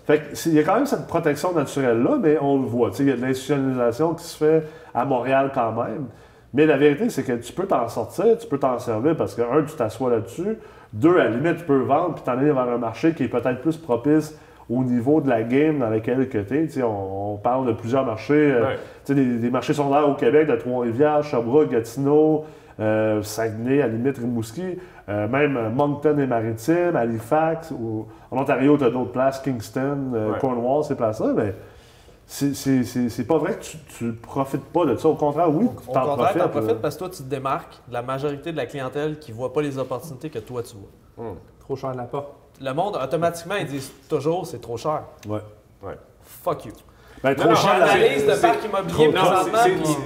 Fait 0.07 0.19
que 0.21 0.49
il 0.49 0.55
y 0.55 0.59
a 0.59 0.63
quand 0.63 0.77
même 0.77 0.87
cette 0.87 1.07
protection 1.07 1.53
naturelle-là, 1.53 2.19
mais 2.23 2.39
on 2.41 2.59
le 2.61 2.67
voit. 2.67 2.91
Il 3.01 3.07
y 3.09 3.11
a 3.11 3.17
de 3.17 3.23
l'institutionnalisation 3.23 4.15
qui 4.15 4.25
se 4.25 4.37
fait 4.37 4.63
à 4.95 5.05
Montréal 5.05 5.51
quand 5.55 5.73
même. 5.73 6.07
Mais 6.55 6.65
la 6.67 6.77
vérité, 6.77 7.11
c'est 7.11 7.25
que 7.25 7.33
tu 7.33 7.53
peux 7.53 7.67
t'en 7.67 7.89
sortir, 7.89 8.39
tu 8.39 8.47
peux 8.47 8.59
t'en 8.59 8.79
servir 8.79 9.17
parce 9.17 9.35
que, 9.35 9.43
un, 9.43 9.63
tu 9.65 9.75
t'assois 9.75 10.11
là-dessus. 10.11 10.59
Deux, 10.93 11.19
à 11.19 11.25
la 11.25 11.31
limite, 11.31 11.59
tu 11.59 11.65
peux 11.65 11.81
vendre 11.81 12.15
puis 12.15 12.23
t'en 12.25 12.33
aller 12.33 12.53
vers 12.53 12.69
un 12.69 12.79
marché 12.79 13.13
qui 13.13 13.25
est 13.25 13.29
peut-être 13.29 13.61
plus 13.61 13.77
propice 13.77 14.39
au 14.71 14.83
niveau 14.85 15.21
de 15.21 15.29
la 15.29 15.43
game 15.43 15.81
dans 15.81 15.91
lequel 15.91 16.29
tu 16.29 16.39
es. 16.79 16.83
On, 16.83 17.35
on 17.35 17.37
parle 17.37 17.67
de 17.67 17.73
plusieurs 17.73 18.05
marchés, 18.07 18.53
euh, 18.53 18.63
Ouais. 18.63 18.79
sais, 19.05 19.15
des, 19.15 19.25
des 19.39 19.51
marchés 19.51 19.75
secondaires 19.75 20.09
au 20.09 20.15
Québec, 20.15 20.47
de 20.49 20.57
Trois-Rivières, 20.57 21.23
Sherbrooke, 21.25 21.71
Gatineau, 21.71 22.45
euh, 22.81 23.23
Saguenay, 23.23 23.81
à 23.83 23.87
la 23.87 23.93
limite 23.95 24.19
Rimouski, 24.19 24.79
euh, 25.09 25.29
même 25.29 25.57
euh, 25.57 25.71
Moncton 25.71 26.19
et 26.19 26.27
Maritime, 26.27 26.95
Halifax, 26.97 27.71
ou, 27.71 28.07
en 28.31 28.39
Ontario, 28.39 28.77
tu 28.77 28.85
as 28.85 28.91
d'autres 28.91 29.13
places, 29.13 29.41
Kingston, 29.41 30.13
euh, 30.15 30.33
Ouais. 30.33 30.39
Cornwall, 30.39 30.85
ces 30.85 30.95
places-là, 30.95 31.33
mais 31.35 31.55
c'est- 32.27 32.55
c'est 32.55 32.83
c'est- 32.85 33.09
c'est 33.09 33.25
pas 33.25 33.39
vrai 33.39 33.55
que 33.55 33.65
tu 33.97 34.05
ne 34.05 34.13
profites 34.13 34.65
pas 34.65 34.85
de 34.85 34.97
ça. 34.97 35.09
Au 35.09 35.15
contraire, 35.15 35.49
oui, 35.55 35.67
tu 35.83 35.91
Au 35.91 35.93
t'en 35.93 36.01
contraire, 36.07 36.17
profites. 36.17 36.43
t'en 36.43 36.49
profites 36.49 36.69
là. 36.71 36.75
parce 36.83 36.95
que 36.97 36.99
toi, 37.01 37.09
tu 37.09 37.23
te 37.23 37.29
démarques 37.29 37.79
de 37.89 37.93
la 37.93 38.03
majorité 38.03 38.53
de 38.53 38.57
la 38.57 38.67
clientèle 38.67 39.19
qui 39.19 39.33
ne 39.33 39.37
voit 39.37 39.53
pas 39.53 39.63
les 39.63 39.79
opportunités 39.79 40.29
que 40.31 40.41
toi, 40.41 40.63
tu 40.63 40.75
vois. 40.77 41.35
Trop 41.61 41.77
cher 41.77 41.93
de 41.93 41.97
la 41.97 42.05
porte. 42.05 42.29
Le 42.61 42.73
monde, 42.73 42.97
automatiquement, 43.03 43.57
ils 43.57 43.67
disent 43.67 43.93
toujours 44.09 44.47
c'est 44.47 44.61
trop 44.61 44.77
cher. 44.77 45.03
Ouais. 45.29 45.41
Fuck 46.23 46.65
you. 46.67 46.73
Ben, 47.35 47.45
non, 47.49 47.55
J'analyse 47.55 48.27
le 48.27 48.41
parc 48.41 48.65
immobilier 48.65 49.11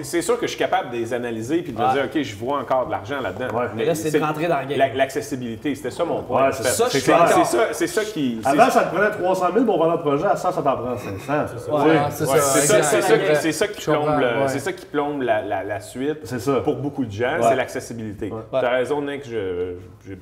c'est- 0.03 0.23
sûr 0.23 0.39
que 0.39 0.47
je 0.47 0.51
suis 0.53 0.59
capable 0.59 0.91
de 0.91 0.97
les 0.97 1.13
analyser 1.13 1.63
puis 1.63 1.73
de 1.73 1.79
me 1.79 1.85
Ouais. 1.87 1.93
dire, 1.93 2.05
OK, 2.05 2.23
je 2.23 2.35
vois 2.37 2.59
encore 2.59 2.87
de 2.87 2.91
l'argent 2.93 3.21
là-dedans. 3.21 3.55
Ouais. 3.59 3.67
Mais 3.77 3.85
là, 3.85 3.95
c'est 3.95 4.11
de 4.11 4.25
rentrer 4.25 4.47
dans 4.49 4.61
le 4.61 4.67
game. 4.67 4.79
la- 4.79 4.95
L'accessibilité, 4.95 5.75
c'était 5.75 5.91
ça 5.91 6.05
mon 6.05 6.23
point. 6.23 6.47
Ouais, 6.47 6.53
c'est 6.53 6.63
ça, 6.65 6.87
C'est 6.91 7.01
qui. 8.05 8.41
Avant, 8.45 8.71
ça 8.71 8.85
te 8.85 8.95
prenait 8.95 9.11
300 9.11 9.47
000 9.53 9.65
pour 9.65 9.79
vendre 9.79 9.93
un 9.93 9.99
projet. 9.99 10.27
À 10.27 10.37
ça, 10.37 10.53
ça 10.53 10.63
t'en 10.63 10.77
prend 10.77 10.97
500. 10.97 11.19
ça. 11.59 11.73
Ouais. 11.75 11.91
Ouais, 11.91 11.99
c'est 12.11 13.53
ça. 13.53 13.67
qui- 13.67 13.85
plombe, 13.91 14.07
c'est 14.49 14.59
ça 14.59 14.73
qui 14.73 14.87
plombe 14.87 15.23
la, 15.23 15.43
suite 15.81 16.35
pour 16.65 16.77
beaucoup 16.77 17.05
de 17.05 17.11
gens, 17.13 17.37
c'est 17.43 17.57
l'accessibilité. 17.57 18.31
Tu 18.51 18.57
as 18.57 18.71
raison, 18.71 19.03
Nick, 19.03 19.25
je- 19.29 19.75
j'ai 20.07 20.19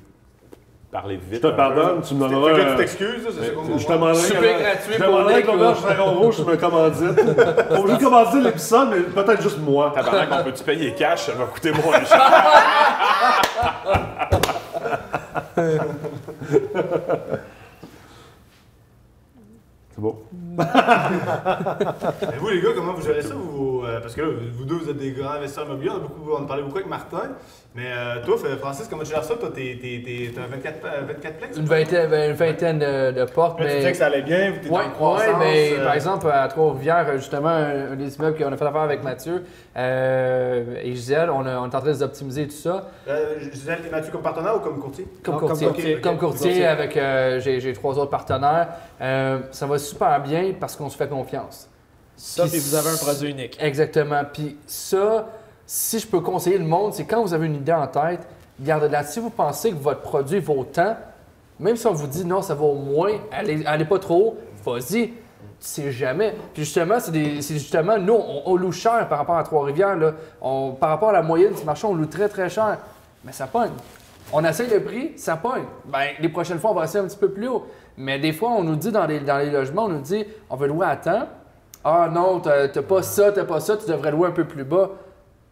vite. 1.17 1.43
Je 1.43 1.49
te 1.49 1.55
pardonne, 1.55 2.01
tu 2.01 2.15
me 2.15 2.29
Fait 2.29 2.65
que 2.65 2.71
tu 2.71 2.77
t'excuses, 2.77 3.29
c'est 3.31 3.45
ça 3.47 3.53
qu'on 3.53 3.79
Je 3.79 3.87
te 3.87 3.93
demanderai 3.93 4.15
Super 4.15 4.59
gratuit 4.59 4.95
je 4.95 4.99
pour 4.99 5.07
demanderai 5.07 5.43
l'auberge 5.43 5.83
Dragon 5.83 6.15
Rouge 6.15 6.39
me 6.41 6.57
commandite. 6.57 7.15
Que 7.15 7.93
je 7.93 8.05
commandite 8.05 8.43
l'épisode, 8.45 8.89
mais 8.91 9.23
peut-être 9.23 9.43
juste 9.43 9.59
moi. 9.59 9.93
Tabarnak, 9.95 10.29
on 10.33 10.45
peut-tu 10.45 10.65
payer 10.65 10.95
cash? 10.95 11.27
Ça 11.27 11.33
va 11.33 11.45
coûter 11.45 11.73
moins 11.73 12.05
cher. 12.05 12.33
C'est 19.91 20.01
beau. 20.01 20.23
Mais 22.31 22.37
vous, 22.39 22.49
les 22.49 22.61
gars, 22.61 22.69
comment 22.75 22.93
vous 22.95 23.03
gérez 23.03 23.23
ça? 23.23 23.35
Vous, 23.35 23.83
euh, 23.87 24.01
parce 24.01 24.15
que 24.15 24.21
là, 24.23 24.29
vous 24.53 24.65
deux, 24.65 24.77
vous 24.77 24.91
êtes 24.91 24.97
des 24.99 25.13
grands 25.13 25.33
investisseurs 25.33 25.67
immobiliers. 25.67 25.91
On 25.93 25.97
a, 25.97 26.01
beaucoup, 26.01 26.31
on 26.39 26.45
a 26.45 26.47
parlé 26.47 26.63
beaucoup 26.63 26.77
avec 26.79 26.89
Martin. 26.89 27.31
Mais 27.75 27.85
euh, 27.87 28.25
toi, 28.25 28.37
Francis, 28.61 28.89
comment 28.89 29.03
tu 29.05 29.11
gères 29.11 29.23
ça? 29.23 29.35
Toi, 29.37 29.51
t'es, 29.55 29.79
t'es, 29.81 30.03
t'es, 30.05 30.33
t'as 30.35 30.47
24, 30.47 30.77
euh, 30.85 31.01
24 31.07 31.37
plex? 31.39 31.57
Une 31.59 31.65
vingtaine, 31.67 32.11
ben, 32.11 32.31
une 32.31 32.37
vingtaine 32.37 32.79
de, 32.79 33.13
de 33.13 33.25
portes, 33.31 33.61
Là, 33.61 33.67
tu 33.67 33.71
mais... 33.73 33.77
disais 33.79 33.93
que 33.93 33.97
ça 33.99 34.07
allait 34.07 34.23
bien, 34.23 34.51
vous 34.51 34.57
étiez 34.57 34.71
Ouais, 34.71 34.85
en 34.87 34.91
croissance. 34.91 35.29
ouais, 35.29 35.35
mais 35.39 35.73
euh, 35.79 35.85
par 35.85 35.95
exemple, 35.95 36.27
à 36.33 36.49
Trois-Rivières, 36.49 37.13
justement, 37.19 37.49
un, 37.51 37.93
un 37.93 37.97
des 37.97 38.17
immeubles 38.17 38.37
qu'on 38.37 38.53
a 38.53 38.57
fait 38.57 38.65
affaire 38.67 38.81
avec 38.81 39.05
Mathieu 39.05 39.45
euh, 39.77 40.65
et 40.83 40.91
Gisèle, 40.95 41.31
on, 41.31 41.47
a- 41.47 41.59
on 41.59 41.65
est 41.65 41.67
en 41.67 41.69
train 41.69 41.81
de 41.83 41.89
les 41.91 42.03
optimiser 42.03 42.47
tout 42.49 42.55
ça. 42.57 42.89
euh, 43.07 43.39
Gisèle, 43.53 43.81
t'es 43.83 43.91
Mathieu 43.91 44.11
comme 44.11 44.23
partenaire 44.23 44.57
ou 44.57 44.61
comme 44.61 44.81
courtier? 44.81 45.07
Comme 45.23 45.35
Non, 45.35 45.41
comme 45.41 45.49
courtier. 45.59 46.01
Comme 46.01 46.19
courtier, 46.19 46.47
Courtier. 46.49 46.67
avec, 46.67 46.97
euh, 46.97 47.39
j'ai 47.39 47.61
j'ai 47.61 47.73
trois 47.75 47.97
autres 47.99 48.11
partenaires. 48.11 48.69
Euh, 49.01 49.39
ça 49.53 49.67
va 49.67 49.79
super 49.79 50.21
bien 50.21 50.48
parce 50.53 50.77
qu'on 50.77 50.89
se 50.89 50.97
fait 50.97 51.09
confiance. 51.09 51.69
Ça, 52.17 52.43
Puis 52.43 52.53
puis 52.53 52.61
vous 52.61 52.75
avez 52.75 52.91
un 52.91 52.97
produit 52.97 53.31
unique. 53.31 53.57
Exactement. 53.61 54.23
Puis 54.33 54.57
ça, 54.67 55.29
si 55.67 55.99
je 56.01 56.07
peux 56.07 56.21
conseiller 56.21 56.59
le 56.59 56.65
monde, 56.65 56.93
c'est 56.95 57.05
quand 57.05 57.23
vous 57.23 57.33
avez 57.35 57.47
une 57.47 57.55
idée 57.57 57.73
en 57.73 57.87
tête, 57.87 58.21
gardez-la. 58.61 59.05
Si 59.05 59.21
vous 59.21 59.31
pensez 59.31 59.71
que 59.71 59.77
votre 59.77 60.01
produit 60.01 60.41
vaut 60.41 60.65
tant, 60.65 60.97
même 61.61 61.77
si 61.77 61.87
on 61.87 61.93
vous 61.93 62.07
dit 62.09 62.25
non, 62.25 62.43
ça 62.43 62.55
vaut 62.55 62.75
moins, 62.75 63.13
allez, 63.33 63.65
allez 63.67 63.85
pas 63.85 63.99
trop 63.99 64.37
haut, 64.65 64.71
vas-y. 64.73 65.09
Tu 65.61 65.67
sais 65.67 65.93
jamais. 65.93 66.35
Puis 66.55 66.65
justement, 66.65 67.01
c'est 67.01 67.11
des- 67.11 67.43
c'est 67.43 67.55
justement, 67.55 67.99
nous, 67.99 68.15
on, 68.15 68.43
on 68.47 68.57
loue 68.57 68.71
cher 68.73 69.09
par 69.09 69.19
rapport 69.19 69.37
à 69.37 69.43
Trois-Rivières. 69.45 69.97
là. 69.97 70.13
On- 70.41 70.73
Par 70.73 70.91
rapport 70.91 71.09
à 71.11 71.13
la 71.13 71.23
moyenne 71.23 71.53
du 71.55 71.65
marché, 71.65 71.87
on 71.87 71.95
loue 71.95 72.07
très, 72.07 72.29
très 72.29 72.49
cher. 72.49 72.79
Mais 73.25 73.33
ça 73.33 73.47
pogne. 73.49 73.73
On 74.33 74.45
essaye 74.45 74.69
le 74.71 74.83
prix, 74.85 75.13
ça 75.17 75.37
pogne. 75.37 75.65
Ben, 75.87 76.11
les 76.21 76.29
prochaines 76.29 76.59
fois, 76.61 76.71
on 76.71 76.75
va 76.75 76.85
essayer 76.85 77.03
un 77.03 77.09
petit 77.09 77.17
peu 77.17 77.31
plus 77.31 77.49
haut. 77.49 77.67
Mais 77.99 78.19
des 78.19 78.33
fois, 78.33 78.51
on 78.51 78.63
nous 78.63 78.77
dit 78.77 78.93
dans 78.93 79.07
les, 79.07 79.21
dans 79.21 79.39
les 79.39 79.51
logements, 79.51 79.85
on 79.85 79.89
nous 79.89 80.01
dit, 80.01 80.25
on 80.49 80.57
veut 80.57 80.69
louer 80.69 80.87
à 80.87 80.97
temps. 80.97 81.29
Ah 81.85 82.09
non, 82.13 82.41
t'as 82.41 82.69
t'as 82.69 82.83
pas 82.83 83.03
ça, 83.03 83.33
t'as 83.33 83.45
pas 83.45 83.61
ça, 83.61 83.77
tu 83.77 83.87
devrais 83.91 84.11
louer 84.11 84.29
un 84.29 84.33
peu 84.33 84.45
plus 84.45 84.65
bas. 84.65 84.91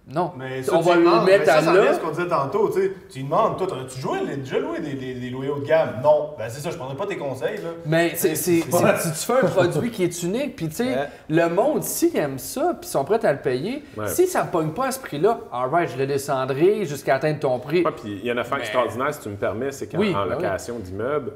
Non. 0.08 0.30
Mais 0.38 0.62
ça, 0.62 0.76
on 0.76 0.80
va 0.82 0.94
lui 0.94 1.02
le 1.04 1.10
mettre 1.24 1.40
mais 1.40 1.44
ça, 1.46 1.56
à 1.56 1.62
ça 1.62 1.72
là. 1.74 1.94
ce 1.94 1.98
qu'on 1.98 2.10
disait 2.10 2.28
tantôt, 2.28 2.68
tu 2.72 2.80
sais. 2.80 2.92
Tu 3.10 3.18
lui 3.18 3.24
demandes, 3.24 3.56
toi, 3.58 3.66
t'as-tu 3.68 4.00
joué, 4.00 4.20
déjà 4.36 4.60
loué 4.60 4.78
des, 4.78 4.92
des, 4.94 5.14
des 5.14 5.30
loyers 5.30 5.50
haut 5.50 5.58
de 5.58 5.66
gamme? 5.66 5.94
Non. 6.00 6.30
Ben, 6.38 6.44
c'est 6.48 6.60
ça, 6.60 6.70
je 6.70 6.76
prendrais 6.76 6.94
pas 6.96 7.06
tes 7.06 7.16
conseils, 7.16 7.56
là. 7.56 7.70
Mais 7.86 8.10
c'est, 8.14 8.36
c'est- 8.36 8.60
C'est- 8.60 8.70
c'est- 8.70 8.98
si 8.98 9.10
tu 9.26 9.32
fais 9.32 9.44
un 9.44 9.48
produit 9.48 9.90
qui 9.90 10.04
est 10.04 10.22
unique, 10.22 10.54
puis 10.54 10.68
tu 10.68 10.76
sais, 10.76 10.84
Ouais. 10.84 11.08
le 11.28 11.48
monde, 11.48 11.82
s'ils 11.82 12.16
aiment 12.16 12.38
ça, 12.38 12.74
puis 12.80 12.88
sont 12.88 13.04
prêts 13.04 13.24
à 13.26 13.32
le 13.32 13.40
payer, 13.40 13.82
Ouais. 13.96 14.06
si 14.06 14.28
ça 14.28 14.44
ne 14.44 14.48
pogne 14.48 14.70
pas 14.70 14.86
à 14.86 14.90
ce 14.92 15.00
prix-là, 15.00 15.40
alright, 15.52 15.90
je 15.90 15.98
le 15.98 16.06
descendrai 16.06 16.84
jusqu'à 16.84 17.16
atteindre 17.16 17.40
ton 17.40 17.58
prix. 17.58 17.82
Ouais, 17.84 17.90
puis 17.90 18.18
il 18.20 18.24
y 18.24 18.30
a 18.30 18.32
une 18.32 18.38
affaire 18.38 18.58
Mais- 18.58 18.62
extraordinaire, 18.62 19.12
si 19.12 19.20
tu 19.22 19.28
me 19.30 19.36
permets, 19.36 19.72
c'est 19.72 19.88
qu'en 19.88 19.98
Oui, 19.98 20.10
en 20.14 20.24
ben 20.24 20.36
oui. 20.36 20.42
location 20.44 20.78
d'immeuble, 20.78 21.32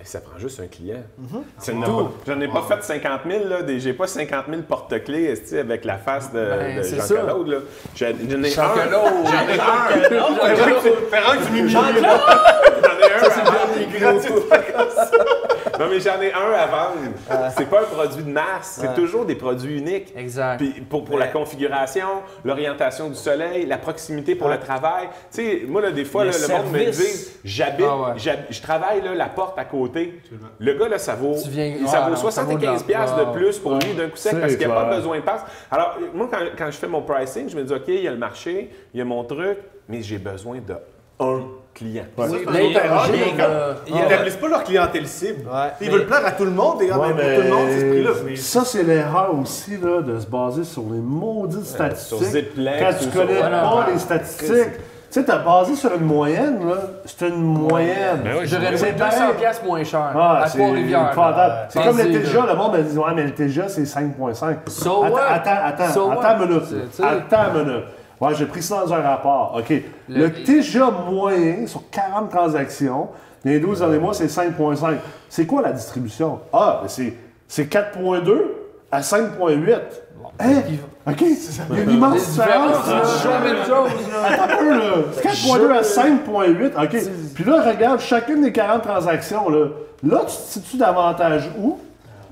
Mais 0.00 0.06
ça 0.06 0.20
prend 0.20 0.38
juste 0.38 0.58
un 0.60 0.66
client. 0.66 1.02
C'est 1.58 1.72
tout. 1.72 1.78
ouais. 1.78 2.04
J'en 2.26 2.40
ai 2.40 2.48
pas 2.48 2.62
fait 2.66 2.82
50 2.82 3.20
000, 3.30 3.44
là. 3.48 3.60
des- 3.62 3.80
J'ai 3.80 3.92
pas 3.92 4.06
50 4.06 4.46
000 4.48 4.62
porte-clés 4.62 5.34
avec 5.58 5.84
la 5.84 5.98
face 5.98 6.32
de, 6.32 6.38
Ben, 6.40 6.78
de 6.78 6.82
c'est 6.82 6.96
Jean-Claude. 6.96 7.48
là. 7.48 7.58
J'en 7.94 8.06
j'en 8.06 8.42
ai 8.42 8.46
un. 8.46 8.48
Jean-Claude! 8.48 9.26
Ferrand 11.10 11.36
du 11.44 11.50
Mimi. 11.52 11.68
J'en 11.68 11.86
ai 11.86 11.98
un. 12.02 12.18
Non, 15.80 15.86
mais 15.88 15.98
j'en 15.98 16.20
ai 16.20 16.30
un 16.32 16.52
à 16.52 16.66
vendre. 16.66 17.50
C'est 17.56 17.68
pas 17.68 17.80
un 17.80 17.84
produit 17.84 18.22
de 18.22 18.30
masse, 18.30 18.78
c'est 18.80 18.88
Ouais. 18.88 18.94
toujours 18.94 19.24
des 19.24 19.34
produits 19.34 19.78
uniques. 19.78 20.12
Exact. 20.14 20.58
Puis 20.58 20.80
pour, 20.82 21.04
pour 21.04 21.16
la 21.18 21.28
configuration, 21.28 22.06
l'orientation 22.44 23.08
du 23.08 23.14
soleil, 23.14 23.64
la 23.64 23.78
proximité 23.78 24.34
pour 24.34 24.48
le 24.50 24.58
travail. 24.58 25.08
Tu 25.32 25.42
sais, 25.42 25.62
moi, 25.66 25.80
là, 25.80 25.90
des 25.90 26.04
fois, 26.04 26.24
Le 26.24 26.30
là, 26.32 26.36
le 26.38 26.48
monde 26.54 26.72
me 26.72 26.90
dit 26.90 27.28
j'habite, 27.44 27.86
Ah 27.88 28.12
ouais. 28.12 28.36
je 28.50 28.60
travaille 28.62 29.00
là, 29.02 29.14
la 29.14 29.26
porte 29.30 29.58
à 29.58 29.64
côté. 29.64 30.20
Le 30.58 30.74
gars, 30.74 30.88
là, 30.88 30.98
ça 30.98 31.14
vaut, 31.14 31.34
viens- 31.48 31.86
ça 31.86 32.02
Ah, 32.04 32.08
vaut 32.10 32.10
non, 32.10 32.30
ça 32.30 32.42
vaut 32.44 32.52
de 32.56 32.60
75$ 32.60 32.84
piastres 32.84 33.16
la- 33.16 33.24
de 33.24 33.32
plus 33.32 33.58
pour 33.58 33.72
lui 33.76 33.94
d'un 33.94 34.08
coup 34.08 34.16
sec 34.16 34.38
parce 34.38 34.56
qu'il 34.56 34.66
n'y 34.66 34.72
a 34.72 34.76
pas 34.76 34.94
besoin 34.94 35.16
de 35.16 35.22
passe. 35.22 35.40
Alors, 35.70 35.96
moi, 36.12 36.28
quand, 36.30 36.40
quand 36.58 36.66
je 36.66 36.76
fais 36.76 36.88
mon 36.88 37.00
pricing, 37.00 37.48
je 37.48 37.56
me 37.56 37.64
dis 37.64 37.72
OK, 37.72 37.84
il 37.88 38.02
y 38.02 38.08
a 38.08 38.10
le 38.10 38.18
marché, 38.18 38.70
il 38.92 38.98
y 38.98 39.00
a 39.00 39.04
mon 39.06 39.24
truc, 39.24 39.56
mais 39.88 40.02
j'ai 40.02 40.18
besoin 40.18 40.58
de 40.58 40.74
un 41.22 41.42
client. 41.74 42.04
Ouais. 42.18 42.26
Oui, 42.28 42.44
Là, 42.52 42.60
il 42.62 42.72
y 42.72 42.76
a 42.76 42.78
un 42.78 42.82
Ferrand, 42.82 43.04
gig, 43.04 43.34
ils- 43.86 43.94
n'établissent 43.94 44.36
pas 44.36 44.48
leur 44.48 44.64
clientèle 44.64 45.06
cible. 45.06 45.48
Ouais, 45.48 45.68
Ils 45.80 45.86
mais- 45.86 45.92
veulent 45.92 46.06
plaire 46.06 46.26
à 46.26 46.32
tout 46.32 46.44
le 46.44 46.50
monde 46.50 46.82
et 46.82 46.90
ah, 46.92 46.98
Ouais, 46.98 47.10
pour 47.10 47.18
tout 47.20 47.42
le 47.42 47.48
monde, 47.50 47.66
c'est 47.70 47.80
ce 47.80 47.86
prix-là. 47.90 48.10
Mais 48.26 48.36
Ça, 48.36 48.64
c'est 48.64 48.82
l'erreur 48.82 49.30
aussi, 49.40 49.76
là, 49.82 50.02
de 50.02 50.18
se 50.20 50.26
baser 50.26 50.64
sur 50.64 50.82
les 50.90 50.98
maudites 51.00 51.64
sur 51.64 51.74
statistiques. 51.76 52.18
Ziplex 52.22 52.80
Quand 52.80 53.04
tu 53.10 53.18
connais 53.18 53.40
pas 53.40 53.74
Ouais. 53.76 53.92
les 53.92 53.98
statistiques. 53.98 54.48
Tu 55.12 55.18
sais, 55.18 55.24
t'as 55.24 55.38
basé 55.38 55.74
sur 55.74 55.92
une 55.92 56.04
moyenne, 56.04 56.68
là. 56.68 56.74
C'est 57.04 57.26
une 57.26 57.42
moyenne. 57.42 58.20
Ben 58.22 58.30
oui, 58.38 58.46
J'aurais 58.46 58.76
C'est 58.76 58.84
loué 58.90 58.92
200 58.92 59.10
pareil. 59.18 59.34
piastres 59.40 59.64
moins 59.64 59.82
cher 59.82 60.10
Ah, 60.14 60.42
à 60.42 60.46
c'est 60.46 60.58
Trois-Rivières. 60.58 61.10
comme 61.74 61.98
le 61.98 62.04
TGA, 62.12 62.46
le 62.46 62.54
monde 62.54 62.72
me 62.78 62.82
dit 62.84 62.96
Ouais, 62.96 63.12
mais 63.16 63.24
le 63.24 63.32
TGA, 63.34 63.68
c'est 63.68 63.86
5,5. 63.86 64.58
So 64.68 65.02
attends, 65.02 65.16
attends, 65.28 65.50
attends, 65.64 65.88
So 65.92 66.10
attends 66.12 66.38
minute. 66.46 66.62
Attends 67.02 67.54
une 67.54 67.64
minute. 67.64 67.84
Ouais, 68.20 68.34
j'ai 68.34 68.46
pris 68.46 68.62
ça 68.62 68.82
dans 68.84 68.92
un 68.92 69.00
rapport. 69.00 69.54
OK. 69.58 69.70
Le, 70.08 70.26
Le- 70.26 70.32
TGA 70.44 70.90
moyen 70.90 71.66
sur 71.66 71.82
40 71.90 72.30
transactions, 72.30 73.08
dans 73.44 73.50
les 73.50 73.60
12 73.60 73.78
derniers 73.78 73.98
mois, 73.98 74.12
c'est 74.14 74.26
5,5. 74.26 74.96
C'est 75.28 75.46
quoi 75.46 75.62
la 75.62 75.72
distribution? 75.72 76.40
Ah, 76.52 76.80
ben 76.82 76.88
c'est, 76.88 77.14
c'est 77.48 77.64
4,2 77.72 78.32
à 78.92 79.00
5,8. 79.00 79.78
Hein? 80.38 80.48
OK. 81.06 81.20
Il 81.22 81.76
y 81.76 81.80
a 81.80 81.82
une 81.84 81.90
immense 81.92 82.28
différence. 82.30 82.76
c'est 82.84 83.66
chose. 83.66 83.90
là. 84.12 84.26
Attends 84.26 84.42
un 84.44 84.56
peu, 84.56 84.70
là. 84.70 84.92
4.2 85.22 85.70
à 85.72 85.82
5.8. 85.82 86.84
OK. 86.84 87.02
Puis 87.34 87.44
là, 87.44 87.62
regarde 87.62 88.00
chacune 88.00 88.42
des 88.42 88.52
40 88.52 88.82
transactions, 88.82 89.48
là. 89.48 89.66
Là, 90.02 90.20
tu 90.20 90.26
te 90.26 90.30
situes 90.32 90.76
davantage 90.78 91.50
où? 91.58 91.78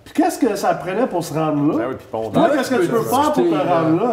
Puis 0.05 0.15
qu'est-ce 0.15 0.39
que 0.39 0.55
ça 0.57 0.73
prenait 0.75 1.07
pour 1.07 1.23
se 1.23 1.35
rendre 1.35 1.71
là? 1.73 1.79
Ben 1.79 1.89
oui, 1.91 1.95
puis 1.99 2.07
pondre. 2.11 2.33
Toi, 2.33 2.49
Là, 2.49 2.57
qu'est-ce 2.57 2.71
que 2.71 2.83
tu 2.83 2.89
peux 2.89 3.03
faire 3.03 3.33
pour 3.33 3.45
te 3.45 3.69
rendre 3.69 4.03
là? 4.05 4.13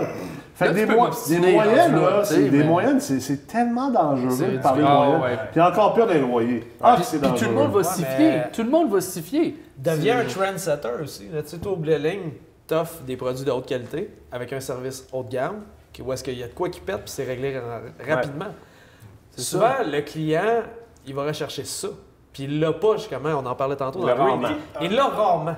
Fait 0.56 0.68
Là, 0.68 0.74
des, 0.74 0.86
mo- 0.86 1.10
des 1.28 1.38
moyennes, 1.52 1.96
là, 2.02 2.24
c'est, 2.24 2.44
des 2.50 2.58
mais- 2.60 2.64
moyennes, 2.64 3.02
c'est, 3.02 3.20
c'est 3.20 3.46
tellement 3.46 3.90
dangereux 3.90 4.54
de 4.54 4.58
parler 4.60 4.84
de 4.84 4.88
ah, 4.88 4.96
moyennes. 4.96 5.22
ouais. 5.22 5.40
Puis 5.52 5.60
encore 5.62 5.94
pire 5.94 6.08
des 6.08 6.20
loyers. 6.20 6.72
Ah, 6.82 6.94
Puis- 6.96 7.04
c'est 7.04 7.20
puis 7.20 7.28
dangereux. 7.28 7.46
tout 7.46 7.52
le 7.52 7.58
monde 7.58 7.72
va 7.72 7.78
Ouais, 7.78 7.84
s'y. 7.84 8.04
Tout 8.54 8.64
le 8.64 8.70
monde 8.70 8.90
va 8.92 9.02
s'y 9.02 9.22
fier. 9.22 9.54
Deviens 9.78 10.20
un 10.20 10.24
trendsetter 10.26 10.88
aussi. 11.04 11.28
Là. 11.28 11.42
Tu 11.44 11.50
sais, 11.50 11.58
toi, 11.58 11.76
ligne, 11.84 12.32
t'offres 12.68 13.02
des 13.06 13.18
produits 13.18 13.44
de 13.44 13.52
haute 13.52 13.66
qualité 13.66 14.10
avec 14.32 14.54
un 14.54 14.62
service 14.62 15.06
haut 15.12 15.24
de 15.24 15.30
gamme, 15.30 15.64
qui- 15.92 16.02
où 16.02 16.14
est-ce 16.14 16.24
qu'il 16.24 16.40
y 16.40 16.44
a 16.44 16.48
de 16.48 16.54
quoi 16.54 16.70
qui 16.70 16.80
pète, 16.80 17.00
puis 17.02 17.10
c'est 17.10 17.26
réglé 17.26 17.60
ra- 17.60 17.82
rapidement. 18.16 18.46
Souvent, 19.36 19.74
le 19.86 20.00
client, 20.02 20.62
il 21.06 21.14
va 21.14 21.26
rechercher 21.26 21.66
ça. 21.66 21.90
Puis 22.32 22.44
il 22.44 22.60
l'a 22.62 22.72
pas, 22.74 22.96
justement, 22.98 23.30
on 23.42 23.46
en 23.46 23.56
parlait 23.56 23.76
tantôt 23.76 24.00
Il 24.00 24.02
dans 24.04 24.08
l'a 24.08 24.50
le 24.50 24.56
il 24.86 24.94
l'a 24.96 25.06
rarement. 25.08 25.56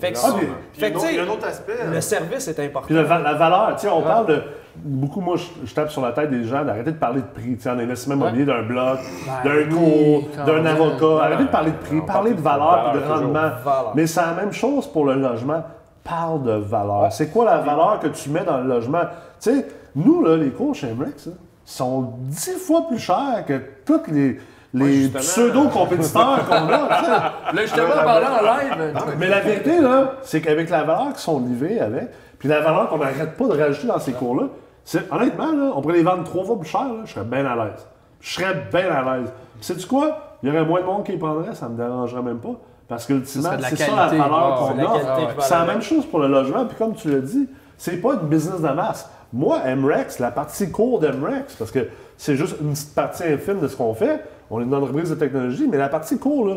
Fait 0.00 0.12
que, 0.12 0.18
Ah, 0.22 0.28
Puis 0.72 0.80
fait 0.80 0.92
que, 0.92 0.96
un 0.96 0.98
autre- 0.98 1.06
tu 1.08 1.12
il 1.12 1.16
y 1.16 1.20
a 1.20 1.24
sais, 1.24 1.28
un 1.30 1.32
autre 1.32 1.46
aspect. 1.46 1.72
le 1.92 2.00
service 2.00 2.48
est 2.48 2.60
important. 2.60 2.86
Puis 2.86 2.94
le 2.94 3.02
la 3.02 3.34
valeur, 3.34 3.72
tu 3.76 3.82
sais, 3.82 3.88
on 3.92 4.02
parle 4.02 4.26
de. 4.26 4.42
Beaucoup, 4.76 5.20
moi, 5.20 5.36
je, 5.36 5.66
je 5.66 5.74
tape 5.74 5.90
sur 5.90 6.00
la 6.00 6.12
tête 6.12 6.30
des 6.30 6.44
gens 6.44 6.64
d'arrêter 6.64 6.92
de 6.92 6.96
parler 6.96 7.20
de 7.20 7.26
prix. 7.26 7.56
Tu 7.56 7.62
sais, 7.62 7.70
en 7.70 7.78
investissement 7.78 8.14
immobilier, 8.14 8.44
d'un 8.46 8.62
bloc, 8.62 8.98
Ben 9.44 9.50
d'un 9.66 9.76
oui, 9.76 10.22
cours, 10.32 10.44
d'un 10.46 10.64
avocat. 10.64 11.24
Arrêtez 11.24 11.44
de 11.44 11.48
parler 11.48 11.70
de 11.72 11.76
prix, 11.76 12.00
parlez 12.06 12.30
parle 12.30 12.36
de 12.36 12.40
valeur 12.40 12.92
et 12.94 12.98
de 12.98 13.04
rendement. 13.12 13.32
Valeur. 13.64 13.92
Mais 13.94 14.06
c'est 14.06 14.20
la 14.22 14.32
même 14.34 14.52
chose 14.52 14.86
pour 14.86 15.04
le 15.04 15.14
logement. 15.14 15.62
Parle 16.04 16.42
de 16.44 16.52
valeur. 16.52 17.12
C'est 17.12 17.30
quoi 17.30 17.44
la 17.44 17.58
valeur 17.58 17.98
que 18.00 18.06
tu 18.08 18.30
mets 18.30 18.44
dans 18.44 18.58
le 18.58 18.68
logement? 18.68 19.02
Tu 19.40 19.50
sais, 19.50 19.66
nous, 19.96 20.24
là, 20.24 20.36
les 20.36 20.50
cours 20.50 20.74
chez 20.74 20.92
MREX, 20.94 21.28
sont 21.64 22.14
dix 22.20 22.56
fois 22.66 22.86
plus 22.88 22.98
chers 22.98 23.44
que 23.46 23.60
tous 23.84 24.00
les, 24.10 24.40
les 24.72 25.08
pseudo-compétiteurs 25.08 26.46
qu'on 26.46 26.68
a. 26.68 27.52
Là, 27.52 27.62
justement, 27.62 27.88
en 27.88 28.04
parlant 28.04 28.38
en 28.38 28.42
live. 28.42 28.94
Mais 29.18 29.28
la 29.28 29.40
vérité, 29.40 29.80
là, 29.80 30.14
c'est 30.22 30.40
qu'avec 30.40 30.70
la 30.70 30.84
valeur 30.84 31.12
qui 31.14 31.22
sont 31.22 31.40
livrées 31.40 31.80
avec, 31.80 32.10
puis 32.38 32.48
la 32.48 32.60
valeur 32.60 32.88
qu'on 32.88 32.98
n'arrête 32.98 33.36
pas 33.36 33.46
de 33.46 33.60
rajouter 33.60 33.88
dans 33.88 33.98
ces 33.98 34.12
cours-là, 34.12 34.48
c'est, 34.84 35.12
honnêtement, 35.12 35.52
là, 35.52 35.72
on 35.74 35.80
pourrait 35.80 35.96
les 35.96 36.02
vendre 36.02 36.24
trois 36.24 36.44
fois 36.44 36.58
plus 36.58 36.68
cher, 36.68 36.84
là, 36.84 37.02
je 37.04 37.12
serais 37.12 37.24
bien 37.24 37.44
à 37.46 37.56
l'aise. 37.56 37.86
Je 38.20 38.32
serais 38.32 38.54
bien 38.72 38.90
à 38.90 39.18
l'aise. 39.18 39.32
Sais-tu 39.60 39.86
quoi? 39.86 40.36
Il 40.42 40.48
y 40.48 40.52
aurait 40.52 40.64
moins 40.64 40.80
de 40.80 40.86
monde 40.86 41.04
qui 41.04 41.12
les 41.12 41.18
prendrait, 41.18 41.54
ça 41.54 41.68
me 41.68 41.76
dérangerait 41.76 42.22
même 42.22 42.38
pas. 42.38 42.54
Parce 42.88 43.06
que 43.06 43.12
ultimement, 43.12 43.50
c'est 43.62 43.76
ça 43.76 43.94
la 43.94 44.06
valeur 44.08 44.56
qu'on 44.58 44.68
c'est 44.68 44.82
la 44.82 44.92
offre. 44.92 45.42
C'est 45.42 45.66
même 45.66 45.82
chose 45.82 46.06
pour 46.06 46.18
le 46.18 46.28
logement. 46.28 46.64
Puis 46.64 46.76
comme 46.76 46.94
tu 46.94 47.10
l'as 47.10 47.20
dit, 47.20 47.48
c'est 47.78 47.98
pas 47.98 48.14
une 48.14 48.28
business 48.28 48.60
de 48.60 48.68
masse. 48.68 49.08
Moi, 49.32 49.60
MREX, 49.76 50.18
la 50.18 50.32
partie 50.32 50.70
court 50.72 50.98
d'MREX, 50.98 51.54
parce 51.54 51.70
que 51.70 51.86
c'est 52.16 52.34
juste 52.34 52.56
une 52.60 52.72
petite 52.72 52.94
partie 52.94 53.22
infime 53.24 53.60
de 53.60 53.68
ce 53.68 53.76
qu'on 53.76 53.94
fait, 53.94 54.24
on 54.50 54.60
est 54.60 54.64
une 54.64 54.74
entreprise 54.74 55.10
de 55.10 55.14
technologie, 55.14 55.66
mais 55.70 55.78
la 55.78 55.88
partie 55.88 56.18
court, 56.18 56.46
là, 56.46 56.56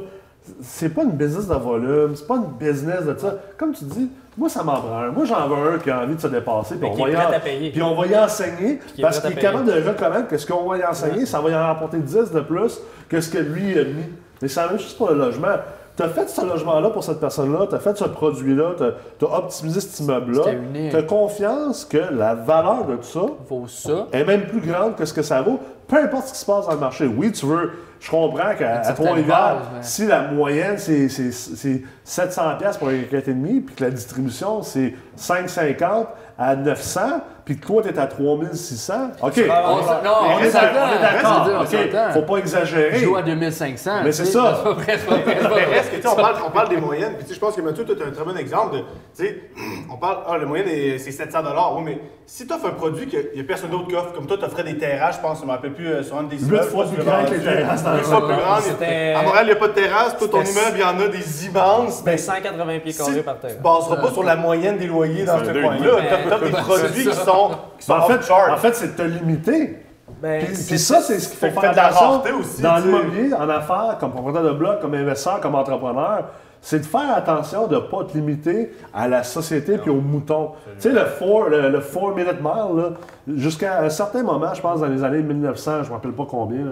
c'est 0.62 0.90
pas 0.90 1.04
une 1.04 1.12
business 1.12 1.48
de 1.48 1.54
volume, 1.54 2.16
c'est 2.16 2.28
pas 2.28 2.36
une 2.36 2.52
business 2.60 3.06
de 3.06 3.18
ça. 3.18 3.36
Comme 3.58 3.74
tu 3.74 3.86
dis, 3.86 4.10
moi, 4.38 4.50
ça 4.50 4.64
m'en 4.64 4.80
prend 4.82 4.98
un. 4.98 5.12
Moi, 5.12 5.26
j'en 5.26 5.48
veux 5.48 5.74
un 5.74 5.78
qui 5.78 5.90
a 5.90 6.02
envie 6.02 6.16
de 6.16 6.22
se 6.22 6.28
dépasser. 6.28 6.76
puis 6.76 6.90
on 6.92 6.96
va 6.96 7.10
y 7.10 7.16
en-. 7.16 7.72
Puis 7.72 7.82
on 7.82 7.96
va 7.96 8.08
y 8.08 8.18
enseigner, 8.18 8.80
parce 9.02 9.20
qu'il 9.20 9.32
est 9.32 9.42
capable 9.42 9.66
de 9.66 9.88
reconnaître 9.88 10.28
que 10.28 10.38
ce 10.38 10.46
qu'on 10.46 10.68
va 10.68 10.78
y 10.78 10.84
enseigner, 10.84 11.26
ça 11.26 11.40
va 11.40 11.50
y 11.50 11.56
en 11.56 11.62
rapporter 11.62 12.00
10 12.00 12.32
de 12.32 12.42
plus 12.42 12.80
que 13.08 13.22
ce 13.22 13.30
que 13.30 13.38
lui 13.38 13.78
a 13.78 13.84
mis. 13.84 14.06
Mais 14.42 14.48
la 14.56 14.68
même 14.68 14.80
chose 14.80 14.94
pour 14.94 15.10
le 15.10 15.18
logement. 15.18 15.56
Tu 15.96 16.02
as 16.02 16.10
fait 16.10 16.28
ce 16.28 16.44
logement-là 16.44 16.90
pour 16.90 17.04
cette 17.04 17.20
personne-là, 17.20 17.68
tu 17.70 17.76
as 17.76 17.80
fait 17.80 17.96
ce 17.96 18.06
produit-là, 18.06 18.72
tu 19.20 19.26
as, 19.26 19.38
optimisé 19.38 19.80
cet 19.80 20.00
immeuble-là. 20.00 20.44
Tu 20.90 20.96
as 20.96 21.04
confiance 21.04 21.86
que 21.86 22.00
la 22.12 22.34
valeur 22.34 22.86
de 22.88 22.96
tout 22.96 23.04
ça 23.04 23.26
Vaut 23.48 23.68
ça. 23.68 24.08
est 24.12 24.24
même 24.24 24.48
plus 24.48 24.60
grande 24.60 24.96
que 24.96 25.06
ce 25.06 25.14
que 25.14 25.22
ça 25.22 25.44
vaut, 25.44 25.60
peu 25.88 25.98
importe 25.98 26.28
ce 26.28 26.34
qui 26.34 26.40
se 26.40 26.46
passe 26.46 26.66
dans 26.66 26.74
le 26.74 26.80
marché. 26.80 27.06
Oui, 27.06 27.32
tu 27.32 27.46
veux, 27.46 27.72
je 28.00 28.10
comprends 28.10 28.54
qu'à 28.58 28.80
Trois-Rivières, 28.94 29.58
mais- 29.76 29.84
si 29.84 30.06
la 30.08 30.22
moyenne 30.28 30.78
c'est 30.78 31.08
c'est- 31.10 31.32
c'est 31.32 31.82
700$ 32.04 32.58
piastres 32.58 32.80
pour 32.80 32.90
un 32.90 33.02
4,5 33.10 33.62
puis 33.66 33.76
que 33.76 33.84
la 33.84 33.90
distribution 33.92 34.62
c'est 34.62 34.94
5,50 35.16 36.08
à 36.38 36.56
900, 36.56 37.00
puis 37.46 37.60
que 37.60 37.66
toi 37.66 37.82
tu 37.84 37.90
es 37.90 38.00
à 38.00 38.08
3600, 38.08 39.12
OK. 39.22 39.34
Ah, 39.50 39.64
On 39.68 39.84
s'en- 39.84 40.04
non, 40.04 40.12
On 40.36 40.40
est 40.40 40.52
d'accord, 40.52 40.88
on 40.90 40.96
est 40.98 41.02
d'accord. 41.02 41.34
Je 41.34 41.40
veux 41.40 41.50
dire, 41.52 41.60
on 41.60 41.64
OK, 41.86 41.92
s'entend. 41.92 42.12
Faut 42.14 42.22
pas 42.34 42.38
exagérer. 42.38 42.98
Je 42.98 43.06
joue 43.06 43.16
à 43.16 43.22
2500. 43.22 43.92
Mais 44.04 44.12
c'est 44.12 44.26
ça. 44.26 44.64
Mais 44.88 44.94
reste 44.96 46.02
que, 46.02 46.08
on 46.08 46.16
parle, 46.16 46.36
on 46.48 46.50
parle 46.50 46.70
des 46.70 46.78
moyennes, 46.78 47.14
puis 47.14 47.24
tu 47.24 47.30
sais, 47.30 47.36
je 47.36 47.40
pense 47.40 47.56
que 47.56 47.62
Mathieu, 47.62 47.86
tu 47.86 47.92
as 47.92 48.08
un 48.08 48.12
très 48.12 48.24
bon 48.26 48.36
exemple 48.36 48.78
de, 48.78 48.80
tu 48.80 48.86
sais, 49.14 49.42
on 49.94 49.98
parle, 49.98 50.18
ah, 50.28 50.38
la 50.40 50.46
moyenne, 50.46 50.68
est- 50.70 50.98
c'est 50.98 51.12
700 51.12 51.40
Oui, 51.78 51.84
mais 51.86 52.00
si 52.26 52.48
tu 52.48 52.54
offres 52.54 52.66
un 52.68 52.72
produit 52.72 53.06
qu'il 53.06 53.28
n'y 53.36 53.42
a 53.42 53.44
personne 53.44 53.70
d'autre 53.70 53.88
qui 53.88 53.96
offre, 53.96 54.14
comme 54.14 54.26
toi, 54.26 54.38
tu 54.40 54.46
offrais 54.46 54.64
des 54.64 54.78
terrasses, 54.78 55.18
je 55.18 55.22
pense, 55.22 55.40
je 55.42 55.46
me 55.46 55.52
rappelle 55.52 55.73
plus, 55.74 55.88
euh, 55.88 56.04
sur 56.04 56.18
un 56.18 56.24
des 56.24 56.38
Huit 56.38 56.48
immeubles, 56.48 56.64
fois 56.66 56.86
tu 56.90 56.96
plus 56.96 57.04
grand 57.04 57.26
que 57.26 57.32
les 57.34 57.40
terrasses 57.44 57.84
dans 57.84 57.98
fois 57.98 58.28
plus 58.28 58.36
grand. 58.36 58.56
À 58.56 59.24
Montréal, 59.24 59.44
il 59.44 59.46
n'y 59.46 59.52
a 59.52 59.56
pas 59.56 59.68
de 59.68 59.74
terrasse, 59.74 60.18
tout 60.18 60.28
ton 60.28 60.42
immeuble, 60.42 60.76
il 60.76 60.82
y 60.82 60.84
en 60.84 61.00
a 61.00 61.08
des 61.08 61.46
immenses. 61.46 62.04
Ben, 62.04 62.18
180 62.18 62.80
pieds 62.80 62.94
carrés 62.94 63.22
par 63.22 63.40
terre. 63.40 63.52
Tu 63.52 63.58
ne 63.58 63.64
baseras 63.64 63.96
pas 63.98 64.12
sur 64.12 64.24
la 64.24 64.36
moyenne 64.36 64.78
des 64.78 64.88
loyers 64.88 65.26
dans 65.26 65.40
ce 65.40 65.52
coin-là. 65.52 65.80
Tu 65.80 66.34
as 66.34 66.40
des 66.40 66.52
Ben, 66.52 66.62
produits 66.62 67.06
qui 67.08 67.14
sont, 67.16 67.52
sont 67.80 67.94
en, 67.94 68.02
fait, 68.08 68.14
off-chart. 68.14 68.54
en 68.54 68.58
fait, 68.58 68.76
c'est 68.76 68.96
de 68.96 69.04
te 69.04 69.08
limiter. 69.08 69.80
Ben, 70.22 70.46
Puis, 70.46 70.80
ça, 70.80 71.02
c'est 71.02 71.20
ce 71.20 71.30
qu'il 71.30 71.38
faut 71.38 71.60
faire 71.60 71.62
fait 71.62 71.72
de 71.72 71.76
la 71.76 71.90
rareté 71.90 72.32
aussi, 72.32 72.62
dans 72.62 72.78
l'immobilier, 72.78 73.34
en 73.34 73.50
affaires, 73.50 73.98
comme 74.00 74.12
propriétaire 74.12 74.44
de 74.44 74.58
bloc, 74.58 74.80
comme 74.82 74.94
investisseur, 74.94 75.40
comme 75.42 75.56
entrepreneur. 75.56 76.26
C'est 76.66 76.80
de 76.80 76.86
faire 76.86 77.14
attention 77.14 77.68
de 77.68 77.76
ne 77.76 77.82
pas 77.82 78.06
te 78.06 78.14
limiter 78.18 78.72
à 78.94 79.10
la 79.10 79.24
société 79.24 79.78
puis 79.78 79.90
aux 79.90 80.00
moutons. 80.00 80.52
Tu 80.80 80.84
sais, 80.84 80.90
le 80.92 81.02
4 81.04 81.50
le, 81.50 81.70
le 81.70 81.80
four 81.82 82.16
minute 82.16 82.40
mile, 82.42 82.78
là, 82.78 82.90
jusqu'à 83.36 83.82
un 83.82 83.90
certain 83.90 84.24
moment, 84.24 84.54
je 84.54 84.62
pense 84.62 84.80
dans 84.80 84.88
les 84.88 85.04
années 85.04 85.22
1900, 85.24 85.72
je 85.72 85.78
ne 85.84 85.88
me 85.90 85.94
rappelle 85.94 86.14
pas 86.14 86.26
combien, 86.26 86.60
là, 86.64 86.72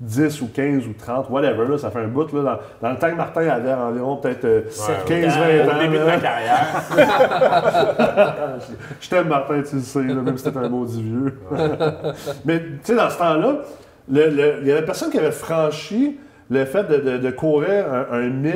10 0.00 0.42
ou 0.42 0.48
15 0.52 0.86
ou 0.86 0.92
30, 0.98 1.30
whatever, 1.30 1.66
là, 1.66 1.78
ça 1.78 1.90
fait 1.90 2.00
un 2.00 2.08
bout. 2.08 2.30
Là, 2.34 2.42
dans, 2.82 2.86
dans 2.88 2.92
le 2.92 2.98
temps 2.98 3.08
que 3.10 3.14
Martin 3.16 3.48
avait 3.48 3.72
environ 3.72 4.16
peut-être 4.16 4.44
euh, 4.44 4.62
15-20 5.06 5.30
ans. 5.70 5.76
Au 5.76 5.80
début 5.82 5.98
de 5.98 6.04
ma 6.04 6.16
carrière. 6.18 6.66
Je 9.00 9.08
t'aime, 9.08 9.28
Martin, 9.28 9.62
tu 9.62 9.76
le 9.76 9.82
sais, 9.82 10.02
là, 10.02 10.14
même 10.14 10.36
si 10.36 10.44
t'es 10.44 10.56
un 10.58 10.68
maudit 10.68 11.02
vieux. 11.02 11.38
Mais, 12.44 12.58
tu 12.60 12.66
sais, 12.82 12.94
dans 12.96 13.08
ce 13.10 13.16
temps-là, 13.18 13.56
il 14.10 14.66
y 14.66 14.72
avait 14.72 14.84
personne 14.84 15.10
qui 15.10 15.18
avait 15.18 15.30
franchi 15.30 16.18
le 16.50 16.64
fait 16.66 16.84
de, 16.84 16.96
de- 16.96 17.18
de 17.18 17.30
courir 17.30 17.86
un, 17.92 18.16
un 18.18 18.28
1000 18.28 18.52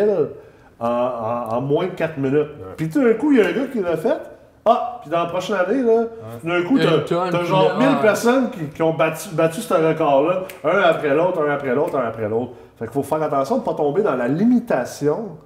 en, 0.81 0.87
en- 0.89 1.57
en 1.57 1.61
moins 1.61 1.87
de 1.87 1.91
4 1.93 2.19
minutes. 2.19 2.49
Puis 2.77 2.89
tout 2.89 3.03
d'un 3.03 3.15
coup, 3.15 3.33
il 3.33 3.39
y 3.39 3.43
a 3.43 3.47
un 3.49 3.53
gars 3.53 3.67
qui 3.73 3.81
l'a 3.81 3.97
fait, 3.97 4.19
Ah, 4.65 4.99
puis 5.01 5.11
dans 5.11 5.21
la 5.21 5.27
prochaine 5.27 5.57
année, 5.57 5.83
là, 5.83 6.03
d'un 6.43 6.63
coup, 6.65 6.77
t'as 7.31 7.45
genre 7.45 7.69
là, 7.69 7.75
1000 7.79 7.89
ah. 7.99 8.03
personnes 8.03 8.51
qui, 8.51 8.67
qui 8.67 8.83
ont 8.83 8.93
battu, 8.95 9.29
battu 9.33 9.61
ce 9.61 9.73
record-là, 9.75 10.43
un 10.65 10.79
après 10.83 11.15
l'autre, 11.15 11.41
un 11.47 11.53
après 11.53 11.75
l'autre, 11.75 11.97
un 11.97 12.07
après 12.09 12.29
l'autre. 12.29 12.53
Fait 12.79 12.85
qu'il 12.87 12.93
faut 12.95 13.03
faire 13.05 13.23
attention 13.23 13.57
de 13.57 13.61
ne 13.61 13.65
pas 13.65 13.75
tomber 13.75 14.03
dans 14.03 14.17
la 14.17 14.29
limitation 14.29 15.37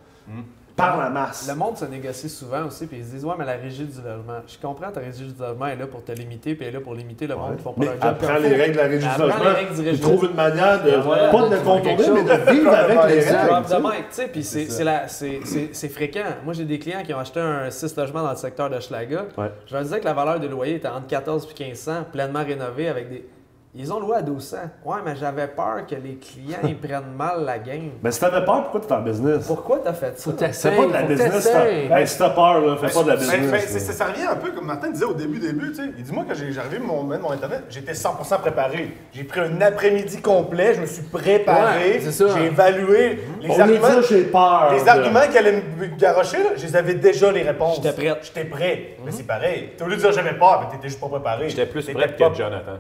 par 0.81 0.99
la 0.99 1.11
masse. 1.11 1.47
Le 1.49 1.55
monde 1.55 1.77
se 1.77 1.85
négocie 1.85 2.29
souvent 2.29 2.67
aussi, 2.67 2.87
puis 2.87 2.99
ils 2.99 3.05
se 3.05 3.11
disent 3.11 3.25
Ouais, 3.25 3.35
mais 3.39 3.45
la 3.45 3.55
régie 3.57 3.85
du 3.85 3.97
logement. 4.03 4.41
Je 4.47 4.57
comprends, 4.59 4.91
ta 4.91 5.01
régie 5.01 5.25
du 5.25 5.35
logement 5.41 5.67
est 5.67 5.77
là 5.77 5.87
pour 5.87 6.03
te 6.05 6.13
limiter, 6.13 6.55
puis 6.55 6.67
elle 6.67 6.75
est 6.75 6.79
là 6.79 6.83
pour 6.83 6.95
limiter 6.95 7.27
le 7.27 7.37
monde 7.37 7.57
qui 7.57 7.63
font 7.63 7.73
pas 7.73 7.81
Mais 7.81 7.87
leur 7.87 7.95
job. 7.95 8.05
apprends 8.05 8.39
les 8.39 8.55
règles 8.55 8.73
de 8.73 8.79
la 8.79 8.85
régie 8.87 9.07
du 9.09 9.21
logement. 9.21 9.45
règles 9.55 9.71
du 9.75 9.77
Tu 9.83 9.89
régime. 9.89 10.01
trouves 10.03 10.25
une 10.31 10.37
manière 10.37 10.83
de, 10.83 10.91
Voilà. 10.97 11.29
pas 11.31 11.49
de 11.49 11.57
contourner, 11.57 11.97
mais 11.97 12.23
de 12.25 12.51
vivre 12.51 12.73
avec 12.75 12.99
les 13.09 13.21
règles. 13.21 14.31
Puis 14.33 14.45
c'est 14.45 15.89
fréquent. 15.89 16.21
Moi, 16.45 16.55
j'ai 16.55 16.65
des 16.65 16.79
clients 16.79 17.03
qui 17.05 17.13
ont 17.15 17.19
acheté 17.19 17.41
un 17.41 17.71
6 17.71 17.97
logements 17.97 18.23
dans 18.23 18.31
le 18.31 18.37
secteur 18.37 18.71
de 18.71 18.79
Schlaga. 18.81 19.27
Je 19.67 19.75
leur 19.75 19.83
disais 19.83 20.01
que 20.01 20.05
la 20.05 20.15
valeur 20.15 20.41
de 20.41 20.47
loyer 20.49 20.77
était 20.77 20.89
entre 20.89 21.07
14 21.07 21.45
et 21.45 21.63
1500, 21.65 21.93
pleinement 22.13 22.45
rénové 22.45 22.89
avec 22.89 23.09
des. 23.09 23.25
Ils 23.73 23.93
ont 23.93 24.01
loué 24.01 24.17
à 24.17 24.23
1200. 24.23 24.57
Ouais, 24.85 24.97
mais 25.05 25.15
j'avais 25.15 25.47
peur 25.47 25.87
que 25.89 25.95
les 25.95 26.17
clients 26.17 26.59
ils 26.65 26.77
prennent 26.77 27.15
mal 27.17 27.45
la 27.45 27.57
game. 27.61 27.91
Mais 28.03 28.11
si 28.11 28.19
t'avais 28.19 28.45
peur, 28.45 28.63
pourquoi 28.65 28.81
t'es 28.81 28.93
en 28.93 29.01
business? 29.01 29.47
Pourquoi 29.47 29.79
t'as 29.79 29.93
fait 29.93 30.19
ça? 30.19 30.25
Faut 30.33 30.37
C'est 30.51 30.77
pas 30.77 30.87
de 30.87 30.93
la 30.93 31.03
business. 31.05 31.47
Hey, 31.47 32.07
si 32.09 32.19
t'as 32.19 32.31
peur, 32.31 32.61
là, 32.61 32.77
fais 32.79 32.93
pas 32.93 33.03
de 33.05 33.09
la 33.11 33.17
business. 33.17 33.41
ben, 33.41 33.53
là. 33.53 33.59
c'est- 33.61 33.79
c'est- 33.79 33.93
ça 33.93 34.07
revient 34.07 34.25
un 34.29 34.35
peu 34.35 34.51
comme 34.51 34.67
Martin 34.67 34.91
disait 34.91 35.05
au 35.05 35.15
début, 35.15 35.39
début, 35.39 35.69
tu 35.71 35.77
sais. 35.77 35.91
Il 35.97 36.03
dit, 36.03 36.13
moi, 36.13 36.25
quand 36.27 36.35
j'ai- 36.35 36.51
j'arrivais 36.51 36.81
mon, 36.81 37.05
mettre 37.05 37.23
mon 37.23 37.31
Internet, 37.31 37.63
j'étais 37.71 37.95
100% 37.95 38.39
préparé. 38.39 38.93
J'ai 39.13 39.23
pris 39.23 39.39
un 39.39 39.61
après-midi 39.61 40.21
complet, 40.21 40.75
je 40.75 40.81
me 40.81 40.87
suis 40.87 41.03
préparé, 41.03 41.93
Ouais, 41.93 42.01
c'est 42.03 42.11
ça. 42.11 42.25
j'ai 42.37 42.47
évalué 42.47 43.21
les 43.41 43.51
On 43.51 43.61
arguments. 43.61 44.01
dit, 44.01 44.07
j'ai 44.09 44.25
peur. 44.25 44.73
Les 44.73 44.83
de- 44.83 44.89
arguments 44.89 45.21
qu'elle 45.33 45.47
allait 45.47 45.63
me 45.79 45.87
garrocher, 45.97 46.39
là, 46.39 46.51
je 46.57 46.67
les 46.67 46.75
avais 46.75 46.95
déjà 46.95 47.31
les 47.31 47.43
réponses. 47.43 47.77
J'étais 47.77 47.93
prête. 47.93 48.19
J'étais 48.23 48.45
prêt. 48.49 48.97
Mais 49.05 49.13
c'est 49.13 49.23
pareil. 49.29 49.71
T'as 49.79 49.85
voulu 49.85 49.97
dire 49.97 50.11
j'avais 50.11 50.35
peur, 50.37 50.61
mais 50.65 50.75
t'étais 50.77 50.89
juste 50.89 51.01
pas 51.01 51.07
préparé. 51.09 51.49
J'étais 51.49 51.67
plus 51.67 51.87
T'étais 51.87 51.97
prêt 51.97 52.17
pas- 52.17 52.31
que 52.31 52.35
Jonathan. 52.37 52.79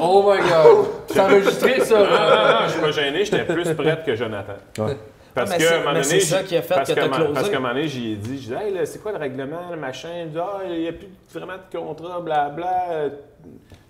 Oh 0.00 0.30
my 0.30 0.38
god! 0.40 0.86
C'est 1.06 1.20
enregistré 1.20 1.80
ça! 1.80 1.98
Non, 1.98 2.04
non, 2.04 2.10
non, 2.10 2.66
je 2.66 2.72
suis 2.72 2.80
pas 2.80 2.90
gêné, 2.90 3.24
j'étais 3.24 3.44
plus 3.44 3.74
prête 3.74 4.04
que 4.04 4.14
Jonathan. 4.16 4.54
Ouais. 4.78 4.96
Parce 5.34 5.50
Ah, 5.50 5.56
mais 5.58 5.64
que, 5.64 5.68
à 5.68 5.74
un 5.74 5.78
moment 5.78 5.90
donné, 5.94 6.04
c'est 6.04 6.20
ça 6.20 6.38
j'ai- 6.40 6.44
qui 6.44 6.56
a 6.56 6.62
fait 6.62 6.74
parce 6.74 6.88
que 6.88 6.94
t'as 6.94 7.00
à 7.02 7.04
un 7.04 7.08
moment- 7.08 7.16
closé. 7.24 7.34
Parce 7.34 7.50
qu'à 7.50 7.56
un 7.56 7.60
moment 7.60 7.74
donné, 7.74 7.88
j'y 7.88 8.12
ai 8.12 8.16
dit, 8.16 8.38
j'ai 8.40 8.54
dit, 8.54 8.62
hey, 8.62 8.72
là, 8.74 8.86
c'est 8.86 9.02
quoi 9.02 9.10
le 9.12 9.18
règlement, 9.18 9.62
le 9.70 9.76
machin? 9.76 10.08
Il 10.22 10.30
dit, 10.30 10.38
ah, 10.40 10.60
il 10.68 10.80
n'y 10.80 10.88
a 10.88 10.92
plus 10.92 11.08
vraiment 11.32 11.54
de 11.54 11.76
contrat, 11.76 12.20
blabla. 12.20 12.86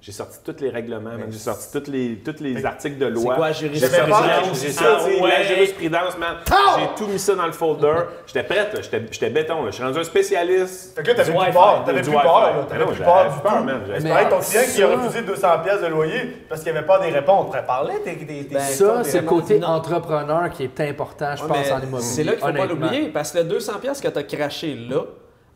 J'ai 0.04 0.12
sorti 0.12 0.36
tous 0.44 0.60
les 0.62 0.68
règlements, 0.68 1.12
j'ai 1.30 1.38
sorti 1.38 1.66
tous 1.72 1.90
les, 1.90 2.16
tous 2.22 2.42
les 2.42 2.62
articles 2.66 2.98
de 2.98 3.06
loi. 3.06 3.22
C'est 3.34 3.38
quoi, 3.38 3.52
J'ai 3.52 3.66
jurisprudence? 3.68 4.08
sorti- 4.10 4.60
J'ai 4.60 4.68
Ah, 4.68 4.82
sorti 4.98 5.16
la 5.18 5.22
ouais. 5.24 5.44
jurisprudence, 5.48 6.18
man. 6.18 6.34
J'ai 6.78 6.88
tout 6.94 7.06
mis 7.10 7.18
ça 7.18 7.34
dans 7.34 7.46
le 7.46 7.52
folder. 7.52 7.94
J'étais 8.26 8.42
prête, 8.42 8.74
là. 8.74 8.80
J'étais 9.10 9.30
béton. 9.30 9.62
là. 9.64 9.70
Je 9.70 9.76
suis 9.76 9.82
rendu 9.82 9.98
un 9.98 10.04
spécialiste. 10.04 10.94
Fait 10.94 11.02
que 11.02 11.08
là, 11.08 11.14
t'avais 11.14 11.32
Du 11.32 11.38
plus 11.38 11.52
peur. 11.52 11.82
T'avais 11.86 12.02
du 12.02 12.10
plus 12.10 12.18
peur, 12.18 12.66
T'avais 12.68 12.84
plus 12.84 12.96
peur 12.96 13.06
peur, 13.06 13.32
du 13.32 13.48
tout. 13.58 13.64
man. 13.64 13.80
J'avais 13.88 14.28
ton 14.28 14.38
client 14.40 14.62
qui 14.74 14.82
a 14.82 14.86
refusé 14.88 15.22
200$ 15.22 15.62
pièces 15.62 15.80
de 15.80 15.86
loyer 15.86 16.36
parce 16.50 16.60
qu'il 16.62 16.72
n'y 16.72 16.76
avait 16.78 16.86
pas 16.86 16.98
des 16.98 17.10
réponses. 17.10 17.46
Pourrait 17.46 17.64
parler, 17.66 17.94
t'es. 18.04 18.58
Ça, 18.60 19.04
c'est 19.04 19.20
le 19.22 19.26
côté 19.26 19.64
entrepreneur 19.64 20.50
qui 20.50 20.64
est 20.64 20.80
important, 20.82 21.34
je 21.34 21.44
pense, 21.46 21.70
en 21.70 21.78
immobilier. 21.80 22.02
C'est 22.02 22.24
là 22.24 22.32
qu'il 22.32 22.40
faut 22.46 22.52
pas 22.52 22.66
l'oublier, 22.66 23.08
parce 23.08 23.32
que 23.32 23.38
le 23.38 23.44
200$ 23.44 23.78
piastres 23.80 24.02
que 24.02 24.08
tu 24.12 24.18
as 24.18 24.22
craché 24.22 24.74
là, 24.74 25.00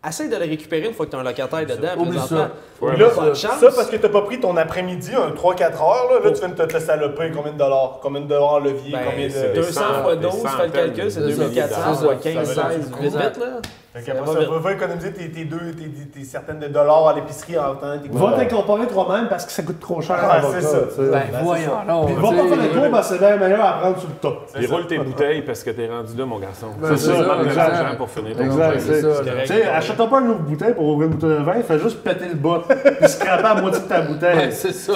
essaye 0.07 0.29
de 0.29 0.37
le 0.37 0.45
récupérer 0.45 0.87
une 0.87 0.95
fois 0.95 1.07
que 1.07 1.11
tu 1.11 1.17
as 1.17 1.21
un 1.21 1.25
locataire 1.25 1.67
dedans. 1.67 1.89
Oublie 2.03 2.19
ça. 2.19 2.51
Ouais, 2.81 2.97
là, 2.97 3.09
chance. 3.35 3.59
ça 3.61 3.71
parce 3.75 3.89
que 3.89 3.97
t'as 3.97 4.09
pas 4.09 4.23
pris 4.23 4.39
ton 4.41 4.57
après-midi, 4.57 5.11
un 5.15 5.31
3-4 5.31 5.63
heures, 5.83 6.09
là, 6.13 6.21
là 6.25 6.31
tu 6.33 6.39
viens 6.39 6.49
de 6.51 6.55
te, 6.55 6.63
te 6.63 6.79
saloper 6.79 7.33
combien 7.35 7.53
de 7.53 7.59
dollars, 7.59 7.99
combien 8.01 8.21
de 8.21 8.27
dollars 8.27 8.53
en 8.55 8.59
levier, 8.61 8.93
Ben, 8.93 9.01
combien 9.11 9.29
c'est 9.29 9.49
de. 9.51 9.55
200 9.55 9.73
cent- 9.81 10.03
fois 10.03 10.17
des 10.17 10.23
12, 10.29 10.35
fais 10.57 10.67
le 10.67 10.71
calcul, 10.73 11.11
c'est 11.11 11.21
de 11.21 11.25
milliers 11.27 11.37
2400 11.39 11.91
de 11.91 11.97
fois 11.97 12.03
dollars. 12.07 12.21
15, 12.21 12.53
Ça 12.55 12.63
va 12.63 12.71
16, 12.71 12.81
être- 12.81 12.99
vite, 13.01 13.13
vite, 13.17 13.39
là. 13.39 13.47
Fait 13.95 14.03
Ça 14.03 14.13
qu'après 14.13 14.59
va 14.61 14.73
économiser 14.73 15.13
tes, 15.13 15.31
tes 15.31 15.45
deux, 15.45 15.73
tes, 15.73 15.85
tes- 15.89 16.07
tes 16.19 16.25
certaines 16.25 16.59
de 16.59 16.67
dollars 16.69 17.09
à 17.09 17.15
l'épicerie 17.15 17.59
en 17.59 17.75
temps. 17.75 17.95
Va 18.13 18.33
t'incorporer 18.37 18.87
toi-même 18.87 19.29
parce 19.29 19.47
que 19.47 19.51
ça 19.53 19.63
coûte 19.63 19.81
trop 19.81 20.03
cher. 20.03 20.17
C'est 20.53 20.61
ça. 20.61 20.79
Ben, 20.99 21.11
Ben, 21.11 21.39
voyons, 21.43 21.71
ça. 21.71 21.85
non. 21.89 22.05
Puis 22.05 22.15
va 22.17 22.21
pas 22.29 22.35
faire 22.49 22.57
les 22.63 22.69
cours 22.69 22.91
parce 22.91 23.09
que 23.09 23.15
c'est 23.15 23.19
bien 23.27 23.37
meilleur 23.39 23.65
à 23.65 23.73
prendre 23.81 23.99
sur 23.99 24.09
le 24.09 24.15
tas. 24.17 24.37
Puis 24.55 24.67
roule 24.67 24.87
tes 24.87 24.99
bouteilles 24.99 25.41
parce 25.43 25.63
que 25.65 25.71
t'es 25.71 25.89
rendu 25.89 26.15
là, 26.17 26.27
mon 26.27 26.39
garçon. 26.39 26.67
Ben, 26.79 26.97
c'est 26.97 27.13
ça, 27.13 27.13
exact. 27.43 27.57
l'argent 27.57 27.97
pour 27.97 28.11
finir 28.11 28.37
ton 28.37 28.43
Exact, 28.45 28.79
c'est 28.81 29.01
ça. 29.01 29.09
Tu 29.41 29.47
sais, 29.47 29.67
achète-toi 29.69 30.07
pas 30.11 30.21
une 30.21 30.29
autre 30.33 30.41
bouteille 30.41 30.75
pour 30.75 30.85
ouvrir 30.85 31.09
une 31.09 31.15
bouteille 31.15 31.39
de 31.39 31.43
vin, 31.45 31.63
fais 31.67 31.79
juste 31.79 32.03
péter 32.05 32.27
le 32.29 32.35
bas, 32.35 32.61
puis 32.69 33.09
scraper 33.09 33.47
à 33.47 33.55
moitié 33.55 33.81
de 33.81 33.87
ta 33.87 34.01
bouteille. 34.03 34.37
Ouais, 34.37 34.51
c'est 34.51 34.73
ça. 34.75 34.93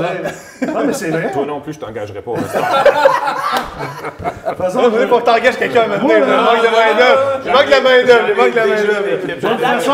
Non, 0.66 0.86
mais 0.86 0.92
c'est 0.92 1.10
vrai. 1.10 1.30
Toi 1.32 1.46
non 1.46 1.60
plus, 1.60 1.72
je 1.72 1.80
t'engagerai 1.80 2.20
pas. 2.20 2.32
De 3.82 4.48
toute 4.48 4.56
façon, 4.58 4.80
Ça, 4.80 4.86
il 5.00 5.08
faut 5.08 5.18
que 5.18 5.24
t'engages 5.24 5.56
quelqu'un 5.56 5.86
maintenant. 5.86 6.08
Il 6.10 6.20
manque 6.20 6.62
de 6.62 6.70
main-d'œuvre. 6.70 7.40
Il 7.44 7.52
manque 7.52 7.66
de 7.66 7.70
la 7.70 7.80
main-d'œuvre. 7.80 8.28
Il 8.28 8.36
manque 8.36 8.50
de 8.50 8.56
la 8.56 8.66
main-d'œuvre. 8.66 8.81
De 8.86 9.32
toute 9.34 9.60
façon, 9.60 9.92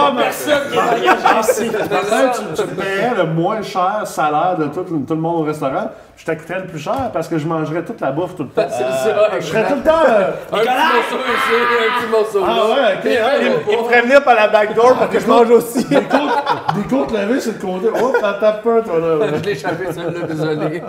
ici. 1.41 1.71
Peut-être 1.71 2.55
tu, 2.55 2.67
paierais 2.75 3.15
le 3.17 3.25
moins 3.27 3.63
cher 3.63 4.03
salaire 4.05 4.57
de 4.59 4.67
tout, 4.67 4.83
tout 4.83 5.15
le 5.15 5.21
monde 5.21 5.41
au 5.41 5.45
restaurant, 5.45 5.91
je 6.17 6.25
t'acquitterais 6.25 6.61
le 6.61 6.67
plus 6.67 6.79
cher 6.79 7.11
parce 7.13 7.29
que 7.29 7.39
je 7.39 7.47
mangerais 7.47 7.83
toute 7.85 8.01
la 8.01 8.11
bouffe 8.13 8.35
tout 8.37 8.43
le 8.45 8.49
temps. 8.49 8.67
C'est 8.71 8.83
ça, 8.83 9.31
Je 9.39 9.45
serais 9.47 9.67
tout 9.69 9.75
le 9.77 9.83
temps. 9.83 10.05
euh, 10.09 10.31
Un 10.53 10.59
petit 10.59 10.69
morceau 10.69 11.17
ici, 11.35 11.55
un 11.81 12.01
petit 12.01 12.11
morceau 12.11 12.45
Ah 12.47 12.67
ouais, 12.69 12.95
ok. 12.97 13.21
Il 13.41 13.73
il 13.73 13.79
me 13.79 13.85
ferait 13.85 14.03
venir 14.03 14.23
par 14.25 14.35
la 14.35 14.49
backdoor 14.49 14.95
pour 14.95 15.09
que 15.09 15.19
je 15.21 15.27
mange 15.27 15.51
aussi. 15.51 15.85
Des 15.85 15.97
côtes, 16.03 16.75
des 16.75 16.83
côtes 16.97 17.13
levées 17.13 17.41
sur 17.41 17.53
le 17.53 17.59
côté. 17.59 17.89
Oh, 18.03 18.13
t'as 18.21 18.35
t'as 18.35 18.53
peur, 18.55 18.83
toi, 18.85 18.99
là. 18.99 19.27
Je 19.37 19.43
l'ai 19.45 19.53
échappé 19.53 19.87
celle-là, 19.93 20.27
désolé. 20.27 20.83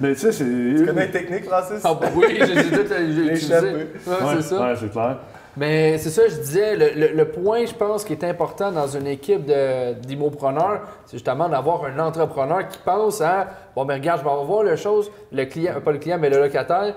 Mais 0.00 0.14
tu 0.14 0.20
sais, 0.20 0.32
c'est. 0.32 0.44
Tu 0.44 0.84
connais 0.86 1.06
les 1.06 1.10
techniques, 1.12 1.44
Francis? 1.44 1.80
Ah 1.84 1.94
bah 2.00 2.08
oui, 2.14 2.24
j'ai 2.40 2.64
tout 2.70 2.80
utilisé. 2.80 3.22
L'échappé. 3.22 3.66
Ouais, 3.66 3.76
Ouais, 4.08 4.34
c'est 4.38 4.42
ça. 4.42 4.60
Ouais, 4.60 4.74
c'est 4.80 4.90
clair. 4.90 5.16
Mais 5.56 5.98
c'est 5.98 6.10
ça, 6.10 6.28
je 6.28 6.36
disais, 6.36 6.76
le, 6.76 6.98
le- 7.08 7.12
le 7.14 7.28
point, 7.28 7.66
je 7.66 7.74
pense, 7.74 8.04
qui 8.04 8.12
est 8.14 8.24
important 8.24 8.72
dans 8.72 8.86
une 8.86 9.06
équipe 9.06 9.44
de- 9.44 9.92
d'immopreneurs, 9.94 10.80
c'est 11.04 11.16
justement 11.18 11.48
d'avoir 11.48 11.84
un 11.84 11.98
entrepreneur 11.98 12.66
qui 12.68 12.78
pense 12.78 13.20
à 13.20 13.48
bon, 13.76 13.84
mais 13.84 13.94
regarde, 13.94 14.20
je 14.20 14.24
vais 14.28 14.44
voir 14.46 14.62
les 14.64 14.76
choses, 14.76 15.10
le 15.30 15.44
client, 15.44 15.74
pas 15.84 15.92
le 15.92 15.98
client, 15.98 16.18
mais 16.18 16.30
le 16.30 16.40
locataire, 16.40 16.94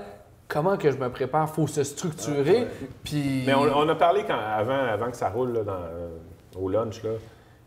comment 0.47 0.77
que 0.77 0.89
je 0.89 0.97
me 0.97 1.09
prépare, 1.09 1.49
faut 1.49 1.67
se 1.67 1.83
structurer, 1.83 2.67
puis. 3.03 3.43
Mais 3.45 3.53
on, 3.53 3.61
on 3.63 3.89
a 3.89 3.95
parlé 3.95 4.23
quand, 4.25 4.37
avant, 4.39 4.77
avant 4.89 5.11
que 5.11 5.17
ça 5.17 5.29
roule 5.29 5.51
là, 5.53 5.63
dans, 5.63 5.73
euh, 5.73 6.07
au 6.57 6.69
lunch. 6.69 7.03
Là, 7.03 7.09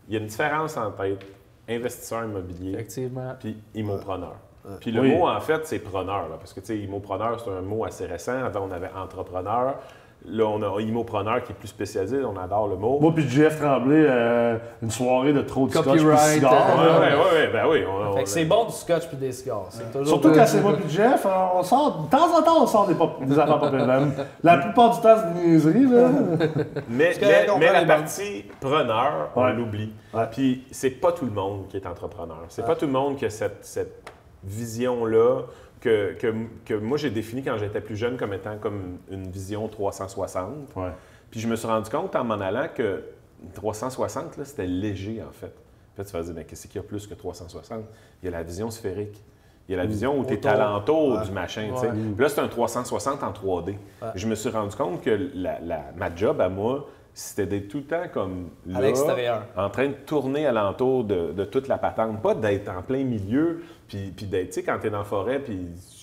il 0.07 0.13
y 0.15 0.17
a 0.17 0.19
une 0.21 0.27
différence 0.27 0.75
entre 0.75 1.03
être 1.05 1.25
investisseur 1.69 2.23
immobilier 2.25 2.73
Effectivement. 2.73 3.35
puis 3.39 3.55
immopreneur. 3.75 4.35
Puis 4.81 4.91
le 4.91 5.01
Oui. 5.01 5.15
mot, 5.15 5.27
en 5.27 5.39
fait, 5.39 5.65
c'est 5.67 5.79
preneur. 5.79 6.29
là, 6.29 6.35
parce 6.39 6.53
que, 6.53 6.59
tu 6.59 6.65
sais, 6.67 6.77
immopreneur, 6.79 7.39
c'est 7.39 7.49
un 7.51 7.61
mot 7.61 7.85
assez 7.85 8.05
récent. 8.07 8.43
Avant, 8.43 8.67
on 8.67 8.71
avait 8.71 8.89
entrepreneur. 8.95 9.75
Là, 10.27 10.43
on 10.45 10.61
a 10.61 10.81
immopreneur 10.81 11.41
qui 11.43 11.53
est 11.53 11.55
plus 11.55 11.69
spécialisé. 11.69 12.19
On 12.25 12.37
adore 12.37 12.67
le 12.67 12.75
mot. 12.75 12.99
Moi 12.99 13.11
puis 13.15 13.27
Jeff 13.27 13.59
Tremblay, 13.59 14.03
euh, 14.05 14.57
une 14.83 14.91
soirée 14.91 15.31
de 15.33 15.41
trop 15.41 15.65
de 15.65 15.71
scotch 15.71 15.83
puis 15.85 15.93
de 15.93 15.97
Copyright, 15.99 16.33
cigares. 16.33 16.77
Euh, 16.77 16.99
ouais, 16.99 17.07
ouais, 17.15 17.31
ouais, 17.45 17.47
ben 17.53 17.63
oui. 17.71 17.83
on- 17.89 18.13
Fait 18.13 18.19
on- 18.19 18.23
que 18.23 18.29
c'est 18.29 18.45
bon 18.45 18.65
du 18.65 18.73
scotch 18.73 19.07
puis 19.07 19.17
des 19.17 19.31
cigares. 19.31 19.69
Surtout 20.03 20.31
quand 20.31 20.45
c'est 20.45 20.61
moi 20.61 20.73
puis 20.75 20.89
Jeff, 20.89 21.25
on 21.55 21.63
sort, 21.63 22.03
de 22.03 22.09
temps 22.15 22.37
en 22.37 22.41
temps, 22.43 22.63
on 22.63 22.67
sort 22.67 22.85
des, 22.87 22.95
pop- 22.95 23.23
des 23.23 23.39
affaires 23.39 23.59
pas 23.59 23.71
la, 23.71 24.01
la 24.43 24.57
plupart 24.57 24.91
du 24.95 25.01
temps, 25.01 25.15
c'est 25.17 25.33
des 25.41 25.47
niaiseries, 25.47 25.85
là. 25.85 26.09
Mais, 26.89 27.13
que 27.13 27.21
mais, 27.25 27.49
on 27.49 27.57
mais 27.57 27.67
prend 27.67 27.79
la 27.79 27.85
partie 27.85 28.45
preneur, 28.59 29.29
on 29.35 29.43
Ouais. 29.45 29.53
l'oublie. 29.53 29.93
Ouais. 30.13 30.23
Puis 30.31 30.65
c'est 30.71 30.89
pas 30.91 31.13
tout 31.13 31.25
le 31.25 31.31
monde 31.31 31.67
qui 31.69 31.77
est 31.77 31.87
entrepreneur. 31.87 32.43
C'est 32.49 32.65
pas 32.65 32.75
tout 32.75 32.85
le 32.85 32.91
monde 32.91 33.15
qui 33.15 33.25
a 33.25 33.29
cette, 33.29 33.59
cette 33.65 34.11
vision-là 34.43 35.43
que, 35.81 36.13
que, 36.13 36.33
que 36.65 36.73
moi 36.73 36.97
j'ai 36.97 37.09
définie 37.09 37.43
quand 37.43 37.57
j'étais 37.57 37.81
plus 37.81 37.95
jeune 37.95 38.17
comme 38.17 38.33
étant 38.33 38.57
comme 38.57 38.97
une 39.09 39.29
vision 39.29 39.67
360. 39.67 40.75
Ouais. 40.75 40.91
Puis 41.31 41.39
je 41.39 41.47
me 41.47 41.55
suis 41.55 41.67
rendu 41.67 41.89
compte 41.89 42.15
en 42.15 42.23
m'en 42.23 42.35
allant 42.39 42.67
que 42.73 43.03
360, 43.53 44.37
là, 44.37 44.45
c'était 44.45 44.65
léger 44.67 45.21
en 45.27 45.31
fait. 45.31 45.53
En 45.93 45.95
fait, 45.97 46.05
tu 46.05 46.13
vas 46.13 46.23
dire, 46.23 46.33
mais 46.35 46.45
qu'est-ce 46.45 46.67
qu'il 46.67 46.75
y 46.77 46.83
a 46.83 46.87
plus 46.87 47.07
que 47.07 47.13
360? 47.13 47.83
Il 48.21 48.25
y 48.25 48.27
a 48.27 48.31
la 48.31 48.43
vision 48.43 48.69
sphérique. 48.69 49.23
Il 49.67 49.73
y 49.73 49.75
a 49.75 49.77
la 49.77 49.85
vision 49.85 50.17
où 50.17 50.25
tu 50.25 50.33
es 50.33 50.47
alentour 50.47 51.17
Ouais. 51.19 51.25
du 51.25 51.31
machin. 51.31 51.69
Ouais. 51.71 51.89
Là, 52.17 52.27
c'est 52.29 52.41
un 52.41 52.47
360 52.47 53.21
en 53.23 53.31
3D. 53.31 53.75
Je 54.15 54.27
me 54.27 54.33
suis 54.35 54.49
rendu 54.49 54.75
compte 54.75 55.01
que 55.01 55.29
la- 55.35 55.59
la- 55.59 55.85
ma 55.95 56.13
job 56.15 56.41
à 56.41 56.49
moi, 56.49 56.87
c'était 57.19 57.45
d'être 57.45 57.67
tout 57.67 57.79
le 57.79 57.83
temps 57.83 58.07
comme 58.13 58.49
À 58.73 58.79
là, 58.79 58.87
l'extérieur. 58.87 59.45
en 59.57 59.69
train 59.69 59.87
de 59.87 59.93
tourner 59.93 60.45
alentour 60.47 61.03
de, 61.03 61.33
de 61.33 61.43
toute 61.43 61.67
la 61.67 61.77
patente. 61.77 62.21
Pas 62.21 62.33
d'être 62.33 62.69
en 62.69 62.81
plein 62.81 63.03
milieu, 63.03 63.61
puis, 63.89 64.13
puis 64.15 64.25
d'être, 64.25 64.47
tu 64.47 64.53
sais, 64.53 64.63
quand 64.63 64.79
tu 64.79 64.87
es 64.87 64.89
dans 64.89 64.99
la 64.99 65.03
forêt, 65.03 65.39
puis 65.39 65.59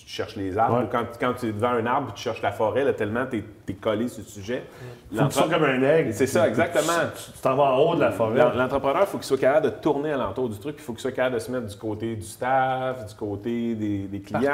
tu 0.07 0.13
cherches 0.13 0.37
les 0.37 0.57
arbres, 0.57 0.77
Ouais. 0.77 0.83
ou 0.85 0.87
quand, 0.89 1.03
quand 1.19 1.33
tu 1.33 1.47
es 1.47 1.51
devant 1.51 1.71
un 1.71 1.85
arbre, 1.85 2.13
tu 2.13 2.23
cherches 2.23 2.41
la 2.41 2.53
forêt, 2.53 2.85
là, 2.85 2.93
tellement 2.93 3.25
tu 3.29 3.43
es, 3.67 3.73
collé 3.73 4.07
sur 4.07 4.23
le 4.23 4.29
sujet. 4.29 4.63
Faut 5.13 5.17
que 5.25 5.27
tu 5.27 5.33
sois 5.33 5.49
comme 5.49 5.65
un 5.65 5.81
aigle. 5.83 6.13
C'est 6.13 6.27
ça, 6.27 6.47
exactement. 6.47 6.93
Tu 7.13 7.41
t'en 7.41 7.55
vas 7.57 7.63
en 7.73 7.77
haut 7.79 7.95
de 7.95 7.99
la 7.99 8.11
forêt. 8.11 8.37
L'en- 8.37 8.53
L'entrepreneur, 8.53 9.01
il 9.01 9.07
faut 9.07 9.17
qu'il 9.17 9.25
soit 9.27 9.37
capable 9.37 9.65
de 9.65 9.71
tourner 9.71 10.13
alentour 10.13 10.47
du 10.47 10.57
truc, 10.59 10.75
il 10.79 10.81
faut 10.81 10.93
qu'il 10.93 11.01
soit 11.01 11.11
capable 11.11 11.35
de 11.35 11.39
se 11.39 11.51
mettre 11.51 11.65
du 11.67 11.75
côté 11.75 12.15
du 12.15 12.21
staff, 12.25 13.05
du 13.05 13.13
côté 13.15 13.75
des, 13.75 13.97
des 14.07 14.21
clients, 14.21 14.49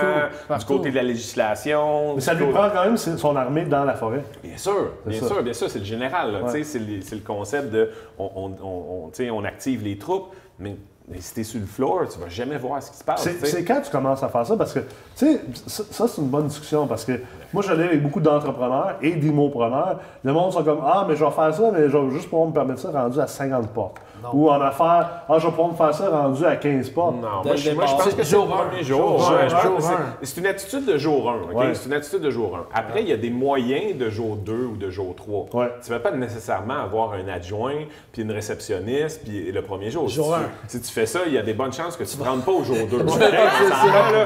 Partout, 0.47 0.65
du 0.73 0.77
côté 0.79 0.89
de 0.89 0.95
la 0.95 1.03
législation. 1.03 2.15
Mais 2.15 2.21
ça 2.21 2.33
lui 2.33 2.47
prend 2.47 2.71
quand 2.71 2.85
même 2.85 2.97
son 2.97 3.35
armée 3.35 3.65
dans 3.65 3.83
la 3.83 3.93
forêt. 3.93 4.23
Bien 4.43 4.57
sûr, 4.57 4.93
bien 5.05 5.19
ça. 5.19 5.27
sûr, 5.27 5.43
bien 5.43 5.53
sûr, 5.53 5.69
c'est 5.69 5.79
le 5.79 5.85
général. 5.85 6.33
Ouais. 6.33 6.41
tu 6.45 6.49
sais, 6.49 6.63
C'est 6.63 6.79
le, 6.79 7.17
le 7.19 7.23
concept 7.23 7.71
de 7.71 7.91
on, 8.17 8.55
on, 8.63 9.11
on 9.31 9.43
active 9.45 9.83
les 9.83 9.99
troupes, 9.99 10.33
mais 10.57 10.75
Mais 11.09 11.19
si 11.19 11.33
t'es 11.33 11.43
sur 11.43 11.59
le 11.59 11.65
floor, 11.65 12.07
tu 12.11 12.17
vas 12.17 12.29
jamais 12.29 12.57
voir 12.57 12.81
ce 12.81 12.91
qui 12.91 12.97
se 12.97 13.03
passe. 13.03 13.27
C'est 13.43 13.65
quand 13.65 13.81
tu 13.81 13.91
commences 13.91 14.23
à 14.23 14.29
faire 14.29 14.45
ça, 14.45 14.55
parce 14.55 14.73
que, 14.73 14.79
tu 14.79 14.87
sais, 15.15 15.41
ça, 15.67 15.83
ça, 15.91 16.07
c'est 16.07 16.21
une 16.21 16.29
bonne 16.29 16.47
discussion, 16.47 16.87
parce 16.87 17.03
que 17.03 17.19
moi, 17.51 17.61
j'allais 17.61 17.85
avec 17.85 18.01
beaucoup 18.01 18.21
d'entrepreneurs 18.21 18.95
et 19.01 19.11
d'immopreneurs. 19.11 19.99
Le 20.23 20.31
monde 20.31 20.53
sont 20.53 20.63
comme, 20.63 20.79
ah, 20.85 21.05
mais 21.07 21.15
je 21.17 21.25
vais 21.25 21.31
faire 21.31 21.53
ça, 21.53 21.71
mais 21.73 21.89
je 21.89 21.97
vais 21.97 22.09
juste 22.11 22.29
pouvoir 22.29 22.47
me 22.47 22.53
permettre 22.53 22.79
ça 22.79 22.91
rendu 22.91 23.19
à 23.19 23.27
50 23.27 23.67
portes. 23.67 23.97
Ou 24.31 24.49
en 24.49 24.61
affaires, 24.61 25.09
ah, 25.27 25.35
je 25.37 25.45
vais 25.45 25.49
pouvoir 25.51 25.69
me 25.71 25.75
faire 25.75 25.93
ça 25.93 26.09
rendu 26.09 26.45
à 26.45 26.55
15 26.55 26.89
portes. 26.91 27.15
Non, 27.15 27.27
moi 27.43 27.55
je, 27.55 27.71
moi, 27.71 27.85
je 27.85 27.91
départ. 27.91 28.05
pense 28.05 28.13
que 28.13 28.23
c'est 28.23 28.35
Jour 28.35 28.45
le 28.47 28.53
un. 28.53 28.55
premier 28.67 28.83
jour. 28.83 29.19
Jour 29.19 29.77
c'est- 29.79 29.93
un. 29.93 29.97
C'est 30.21 30.39
une 30.39 30.47
attitude 30.47 30.85
de 30.85 30.97
jour 30.97 31.29
1. 31.29 31.33
ok? 31.51 31.57
Ouais. 31.59 31.65
C'est 31.73 31.87
une 31.87 31.93
attitude 31.93 32.21
de 32.21 32.29
jour 32.29 32.55
1. 32.57 32.65
Après, 32.73 33.01
il 33.01 33.09
y 33.09 33.11
a 33.13 33.17
des 33.17 33.29
moyens 33.29 33.97
de 33.97 34.09
jour 34.09 34.35
2 34.37 34.53
ou 34.73 34.77
de 34.77 34.89
jour 34.89 35.13
3. 35.15 35.45
Ouais. 35.53 35.69
Tu 35.83 35.91
ne 35.91 35.97
vas 35.97 35.99
pas 36.01 36.11
nécessairement 36.11 36.79
avoir 36.83 37.13
un 37.13 37.27
adjoint, 37.27 37.73
puis 38.11 38.21
une 38.21 38.31
réceptionniste, 38.31 39.21
puis 39.23 39.51
le 39.51 39.61
premier 39.61 39.89
jour. 39.91 40.07
Jour 40.07 40.25
si, 40.25 40.31
tu, 40.31 40.45
un. 40.45 40.49
si 40.67 40.81
tu 40.81 40.91
fais 40.93 41.05
ça, 41.05 41.19
il 41.27 41.33
y 41.33 41.37
a 41.37 41.41
des 41.41 41.53
bonnes 41.53 41.73
chances 41.73 41.97
que 41.97 42.03
tu 42.03 42.17
ne 42.17 42.23
te 42.23 42.27
rendes 42.29 42.45
pas 42.45 42.51
au 42.51 42.63
jour 42.63 42.77
2. 42.89 42.97
c'est 43.07 43.19
ça. 43.19 43.19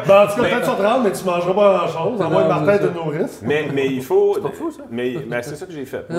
Ben, 0.07 0.23
en 0.23 0.27
tout 0.27 0.35
cas, 0.41 0.47
peut-être 0.49 0.65
sur 0.65 0.77
30, 0.77 1.03
mais 1.03 1.11
tu 1.11 1.23
mangeras 1.25 1.53
pas 1.53 1.77
grand-chose, 1.87 2.21
à 2.21 2.29
moins 2.29 2.43
que 2.43 2.47
Martin 2.47 2.77
te 2.77 2.93
nourrisse. 2.93 3.39
Mais, 3.41 3.67
mais 3.73 3.87
il 3.87 4.03
faut. 4.03 4.33
C'est 4.35 4.41
pas 4.41 4.49
fou, 4.51 4.71
ça. 4.71 4.83
Mais, 4.89 5.15
mais 5.27 5.41
c'est 5.43 5.55
ça 5.55 5.65
que 5.65 5.71
j'ai 5.71 5.85
fait. 5.85 6.05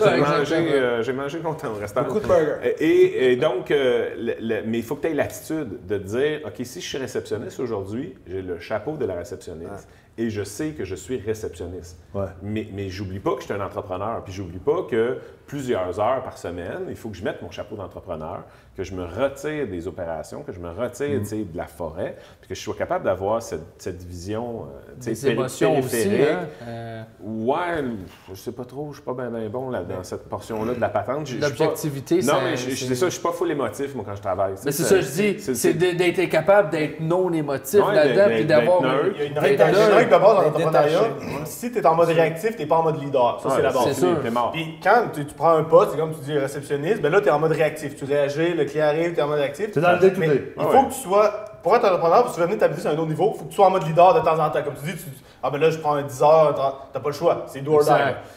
J'ai 0.00 0.20
mangé, 0.20 0.54
euh, 0.72 1.02
j'ai 1.02 1.12
mangé 1.12 1.38
longtemps 1.40 1.68
au 1.76 1.80
restaurant. 1.80 2.06
Beaucoup 2.06 2.20
de 2.20 2.26
burgers. 2.26 2.74
Et, 2.80 3.19
et 3.20 3.36
donc, 3.36 3.70
euh, 3.70 4.14
le- 4.16 4.36
le- 4.40 4.62
mais 4.66 4.78
il 4.78 4.84
faut 4.84 4.96
que 4.96 5.02
tu 5.02 5.08
aies 5.08 5.14
l'attitude 5.14 5.86
de 5.86 5.98
dire 5.98 6.40
OK, 6.46 6.54
si 6.64 6.80
je 6.80 6.86
suis 6.88 6.98
réceptionniste 6.98 7.60
aujourd'hui, 7.60 8.14
j'ai 8.26 8.42
le 8.42 8.58
chapeau 8.58 8.96
de 8.96 9.04
la 9.04 9.14
réceptionniste 9.14 9.88
et 10.18 10.28
je 10.28 10.42
sais 10.42 10.70
que 10.72 10.84
je 10.84 10.94
suis 10.94 11.18
réceptionniste. 11.18 11.98
Ouais. 12.14 12.26
Mais, 12.42 12.68
mais 12.72 12.88
j'oublie 12.88 13.20
pas 13.20 13.34
que 13.34 13.40
je 13.40 13.44
suis 13.46 13.54
un 13.54 13.60
entrepreneur. 13.64 14.22
Puis 14.24 14.32
j'oublie 14.32 14.58
pas 14.58 14.82
que 14.82 15.18
plusieurs 15.46 15.98
heures 16.00 16.22
par 16.22 16.36
semaine, 16.38 16.86
il 16.88 16.96
faut 16.96 17.08
que 17.10 17.16
je 17.16 17.24
mette 17.24 17.40
mon 17.42 17.50
chapeau 17.50 17.76
d'entrepreneur, 17.76 18.44
que 18.80 18.84
je 18.84 18.94
me 18.94 19.04
retire 19.04 19.66
des 19.68 19.86
opérations, 19.86 20.42
que 20.42 20.52
je 20.52 20.58
me 20.58 20.70
retire 20.70 21.20
Mm. 21.20 21.52
de 21.52 21.56
la 21.56 21.66
forêt, 21.66 22.16
puis 22.40 22.48
que 22.48 22.54
je 22.54 22.60
sois 22.60 22.74
capable 22.74 23.04
d'avoir 23.04 23.42
cette, 23.42 23.60
cette 23.76 24.02
vision 24.02 24.62
euh, 24.64 24.92
tu 25.02 25.14
sais, 25.14 25.26
Des 25.26 25.32
émotions 25.32 25.78
aussi. 25.78 25.90
périphérique. 25.90 26.28
Hein? 26.30 26.46
Euh, 26.66 27.02
Ouais, 27.22 27.84
je 28.30 28.34
sais 28.34 28.52
pas 28.52 28.64
trop, 28.64 28.88
je 28.92 28.96
suis 28.96 29.04
pas 29.04 29.12
bien 29.12 29.30
bon 29.50 29.68
là, 29.70 29.82
dans 29.82 30.02
cette 30.02 30.26
portion-là 30.28 30.74
de 30.74 30.80
la 30.80 30.88
patente. 30.88 31.28
L'objectivité, 31.38 32.16
Non, 32.16 32.22
ça- 32.22 32.38
mais 32.44 32.56
c'est 32.56 32.94
ça, 32.94 33.06
je 33.06 33.10
suis 33.10 33.22
pas 33.22 33.32
full 33.32 33.50
émotif, 33.50 33.94
moi, 33.94 34.04
quand 34.06 34.14
je 34.16 34.22
travaille. 34.22 34.54
Mais 34.64 34.72
c'est 34.72 34.82
ça 34.84 34.94
que 34.96 35.02
je 35.02 35.10
dis, 35.10 35.40
c'est 35.54 35.74
d'être 35.74 36.28
capable 36.30 36.70
d'être 36.70 37.00
non 37.00 37.30
émotif 37.32 37.84
Ouais, 37.84 37.94
là-dedans, 37.94 38.14
d'être- 38.28 38.36
puis 38.36 38.44
d'avoir. 38.46 38.80
Il 38.82 38.86
y 38.86 39.22
a 39.22 39.24
une 39.26 39.38
règle, 39.38 39.54
il 39.54 39.58
y 39.58 39.62
a 39.62 39.68
une 39.68 39.74
neutre. 39.76 39.94
règle 39.96 40.10
de 40.10 40.16
base 40.18 40.34
dans 40.36 40.42
l'entrepreneuriat. 40.42 41.00
Si 41.44 41.70
tu 41.72 41.78
es 41.78 41.86
en 41.86 41.94
mode 41.94 42.08
réactif, 42.08 42.52
tu 42.56 42.62
n'es 42.62 42.66
pas 42.66 42.76
en 42.76 42.82
mode 42.84 43.02
leader. 43.02 43.40
Ça, 43.42 43.50
c'est 43.56 43.62
la 43.62 43.72
base. 43.72 43.84
c'est 43.88 43.94
sûr. 43.94 44.20
T'es 44.22 44.30
mort. 44.30 44.52
Puis 44.52 44.78
quand 44.82 45.04
tu, 45.12 45.26
tu 45.26 45.34
prends 45.34 45.50
un 45.56 45.64
poste, 45.64 45.90
c'est 45.92 45.98
comme 45.98 46.12
tu 46.14 46.20
dis 46.20 46.38
réceptionniste, 46.38 47.02
ben 47.02 47.10
là, 47.12 47.20
tu 47.20 47.26
es 47.28 47.30
en 47.30 47.38
mode 47.38 47.52
réactif. 47.52 47.96
Tu 47.96 48.04
réagis, 48.04 48.54
le 48.54 48.64
client 48.70 48.86
arrive, 48.86 49.12
tu 49.14 49.18
es 49.18 49.22
en 49.22 49.28
mode 49.28 49.38
réactif. 49.38 49.72
T'es 49.72 49.80
dans 49.80 49.92
le 49.92 49.98
day-to-day. 49.98 50.26
Mais 50.26 50.34
Il 50.34 50.52
Ah 50.58 50.64
faut 50.70 50.82
que 50.84 50.92
tu 50.94 51.00
sois, 51.00 51.44
pour 51.62 51.76
être 51.76 51.84
entrepreneur, 51.84 52.22
pour 52.22 52.30
que 52.30 52.34
tu 52.34 52.40
veux 52.40 52.46
venir 52.46 52.58
t'habiller 52.58 52.80
sur 52.80 52.90
un 52.90 52.94
autre 52.94 53.06
niveau, 53.08 53.32
il 53.34 53.38
faut 53.38 53.44
que 53.44 53.50
tu 53.50 53.56
sois 53.56 53.66
en 53.66 53.70
mode 53.70 53.86
leader 53.86 54.14
de 54.14 54.20
temps 54.20 54.38
en 54.38 54.50
temps. 54.50 54.62
Comme 54.62 54.74
tu 54.74 54.90
dis, 54.92 54.96
tu, 54.96 55.08
ah 55.42 55.50
ben 55.50 55.60
là, 55.60 55.70
je 55.70 55.78
prends 55.78 55.94
un 55.94 56.02
10 56.02 56.22
heures, 56.22 56.54
t'as 56.54 56.74
t'as 56.92 57.00
pas 57.00 57.08
le 57.10 57.14
choix. 57.14 57.44
C'est 57.46 57.60
do 57.60 57.74
or 57.74 57.84
die. 57.84 57.90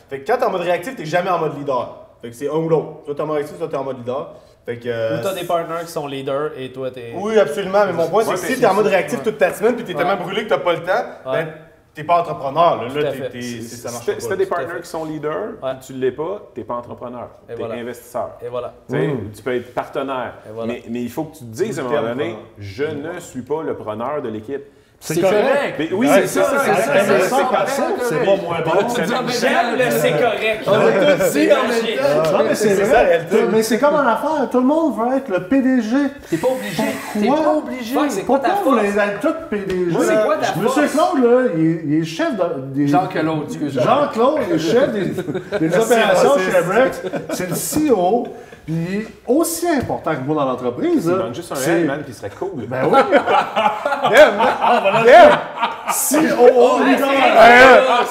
Fait 0.09 0.19
que 0.19 0.27
quand 0.27 0.38
tu 0.38 0.43
es 0.43 0.45
en 0.45 0.51
mode 0.51 0.61
réactif, 0.61 0.95
tu 0.95 1.05
jamais 1.05 1.29
en 1.29 1.39
mode 1.39 1.57
leader. 1.57 1.97
Fait 2.21 2.29
que 2.29 2.36
c'est 2.36 2.49
un 2.49 2.53
ou 2.55 2.69
l'autre. 2.69 2.88
Soit 3.05 3.13
tu 3.15 3.19
es 3.19 3.23
en 3.23 3.27
mode 3.27 3.36
réactif, 3.38 3.57
soit 3.57 3.67
tu 3.67 3.73
es 3.73 3.77
en 3.77 3.84
mode 3.84 3.97
leader. 3.99 4.29
Fait 4.65 4.77
que. 4.77 4.88
euh, 4.88 5.19
Ou 5.19 5.23
t'as 5.23 5.34
des 5.34 5.43
partners 5.45 5.84
qui 5.86 5.91
sont 5.91 6.07
leaders 6.07 6.51
et 6.57 6.71
toi 6.71 6.89
t'es. 6.89 7.11
Oui, 7.17 7.38
absolument. 7.38 7.86
Mais 7.86 7.91
mon 7.91 8.07
point, 8.07 8.23
c'est 8.23 8.31
que 8.34 8.39
si 8.39 8.55
tu 8.55 8.61
es 8.61 8.65
en 8.65 8.73
mode 8.73 8.86
c'est- 8.86 8.91
réactif 8.91 9.17
ouais. 9.19 9.23
toute 9.25 9.38
ta 9.38 9.53
semaine 9.53 9.75
puis 9.75 9.84
tu 9.84 9.91
es 9.91 9.93
tellement 9.95 10.15
brûlé 10.15 10.45
que 10.47 10.53
tu 10.53 10.59
pas 10.59 10.71
le 10.73 10.79
temps, 10.84 10.91
Ouais. 11.31 11.43
ben, 11.43 11.47
t'es 11.93 12.03
pas 12.03 12.21
entrepreneur. 12.21 12.83
Là, 12.83 13.01
là 13.01 13.11
t'es- 13.29 13.41
ça 13.61 13.91
marche 13.91 14.05
pas. 14.05 14.19
si 14.19 14.27
t'as 14.27 14.35
des 14.35 14.45
fait. 14.45 14.81
qui 14.81 14.87
sont 14.87 15.05
leaders, 15.05 15.51
Ouais. 15.61 15.73
tu 15.85 15.93
l'es 15.93 16.11
pas, 16.11 16.49
t'es 16.53 16.63
pas 16.63 16.75
entrepreneur. 16.75 17.29
T'es 17.47 17.55
voilà. 17.55 17.75
investisseur. 17.75 18.31
Et 18.43 18.47
voilà. 18.49 18.73
Mm. 18.89 19.31
Tu 19.35 19.43
peux 19.43 19.55
être 19.55 19.73
partenaire. 19.73 20.33
Voilà. 20.53 20.73
mais, 20.73 20.83
mais 20.89 21.01
il 21.03 21.09
faut 21.11 21.25
que 21.25 21.33
tu 21.37 21.45
te 21.45 21.51
dises 21.51 21.79
à 21.79 21.83
un 21.83 21.85
moment 21.85 22.01
donné, 22.01 22.35
je 22.57 22.83
ne 22.85 23.19
suis 23.19 23.41
pas 23.41 23.61
le 23.63 23.75
preneur 23.75 24.21
de 24.21 24.29
l'équipe. 24.29 24.63
C'est 25.06 25.20
correct. 25.20 25.76
Mais 25.78 25.89
oui, 25.91 26.08
c'est 26.14 26.28
ça, 26.28 26.43
c'est 26.64 26.76
c'est 26.76 27.30
ça, 27.30 27.88
c'est 28.04 28.20
pas 28.20 28.38
moins 28.38 28.62
bon. 28.62 28.88
J'aime 28.95 29.76
le 29.76 29.91
c'est 29.91 30.12
correct. 30.12 30.64
On 30.66 30.72
tous 30.72 31.39
temps. 31.49 32.38
Non, 32.38 32.43
mais 32.47 32.56
c'est 32.56 32.74
vrai. 32.76 33.28
Mais 33.51 33.64
c'est 33.64 33.80
comme 33.80 33.95
en 33.95 33.99
affaires. 33.99 34.49
Tout 34.49 34.60
le 34.60 34.66
monde 34.66 34.95
veut 34.97 35.18
être 35.18 35.28
le 35.28 35.43
PDG. 35.43 35.89
T'es 36.30 36.38
pas 36.38 36.47
obligé. 36.47 36.84
T'es 37.14 37.28
pas 37.28 37.54
obligé. 37.54 38.24
Pourquoi 38.26 38.49
vous 38.64 38.76
les 38.80 38.97
êtes 38.97 39.20
tous 39.20 39.34
PDG? 39.49 39.91
Moi, 39.91 40.04
c'est 40.06 40.24
quoi 40.24 40.38
ta 40.38 40.56
Monsieur? 40.56 40.88
Claude, 40.88 41.24
là, 41.24 41.49
il 41.58 41.66
est, 41.66 41.82
il 41.86 41.93
est 41.95 42.06
chef 42.06 42.36
de, 42.36 42.43
des... 42.74 42.88
Jean-Claude, 42.88 43.43
excuse-moi. 43.47 43.84
Jean-Claude, 43.84 44.39
il 44.47 44.56
est 44.56 44.60
chef 44.60 44.91
des, 44.91 45.78
opérations 45.78 46.38
chez 46.38 46.62
Brex. 46.62 47.01
C'est 47.32 47.49
le 47.49 47.56
CEO. 47.56 48.28
Puis 48.66 48.76
il 48.76 48.95
est 49.01 49.08
aussi 49.28 49.68
important 49.68 50.16
que 50.16 50.22
moi 50.22 50.36
dans 50.36 50.45
l'entreprise. 50.45 51.06
Il 51.06 51.16
manque 51.16 51.36
juste 51.36 51.51
un 51.51 51.84
man, 51.86 52.04
qui 52.06 52.14
serait 52.14 52.30
cool. 52.30 52.66
Ben 52.68 52.84
oui. 52.89 52.99
Damn, 54.93 55.05
ah, 55.05 55.05
voilà, 55.05 55.05
damn. 55.05 55.39
CEO, 55.87 56.83
leader. 56.85 57.09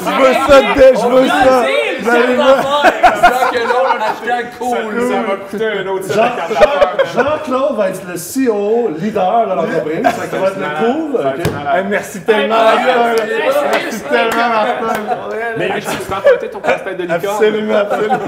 Je 0.00 0.10
veux 0.18 0.32
ça, 0.46 0.60
de- 0.60 0.96
je 0.96 1.06
veux 1.08 1.28
ça. 1.28 1.64
Jean-Claude, 3.52 4.02
hashtag 4.02 4.46
Ça, 4.52 4.58
cool. 4.58 5.00
ça 5.00 5.22
va 5.22 5.36
coûter 5.50 5.66
un 5.66 5.86
autre 5.86 6.06
Jean-Claude 7.14 7.80
être 7.88 8.02
le 8.08 8.16
CEO, 8.16 8.88
leader 8.98 9.46
de 9.48 9.54
l'entreprise. 9.54 10.02
Ça 10.02 10.36
va 10.38 10.48
être 10.48 10.58
le 10.58 10.92
cool. 10.92 11.88
Merci 11.88 12.20
tellement, 12.22 12.56
Martin. 12.56 13.24
Merci 13.72 14.00
tellement, 14.02 14.48
Martin. 14.48 15.00
Mais 15.56 15.68
tu 15.80 15.86
peux 15.96 16.14
emprunter 16.14 16.50
ton 16.50 16.60
casse-tête 16.60 16.96
de 16.96 17.02
licorne. 17.02 17.24
Absolument, 17.24 17.76
absolument. 17.78 18.18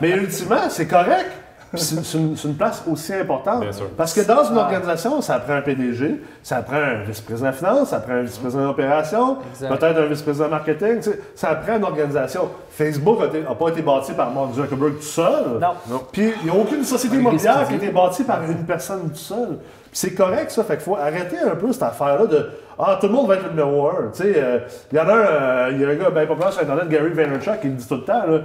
Mais 0.00 0.10
ultimement, 0.10 0.68
c'est 0.68 0.86
correct. 0.86 1.30
C'est 1.76 2.18
une, 2.18 2.54
place 2.54 2.82
aussi 2.90 3.14
importante. 3.14 3.60
Bien 3.60 3.72
sûr. 3.72 3.88
Parce 3.96 4.12
que 4.12 4.20
dans 4.20 4.44
une 4.44 4.56
organisation, 4.56 5.20
ça 5.20 5.38
prend 5.38 5.54
un 5.54 5.60
PDG, 5.62 6.20
ça 6.42 6.62
prend 6.62 6.76
un 6.76 7.02
vice-président 7.02 7.52
finance, 7.52 7.88
ça 7.88 8.00
prend 8.00 8.14
un 8.14 8.22
vice-président 8.22 8.66
d'opération, 8.66 9.38
peut-être 9.58 9.98
un 9.98 10.06
vice-président 10.06 10.48
marketing. 10.48 10.96
tu 10.96 11.10
sais, 11.10 11.20
ça 11.34 11.54
prend 11.54 11.76
une 11.76 11.84
organisation. 11.84 12.48
Facebook 12.70 13.20
n'a 13.20 13.54
pas 13.54 13.68
été 13.68 13.82
bâti 13.82 14.12
par 14.12 14.30
Mark 14.30 14.54
Zuckerberg 14.54 14.96
tout 14.96 15.02
seul. 15.02 15.60
Non. 15.60 16.00
Puis 16.12 16.32
il 16.42 16.50
n'y 16.50 16.56
a 16.56 16.60
aucune 16.60 16.84
société 16.84 17.16
immobilière 17.16 17.66
qui 17.66 17.74
a 17.74 17.76
été 17.76 17.90
bâtie 17.90 18.24
par 18.24 18.42
une 18.44 18.64
personne 18.64 19.10
tout 19.10 19.16
seul. 19.16 19.58
Puis 19.94 20.00
c'est 20.00 20.14
correct 20.14 20.50
ça, 20.50 20.64
fait 20.64 20.74
qu'il 20.74 20.84
faut 20.84 20.96
arrêter 20.96 21.38
un 21.38 21.54
peu 21.54 21.72
cette 21.72 21.84
affaire-là 21.84 22.26
de 22.26 22.50
Ah, 22.78 22.98
tout 23.00 23.06
le 23.06 23.12
monde 23.12 23.28
va 23.28 23.34
être 23.34 23.44
le 23.44 23.50
numéro 23.50 23.88
un. 23.88 24.10
Tu 24.12 24.22
sais, 24.22 24.34
euh, 24.36 24.58
il 24.90 24.98
y 24.98 25.00
en 25.00 25.08
a 25.08 25.12
un, 25.12 25.16
euh, 25.16 25.70
il 25.72 25.80
y 25.80 25.84
a 25.84 25.88
un 25.88 25.94
gars 25.94 26.10
bien 26.10 26.26
populaire 26.26 26.52
sur 26.52 26.62
Internet, 26.62 26.88
Gary 26.88 27.10
Vaynerchuk, 27.10 27.60
qui 27.60 27.68
le 27.68 27.74
dit 27.74 27.86
tout 27.86 27.94
le 27.94 28.02
temps, 28.04 28.26
là, 28.26 28.40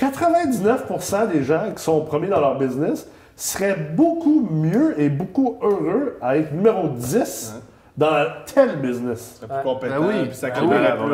99% 0.00 1.30
des 1.32 1.42
gens 1.44 1.72
qui 1.76 1.82
sont 1.82 2.04
premiers 2.04 2.28
dans 2.28 2.40
leur 2.40 2.58
business 2.58 3.08
seraient 3.36 3.76
beaucoup 3.76 4.48
mieux 4.50 4.98
et 5.00 5.08
beaucoup 5.08 5.58
heureux 5.62 6.16
à 6.22 6.36
être 6.38 6.52
numéro 6.52 6.88
10 6.88 7.54
dans 7.96 8.26
tel 8.46 8.76
business. 8.80 9.38
C'est 9.40 9.48
plus 9.48 9.62
compétent, 9.62 10.00
Ben 10.00 10.06
oui. 10.06 10.26
puis 10.28 10.36
ça 10.36 10.48
Ben 10.50 10.62
oui. 10.62 10.68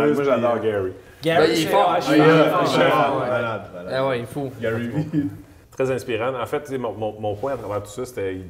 plus, 0.05 0.14
Moi, 0.14 0.24
j'adore 0.24 0.57
euh, 0.57 0.59
Gary. 0.62 0.93
Ben, 1.24 1.45
il 1.51 1.62
est 1.62 1.66
fort. 1.66 1.95
Ah, 1.97 1.99
Il 2.09 2.14
est. 2.14 2.20
Ouais. 2.20 3.89
Ah 3.93 4.16
il 4.16 4.26
faut. 4.26 4.51
Gary 4.61 4.91
Très 5.72 5.91
inspirant. 5.91 6.32
En 6.41 6.47
fait, 6.47 6.70
mon, 6.78 6.93
mon- 6.93 7.20
mon 7.20 7.34
point 7.34 7.53
à 7.55 7.57
travers 7.57 7.82
tout 7.82 7.91
ça, 7.91 8.05
c'était. 8.05 8.34
il- 8.37 8.47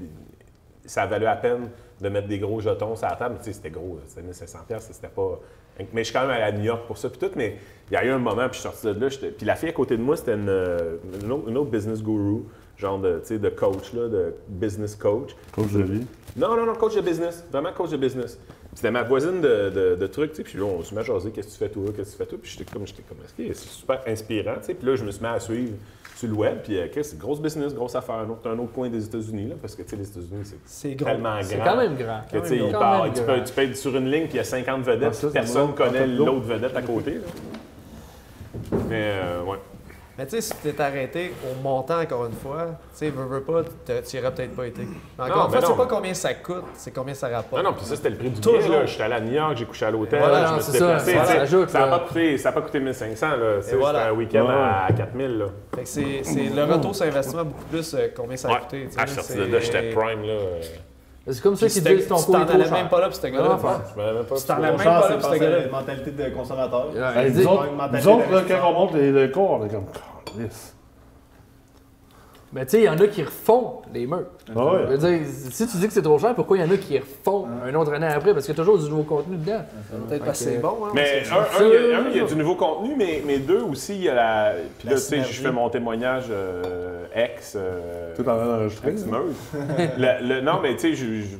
Ça 0.84 1.02
a 1.02 1.06
valu 1.06 1.24
la 1.24 1.34
peine 1.36 1.68
de 2.00 2.08
mettre 2.08 2.28
des 2.28 2.38
gros 2.38 2.60
jetons 2.60 2.94
sur 2.94 3.08
la 3.08 3.16
table. 3.16 3.36
Tu 3.38 3.46
sais, 3.46 3.52
c'était 3.54 3.70
gros, 3.70 3.98
c'était 4.06 4.22
1500$, 4.22 4.66
piastres, 4.68 4.94
c'était 4.94 5.08
pas. 5.08 5.40
Mais 5.92 6.02
je 6.02 6.04
suis 6.04 6.12
quand 6.12 6.22
même 6.22 6.30
allé 6.30 6.42
à 6.42 6.52
New 6.52 6.64
York 6.64 6.86
pour 6.86 6.98
ça, 6.98 7.08
puis 7.10 7.18
tout. 7.18 7.30
Mais 7.36 7.56
il 7.90 7.94
y 7.94 7.96
a 7.96 8.04
eu 8.04 8.10
un 8.10 8.18
moment, 8.18 8.48
puis 8.48 8.60
je 8.60 8.60
suis 8.60 8.62
sorti 8.62 8.86
de 8.86 9.04
là. 9.04 9.30
Puis 9.36 9.46
la 9.46 9.56
fille 9.56 9.68
à 9.68 9.72
côté 9.72 9.96
de 9.96 10.02
moi, 10.02 10.16
c'était 10.16 10.34
une, 10.34 10.48
euh, 10.48 10.96
une 11.22 11.56
autre 11.56 11.70
business 11.70 12.02
guru, 12.02 12.42
genre 12.76 12.98
de, 12.98 13.18
tu 13.20 13.26
sais, 13.26 13.38
de 13.38 13.48
coach, 13.48 13.92
là, 13.94 14.08
de 14.08 14.34
business 14.48 14.94
coach. 14.96 15.34
Coach 15.52 15.72
de 15.72 15.82
vie. 15.82 16.06
Non, 16.36 16.56
non, 16.56 16.66
non, 16.66 16.74
coach 16.74 16.94
de 16.94 17.00
business. 17.00 17.44
Vraiment 17.50 17.72
coach 17.72 17.90
de 17.90 17.96
business. 17.96 18.38
Puis 18.38 18.52
C'était 18.82 18.90
ma 18.90 19.02
voisine 19.04 19.40
de, 19.40 19.70
de, 19.70 19.96
de 19.98 20.06
trucs, 20.06 20.32
tu 20.32 20.36
sais. 20.38 20.42
Puis 20.42 20.58
là, 20.58 20.64
on 20.64 20.82
se 20.82 20.94
met 20.94 21.00
à 21.00 21.04
jaser, 21.04 21.30
qu'est-ce 21.30 21.46
que 21.48 21.52
tu 21.52 21.58
fais 21.58 21.68
toi, 21.70 21.84
qu'est-ce 21.96 22.10
que 22.10 22.12
tu 22.12 22.18
fais 22.18 22.26
toi. 22.26 22.38
Puis 22.42 22.50
j'étais 22.58 22.70
comme, 22.70 22.86
j'étais 22.86 23.02
comme, 23.08 23.16
est-ce 23.24 23.32
que 23.34 23.54
c'est 23.54 23.68
super 23.68 24.00
inspirant, 24.06 24.56
tu 24.60 24.64
sais. 24.66 24.74
Puis 24.74 24.86
là, 24.86 24.96
je 24.96 25.04
me 25.04 25.10
suis 25.10 25.22
mis 25.22 25.28
à 25.28 25.40
suivre 25.40 25.72
sur 26.14 26.28
le 26.28 26.34
web. 26.34 26.58
Puis, 26.62 26.78
euh, 26.78 26.86
qu'est-ce- 26.92 27.10
c'est 27.12 27.18
grosse 27.18 27.40
business, 27.40 27.74
grosse 27.74 27.94
affaire. 27.94 28.16
Un 28.16 28.28
autre, 28.28 28.50
un 28.50 28.58
autre 28.58 28.72
coin 28.72 28.90
des 28.90 29.02
États-Unis, 29.04 29.48
là, 29.48 29.54
parce 29.60 29.74
que, 29.74 29.82
tu 29.82 29.88
sais, 29.90 29.96
les 29.96 30.06
États-Unis, 30.08 30.52
c'est 30.66 30.94
tellement 30.96 31.30
grand. 31.36 31.42
C'est 31.42 31.58
quand 31.58 31.76
même 31.78 31.96
grand. 31.96 32.20
que, 32.30 32.38
tu 32.38 32.48
sais, 32.48 32.56
il 32.56 32.72
part- 32.72 33.12
tu, 33.14 33.22
peux, 33.22 33.42
tu 33.44 33.52
peux 33.54 33.62
être 33.62 33.76
sur 33.76 33.96
une 33.96 34.10
ligne, 34.10 34.24
puis 34.24 34.34
il 34.34 34.36
y 34.36 34.40
a 34.40 34.44
50 34.44 34.82
vedettes, 34.82 35.08
Ah, 35.10 35.12
ça, 35.14 35.28
personne 35.30 35.68
me 35.68 35.72
connaît 35.72 36.06
l'autre 36.06 36.40
vedette 36.46 36.76
à 36.76 36.82
côté. 36.82 37.14
là. 37.14 37.20
Mais, 38.88 39.12
euh, 39.14 39.42
ouais. 39.44 39.58
Mais 40.18 40.24
tu 40.24 40.30
sais, 40.36 40.40
si 40.40 40.52
tu 40.62 40.72
t'es 40.72 40.80
arrêté 40.82 41.32
au 41.44 41.62
montant, 41.62 42.00
encore 42.00 42.24
une 42.24 42.32
fois, 42.32 42.68
tu 42.92 42.98
sais, 42.98 43.10
veux, 43.10 43.24
veux 43.24 43.42
pas, 43.42 43.62
tu 43.84 44.18
aurais 44.18 44.32
peut-être 44.34 44.56
pas 44.56 44.66
été. 44.66 44.82
Mais 45.18 45.24
encore 45.24 45.46
une 45.46 45.52
fois, 45.52 45.68
c'est 45.68 45.76
pas 45.76 45.86
combien 45.86 46.14
ça 46.14 46.32
coûte, 46.34 46.64
c'est 46.74 46.90
combien 46.94 47.12
ça 47.12 47.28
rapporte. 47.28 47.62
Non, 47.62 47.70
non, 47.70 47.76
puis 47.76 47.84
ça, 47.84 47.96
c'était 47.96 48.10
le 48.10 48.16
prix 48.16 48.30
du 48.30 48.40
Toujours. 48.40 48.58
billet. 48.60 48.68
là. 48.80 48.86
J'étais 48.86 49.02
allé 49.02 49.14
à 49.14 49.20
New 49.20 49.32
York, 49.32 49.56
j'ai 49.56 49.64
couché 49.66 49.84
à 49.84 49.90
l'hôtel, 49.90 50.18
Voilà, 50.20 50.46
je 50.46 50.50
me 50.52 50.56
non, 50.56 50.62
suis 50.62 50.72
c'est 50.72 50.78
ça, 50.78 50.86
déplacé. 51.04 51.12
ça 51.32 51.38
rajoute, 51.38 51.68
Ça 51.70 51.78
n'a 51.80 51.86
là. 51.86 51.98
pas, 51.98 52.04
coûté- 52.08 52.38
ça 52.38 52.48
a 52.48 52.52
pas 52.52 52.60
coûté 52.62 52.80
1500. 52.80 53.26
Là. 53.28 53.36
Voilà. 53.78 53.98
C'était 53.98 54.10
un 54.10 54.12
week-end 54.12 54.46
à 54.48 54.88
4000. 54.96 55.38
Là. 55.38 55.46
Fait 55.74 55.82
que 55.82 55.88
c'est, 55.88 56.20
c'est 56.22 56.44
le 56.54 56.64
retour 56.64 56.94
sur 56.94 57.04
investissement 57.06 57.44
beaucoup 57.44 57.64
plus 57.64 57.94
euh, 57.94 58.08
combien 58.16 58.36
ça 58.38 58.48
a 58.48 58.52
Ouais. 58.52 58.60
coûté. 58.60 58.84
tu 58.86 58.92
sais, 58.92 58.96
Ah, 58.98 59.04
je 59.06 59.12
suis 59.12 59.20
sorti 59.22 59.36
de 59.36 59.52
là, 59.52 59.60
j'étais 59.60 59.90
prime. 59.90 60.22
Là. 60.22 60.34
C'est 61.28 61.42
comme 61.42 61.56
ça 61.56 61.68
qu'ils 61.68 61.82
disent 61.82 62.06
ton 62.06 62.16
tu 62.18 62.24
coût 62.26 62.32
t'en 62.32 62.42
est 62.42 62.46
trop 62.46 62.54
allais 62.54 62.64
cher. 62.64 62.72
même 62.72 62.88
pas 62.88 63.00
là, 63.00 63.08
puis 63.08 63.18
ce 63.20 63.26
gars-là. 63.26 63.58
Je 63.58 64.22
pas 64.22 64.36
Tu 64.36 64.44
t'en 64.44 64.60
même 64.60 64.76
pas 64.76 64.84
là, 64.84 65.16
puis 65.16 65.24
ce 65.24 65.38
gars-là. 65.38 65.58
la 65.58 65.68
mentalité 65.68 66.10
de 66.12 66.30
consommateur. 66.30 66.86
Nous 67.92 68.08
autres, 68.08 68.44
quand 68.46 68.70
on 68.70 68.72
monte 68.72 68.94
les, 68.94 69.10
le 69.10 69.28
cours, 69.28 69.50
on 69.52 69.66
est 69.66 69.68
comme, 69.68 69.86
Calisse. 70.24 70.75
Mais 72.52 72.64
tu 72.64 72.70
sais, 72.72 72.78
il 72.78 72.84
y 72.84 72.88
en 72.88 72.96
a 72.98 73.06
qui 73.08 73.22
refont 73.24 73.82
les 73.92 74.06
murs. 74.06 74.26
Ah 74.54 74.64
ouais. 74.64 74.80
Je 74.88 74.94
veux 74.94 74.98
dire, 74.98 75.26
si 75.50 75.66
tu 75.66 75.76
dis 75.78 75.86
que 75.88 75.92
c'est 75.92 76.00
trop 76.00 76.16
cher, 76.18 76.34
pourquoi 76.34 76.56
il 76.56 76.64
y 76.64 76.68
en 76.68 76.72
a 76.72 76.76
qui 76.76 76.96
refont 76.98 77.46
un 77.64 77.74
autre 77.74 77.92
année 77.92 78.06
après? 78.06 78.32
Parce 78.32 78.46
qu'il 78.46 78.54
y 78.54 78.58
a 78.58 78.62
toujours 78.62 78.78
du 78.78 78.88
nouveau 78.88 79.02
contenu 79.02 79.36
dedans. 79.36 79.62
Peut-être 80.08 80.24
parce 80.24 80.38
que 80.38 80.44
c'est 80.44 80.58
bon, 80.58 80.76
hein. 80.86 80.90
Mais 80.94 81.22
un, 81.28 81.64
il 81.64 81.68
y 81.90 81.94
a, 81.94 81.98
un, 81.98 82.08
il 82.08 82.16
y 82.16 82.20
a 82.20 82.24
du 82.24 82.36
nouveau 82.36 82.54
contenu, 82.54 82.94
mais, 82.96 83.20
mais 83.26 83.38
deux 83.38 83.60
aussi, 83.62 83.96
il 83.96 84.02
y 84.04 84.08
a 84.08 84.14
la. 84.14 84.52
Puis 84.78 84.88
là, 84.88 84.94
tu 84.94 85.00
sais, 85.00 85.22
je 85.22 85.42
fais 85.42 85.50
mon 85.50 85.68
témoignage 85.68 86.26
euh, 86.30 87.06
ex. 87.14 87.54
euh, 87.56 88.14
Tout 88.14 88.22
en 88.22 88.36
train 88.36 88.46
d'enregistrer. 88.46 88.90
ex-meuse. 88.92 89.34
Le- 89.98 90.26
le- 90.28 90.40
non, 90.40 90.60
mais 90.62 90.74
tu 90.76 90.80
sais, 90.80 90.94
je- 90.94 91.22
je- 91.22 91.36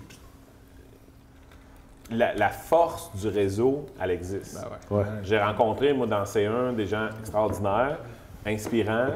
la, 2.10 2.34
la 2.34 2.48
force 2.50 3.10
du 3.16 3.28
réseau, 3.28 3.86
elle 4.00 4.10
existe. 4.12 4.58
Ben 4.90 4.96
Ouais. 4.98 5.04
J'ai 5.22 5.38
rencontré, 5.38 5.92
moi, 5.92 6.06
dans 6.06 6.22
C1, 6.24 6.74
des 6.76 6.86
gens 6.86 7.08
extraordinaires, 7.20 7.98
inspirants. 8.46 9.08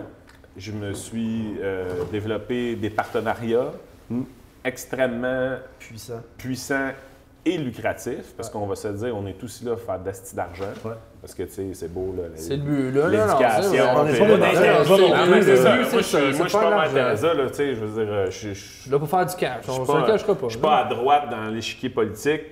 Je 0.56 0.72
me 0.72 0.92
suis 0.92 1.56
euh, 1.62 2.04
développé 2.10 2.74
des 2.76 2.90
partenariats 2.90 3.72
Mm. 4.10 4.22
extrêmement 4.64 5.56
Puissant. 5.78 6.20
puissants 6.36 6.90
et 7.46 7.56
lucratifs, 7.56 8.34
parce 8.36 8.50
qu'on 8.50 8.66
va 8.66 8.74
se 8.74 8.88
dire, 8.88 9.16
on 9.16 9.26
est 9.26 9.42
aussi 9.42 9.64
là 9.64 9.70
pour 9.72 9.80
faire 9.82 9.98
d'asti 10.00 10.34
d'argent. 10.36 10.64
Ouais. 10.84 10.92
Parce 11.22 11.32
que, 11.34 11.44
tu 11.44 11.50
sais, 11.52 11.66
c'est 11.74 11.92
beau, 11.92 12.14
là. 12.16 12.24
C'est 12.34 12.56
le 12.56 12.62
but, 12.62 12.90
là. 12.92 13.08
L'éducation, 13.08 13.84
On 13.96 14.06
est 14.06 14.18
pas 14.18 14.26
Moi, 14.26 14.36
je 15.92 16.02
suis- 16.02 16.18
pas 16.18 16.34
de 16.34 16.52
mal 16.52 16.70
l'argent. 16.70 16.94
Teresa, 16.94 17.34
là, 17.34 17.46
tu 17.48 17.54
sais, 17.54 17.74
je 17.74 17.84
veux 17.84 18.04
dire, 18.04 18.12
euh, 18.12 18.26
je 18.30 18.50
suis 18.52 18.90
là 18.90 18.98
pour 18.98 19.08
faire 19.08 19.26
du 19.26 19.34
cash. 19.36 19.64
On 19.68 19.84
cachera 19.84 20.34
pas. 20.34 20.46
je 20.48 20.50
suis 20.50 20.58
pas 20.60 20.78
à 20.78 20.84
droite 20.88 21.30
dans 21.30 21.46
l'échiquier 21.48 21.88
politique, 21.90 22.42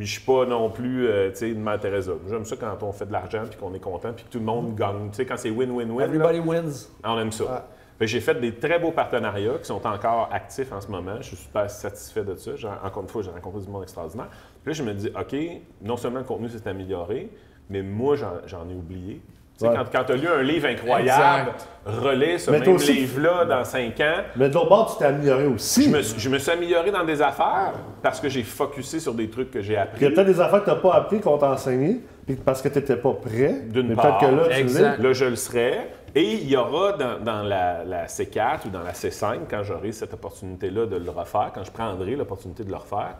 je 0.00 0.06
suis 0.06 0.20
pas 0.20 0.44
non 0.46 0.70
plus, 0.70 1.06
euh, 1.06 1.30
tu 1.30 1.36
sais, 1.36 1.50
une 1.50 1.62
Mère 1.62 1.80
Teresa. 1.80 2.12
J'aime 2.28 2.44
ça 2.44 2.56
quand 2.56 2.82
on 2.82 2.92
fait 2.92 3.06
de 3.06 3.12
l'argent, 3.12 3.44
puis 3.48 3.58
qu'on 3.58 3.74
est 3.74 3.80
content, 3.80 4.12
puis 4.12 4.24
que 4.24 4.30
tout 4.30 4.38
le 4.38 4.44
monde 4.44 4.74
gagne. 4.74 5.10
Tu 5.10 5.16
sais, 5.16 5.26
quand 5.26 5.36
c'est 5.36 5.50
win-win-win, 5.50 5.98
là, 5.98 6.04
Everybody 6.04 6.40
wins. 6.40 6.88
on 7.04 7.18
aime 7.18 7.32
ça. 7.32 7.68
J'ai 8.00 8.20
fait 8.20 8.40
des 8.40 8.54
très 8.54 8.78
beaux 8.78 8.92
partenariats 8.92 9.58
qui 9.58 9.66
sont 9.66 9.86
encore 9.86 10.30
actifs 10.32 10.72
en 10.72 10.80
ce 10.80 10.88
moment. 10.88 11.16
Je 11.18 11.28
suis 11.28 11.36
super 11.36 11.70
satisfait 11.70 12.24
de 12.24 12.34
ça. 12.34 12.52
Encore 12.82 13.02
une 13.02 13.08
fois, 13.10 13.22
j'ai 13.22 13.30
rencontré 13.30 13.60
du 13.60 13.68
monde 13.68 13.82
extraordinaire. 13.82 14.28
Puis 14.62 14.72
là, 14.72 14.72
je 14.72 14.82
me 14.82 14.94
dis, 14.94 15.08
OK, 15.08 15.36
non 15.82 15.98
seulement 15.98 16.20
le 16.20 16.24
contenu 16.24 16.48
s'est 16.48 16.66
amélioré, 16.66 17.30
mais 17.68 17.82
moi, 17.82 18.16
j'en 18.16 18.68
ai 18.70 18.74
oublié. 18.74 19.20
Ouais. 19.68 19.74
quand, 19.76 19.84
quand 19.92 20.04
tu 20.04 20.12
as 20.12 20.16
lu 20.16 20.28
un 20.28 20.42
livre 20.42 20.68
incroyable, 20.68 21.50
relais 21.86 22.38
ce 22.38 22.50
Mais 22.50 22.60
même 22.60 22.74
aussi- 22.74 22.92
livre-là 22.92 23.44
dans 23.44 23.64
cinq 23.64 24.00
ans, 24.00 24.22
Mais 24.36 24.48
de 24.48 24.54
l'autre 24.54 24.68
bord, 24.68 24.92
tu 24.92 24.98
t'es 24.98 25.06
amélioré 25.06 25.46
aussi. 25.46 25.84
je 25.84 25.90
me, 25.90 26.02
suis- 26.02 26.20
je 26.20 26.28
me 26.28 26.38
suis 26.38 26.50
amélioré 26.50 26.90
dans 26.90 27.04
des 27.04 27.20
affaires 27.22 27.72
parce 28.02 28.20
que 28.20 28.28
j'ai 28.28 28.42
focusé 28.42 29.00
sur 29.00 29.14
des 29.14 29.28
trucs 29.28 29.50
que 29.50 29.60
j'ai 29.60 29.72
Il 29.72 29.76
y 29.76 29.78
a 29.78 29.82
appris. 29.82 30.00
peut-être 30.10 30.26
des 30.26 30.40
affaires 30.40 30.60
que 30.60 30.70
tu 30.70 30.76
n'as 30.76 30.80
pas 30.80 30.94
appris 30.94 31.20
qu'on 31.20 31.38
t'a 31.38 31.50
enseigné, 31.50 32.00
puis 32.26 32.36
parce 32.36 32.62
que 32.62 32.68
tu 32.68 32.78
n'étais 32.78 32.96
pas 32.96 33.12
prêt. 33.12 33.62
D'une 33.68 33.88
mais 33.88 33.94
part. 33.94 34.18
peut-être 34.18 34.30
que 34.30 34.36
là, 34.36 34.54
tu 34.54 34.60
Exact. 34.60 34.98
l'es. 34.98 35.04
Là, 35.08 35.12
je 35.12 35.24
le 35.24 35.36
serai. 35.36 35.78
Et 36.14 36.32
il 36.34 36.48
y 36.50 36.56
aura 36.56 36.92
dans, 36.94 37.20
dans 37.24 37.42
la, 37.44 37.84
la 37.84 38.06
C4 38.06 38.66
ou 38.66 38.70
dans 38.70 38.82
la 38.82 38.92
C5, 38.92 39.40
quand 39.48 39.62
j'aurai 39.62 39.92
cette 39.92 40.12
opportunité-là 40.12 40.86
de 40.86 40.96
le 40.96 41.10
refaire, 41.10 41.52
quand 41.54 41.62
je 41.64 41.70
prendrai 41.70 42.16
l'opportunité 42.16 42.64
de 42.64 42.70
le 42.70 42.76
refaire, 42.76 43.14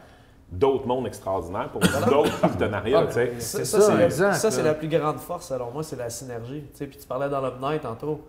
d'autres 0.52 0.86
mondes 0.86 1.06
extraordinaires 1.06 1.68
pour 1.70 1.80
d'autres 2.10 2.38
partenariats. 2.40 3.06
tu 3.06 3.12
sais. 3.14 3.32
Ça, 3.38 3.58
C'est 3.58 3.64
ça, 3.64 3.80
ça, 3.80 3.96
c'est- 3.96 4.04
exact, 4.04 4.32
ça, 4.34 4.50
c'est 4.50 4.62
là. 4.62 4.68
la 4.68 4.74
plus 4.74 4.88
grande 4.88 5.18
force, 5.18 5.48
selon 5.48 5.70
moi, 5.70 5.82
c'est 5.82 5.96
la 5.96 6.10
synergie. 6.10 6.64
Tu 6.72 6.78
sais, 6.78 6.86
puis 6.86 6.98
tu 6.98 7.06
parlais 7.06 7.28
dans 7.28 7.40
l'Up 7.40 7.80
tantôt. 7.82 8.20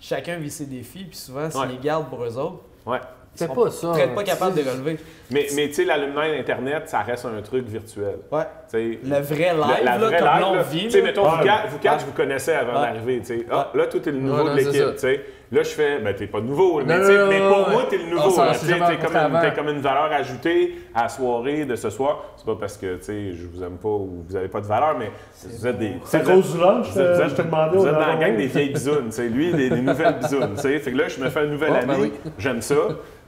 Chacun 0.00 0.36
vit 0.38 0.50
ses 0.50 0.66
défis, 0.66 1.04
puis 1.04 1.16
souvent, 1.16 1.50
s'ils 1.50 1.60
Ouais. 1.60 1.66
les 1.68 1.78
gardent 1.78 2.08
pour 2.08 2.22
eux 2.24 2.36
autres, 2.38 2.60
Ouais. 2.86 3.00
ils 3.34 3.38
sont 3.46 3.54
pas 3.54 3.70
ça. 3.70 3.92
peut-être 3.92 4.14
pas 4.14 4.22
capables 4.22 4.54
de 4.54 4.60
Tu 4.60 4.64
sais, 4.64 4.70
relever. 4.72 4.98
Mais, 5.30 5.46
mais 5.56 5.66
tu 5.68 5.74
sais, 5.74 5.84
l'alumni 5.84 6.14
d'Internet, 6.36 6.88
ça 6.88 7.00
reste 7.00 7.24
un 7.26 7.42
truc 7.42 7.66
virtuel. 7.66 8.18
Ouais. 8.30 8.44
Le 8.72 9.20
vrai 9.20 9.52
live, 9.54 9.84
la, 9.84 9.98
la 9.98 9.98
là, 9.98 10.18
comme 10.18 10.28
live, 10.28 10.46
on 10.46 10.62
vit. 10.70 10.84
tu 10.84 10.90
sais, 10.92 10.98
là. 11.00 11.04
mettons, 11.04 11.28
vous 11.28 11.42
quatre, 11.44 11.68
vous, 11.68 11.78
quatre, 11.78 11.94
Ouais. 11.94 12.00
je 12.00 12.06
vous 12.06 12.12
connaissais 12.12 12.54
avant 12.54 12.74
Ouais. 12.80 12.86
d'arriver, 12.86 13.18
tu 13.18 13.26
sais. 13.26 13.46
Ah, 13.50 13.70
là, 13.74 13.86
toi, 13.88 14.00
t'es 14.00 14.12
le 14.12 14.18
nouveau 14.20 14.36
Ouais, 14.44 14.44
de 14.44 14.48
non, 14.50 14.56
c'est 14.72 14.78
l'équipe. 15.10 15.20
Là, 15.50 15.62
je 15.62 15.68
fais, 15.70 15.98
ben, 16.00 16.14
t'es 16.14 16.26
pas 16.26 16.40
nouveau, 16.42 16.82
mais, 16.84 16.98
Non, 16.98 17.04
non, 17.40 17.54
pour 17.64 17.68
moi, 17.70 17.86
t'es 17.88 17.96
le 17.96 18.04
nouveau. 18.04 18.30
T'es 18.30 18.96
comme, 18.98 19.16
une- 19.16 19.54
comme 19.54 19.68
une 19.70 19.80
valeur 19.80 20.10
ajoutée 20.12 20.74
à 20.94 21.04
la 21.04 21.08
soirée 21.08 21.64
de 21.64 21.74
ce 21.74 21.88
soir. 21.88 22.22
C'est 22.36 22.44
pas 22.44 22.56
parce 22.60 22.76
que, 22.76 22.96
tu 22.96 23.04
sais, 23.04 23.32
je 23.32 23.46
vous 23.46 23.62
aime 23.62 23.78
pas 23.78 23.88
ou 23.88 24.24
vous 24.28 24.36
avez 24.36 24.48
pas 24.48 24.60
de 24.60 24.66
valeur, 24.66 24.96
mais 24.98 25.10
vous 25.46 25.66
êtes 25.66 25.78
des... 25.78 25.92
C'est 26.04 26.18
à 26.18 26.20
cause 26.20 26.52
du 26.54 26.60
lunch, 26.60 26.88
vous 26.90 27.00
êtes- 27.00 27.16
vous 27.16 27.22
euh, 27.22 27.28
je 27.30 27.34
te 27.34 27.42
demandais 27.42 27.76
Vous 27.78 27.86
êtes 27.86 27.92
dans 27.94 27.98
la 28.06 28.16
gang 28.16 28.36
des 28.36 28.46
vieilles 28.46 28.70
bisounes. 28.74 29.10
Lui, 29.30 29.52
des, 29.54 29.70
nouvelles 29.70 30.18
bisounes. 30.22 30.56
Fait 30.58 30.80
que 30.80 30.90
là, 30.96 31.08
je 31.08 31.18
me 31.18 31.30
fais 31.30 31.40
un 31.40 31.46
nouvel 31.46 31.72
Oh, 31.82 31.86
ben 31.86 31.96
oui. 31.98 32.12
j'aime 32.38 32.60
ça. 32.60 32.74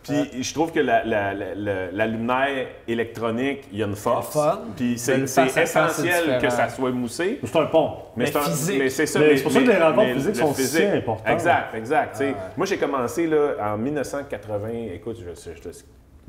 Puis 0.03 0.43
je 0.43 0.55
trouve 0.55 0.73
que 0.73 0.81
la, 0.81 1.05
la, 1.05 1.35
la, 1.35 1.91
la- 1.93 2.07
luminaire 2.07 2.67
électronique, 2.89 3.65
il 3.73 3.79
y 3.79 3.83
a 3.83 3.87
une 3.87 3.97
force. 3.97 4.37
Puis 4.77 4.99
c'est 4.99 5.21
essentiel 5.21 6.39
que 6.41 6.49
ça 6.51 6.69
soit 6.69 6.91
moussé. 6.91 7.39
C'est 7.45 7.57
un 7.59 7.67
pont. 7.67 7.93
Mais, 8.17 8.25
Mais 8.25 8.31
c'est 8.33 8.39
un- 8.39 8.43
physique. 8.43 8.79
mais 8.79 8.89
c'est 8.91 9.07
ça. 9.07 9.19
Mais 9.21 9.37
c'est 9.37 9.43
pour 9.43 9.53
ça 9.53 9.61
que 9.61 9.67
les 9.69 9.77
rencontres 9.77 10.07
mais 10.09 10.15
physiques 10.15 10.35
le 10.37 10.41
sont 10.41 10.55
si 10.55 10.63
physique. 10.63 10.85
importantes. 10.85 11.29
Exact, 11.33 11.75
exact. 11.75 12.13
tu 12.13 12.19
sais. 12.19 12.35
Moi, 12.57 12.67
j'ai 12.67 12.79
commencé 12.79 13.27
là, 13.27 13.55
en 13.75 13.77
1980. 13.79 14.69
Écoute, 14.95 15.19
je, 15.21 15.31
je, 15.39 15.57
je, 15.63 15.69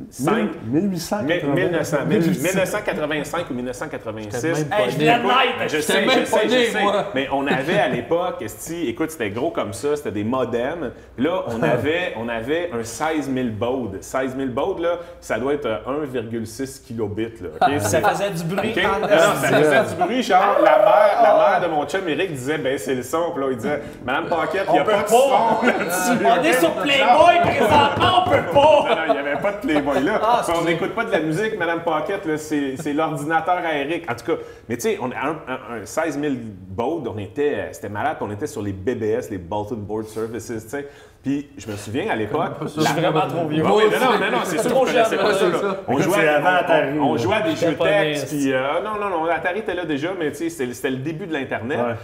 5, 0.09 0.49
1880. 0.65 1.53
1900, 1.53 1.97
1985 2.07 3.49
ou 3.49 3.53
1986. 3.53 4.43
même 4.43 4.65
pas 4.69 4.79
Hey, 4.81 4.91
je 4.91 4.97
de 4.97 5.03
naître! 5.03 5.69
sais, 5.69 6.03
je 6.03 6.31
pas 6.31 6.39
sais, 6.39 6.49
je. 6.49 6.77
Mais 7.15 7.27
on 7.31 7.45
avait 7.47 7.79
à 7.79 7.87
l'époque, 7.89 8.43
écoute, 8.71 9.11
c'était 9.11 9.29
gros 9.29 9.51
comme 9.51 9.73
ça, 9.73 9.95
c'était 9.95 10.11
des 10.11 10.23
modems. 10.23 10.91
Puis 11.15 11.25
là, 11.25 11.43
on 11.47 11.61
avait, 11.63 12.13
on 12.17 12.27
avait 12.29 12.69
un 12.73 12.83
16 12.83 13.31
000 13.33 13.47
baud. 13.49 13.97
16 14.01 14.35
000 14.35 14.49
baud, 14.49 14.79
là, 14.79 14.99
ça 15.19 15.39
doit 15.39 15.53
être 15.53 15.65
euh, 15.65 16.05
1,6 16.05 16.83
kilobits. 16.85 17.33
Là, 17.41 17.49
ok? 17.61 17.81
Ça 17.81 18.01
faisait 18.01 18.31
du 18.31 18.43
bruit. 18.43 18.71
OK? 18.75 18.83
en 18.85 18.99
Non, 19.01 19.07
ça 19.09 19.47
faisait 19.47 19.95
du 19.95 20.01
bruit, 20.03 20.23
genre, 20.23 20.57
la 20.63 20.77
mère, 20.79 21.19
la 21.23 21.33
mère 21.59 21.61
de 21.61 21.67
mon 21.73 21.85
chum 21.85 22.07
Eric 22.07 22.33
disait, 22.33 22.57
ben 22.57 22.77
c'est 22.77 22.95
le 22.95 23.03
son. 23.03 23.31
Puis 23.33 23.43
là, 23.43 23.47
il 23.51 23.57
disait, 23.57 23.81
Madame 24.05 24.27
Paquette, 24.27 24.65
il 24.69 24.73
n'y 24.73 24.79
a 24.79 24.83
pas 24.83 24.97
de 24.97 25.03
pas. 25.03 25.09
son 25.09 25.65
là-dessus. 25.65 26.25
On 26.25 26.43
est 26.43 26.53
sur 26.53 26.73
Playboy 26.73 27.39
présentement, 27.41 28.23
on 28.25 28.29
peut 28.29 28.51
pas! 28.53 28.95
Non, 28.95 29.01
il 29.07 29.13
n'y 29.13 29.19
avait 29.19 29.41
pas 29.41 29.51
de 29.53 29.57
Playboy 29.57 29.90
là. 29.99 30.19
Ah, 30.23 30.45
on 30.59 30.63
n'écoute 30.65 30.93
pas 30.95 31.05
de 31.05 31.11
la 31.11 31.19
musique, 31.19 31.57
Madame 31.57 31.83
Paquette, 31.83 32.25
là, 32.25 32.37
c'est, 32.37 32.75
c'est 32.77 32.93
l'ordinateur 32.93 33.57
à 33.63 33.73
Eric. 33.75 34.09
En 34.09 34.15
tout 34.15 34.25
cas, 34.25 34.41
mais 34.69 34.75
tu 34.75 34.81
sais, 34.83 34.97
on 35.01 35.11
a 35.11 35.15
un, 35.15 35.31
un- 35.47 35.81
un 35.81 35.85
16 35.85 36.19
000 36.19 36.33
baud, 36.69 37.03
on 37.13 37.17
était, 37.17 37.53
euh, 37.55 37.69
c'était 37.73 37.89
malade, 37.89 38.17
puis 38.17 38.27
on 38.29 38.31
était 38.33 38.47
sur 38.47 38.61
les 38.61 38.71
BBS, 38.73 39.29
les 39.29 39.37
Bulletin 39.37 39.75
Board 39.75 40.05
Services, 40.05 40.47
tu 40.47 40.59
sais. 40.59 40.87
Puis 41.23 41.49
je 41.57 41.69
me 41.69 41.75
souviens 41.75 42.09
à 42.09 42.15
l'époque. 42.15 42.53
Je 42.63 42.67
suis 42.81 42.93
vraiment 42.99 43.27
trop 43.27 43.47
vieux. 43.47 43.61
Non, 43.61 44.31
non, 44.31 44.37
c'est 44.43 44.57
sûr 44.59 44.73
pas 45.17 45.33
ça. 45.33 45.77
On 45.87 45.97
jouait, 45.99 46.27
Atari, 46.27 46.99
on, 46.99 47.15
à 47.31 47.41
des 47.41 47.55
jeux 47.55 47.75
texte, 47.75 48.27
puis 48.29 48.51
euh, 48.51 48.81
non, 48.83 48.99
non, 48.99 49.09
non, 49.09 49.25
Atari 49.25 49.59
était 49.59 49.75
là 49.75 49.85
déjà, 49.85 50.09
mais 50.17 50.31
tu 50.31 50.37
sais, 50.37 50.49
c'était 50.49 50.73
c'était 50.73 50.89
le 50.89 50.97
début 50.97 51.27
de 51.27 51.33
l'Internet. 51.33 51.77
Ouais. 51.79 51.95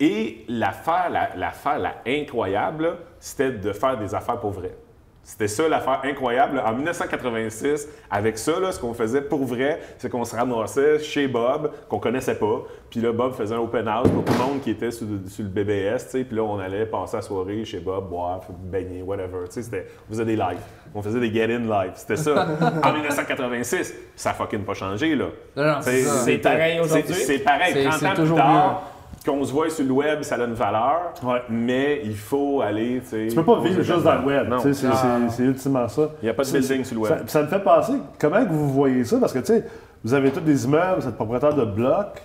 Et 0.00 0.44
l'affaire, 0.48 1.10
la, 1.12 1.28
l'affaire 1.36 1.78
la 1.78 1.96
incroyable, 2.06 2.82
là, 2.84 2.90
c'était 3.20 3.50
de 3.52 3.72
faire 3.72 3.98
des 3.98 4.14
affaires 4.14 4.40
pour 4.40 4.50
vrai. 4.50 4.72
C'était 5.24 5.46
ça 5.46 5.68
l'affaire 5.68 6.00
incroyable. 6.04 6.60
En 6.66 6.72
1986, 6.72 7.88
avec 8.10 8.36
ça, 8.38 8.58
là, 8.58 8.72
ce 8.72 8.80
qu'on 8.80 8.92
faisait 8.92 9.20
pour 9.22 9.44
vrai, 9.44 9.78
c'est 9.98 10.10
qu'on 10.10 10.24
se 10.24 10.34
ramassait 10.34 10.98
chez 10.98 11.28
Bob, 11.28 11.70
qu'on 11.88 12.00
connaissait 12.00 12.34
pas. 12.34 12.62
Puis 12.90 13.00
là, 13.00 13.12
Bob 13.12 13.32
faisait 13.34 13.54
un 13.54 13.58
open 13.58 13.86
house 13.86 14.08
pour 14.10 14.24
tout 14.24 14.32
le 14.32 14.38
monde 14.38 14.60
qui 14.60 14.70
était 14.70 14.90
sur, 14.90 15.06
le- 15.06 15.28
sur 15.28 15.44
le 15.44 15.48
BBS. 15.50 16.04
tu 16.06 16.10
sais. 16.10 16.24
Puis 16.24 16.36
là, 16.36 16.42
on 16.42 16.58
allait 16.58 16.86
passer 16.86 17.16
la 17.16 17.22
soirée 17.22 17.64
chez 17.64 17.78
Bob, 17.78 18.08
boire, 18.10 18.40
baigner, 18.64 19.02
whatever. 19.02 19.44
C'était- 19.48 19.86
on 20.08 20.12
faisait 20.12 20.24
des 20.24 20.36
lives. 20.36 20.58
On 20.94 21.00
faisait 21.02 21.20
des 21.20 21.32
get-in 21.32 21.60
live. 21.60 21.92
C'était 21.94 22.16
ça. 22.16 22.46
en 22.82 22.92
1986, 22.92 23.94
ça 24.16 24.30
a 24.30 24.34
fucking 24.34 24.64
pas 24.64 24.74
changé, 24.74 25.14
là. 25.14 25.26
Non, 25.56 25.64
non, 25.64 25.74
c'est 25.82 25.90
C'est 26.00 26.02
ça. 26.02 26.14
C'est 26.24 26.38
pareil 26.38 26.80
aujourd'hui. 26.80 27.14
C'est 27.14 27.24
c'est 27.24 27.38
pareil. 27.38 27.72
C'est- 27.74 27.84
30 27.84 27.94
c'est 28.00 28.06
ans 28.08 28.14
plus 28.14 28.34
tard, 28.34 28.82
qu'on 29.24 29.44
se 29.44 29.52
voit 29.52 29.68
sur 29.70 29.84
le 29.84 29.92
web, 29.92 30.22
ça 30.22 30.36
a 30.36 30.44
une 30.44 30.54
valeur. 30.54 31.12
Ouais. 31.22 31.42
Mais 31.48 32.00
il 32.04 32.16
faut 32.16 32.60
aller, 32.60 33.02
tu 33.08 33.34
peux 33.34 33.44
pas 33.44 33.60
vivre 33.60 33.82
juste 33.82 34.02
dans 34.04 34.14
le 34.20 34.26
web. 34.26 34.46
C'est 34.60 34.68
Non. 34.86 34.94
c'est- 34.94 35.30
c'est 35.36 35.42
ultimement 35.44 35.88
ça. 35.88 36.10
Il 36.22 36.24
n'y 36.24 36.30
a 36.30 36.34
pas 36.34 36.44
de 36.44 36.50
building 36.50 36.84
sur 36.84 36.96
le 36.96 37.02
web. 37.02 37.12
Ça, 37.20 37.26
ça 37.26 37.42
me 37.42 37.46
fait 37.48 37.60
penser, 37.62 37.92
comment 38.18 38.44
que 38.44 38.50
vous 38.52 38.68
voyez 38.70 39.04
ça? 39.04 39.18
Parce 39.20 39.32
que, 39.32 39.38
tu 39.40 39.46
sais, 39.46 39.64
vous 40.04 40.14
avez 40.14 40.30
tous 40.30 40.40
des 40.40 40.64
immeubles, 40.64 41.00
vous 41.02 41.08
êtes 41.08 41.14
propriétaire 41.16 41.54
de 41.54 41.64
blocs. 41.64 42.22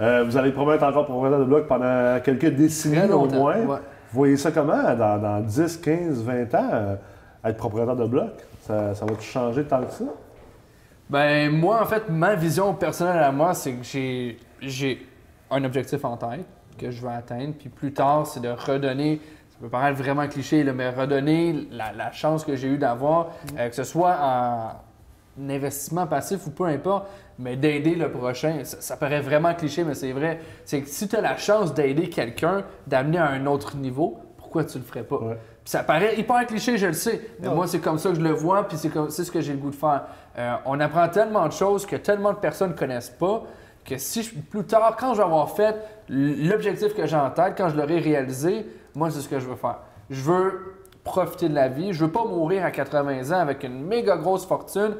Euh, 0.00 0.24
vous 0.26 0.36
allez 0.36 0.50
probablement 0.50 0.76
être 0.88 0.90
encore 0.96 1.06
propriétaire 1.06 1.38
de 1.40 1.44
blocs 1.44 1.66
pendant 1.68 2.18
quelques 2.24 2.48
décennies 2.54 3.12
au 3.12 3.26
moins. 3.26 3.56
ouais. 3.56 3.78
Vous 4.12 4.18
voyez 4.20 4.36
ça 4.36 4.50
comment 4.52 4.82
dans, 4.94 5.18
dans 5.20 5.40
10, 5.40 5.76
15, 5.78 6.22
20 6.22 6.54
ans, 6.54 6.70
euh, 6.72 6.94
être 7.44 7.56
propriétaire 7.56 7.96
de 7.96 8.06
blocs? 8.06 8.40
Ça, 8.62 8.94
ça 8.94 9.04
va-tu 9.04 9.22
changer 9.26 9.64
tant 9.64 9.82
que 9.82 9.92
ça? 9.92 10.04
Ben, 11.10 11.50
moi, 11.50 11.80
en 11.82 11.84
fait, 11.84 12.04
ma 12.08 12.34
vision 12.34 12.72
personnelle 12.74 13.22
à 13.22 13.30
moi, 13.30 13.54
c'est 13.54 13.72
que 13.72 13.84
j'ai, 13.84 14.38
j'ai 14.62 15.06
un 15.50 15.64
objectif 15.64 16.04
en 16.04 16.16
tête 16.16 16.46
que 16.78 16.90
je 16.90 17.00
veux 17.02 17.08
atteindre. 17.10 17.54
Puis 17.58 17.68
plus 17.68 17.92
tard, 17.92 18.26
c'est 18.26 18.40
de 18.40 18.48
redonner, 18.50 19.20
ça 19.50 19.58
peut 19.60 19.68
paraître 19.68 19.98
vraiment 19.98 20.26
cliché, 20.28 20.64
là, 20.64 20.72
mais 20.72 20.90
redonner 20.90 21.68
la, 21.70 21.92
la 21.92 22.10
chance 22.12 22.44
que 22.44 22.56
j'ai 22.56 22.68
eu 22.68 22.78
d'avoir, 22.78 23.28
euh, 23.58 23.68
que 23.68 23.74
ce 23.76 23.84
soit 23.84 24.16
en 24.20 24.70
investissement 25.48 26.06
passif 26.06 26.46
ou 26.46 26.50
peu 26.50 26.64
importe, 26.64 27.06
mais 27.38 27.56
d'aider 27.56 27.94
le 27.94 28.10
prochain. 28.10 28.60
Ça, 28.64 28.76
ça 28.80 28.96
paraît 28.96 29.20
vraiment 29.20 29.52
cliché, 29.54 29.82
mais 29.84 29.94
c'est 29.94 30.12
vrai. 30.12 30.40
C'est 30.64 30.80
que 30.82 30.88
si 30.88 31.08
tu 31.08 31.16
as 31.16 31.20
la 31.20 31.36
chance 31.36 31.74
d'aider 31.74 32.08
quelqu'un, 32.08 32.62
d'amener 32.86 33.18
à 33.18 33.26
un 33.30 33.46
autre 33.46 33.76
niveau, 33.76 34.18
pourquoi 34.36 34.64
tu 34.64 34.78
le 34.78 34.84
ferais 34.84 35.02
pas? 35.02 35.16
Ouais. 35.16 35.34
Puis 35.64 35.70
ça 35.70 35.82
paraît 35.82 36.16
hyper 36.18 36.46
cliché, 36.46 36.76
je 36.78 36.86
le 36.86 36.92
sais. 36.92 37.20
Mais 37.40 37.48
Non. 37.48 37.56
moi, 37.56 37.66
c'est 37.66 37.80
comme 37.80 37.98
ça 37.98 38.10
que 38.10 38.16
je 38.16 38.20
le 38.20 38.30
vois, 38.30 38.68
puis 38.68 38.76
c'est, 38.76 38.90
comme, 38.90 39.10
c'est 39.10 39.24
ce 39.24 39.32
que 39.32 39.40
j'ai 39.40 39.52
le 39.52 39.58
goût 39.58 39.70
de 39.70 39.74
faire. 39.74 40.02
Euh, 40.38 40.54
on 40.66 40.78
apprend 40.78 41.08
tellement 41.08 41.46
de 41.48 41.52
choses 41.52 41.84
que 41.86 41.96
tellement 41.96 42.32
de 42.32 42.38
personnes 42.38 42.70
ne 42.70 42.76
connaissent 42.76 43.10
pas 43.10 43.42
que 43.84 43.98
si 43.98 44.22
plus 44.22 44.64
tard, 44.64 44.96
quand 44.98 45.14
je 45.14 45.18
vais 45.18 45.24
avoir 45.24 45.50
fait 45.50 45.76
l'objectif 46.08 46.94
que 46.94 47.06
j'ai 47.06 47.16
en 47.16 47.30
tête, 47.30 47.54
quand 47.56 47.68
je 47.68 47.76
l'aurai 47.76 47.98
réalisé, 47.98 48.66
moi, 48.94 49.10
c'est 49.10 49.20
ce 49.20 49.28
que 49.28 49.38
je 49.38 49.46
veux 49.46 49.56
faire. 49.56 49.78
Je 50.10 50.22
veux 50.22 50.74
profiter 51.02 51.48
de 51.48 51.54
la 51.54 51.68
vie. 51.68 51.92
Je 51.92 52.04
veux 52.04 52.10
pas 52.10 52.24
mourir 52.24 52.64
à 52.64 52.70
80 52.70 53.30
ans 53.30 53.40
avec 53.40 53.62
une 53.64 53.84
méga 53.84 54.16
grosse 54.16 54.46
fortune 54.46 54.96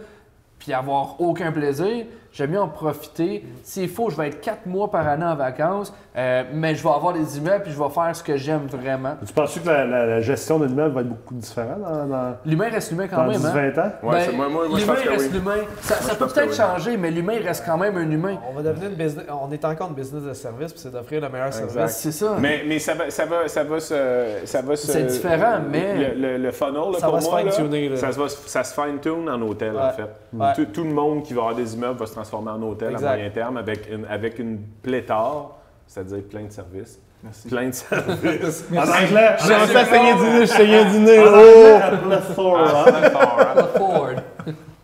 puis 0.59 0.73
avoir 0.73 1.21
aucun 1.21 1.53
plaisir. 1.53 2.07
J'aime 2.35 2.51
mieux 2.51 2.61
en 2.61 2.67
profiter. 2.69 3.45
S'il 3.63 3.89
faut, 3.89 4.11
je 4.11 4.17
vais 4.17 4.27
être 4.27 4.41
quatre 4.41 4.67
mois 4.67 4.91
par 4.91 5.07
année 5.07 5.25
en 5.25 5.37
vacances, 5.37 5.95
euh, 6.17 6.43
mais 6.53 6.75
je 6.75 6.83
vais 6.83 6.91
avoir 6.91 7.13
des 7.13 7.39
immeubles 7.39 7.63
puis 7.63 7.73
je 7.73 7.79
vais 7.81 7.89
faire 7.89 8.15
ce 8.15 8.25
que 8.25 8.37
j'aime 8.37 8.67
vraiment. 8.67 9.15
Tu 9.25 9.33
penses 9.33 9.57
que 9.59 9.67
la, 9.69 9.85
la- 9.85 10.05
la 10.07 10.21
gestion 10.21 10.59
d'un 10.59 10.67
immeuble 10.69 10.95
va 10.97 11.01
être 11.03 11.09
beaucoup 11.11 11.35
différente 11.35 11.81
dans, 11.81 12.07
dans, 12.07 12.37
L'humain 12.45 12.69
reste 12.71 12.91
l'humain 12.91 13.07
quand 13.07 13.19
dans 13.25 13.31
même. 13.31 13.45
hein? 13.47 13.53
10-20 13.55 13.81
ans? 13.81 13.93
Ouais, 14.03 14.13
Ben, 14.13 14.21
c'est- 14.27 14.33
moi, 14.33 14.49
moi, 14.49 14.69
moi, 14.69 14.79
je 14.79 14.85
l'humain 14.85 14.99
reste 15.11 15.31
oui. 15.33 15.39
l'humain. 15.39 15.55
Ça, 15.81 16.15
peut 16.17 16.27
peut-être 16.27 16.51
oui. 16.51 16.57
changer, 16.57 16.97
mais 16.97 17.11
l'humain 17.13 17.39
reste 17.41 17.65
quand 17.65 17.79
même 17.79 17.97
un 17.97 18.11
humain. 18.11 18.37
On 18.51 18.53
va 18.53 18.63
devenir 18.63 18.91
une 18.91 18.97
business. 18.97 19.25
On 19.41 19.53
est 19.53 19.65
encore 19.65 19.89
une 19.91 19.95
business 19.95 20.25
de 20.25 20.33
service, 20.35 20.73
puis 20.73 20.81
c'est 20.83 20.91
d'offrir 20.91 21.21
le 21.21 21.29
meilleur 21.29 21.47
Exact. 21.47 21.71
service. 21.71 21.97
C'est 21.99 22.11
ça. 22.13 22.35
Mais, 22.41 22.65
mais 22.67 22.81
ça, 22.81 22.95
va, 22.95 23.11
ça, 23.11 23.27
va, 23.27 23.47
ça 23.47 23.63
va 23.63 23.79
se. 23.79 23.95
Ça 24.45 24.61
va 24.61 24.75
se 24.75 24.89
C'est 24.89 25.05
différent, 25.05 25.61
mais- 25.71 26.15
Le, 26.17 26.21
le- 26.21 26.39
le 26.39 26.51
funnel, 26.51 26.75
là, 26.95 26.99
Ça 26.99 27.07
pour 27.07 27.15
va 27.15 27.21
se 27.21 27.31
moi, 27.31 27.43
là, 27.45 27.51
fine-tuner. 27.53 27.95
Ça, 27.97 28.11
se 28.11 28.19
va 28.19 28.29
se- 28.29 28.49
ça 28.49 28.65
se 28.65 28.75
fine-tune 28.75 29.29
en 29.31 29.41
hôtel, 29.43 29.79
en 29.79 29.91
fait. 29.91 30.09
Ouais. 30.33 30.53
Tout, 30.57 30.65
tout 30.67 30.83
le 30.83 30.91
monde 30.93 31.23
qui 31.23 31.33
va 31.33 31.43
avoir 31.43 31.55
des 31.55 31.75
immeubles 31.75 31.97
va 31.97 32.07
se 32.07 32.11
transformer 32.13 32.24
en 32.33 32.63
hôtel 32.63 32.93
Exact. 32.93 33.07
à 33.07 33.15
moyen 33.17 33.31
terme 33.31 33.57
avec 33.57 33.89
une, 33.91 34.05
avec 34.07 34.39
une 34.39 34.59
pléthore, 34.83 35.59
c'est-à-dire 35.87 36.23
plein 36.29 36.45
de 36.45 36.53
services. 36.53 36.99
Merci. 37.23 37.49
Plein 37.49 37.69
de 37.69 37.73
services. 37.75 38.65
En 38.73 38.83
anglais, 38.83 39.37
J'ai 39.43 39.49
commencé 39.55 39.77
à 39.77 39.85
saigner 39.87 40.15
du 40.15 40.23
nez, 40.23 40.41
je 40.41 40.45
saignais 40.47 40.85
du 40.91 40.99
nez. 41.01 41.19
en 41.21 41.33
Oh! 41.33 41.79
la 41.79 41.97
plethora. 42.19 43.65
Ford. 43.77 44.09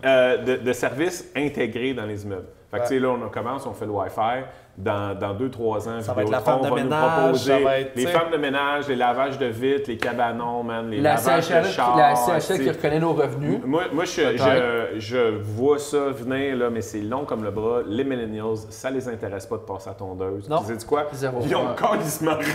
Euh, 0.05 0.37
de, 0.39 0.57
de 0.57 0.73
services 0.73 1.29
intégrés 1.37 1.93
dans 1.93 2.07
les 2.07 2.25
immeubles. 2.25 2.47
Fait 2.71 2.79
que, 2.79 2.83
Ouais. 2.83 2.89
tu 2.89 2.95
sais, 2.95 3.01
là, 3.01 3.09
on 3.11 3.29
commence, 3.29 3.67
on 3.67 3.75
fait 3.75 3.85
le 3.85 3.91
Wi-Fi. 3.91 4.45
Dans, 4.83 5.15
dans 5.19 5.35
deux, 5.35 5.51
trois 5.51 5.87
ans, 5.89 6.01
Ça 6.01 6.13
va 6.15 6.23
être 6.23 6.31
la 6.31 6.41
femme 6.41 6.63
de 6.63 6.71
ménage, 6.71 7.13
proposer 7.21 7.53
ça 7.53 7.59
va 7.63 7.79
être, 7.81 7.95
les 7.97 8.05
tu 8.05 8.09
sais- 8.11 8.17
femmes 8.19 8.31
de 8.33 8.37
ménage, 8.39 8.89
les 8.89 8.97
lavages 8.97 9.39
de 9.39 9.47
vitres, 9.47 9.89
les 9.91 9.99
cabanons, 9.99 10.63
man, 10.63 10.89
les 10.91 11.01
La 11.01 11.17
lavages 11.17 11.45
CHL, 11.49 11.63
de 11.65 11.69
chars. 11.69 11.97
la 11.97 12.15
CHL 12.15 12.61
qui 12.63 12.71
reconnaît 12.71 12.99
nos 12.99 13.13
revenus. 13.13 13.61
Moi, 13.65 13.83
moi 13.93 14.05
je, 14.07 14.21
Peut-être. 14.23 14.95
je, 14.95 15.01
je 15.01 15.19
vois 15.43 15.79
ça 15.79 15.99
venir, 16.11 16.57
là, 16.57 16.71
mais 16.71 16.81
c'est 16.81 17.01
long 17.01 17.25
comme 17.25 17.45
le 17.45 17.51
bras. 17.51 17.81
Les 17.87 18.05
millennials, 18.05 18.57
ça 18.71 18.91
les 18.91 19.07
intéresse 19.09 19.47
pas 19.47 19.57
de 19.57 19.63
passer 19.63 19.91
à 19.91 19.93
tondeuse. 19.95 20.49
Non. 20.49 20.63
C'est 20.65 20.79
du 20.79 20.85
quoi? 20.87 21.07
Zéro. 21.13 21.41
Ils 21.45 21.55
ont 21.57 21.75
carrément 21.79 22.01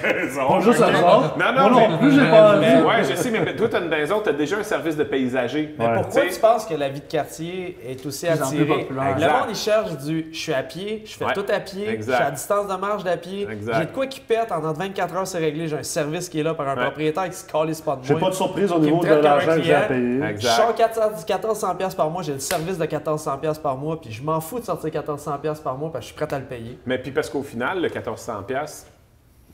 raison. 0.03 0.47
Pas 0.47 0.59
juste 0.61 0.79
ok? 0.79 0.85
raison. 0.87 1.21
Non, 1.37 1.53
non, 1.55 1.69
non 1.69 1.89
mais- 1.89 1.97
plus, 1.99 2.11
j'ai 2.11 2.29
pas 2.29 2.55
envie. 2.57 2.65
Ouais, 2.87 3.03
je 3.09 3.15
sais, 3.15 3.31
mais 3.31 3.55
toi, 3.55 3.67
t'as 3.69 3.81
une 3.81 3.89
maison, 3.89 4.21
t'as 4.23 4.33
déjà 4.33 4.57
un 4.57 4.63
service 4.63 4.95
de 4.97 5.03
paysager. 5.03 5.75
Mais 5.77 5.85
Ouais. 5.85 5.93
pourquoi 6.01 6.21
Tu 6.21 6.27
sais- 6.29 6.33
tu 6.35 6.41
penses 6.41 6.65
que 6.65 6.73
la 6.73 6.89
vie 6.89 7.01
de 7.01 7.05
quartier 7.05 7.77
est 7.87 8.03
aussi 8.05 8.27
attirée? 8.27 8.87
Le 8.89 8.95
monde, 8.95 9.47
il 9.49 9.55
cherche 9.55 9.91
du 9.97 10.27
«je 10.31 10.37
suis 10.37 10.53
à 10.53 10.63
pied, 10.63 11.03
je 11.05 11.13
fais 11.15 11.25
tout 11.33 11.45
à 11.53 11.59
pied, 11.59 11.85
à 12.23 12.31
distance 12.31 12.67
de 12.67 12.75
marche 12.75 13.03
d'à 13.03 13.17
pied, 13.17 13.47
Exact. 13.49 13.77
j'ai 13.79 13.85
de 13.85 13.91
quoi 13.91 14.07
qui 14.07 14.19
pète, 14.19 14.51
en 14.51 14.57
entre 14.63 14.79
24 14.79 15.15
heures 15.15 15.27
c'est 15.27 15.37
réglé, 15.39 15.67
j'ai 15.67 15.77
un 15.77 15.83
service 15.83 16.29
qui 16.29 16.39
est 16.39 16.43
là 16.43 16.53
par 16.53 16.67
un 16.69 16.75
Ouais. 16.75 16.83
propriétaire 16.85 17.29
qui 17.29 17.35
se 17.35 17.45
calisse 17.45 17.81
pas 17.81 17.95
de 17.95 18.03
J'ai 18.03 18.13
moi. 18.13 18.21
pas 18.21 18.29
de 18.29 18.35
surprise 18.35 18.71
au 18.71 18.79
niveau 18.79 19.03
de 19.03 19.09
l'argent 19.09 19.55
que 19.55 19.61
j'ai 19.61 19.73
à 19.73 19.81
payer. 19.81 20.21
Je 20.37 20.47
sors 20.47 20.73
400 20.75 21.01
1400 21.27 21.75
pièces 21.75 21.95
par 21.95 22.09
mois, 22.09 22.23
j'ai 22.23 22.33
le 22.33 22.39
service 22.39 22.77
de 22.77 22.83
1400 22.85 23.37
pièces 23.37 23.59
par 23.59 23.77
mois, 23.77 23.99
puis 23.99 24.11
je 24.11 24.23
m'en 24.23 24.39
fous 24.41 24.59
de 24.59 24.65
sortir 24.65 24.85
1400 24.91 25.37
pièces 25.39 25.59
par 25.59 25.77
mois 25.77 25.91
parce 25.91 26.05
que 26.05 26.09
je 26.11 26.15
suis 26.17 26.25
prêt 26.25 26.33
à 26.35 26.39
le 26.39 26.45
payer. 26.45 26.79
Mais 26.85 26.97
puis 26.97 27.11
parce 27.11 27.29
qu'au 27.29 27.43
final, 27.43 27.81
le 27.81 27.89
1400$ 27.89 28.43
piastres 28.45 28.87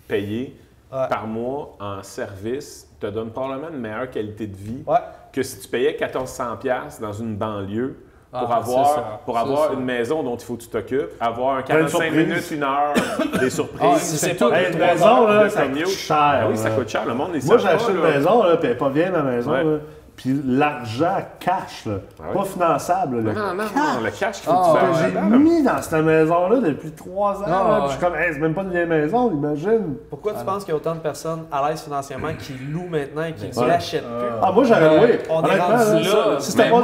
payé 0.07 0.57
Ouais. 0.91 1.07
par 1.09 1.25
mois 1.25 1.77
en 1.79 2.03
service 2.03 2.85
te 2.99 3.07
donne 3.07 3.31
probablement 3.31 3.69
une 3.69 3.79
meilleure 3.79 4.09
qualité 4.11 4.45
de 4.45 4.57
vie 4.57 4.83
Ouais. 4.85 4.97
que 5.31 5.41
si 5.41 5.57
tu 5.61 5.69
payais 5.69 5.93
1400$ 5.97 6.57
piastres 6.57 7.01
dans 7.01 7.13
une 7.13 7.37
banlieue 7.37 7.97
pour 8.31 8.49
Ah, 8.51 8.57
avoir, 8.57 9.19
pour 9.25 9.37
avoir 9.37 9.67
ça. 9.67 9.73
une 9.73 9.83
maison 9.83 10.23
dont 10.23 10.35
il 10.37 10.43
faut 10.45 10.55
que 10.55 10.61
tu 10.61 10.69
t'occupes, 10.69 11.09
avoir 11.19 11.57
un 11.57 11.61
Plein 11.63 11.75
de 11.83 11.89
45 11.89 11.97
surprises. 12.03 12.27
minutes, 12.27 12.51
une 12.51 12.63
heure, 12.63 12.93
des 13.41 13.49
surprises. 13.49 13.89
Ah, 13.93 13.97
si 13.99 14.17
c'est 14.17 14.35
tout. 14.35 14.51
Hey, 14.53 14.67
une 14.71 14.77
trois 14.77 14.87
maison, 14.93 15.05
heures 15.07 15.27
là, 15.33 15.43
de 15.43 15.49
ça 15.49 15.61
commute. 15.63 15.83
coûte 15.83 15.93
cher. 15.93 16.17
Ah 16.17 16.47
oui, 16.49 16.57
ça 16.57 16.69
coûte 16.69 16.89
cher. 16.89 17.05
Le 17.05 17.13
monde, 17.13 17.31
Moi, 17.43 17.55
acheté 17.67 17.91
une 17.91 17.99
maison, 18.01 18.43
là, 18.43 18.55
puis 18.57 18.67
elle 18.67 18.71
est 18.71 18.77
pas 18.77 18.89
bien, 18.89 19.11
la 19.11 19.21
maison. 19.21 19.51
Ouais. 19.51 19.63
là. 19.63 19.77
Puis 20.21 20.39
l'argent 20.45 21.17
cash, 21.39 21.85
là, 21.87 21.93
Ah 22.19 22.23
oui. 22.29 22.37
pas 22.37 22.45
finançable. 22.45 23.23
là, 23.23 23.33
Non, 23.33 23.39
non, 23.55 23.63
non, 23.63 24.03
le 24.03 24.11
cash 24.11 24.35
qu'il 24.41 24.51
faut 24.51 24.51
Ah, 24.55 24.73
que 24.73 24.77
tu 24.79 24.85
que 24.85 24.93
fasses 24.93 25.11
j'ai 25.31 25.37
mis 25.37 25.63
dans 25.63 25.81
cette 25.81 25.93
maison-là 26.05 26.55
depuis 26.59 26.91
trois 26.91 27.39
ans. 27.39 27.45
Ah, 27.47 27.49
là, 27.49 27.57
puis 27.63 27.73
ouais. 27.73 27.81
je 27.87 27.91
suis 27.93 27.99
comme, 27.99 28.15
hey, 28.15 28.29
c'est 28.33 28.39
même 28.39 28.53
pas 28.53 28.61
une 28.61 28.69
vieille 28.69 28.85
maison, 28.85 29.31
imagine. 29.31 29.95
Pourquoi 30.11 30.33
tu 30.33 30.45
penses 30.45 30.63
qu'il 30.63 30.73
y 30.73 30.73
a 30.73 30.77
autant 30.77 30.93
de 30.93 30.99
personnes 30.99 31.45
à 31.51 31.67
l'aise 31.67 31.81
financièrement 31.81 32.27
qui 32.37 32.53
louent 32.53 32.87
maintenant 32.87 33.23
et 33.23 33.33
qui 33.33 33.47
ne 33.47 33.61
Ouais. 33.63 33.67
l'achètent 33.67 34.03
plus? 34.03 34.27
Ah, 34.43 34.51
moi, 34.51 34.63
j'aurais 34.63 34.97
loué. 34.99 35.19
on 35.29 35.43
est 35.43 35.59
rendu 35.59 36.03
là, 36.07 36.39
si 36.39 36.51
c'était 36.51 36.63
pas, 36.69 36.69
moi, 36.69 36.81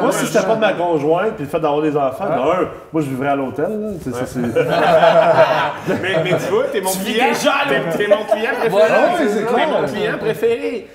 moi, 0.00 0.12
si 0.12 0.26
c'était 0.26 0.46
pas 0.46 0.54
de 0.54 0.60
ma 0.60 0.72
conjointe 0.74 1.34
puis 1.34 1.44
le 1.44 1.50
fait 1.50 1.58
d'avoir 1.60 1.82
des 1.82 1.96
enfants, 1.96 2.24
de 2.26 2.30
un, 2.32 2.68
moi, 2.92 3.02
je 3.02 3.08
vivrais 3.08 3.28
à 3.30 3.36
l'hôtel. 3.36 3.94
Tu 4.00 4.12
c'est- 4.12 4.38
Mais, 6.02 6.22
mais 6.22 6.30
tu 6.38 6.52
vois, 6.52 6.64
t'es 6.72 6.80
mon 6.80 6.90
client. 6.90 7.26
T'es, 7.68 8.06
mon 8.06 8.24
client 8.24 8.50
préféré. 8.60 8.68
T'es 9.54 9.66
mon 9.66 9.86
client 9.86 10.18
préféré. 10.18 10.88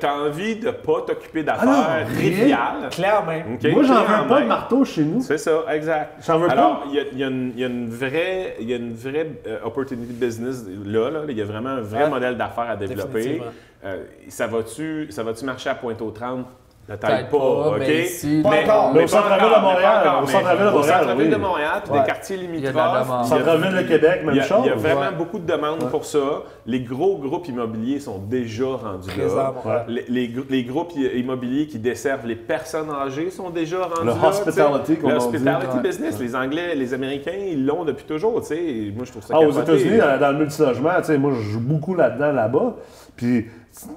T'as 0.00 0.12
envie 0.14 0.56
de 0.56 0.70
pas 0.86 1.02
t'occuper 1.06 1.44
Ah 1.48 1.56
d'affaires 1.66 2.06
triviales. 2.14 2.88
Clairement. 2.90 3.32
OK? 3.54 3.72
Moi, 3.72 3.82
j'en 3.82 4.04
veux 4.04 4.28
pas 4.28 4.40
de 4.42 4.46
marteau 4.46 4.84
chez 4.84 5.02
nous. 5.02 5.20
C'est 5.20 5.38
ça, 5.38 5.64
exact. 5.72 6.22
J'en 6.26 6.38
veux 6.38 6.50
Alors, 6.50 6.80
pas. 6.80 6.86
il 6.88 6.94
y 6.94 7.00
a, 7.00 7.02
y 7.18 7.24
une- 7.28 7.52
il 7.54 7.60
y 7.60 7.64
a 7.64 7.66
une 7.66 7.88
vraie, 7.90 8.56
y 8.68 8.72
a 8.72 8.76
une 8.76 8.94
vraie 8.94 9.30
euh, 9.46 9.58
opportunity 9.64 10.12
business 10.12 10.64
là, 10.84 11.10
là. 11.10 11.20
Il 11.28 11.36
y 11.36 11.42
a 11.42 11.44
vraiment 11.44 11.70
un 11.70 11.80
vrai 11.80 12.04
Ouais. 12.04 12.10
modèle 12.10 12.36
d'affaires 12.36 12.70
à 12.70 12.76
développer. 12.76 13.42
Euh, 13.84 14.04
ça 14.28 14.46
va-tu 14.46 15.08
va-tu 15.22 15.44
marcher 15.44 15.70
à 15.70 15.74
Pointe-aux-30? 15.74 16.44
Peut-être 16.86 17.00
Peut-être 17.00 17.30
pas, 17.30 17.38
pas, 17.38 17.44
OK? 17.70 17.74
mais 17.80 18.02
ici, 18.04 18.40
Pas 18.44 18.48
encore. 18.62 18.92
Mais 18.94 19.02
au 19.02 19.06
centre-ville 19.08 19.54
de 19.56 19.60
Montréal, 19.60 20.06
encore, 20.06 20.22
au 20.22 20.26
centre-ville 20.26 20.64
de 20.64 20.68
au 20.68 20.72
Montréal, 20.72 21.00
centre-ville 21.00 21.26
oui. 21.26 21.32
de 21.32 21.36
Montréal, 21.36 21.80
puis 21.82 21.92
Ouais. 21.92 21.98
des 22.00 22.06
quartiers 22.06 22.36
Il 22.36 22.42
la 22.42 22.46
limitrophes. 22.46 22.74
demande. 22.74 23.06
il 23.06 23.10
y 23.10 23.12
a- 23.12 23.24
Centre-ville 23.44 23.76
de 23.76 23.82
Québec, 23.88 24.18
il 24.20 24.26
même 24.26 24.36
y 24.36 24.38
a, 24.38 24.42
chose. 24.44 24.58
il 24.62 24.66
y 24.68 24.70
a 24.70 24.74
vraiment 24.76 25.00
Ouais. 25.00 25.06
beaucoup 25.18 25.38
de 25.40 25.46
demandes 25.52 25.90
pour 25.90 26.04
ça. 26.04 26.18
Les 26.64 26.80
gros 26.80 27.18
groupes 27.18 27.48
immobiliers 27.48 27.98
sont 27.98 28.18
déjà 28.18 28.66
rendus 28.66 29.08
Présent, 29.08 29.36
là. 29.36 29.54
ouais. 29.64 29.84
Les, 29.88 30.04
les 30.28 30.34
les 30.48 30.62
groupes 30.64 30.92
immobiliers 30.96 31.66
qui 31.66 31.80
desservent 31.80 32.26
les 32.26 32.36
personnes 32.36 32.90
âgées 32.90 33.30
sont 33.30 33.50
déjà 33.50 33.78
rendus 33.82 34.06
Le 34.06 34.12
là. 34.22 34.28
hospitality, 34.28 34.98
Le 35.04 35.14
hospitality 35.14 35.76
Ouais. 35.76 35.82
business. 35.82 36.20
Les 36.20 36.36
Anglais, 36.36 36.74
les 36.76 36.94
Américains, 36.94 37.32
ils 37.50 37.66
l'ont 37.66 37.84
depuis 37.84 38.04
toujours. 38.04 38.40
tu 38.42 38.46
sais. 38.48 38.92
Moi, 38.94 39.04
je 39.04 39.10
trouve 39.10 39.24
ça 39.24 39.34
Ah, 39.36 39.40
aux. 39.40 39.50
États-Unis, 39.50 39.98
dans, 39.98 40.20
dans 40.20 40.30
le 40.32 40.38
multilogement, 40.38 40.90
tu 40.98 41.04
sais, 41.06 41.18
moi, 41.18 41.32
je 41.34 41.40
joue 41.50 41.60
beaucoup 41.60 41.96
là-dedans, 41.96 42.30
là-bas. 42.30 42.74
Puis, 43.16 43.46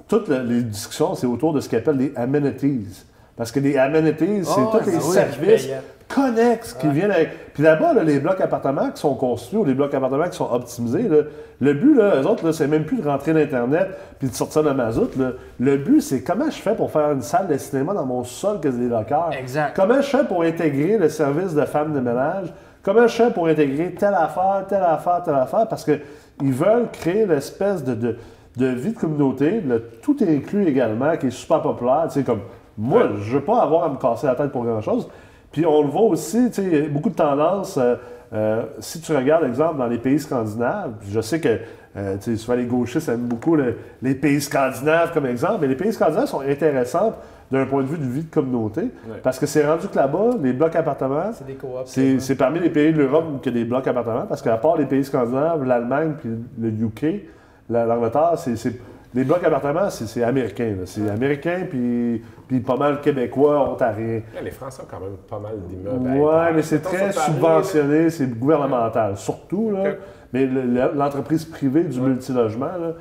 toutes 0.08 0.28
le- 0.28 0.42
les 0.42 0.62
discussions, 0.62 1.14
c'est 1.14 1.26
autour 1.26 1.52
de 1.52 1.60
ce 1.60 1.68
qu'ils 1.68 1.78
appellent 1.78 1.96
les 1.96 2.12
amenities. 2.16 3.04
Parce 3.36 3.50
que 3.52 3.60
les 3.60 3.76
amenities, 3.78 4.44
c'est 4.44 4.50
Ah, 4.60 4.68
tous 4.78 4.86
les 4.86 4.92
ben 4.92 4.98
oui, 5.02 5.12
services 5.12 5.68
connexes 6.08 6.74
qui 6.74 6.88
viennent 6.88 7.10
avec. 7.12 7.52
Puis 7.54 7.62
là-bas, 7.62 7.94
là, 7.94 8.02
les 8.02 8.18
blocs 8.18 8.40
appartements 8.40 8.90
qui 8.90 9.00
sont 9.00 9.14
construits 9.14 9.58
ou 9.58 9.64
les 9.64 9.74
blocs 9.74 9.94
appartements 9.94 10.28
qui 10.28 10.36
sont 10.36 10.50
optimisés, 10.52 11.08
là, 11.08 11.18
le 11.60 11.72
but, 11.74 11.94
là, 11.94 12.20
eux 12.20 12.26
autres, 12.26 12.50
c'est 12.52 12.66
même 12.66 12.84
plus 12.84 12.98
de 12.98 13.08
rentrer 13.08 13.32
l'Internet 13.32 13.88
puis 14.18 14.28
de 14.28 14.34
sortir 14.34 14.62
le 14.62 14.74
mazout. 14.74 15.16
là. 15.16 15.32
Le 15.58 15.76
but, 15.76 16.00
c'est 16.00 16.22
comment 16.22 16.50
je 16.50 16.60
fais 16.60 16.74
pour 16.74 16.90
faire 16.90 17.12
une 17.12 17.22
salle 17.22 17.46
de 17.46 17.56
cinéma 17.56 17.94
dans 17.94 18.04
mon 18.06 18.24
sol 18.24 18.60
que 18.60 18.70
c'est 18.70 18.78
des 18.78 18.88
lockers? 18.88 19.30
Exact. 19.38 19.72
Comment 19.76 20.02
je 20.02 20.08
fais 20.08 20.24
pour 20.24 20.42
intégrer 20.42 20.98
le 20.98 21.08
service 21.08 21.54
de 21.54 21.64
femme 21.64 21.94
de 21.94 22.00
ménage? 22.00 22.52
Comment 22.82 23.06
je 23.06 23.14
fais 23.22 23.30
pour 23.30 23.46
intégrer 23.46 23.92
telle 23.92 24.14
affaire, 24.14 24.64
telle 24.68 24.82
affaire, 24.82 25.22
telle 25.24 25.34
affaire? 25.34 25.66
Parce 25.68 25.84
qu'ils 25.84 26.52
veulent 26.52 26.88
créer 26.92 27.24
l'espèce 27.26 27.84
de, 27.84 27.94
de, 27.94 28.16
de 28.60 28.66
vie 28.66 28.92
de 28.92 28.98
communauté, 28.98 29.60
le 29.60 29.82
tout 30.02 30.16
inclus 30.20 30.66
également, 30.68 31.16
qui 31.16 31.26
est 31.28 31.30
super 31.30 31.62
populaire. 31.62 32.04
Tu 32.08 32.20
sais, 32.20 32.22
comme 32.24 32.40
moi, 32.78 33.08
je 33.20 33.36
veux 33.38 33.44
pas 33.44 33.60
avoir 33.62 33.84
à 33.84 33.88
me 33.88 33.96
casser 33.96 34.26
la 34.26 34.34
tête 34.34 34.52
pour 34.52 34.64
grand-chose. 34.64 35.08
Puis 35.52 35.66
on 35.66 35.82
le 35.82 35.88
voit 35.88 36.02
aussi, 36.02 36.46
tu 36.48 36.52
sais, 36.54 36.62
il 36.64 36.74
y 36.82 36.86
a 36.86 36.88
beaucoup 36.88 37.10
de 37.10 37.14
tendances. 37.14 37.76
euh, 37.78 37.96
euh, 38.32 38.62
si 38.78 39.00
tu 39.00 39.12
regardes, 39.16 39.44
exemple, 39.44 39.78
dans 39.78 39.88
les 39.88 39.98
pays 39.98 40.20
scandinaves, 40.20 40.92
puis 41.00 41.10
je 41.10 41.20
sais 41.20 41.40
que 41.40 41.58
euh, 41.96 42.14
tu 42.18 42.22
sais, 42.30 42.36
souvent 42.36 42.56
les 42.56 42.66
gauchistes 42.66 43.08
aiment 43.08 43.26
beaucoup 43.26 43.56
le- 43.56 43.76
les 44.02 44.14
pays 44.14 44.40
scandinaves 44.40 45.12
comme 45.12 45.26
exemple, 45.26 45.56
mais 45.62 45.66
les 45.66 45.74
pays 45.74 45.92
scandinaves 45.92 46.26
sont 46.26 46.40
intéressants 46.42 47.12
d'un 47.50 47.66
point 47.66 47.82
de 47.82 47.88
vue 47.88 47.98
de 47.98 48.04
vie 48.04 48.22
de 48.22 48.30
communauté, 48.32 48.82
parce 49.24 49.40
que 49.40 49.46
c'est 49.46 49.66
rendu 49.66 49.88
que 49.88 49.96
là-bas, 49.96 50.36
les 50.40 50.52
blocs 50.52 50.76
appartements, 50.76 51.32
C'est 51.32 51.44
des 51.48 51.54
coops. 51.54 51.72
c'est 51.86 52.20
c'est 52.20 52.36
parmi 52.36 52.60
les 52.60 52.70
pays 52.70 52.92
de 52.92 52.98
l'Europe 52.98 53.24
où 53.32 53.40
il 53.42 53.46
y 53.46 53.48
a 53.48 53.52
des 53.52 53.64
blocs 53.64 53.88
appartements, 53.88 54.26
parce 54.28 54.40
qu'à 54.42 54.56
part 54.56 54.76
les 54.76 54.86
pays 54.86 55.02
scandinaves, 55.04 55.64
l'Allemagne 55.64 56.12
puis 56.20 56.30
le 56.60 56.68
UK, 56.68 57.24
l'Angleterre, 57.70 58.32
c'est- 58.36 58.56
c'est- 58.56 58.78
les 59.12 59.24
blocs 59.24 59.42
appartements, 59.42 59.90
c'est 59.90 60.06
c'est 60.06 60.22
américain. 60.22 60.76
là. 60.78 60.86
C'est 60.86 61.08
américain 61.10 61.66
puis, 61.68 62.22
puis 62.46 62.60
pas 62.60 62.76
mal 62.76 63.00
québécois, 63.00 63.70
ontariens. 63.72 64.20
Les 64.42 64.50
Français 64.52 64.82
ont 64.82 64.86
quand 64.88 65.00
même 65.00 65.16
pas 65.28 65.38
mal 65.40 65.58
d'immeubles. 65.68 66.04
Paris. 66.04 66.52
mais 66.54 66.62
c'est 66.62 66.80
très 66.80 67.12
subventionné, 67.12 68.10
c'est 68.10 68.28
gouvernemental, 68.38 69.16
surtout. 69.16 69.70
Là. 69.72 69.94
Mais 70.32 70.46
le- 70.46 70.62
le- 70.62 70.92
l'entreprise 70.94 71.44
privée 71.44 71.82
du 71.84 72.00
multilogement, 72.00 72.66
là, 72.80 72.92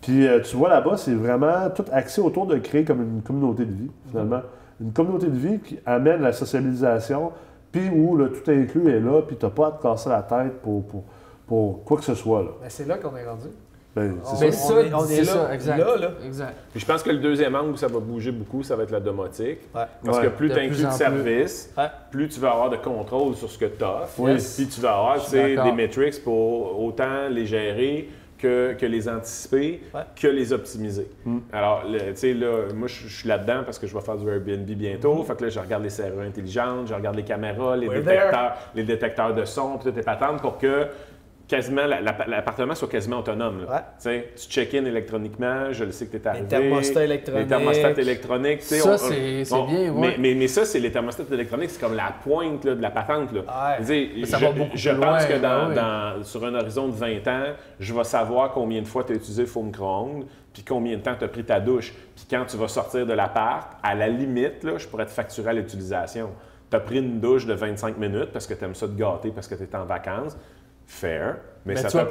puis 0.00 0.26
euh, 0.26 0.40
tu 0.40 0.56
vois 0.56 0.68
là-bas, 0.68 0.96
c'est 0.96 1.14
vraiment 1.14 1.70
tout 1.74 1.84
axé 1.92 2.20
autour 2.20 2.46
de 2.46 2.56
créer 2.58 2.84
comme 2.84 3.00
une 3.02 3.22
communauté 3.22 3.64
de 3.64 3.72
vie, 3.72 3.90
finalement. 4.10 4.40
Une 4.80 4.92
communauté 4.92 5.26
de 5.28 5.36
vie 5.36 5.60
qui 5.60 5.78
amène 5.86 6.22
la 6.22 6.32
sociabilisation, 6.32 7.30
puis 7.70 7.88
où 7.88 8.16
le 8.16 8.32
tout 8.32 8.50
inclus 8.50 8.88
est 8.90 8.98
là, 8.98 9.22
puis 9.22 9.36
tu 9.36 9.44
n'as 9.46 9.50
pas 9.52 9.68
à 9.68 9.70
te 9.70 9.80
casser 9.82 10.08
la 10.08 10.22
tête 10.22 10.60
pour, 10.60 10.82
pour, 10.86 11.04
pour 11.46 11.84
quoi 11.84 11.98
que 11.98 12.04
ce 12.04 12.14
soit. 12.16 12.42
Là. 12.42 12.48
Mais 12.60 12.68
c'est 12.68 12.86
là 12.88 12.96
qu'on 12.98 13.16
est 13.16 13.24
rendu. 13.24 13.46
Ben, 13.94 14.16
c'est 14.24 14.32
On- 14.32 14.36
ça. 14.36 14.44
Mais 14.46 14.52
ça, 14.52 14.72
on 14.74 14.78
est- 14.78 14.94
on 14.94 15.06
est 15.06 15.18
là, 15.18 15.24
ça, 15.24 15.54
exact. 15.54 15.76
là, 15.78 15.96
là. 15.96 16.10
Exact. 16.24 16.54
Puis 16.70 16.80
je 16.80 16.86
pense 16.86 17.02
que 17.02 17.10
le 17.10 17.18
deuxième 17.18 17.54
angle 17.54 17.72
où 17.72 17.76
ça 17.76 17.88
va 17.88 17.98
bouger 18.00 18.32
beaucoup, 18.32 18.62
ça 18.62 18.74
va 18.74 18.84
être 18.84 18.90
la 18.90 19.00
domotique. 19.00 19.58
Ouais. 19.74 19.82
Parce 20.04 20.16
Ouais. 20.18 20.24
que 20.24 20.28
plus 20.30 20.48
tu 20.50 20.58
inclus 20.58 20.82
de 20.82 20.86
plus. 20.88 20.96
services, 20.96 21.74
Ouais. 21.76 21.84
plus 22.10 22.28
tu 22.28 22.40
vas 22.40 22.52
avoir 22.52 22.70
de 22.70 22.76
contrôle 22.76 23.34
sur 23.34 23.50
ce 23.50 23.58
que 23.58 23.66
tu 23.66 23.84
offres. 23.84 24.14
Oui. 24.18 24.36
Puis 24.56 24.66
tu 24.66 24.80
vas 24.80 24.94
avoir 24.96 25.18
des 25.30 25.72
metrics 25.72 26.24
pour 26.24 26.82
autant 26.82 27.28
les 27.30 27.44
gérer 27.46 28.08
que, 28.38 28.72
que 28.72 28.86
les 28.86 29.08
anticiper, 29.08 29.82
Ouais. 29.94 30.00
que 30.20 30.26
les 30.26 30.52
optimiser. 30.52 31.06
Mm. 31.24 31.38
Alors, 31.52 31.84
tu 31.86 31.98
sais, 32.16 32.34
là, 32.34 32.72
moi, 32.74 32.88
je 32.88 33.06
suis 33.06 33.28
là-dedans 33.28 33.62
parce 33.64 33.78
que 33.78 33.86
je 33.86 33.94
vais 33.94 34.00
faire 34.00 34.16
du 34.16 34.28
Airbnb 34.28 34.64
bientôt. 34.70 35.22
Fait 35.22 35.36
que 35.36 35.44
là, 35.44 35.48
je 35.50 35.60
regarde 35.60 35.84
les 35.84 35.90
serrures 35.90 36.22
intelligentes, 36.22 36.88
je 36.88 36.94
regarde 36.94 37.14
les 37.14 37.22
caméras, 37.22 37.76
les 37.76 37.86
We're 37.88 38.02
détecteurs, 38.02 38.54
les 38.74 38.82
détecteurs 38.82 39.32
de 39.34 39.44
son, 39.44 39.74
puis 39.76 39.84
toutes 39.84 39.96
les 39.96 40.02
patentes 40.02 40.40
pour 40.42 40.58
que 40.58 40.86
quasiment 41.56 41.84
la- 41.86 42.00
la- 42.00 42.16
l'appartement 42.26 42.74
soit 42.74 42.88
quasiment 42.88 43.18
autonome. 43.18 43.66
là. 43.66 43.84
Ouais. 44.04 44.24
Tu 44.36 44.48
check-in 44.48 44.84
électroniquement, 44.86 45.70
je 45.72 45.84
le 45.84 45.92
sais 45.92 46.06
que 46.06 46.16
tu 46.16 46.22
es 46.22 46.26
arrivé. 46.26 46.46
thermostats 46.48 47.04
électroniques. 47.04 47.42
Les 47.42 47.46
thermostats 47.48 48.00
électroniques. 48.00 48.62
Ça, 48.62 48.96
c'est- 48.98 49.44
bien, 49.44 49.92
ouais. 49.92 49.92
Mais, 50.00 50.16
mais, 50.18 50.34
mais 50.34 50.48
ça, 50.48 50.64
c'est 50.64 50.80
les 50.80 50.90
thermostats 50.90 51.24
électroniques, 51.30 51.70
c'est 51.70 51.80
comme 51.80 51.94
la 51.94 52.12
pointe 52.24 52.64
là, 52.64 52.74
de 52.74 52.80
la 52.82 52.90
patente. 52.90 53.32
Là. 53.32 53.40
Ouais. 53.40 53.76
Je 53.78 53.82
veux 53.82 53.94
dire, 53.94 54.08
Mais 54.20 54.26
ça 54.26 54.38
je, 54.38 54.46
va 54.46 54.52
beaucoup 54.52 54.70
je 54.76 54.90
plus 54.90 54.98
pense 55.00 55.06
loin, 55.06 55.24
que 55.26 55.42
dans, 55.42 55.74
dans- 55.74 56.24
sur 56.24 56.44
un 56.44 56.54
horizon 56.54 56.88
de 56.88 56.94
20 56.94 57.28
ans, 57.28 57.44
je 57.78 57.94
vais 57.94 58.04
savoir 58.04 58.52
combien 58.52 58.80
de 58.80 58.86
fois 58.86 59.04
tu 59.04 59.12
as 59.12 59.16
utilisé 59.16 59.42
le 59.42 59.48
faux 59.48 59.62
micro-ondes, 59.62 60.24
puis 60.54 60.62
combien 60.62 60.96
de 60.96 61.02
temps 61.02 61.14
tu 61.18 61.24
as 61.24 61.28
pris 61.28 61.44
ta 61.44 61.60
douche. 61.60 61.92
Puis 62.16 62.24
quand 62.30 62.44
tu 62.46 62.56
vas 62.56 62.68
sortir 62.68 63.06
de 63.06 63.12
l'appart, 63.12 63.72
à 63.82 63.94
la 63.94 64.08
limite, 64.08 64.64
là, 64.64 64.72
je 64.78 64.86
pourrais 64.88 65.06
te 65.06 65.10
facturer 65.10 65.50
à 65.50 65.52
l'utilisation. 65.52 66.30
Tu 66.70 66.76
as 66.76 66.80
pris 66.80 66.98
une 66.98 67.20
douche 67.20 67.44
de 67.44 67.52
25 67.52 67.98
minutes 67.98 68.30
parce 68.32 68.46
que 68.46 68.54
tu 68.54 68.64
aimes 68.64 68.74
ça 68.74 68.86
te 68.86 68.92
gâter, 68.98 69.30
parce 69.34 69.46
que 69.48 69.54
tu 69.54 69.62
es 69.64 69.76
en 69.76 69.84
vacances. 69.84 70.36
Fair. 70.92 71.36
Mais, 71.64 71.74
Mais 71.74 71.80
ça 71.80 71.90
t'a 71.90 72.04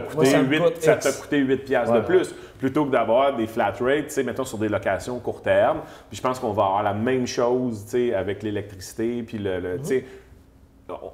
coûté, 0.00 0.14
Moi, 0.16 0.24
ça 0.26 0.42
me 0.42 0.48
8 0.48 0.58
coûte 0.60 0.76
ça 0.82 0.94
X. 0.96 1.04
t'a 1.04 1.12
coûté 1.22 1.38
8 1.38 1.56
piastres 1.64 1.92
Ouais. 1.94 2.00
de 2.00 2.04
plus, 2.06 2.34
plutôt 2.58 2.84
que 2.86 2.90
d'avoir 2.90 3.36
des 3.36 3.46
flat 3.46 3.66
rates, 3.80 4.08
tu 4.08 4.10
sais, 4.10 4.22
mettons 4.24 4.44
sur 4.44 4.58
des 4.58 4.68
locations 4.68 5.18
court 5.20 5.42
terme. 5.42 5.78
Puis 6.10 6.16
je 6.16 6.22
pense 6.22 6.38
qu'on 6.40 6.52
va 6.52 6.64
avoir 6.64 6.82
la 6.82 6.92
même 6.94 7.26
chose, 7.26 7.84
tu 7.84 7.90
sais, 8.08 8.14
avec 8.14 8.42
l'électricité, 8.42 9.22
puis 9.22 9.38
le, 9.38 9.60
le- 9.60 9.78
tu 9.78 9.84
sais, 9.84 10.04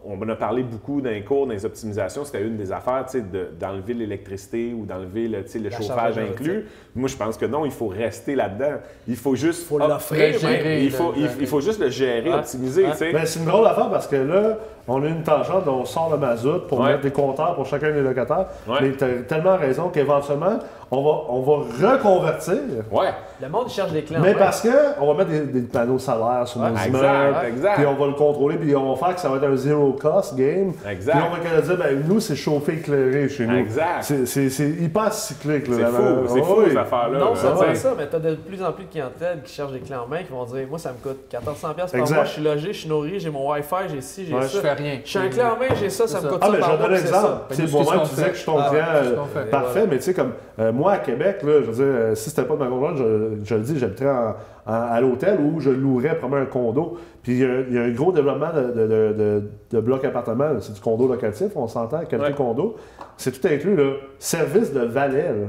on 0.05 0.20
en 0.20 0.28
a 0.28 0.35
parlé 0.36 0.62
beaucoup 0.62 1.01
dans 1.01 1.09
les 1.11 1.23
cours, 1.23 1.47
dans 1.47 1.53
les 1.55 1.65
optimisations, 1.65 2.27
c'était 2.27 2.43
une 2.43 2.59
des 2.59 2.73
affaires, 2.73 3.05
tu 3.07 3.12
sais, 3.19 3.20
de- 3.23 3.49
d'enlever 3.59 3.94
l'électricité 3.94 4.74
ou 4.74 4.85
d'enlever 4.85 5.28
le, 5.28 5.43
tu 5.44 5.49
sais, 5.53 5.59
le 5.59 5.70
chauffage 5.70 6.19
inclus. 6.19 6.66
Moi, 6.94 7.09
je 7.09 7.16
pense 7.16 7.39
que 7.39 7.47
non, 7.47 7.65
il 7.65 7.70
faut 7.73 7.89
rester 7.89 8.35
là-dedans. 8.35 8.78
Il 9.09 9.16
faut 9.16 9.35
juste... 9.35 9.66
faut 9.66 9.78
l'offrir, 9.78 10.35
il 10.82 10.90
faut, 10.90 11.12
il, 11.16 11.28
il 11.40 11.47
faut 11.47 11.61
juste 11.62 11.81
le 11.81 11.89
gérer, 11.89 12.32
optimiser, 12.35 12.85
Ouais. 12.85 12.90
tu 12.93 12.97
sais. 12.99 13.12
Ben, 13.12 13.24
c'est 13.24 13.39
une 13.39 13.47
drôle 13.47 13.66
affaire 13.66 13.90
parce 13.90 14.07
que 14.07 14.16
là, 14.16 14.59
on 14.89 15.03
a 15.03 15.07
une 15.07 15.23
tangente, 15.23 15.67
on 15.69 15.85
sort 15.85 16.11
le 16.11 16.19
mazout 16.19 16.67
pour 16.69 16.81
Ouais. 16.81 16.89
mettre 16.93 17.03
des 17.03 17.11
compteurs 17.13 17.55
pour 17.55 17.67
chacun 17.67 17.93
des 17.93 18.01
locataires. 18.03 18.47
Ouais. 18.69 18.79
Mais 18.81 18.93
tu 18.93 19.05
as 19.05 19.09
tellement 19.29 19.57
raison 19.57 19.89
qu'éventuellement, 19.89 20.59
on 20.91 21.03
va, 21.03 21.11
on 21.31 21.41
va 21.41 21.93
reconvertir. 21.95 22.59
Ouais, 22.91 23.09
Le 23.41 23.49
monde 23.49 23.71
cherche 23.71 23.93
des 23.93 24.03
clients. 24.03 24.21
Mais 24.21 24.35
ouais. 24.35 24.39
parce 24.39 24.61
qu'on 24.61 25.07
va 25.07 25.15
mettre 25.15 25.31
des, 25.31 25.41
des 25.61 25.61
panneaux 25.63 25.99
solaires 25.99 26.47
sur 26.47 26.61
nos 26.61 26.69
exact, 26.69 26.89
immeubles. 26.89 27.37
exact. 27.49 27.75
Puis 27.77 27.87
on 27.87 27.95
va 27.95 28.07
le 28.09 28.13
contrôler, 28.13 28.57
puis 28.57 28.77
on 28.77 28.93
va 28.95 29.07
faire 29.07 29.15
que 29.15 29.21
ça 29.23 29.29
va 29.31 29.37
être 29.37 29.45
un 29.45 29.57
zero 29.57 29.93
cost 29.95 30.35
game. 30.37 30.73
Exact. 30.89 31.13
Puis 31.17 31.23
on 31.27 31.55
va 31.55 31.61
dire, 31.63 31.77
ben, 31.79 32.03
nous, 32.07 32.21
c'est 32.21 32.37
chauffé 32.37 32.75
éclairé 32.75 33.29
chez 33.29 33.47
nous. 33.47 33.57
Exact. 33.57 34.03
C'est- 34.03 34.63
hyper 34.63 35.13
cyclique. 35.13 35.69
là, 35.69 35.77
c'est 35.79 35.85
fou, 35.87 36.03
c'est 36.27 36.41
Ah 36.41 36.45
fou, 36.45 36.55
oui. 36.59 36.65
ces 36.71 36.77
affaires-là. 36.77 37.19
Non 37.19 37.33
tu 37.33 37.41
sais. 37.41 37.75
ça, 37.75 37.95
mais 37.97 38.07
t'as 38.07 38.19
de 38.19 38.35
plus 38.35 38.63
en 38.63 38.73
plus 38.73 38.85
de 38.85 38.91
clientèle 38.91 39.41
qui 39.45 39.53
cherchent 39.55 39.73
des 39.73 39.81
clés 39.81 39.97
en 39.97 40.07
main 40.07 40.23
qui 40.23 40.31
vont 40.33 40.45
dire 40.45 40.67
Moi, 40.69 40.79
ça 40.79 40.91
me 40.93 40.97
coûte 41.03 41.21
1400$ 41.33 41.91
par 41.91 42.01
Exact. 42.01 42.15
mois, 42.17 42.25
je 42.25 42.31
suis 42.33 42.43
logé, 42.43 42.73
je 42.73 42.79
suis 42.81 42.89
nourri, 42.89 43.19
j'ai 43.19 43.31
mon 43.31 43.51
Wi-Fi, 43.51 43.75
j'ai 43.93 44.01
ci, 44.01 44.27
j'ai 44.27 44.43
ça. 44.43 44.72
Rien. 44.74 45.01
Je 45.05 45.09
suis 45.11 45.19
un 45.19 45.28
clé 45.28 45.43
en 45.43 45.57
main, 45.59 45.74
j'ai 45.78 45.90
ça, 45.90 46.07
ça 46.07 46.20
me 46.20 46.28
coûte 46.28 46.39
Ah, 46.40 46.47
ça 46.47 46.51
mais 46.53 46.57
je 46.57 46.61
par 46.61 46.70
vais 46.73 46.77
mois, 46.78 46.86
donner 46.89 46.99
un 46.99 47.03
exemple. 47.03 47.28
c'est 47.51 47.70
moi-même, 47.73 48.03
tu 48.03 48.09
disais 48.15 48.23
que 48.28 48.32
je 48.32 48.36
suis 48.36 48.47
ton 48.47 48.59
Ah, 48.59 48.69
client 48.70 49.24
fait. 49.35 49.51
parfait, 49.51 49.86
mais 49.90 49.97
tu 49.99 50.03
sais, 50.03 50.15
comme 50.15 50.32
euh, 50.59 50.73
moi 50.73 50.93
à 50.93 50.99
Québec, 50.99 51.39
là, 51.43 51.53
je 51.65 51.70
veux 51.70 51.73
dire, 51.73 51.85
euh, 51.86 52.15
si 52.15 52.31
c'était 52.31 52.44
pas 52.44 52.55
de 52.55 52.59
ma 52.61 52.66
conjointe, 52.66 52.97
je, 52.97 53.31
je 53.44 53.55
le 53.55 53.61
dis, 53.62 53.78
j'habiterais 53.78 54.11
en- 54.11 54.35
en- 54.66 54.73
à 54.90 55.01
l'hôtel 55.01 55.39
où 55.40 55.61
je 55.61 55.70
louerais 55.70 56.16
probablement 56.19 56.43
un 56.43 56.53
condo. 56.53 56.99
Puis 57.23 57.32
il 57.32 57.39
y, 57.40 57.44
a- 57.44 57.61
il 57.69 57.74
y 57.74 57.78
a 57.78 57.82
un 57.82 57.90
gros 57.90 58.12
développement 58.12 58.51
de, 58.55 58.61
de, 58.62 58.86
de, 58.86 59.12
de- 59.16 59.43
de 59.73 59.81
blocs 59.81 60.05
appartements. 60.05 60.51
C'est 60.61 60.73
du 60.74 60.81
condo 60.81 61.07
locatif, 61.09 61.49
on 61.57 61.66
s'entend, 61.69 62.01
qualité 62.05 62.28
Ouais. 62.31 62.35
condo. 62.36 62.77
C'est 63.16 63.32
tout 63.40 63.47
inclus, 63.49 63.77
là. 63.77 63.93
Service 64.19 64.73
de 64.73 64.81
valet, 64.81 65.28
là. 65.28 65.47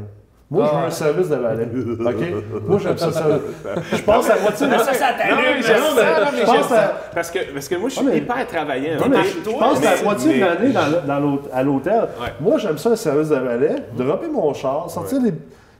Moi, 0.52 0.66
je 0.66 0.72
veux 0.72 0.78
Ah. 0.84 0.86
un 0.86 0.90
service 0.92 1.30
de 1.30 1.36
valet. 1.36 1.68
OK? 1.74 2.64
Moi, 2.68 2.80
j'aime 2.84 2.98
ça. 2.98 3.12
ça. 3.12 3.26
Je 3.92 4.02
pense 4.04 4.30
à 4.30 4.40
moitié. 4.40 4.68
Mais 4.68 4.78
ça, 4.78 4.86
ça 4.86 4.94
ça. 4.94 5.08
ça, 5.18 5.30
non, 5.32 5.38
mais 6.32 6.40
je 6.40 6.46
pense 6.46 6.72
à- 6.72 6.94
Parce 7.14 7.32
que, 7.32 7.40
parce 7.54 7.68
que 7.68 7.76
moi, 7.76 7.90
je 7.90 7.96
suis 7.96 8.06
Ah, 8.06 8.10
mais- 8.12 8.18
hyper 8.20 8.48
travaillant. 8.48 8.98
Ok? 9.00 9.06
je, 9.06 9.50
pense 9.50 9.80
Mais- 9.82 9.88
à 9.88 9.96
la 9.96 10.02
moitié 10.04 10.40
de 10.40 10.46
l'année 10.46 10.70
dans 10.70 11.08
dans 11.08 11.40
à 11.52 11.64
l'hôtel. 11.64 11.94
Ouais. 12.22 12.34
Moi, 12.40 12.58
j'aime 12.60 12.78
ça, 12.78 12.90
un 12.92 12.96
service 12.96 13.30
de 13.30 13.36
valet, 13.36 13.76
dropper 13.98 14.28
mon 14.28 14.54
char, 14.54 14.90
sortir 14.92 15.20
les, 15.22 15.34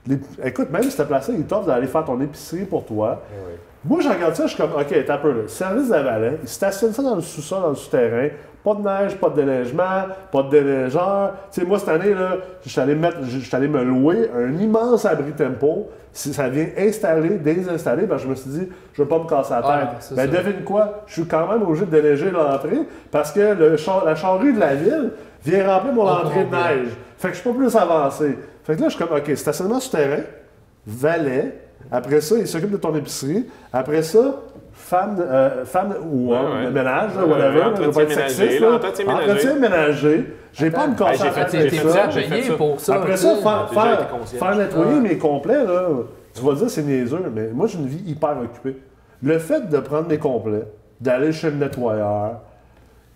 les- 0.06 0.20
Écoute, 0.48 0.70
même 0.70 0.82
si 0.82 0.96
t'es 0.96 1.04
placé, 1.04 1.32
il 1.36 1.44
t'offre 1.44 1.66
d'aller 1.66 1.86
faire 1.86 2.04
ton 2.04 2.20
épicerie 2.20 2.64
pour 2.64 2.84
toi. 2.84 3.22
Ouais. 3.30 3.56
Moi, 3.84 4.00
je 4.00 4.08
regarde 4.08 4.34
ça, 4.34 4.44
je 4.44 4.54
suis 4.54 4.56
comme, 4.56 4.72
OK, 4.80 5.04
t'as 5.06 5.14
un 5.14 5.18
peu 5.18 5.30
là. 5.30 5.42
Service 5.46 5.88
de 5.88 5.96
valet, 5.96 6.38
il 6.42 6.48
stationne 6.48 6.92
ça 6.92 7.02
dans 7.02 7.14
le 7.16 7.20
sous-sol, 7.22 7.60
dans 7.62 7.68
le 7.68 7.74
souterrain. 7.74 8.28
Pas 8.64 8.74
de 8.74 8.80
neige, 8.80 9.16
pas 9.18 9.28
de 9.28 9.34
déneigement, 9.42 10.06
pas 10.32 10.42
de 10.44 10.48
déneigeur. 10.48 11.32
Tu 11.52 11.60
sais, 11.60 11.66
moi, 11.66 11.78
cette 11.78 11.90
année, 11.90 12.14
là, 12.14 12.36
je 12.64 12.70
suis 12.70 12.80
allé, 12.80 12.94
mettre- 12.94 13.18
je 13.24 13.38
suis 13.38 13.54
allé 13.54 13.68
me 13.68 13.82
louer 13.84 14.30
un 14.34 14.52
immense 14.58 15.04
abri 15.04 15.32
tempo. 15.32 15.90
Si 16.12 16.32
ça 16.32 16.48
vient 16.48 16.68
installer, 16.78 17.30
désinstaller, 17.38 18.06
ben, 18.06 18.16
je 18.16 18.26
me 18.26 18.34
suis 18.34 18.48
dit, 18.50 18.68
je 18.94 19.02
veux 19.02 19.08
pas 19.08 19.18
me 19.18 19.28
casser 19.28 19.52
la 19.52 19.56
tête. 19.60 19.70
Ah, 19.70 19.90
ben, 19.92 20.16
ça. 20.16 20.26
devine 20.26 20.64
quoi? 20.64 21.02
Je 21.06 21.12
suis 21.12 21.26
quand 21.26 21.46
même 21.46 21.62
obligé 21.62 21.84
de 21.84 21.90
déneiger 21.90 22.30
l'entrée 22.30 22.78
parce 23.10 23.32
que 23.32 23.52
le 23.52 23.76
char- 23.76 24.04
la 24.04 24.14
charrue 24.14 24.52
de 24.54 24.60
la 24.60 24.74
ville 24.76 25.10
vient 25.44 25.66
remplir 25.70 25.92
mon 25.92 26.04
Oh, 26.06 26.08
entrée 26.08 26.44
de 26.44 26.50
neige. 26.50 26.88
Fait 27.18 27.28
que 27.28 27.34
je 27.34 27.40
suis 27.40 27.50
pas 27.50 27.56
plus 27.56 27.76
avancé. 27.76 28.38
Fait 28.64 28.76
que 28.76 28.80
là, 28.80 28.88
je 28.88 28.94
suis 28.96 29.04
comme, 29.04 29.14
OK, 29.16 29.36
stationnement 29.36 29.78
souterrain, 29.80 30.22
valet. 30.86 31.58
Après 31.92 32.20
ça, 32.20 32.36
il 32.38 32.46
s'occupe 32.46 32.70
de 32.70 32.76
ton 32.78 32.94
épicerie. 32.96 33.46
Après 33.72 34.02
ça, 34.02 34.36
femme, 34.94 35.16
euh, 35.20 35.64
femme 35.64 35.94
ou 36.10 36.30
Ouais, 36.32 36.38
homme 36.38 36.58
ouais. 36.60 36.66
de 36.66 36.70
ménage, 36.70 37.10
Ouais, 37.16 37.22
whatever. 37.24 37.62
entretien 37.62 37.84
je 37.84 37.90
vais 37.90 38.02
être 38.02 38.08
ménager, 38.10 38.34
sexiste, 38.34 38.60
là, 38.60 38.68
là. 38.68 38.74
entretien 38.76 39.04
ménager. 39.06 39.30
Entretien 39.30 39.54
ménager. 39.56 40.34
J'ai 40.52 40.70
pas 40.70 40.86
me 40.86 40.94
casser 40.96 41.10
Hey, 41.12 41.18
j'ai 41.18 41.24
la 41.24 41.30
fait- 41.32 41.40
ça. 41.88 42.10
j'ai 42.10 42.52
pour 42.56 42.80
ça. 42.80 42.94
Après 42.94 43.16
ça, 43.16 43.28
faire, 44.38 44.56
nettoyer 44.56 45.00
mes 45.00 45.18
complets, 45.18 45.64
là, 45.64 45.82
tu 46.32 46.42
vas 46.42 46.52
dire 46.54 46.70
c'est 46.70 46.82
niaiseux, 46.82 47.18
mais 47.34 47.48
moi 47.52 47.66
j'ai 47.66 47.78
une 47.78 47.86
vie 47.88 48.02
hyper 48.06 48.36
occupée. 48.42 48.76
Le 49.22 49.38
fait 49.38 49.68
de 49.68 49.78
prendre 49.78 50.08
mes 50.08 50.18
complets, 50.18 50.64
d'aller 51.00 51.32
chez 51.32 51.50
le 51.50 51.56
nettoyeur, 51.56 52.32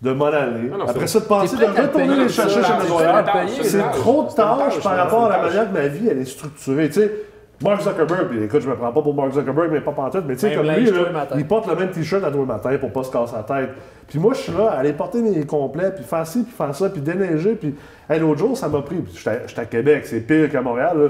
de 0.01 0.11
m'en 0.11 0.25
aller, 0.25 0.69
Ah 0.73 0.77
non, 0.77 0.85
après 0.87 1.07
ça 1.07 1.19
de 1.19 1.25
penser 1.25 1.55
de 1.57 1.63
retourner 1.65 2.15
les 2.23 2.29
chercher 2.29 2.61
chez 2.63 2.71
le 2.77 2.83
nettoyeur, 2.83 3.23
c'est 3.61 3.91
trop 3.91 4.23
de 4.23 4.27
une 4.29 4.35
tâches 4.35 4.73
tâche, 4.75 4.83
par 4.83 4.95
rapport 4.97 5.25
à 5.25 5.29
une 5.37 5.43
la 5.43 5.43
manière 5.43 5.69
que 5.69 5.73
ma 5.77 5.87
vie 5.87 6.07
elle 6.09 6.19
est 6.19 6.25
structurée. 6.25 6.87
Tu 6.87 6.93
sais, 7.01 7.11
Mark 7.61 7.81
Zuckerberg, 7.81 8.41
écoute, 8.41 8.61
je 8.61 8.69
me 8.69 8.75
prends 8.75 8.91
pas 8.91 9.01
pour 9.01 9.13
Mark 9.13 9.33
Zuckerberg, 9.33 9.69
mais 9.71 9.81
pas 9.81 9.91
pantoute, 9.91 10.23
mais 10.25 10.35
tu 10.35 10.41
sais, 10.41 10.55
comme 10.55 10.69
lui, 10.69 10.89
là, 10.89 11.27
il 11.35 11.45
porte 11.45 11.67
le 11.67 11.75
même 11.75 11.91
t-shirt 11.91 12.23
à 12.23 12.31
tous 12.31 12.39
les 12.39 12.45
matins 12.45 12.77
pour 12.79 12.91
pas 12.91 13.03
se 13.03 13.11
casser 13.11 13.35
la 13.35 13.43
tête. 13.43 13.71
Puis 14.07 14.17
moi, 14.17 14.33
je 14.33 14.39
suis 14.39 14.53
là, 14.53 14.69
à 14.69 14.77
aller 14.77 14.93
porter 14.93 15.21
mes 15.21 15.45
complets, 15.45 15.91
puis 15.91 16.05
faire 16.05 16.25
ci, 16.25 16.43
puis 16.43 16.53
faire 16.53 16.73
ça, 16.73 16.89
puis 16.89 17.01
déneiger, 17.01 17.55
puis 17.55 17.75
hey, 18.09 18.19
l'autre 18.19 18.39
jour, 18.39 18.57
ça 18.57 18.69
m'a 18.69 18.81
pris. 18.81 19.03
J'étais 19.13 19.59
à 19.59 19.65
Québec, 19.65 20.05
c'est 20.05 20.21
pire 20.21 20.49
qu'à 20.49 20.61
Montréal. 20.61 20.97
là. 20.97 21.07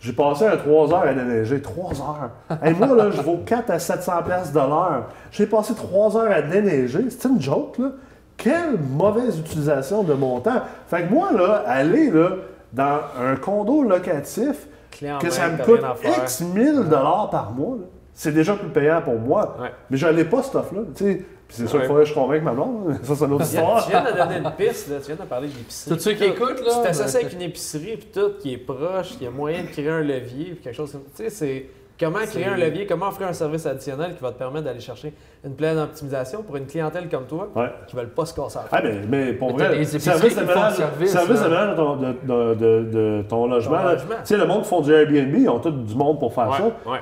J'ai 0.00 0.14
passé 0.14 0.46
un 0.46 0.56
3 0.56 0.94
heures 0.94 1.02
à 1.02 1.12
déneiger. 1.12 1.60
3 1.60 1.92
heures? 2.00 2.30
Hey, 2.62 2.74
moi, 2.74 2.96
là, 2.96 3.10
je 3.10 3.20
vaux 3.20 3.40
4 3.44 3.70
à 3.70 3.78
700 3.78 4.12
pièces 4.24 4.52
de 4.52 4.58
l'heure. 4.58 5.08
J'ai 5.30 5.44
passé 5.44 5.74
3 5.74 6.16
heures 6.16 6.32
à 6.32 6.40
déneiger. 6.40 7.04
C'est 7.10 7.28
une 7.28 7.40
joke, 7.40 7.76
là. 7.78 7.90
Quelle 8.38 8.78
mauvaise 8.78 9.38
utilisation 9.38 10.02
de 10.02 10.14
mon 10.14 10.40
temps. 10.40 10.62
Fait 10.88 11.02
que 11.02 11.12
moi, 11.12 11.28
là, 11.36 11.62
aller 11.66 12.10
là, 12.10 12.30
dans 12.72 13.00
un 13.20 13.36
condo 13.36 13.82
locatif, 13.82 14.66
Clé 14.90 15.12
en 15.12 15.18
que 15.18 15.26
main, 15.26 15.30
ça 15.32 15.48
me 15.48 15.64
coûte. 15.64 15.80
X 16.24 16.40
1000 16.40 16.74
dollars 16.88 17.28
par 17.30 17.52
mois, 17.52 17.76
là, 17.80 17.84
c'est 18.14 18.32
déjà 18.32 18.54
plus 18.54 18.68
payant 18.68 19.00
pour 19.02 19.14
moi. 19.18 19.56
Ouais. 19.60 19.70
Mais 19.90 19.96
je 19.96 20.06
n'ai 20.06 20.24
pas 20.24 20.42
cette 20.42 20.54
offre-là. 20.56 20.82
tu 20.96 21.04
sais. 21.04 21.24
Puis 21.48 21.56
c'est 21.58 21.66
sûr 21.66 21.76
Ouais. 21.76 21.80
qu'il 21.80 21.88
faudrait 21.88 22.04
que 22.04 22.08
je 22.10 22.14
convainque 22.14 22.42
ma 22.44 22.52
blonde. 22.52 22.90
hein. 22.92 22.98
Ça, 23.02 23.14
c'est 23.16 23.24
une 23.24 23.32
autre 23.32 23.44
Tu 23.44 23.50
viens, 23.50 23.60
histoire. 23.62 23.84
tu 23.84 23.90
viens 23.90 24.04
de 24.04 24.16
donner 24.16 24.36
une 24.36 24.50
piste, 24.56 24.88
là. 24.88 24.96
tu 25.00 25.06
viens 25.06 25.16
de 25.16 25.28
parler 25.28 25.48
d'épicerie. 25.48 25.96
Tous 25.96 26.00
ceux 26.02 26.12
qui 26.12 26.24
écoutent, 26.24 26.60
là, 26.64 26.72
Tu 26.76 26.82
t'associes 26.82 27.16
avec 27.22 27.32
une 27.32 27.42
épicerie, 27.42 27.96
puis 27.96 28.08
tout, 28.14 28.30
qui 28.40 28.52
est 28.52 28.58
proche, 28.58 29.14
y 29.20 29.26
a 29.26 29.30
moyen 29.30 29.62
de 29.62 29.68
créer 29.68 29.88
un 29.88 30.00
levier, 30.00 30.44
puis 30.52 30.60
quelque 30.62 30.76
chose 30.76 30.92
comme 30.92 31.02
Tu 31.16 31.24
sais, 31.24 31.30
c'est 31.30 31.66
comment 32.00 32.18
créer 32.20 32.46
un 32.46 32.56
levier, 32.56 32.86
comment 32.86 33.08
offrir 33.08 33.28
un 33.28 33.32
service 33.32 33.66
additionnel 33.66 34.14
qui 34.16 34.22
va 34.22 34.30
te 34.32 34.38
permettre 34.38 34.64
d'aller 34.64 34.80
chercher 34.80 35.12
une 35.44 35.54
pleine 35.54 35.78
optimisation 35.78 36.42
pour 36.42 36.56
une 36.56 36.66
clientèle 36.66 37.08
comme 37.08 37.26
toi 37.26 37.48
Ouais. 37.54 37.70
qui 37.86 37.94
ne 37.96 38.00
veulent 38.00 38.10
pas 38.10 38.24
se 38.26 38.34
casser 38.34 38.58
la 38.58 38.64
tête? 38.64 38.70
Ah, 38.72 38.80
mais, 38.82 39.26
mais 39.26 39.32
pour 39.34 39.48
Mais 39.56 39.68
vrai, 39.68 39.84
service 39.84 40.34
de 40.34 40.40
qui 40.40 40.46
font 40.46 40.54
ménage, 40.54 40.70
le 40.72 40.76
service, 40.76 41.10
service 41.12 41.42
ménage 41.42 41.70
de 41.70 41.74
ton, 41.76 41.96
de, 41.96 42.84
de- 42.84 43.24
ton 43.28 43.46
logement. 43.46 43.76
Ton 43.78 43.84
là. 43.84 43.92
logement. 43.92 44.14
Tu 44.20 44.26
sais, 44.26 44.36
le 44.36 44.46
monde 44.46 44.62
qui 44.62 44.68
font 44.68 44.80
du 44.80 44.92
Airbnb, 44.92 45.34
ils 45.36 45.48
ont 45.48 45.58
tout 45.58 45.70
du 45.70 45.94
monde 45.94 46.18
pour 46.18 46.32
faire 46.34 46.52
ça. 46.54 46.90
Ouais, 46.90 47.00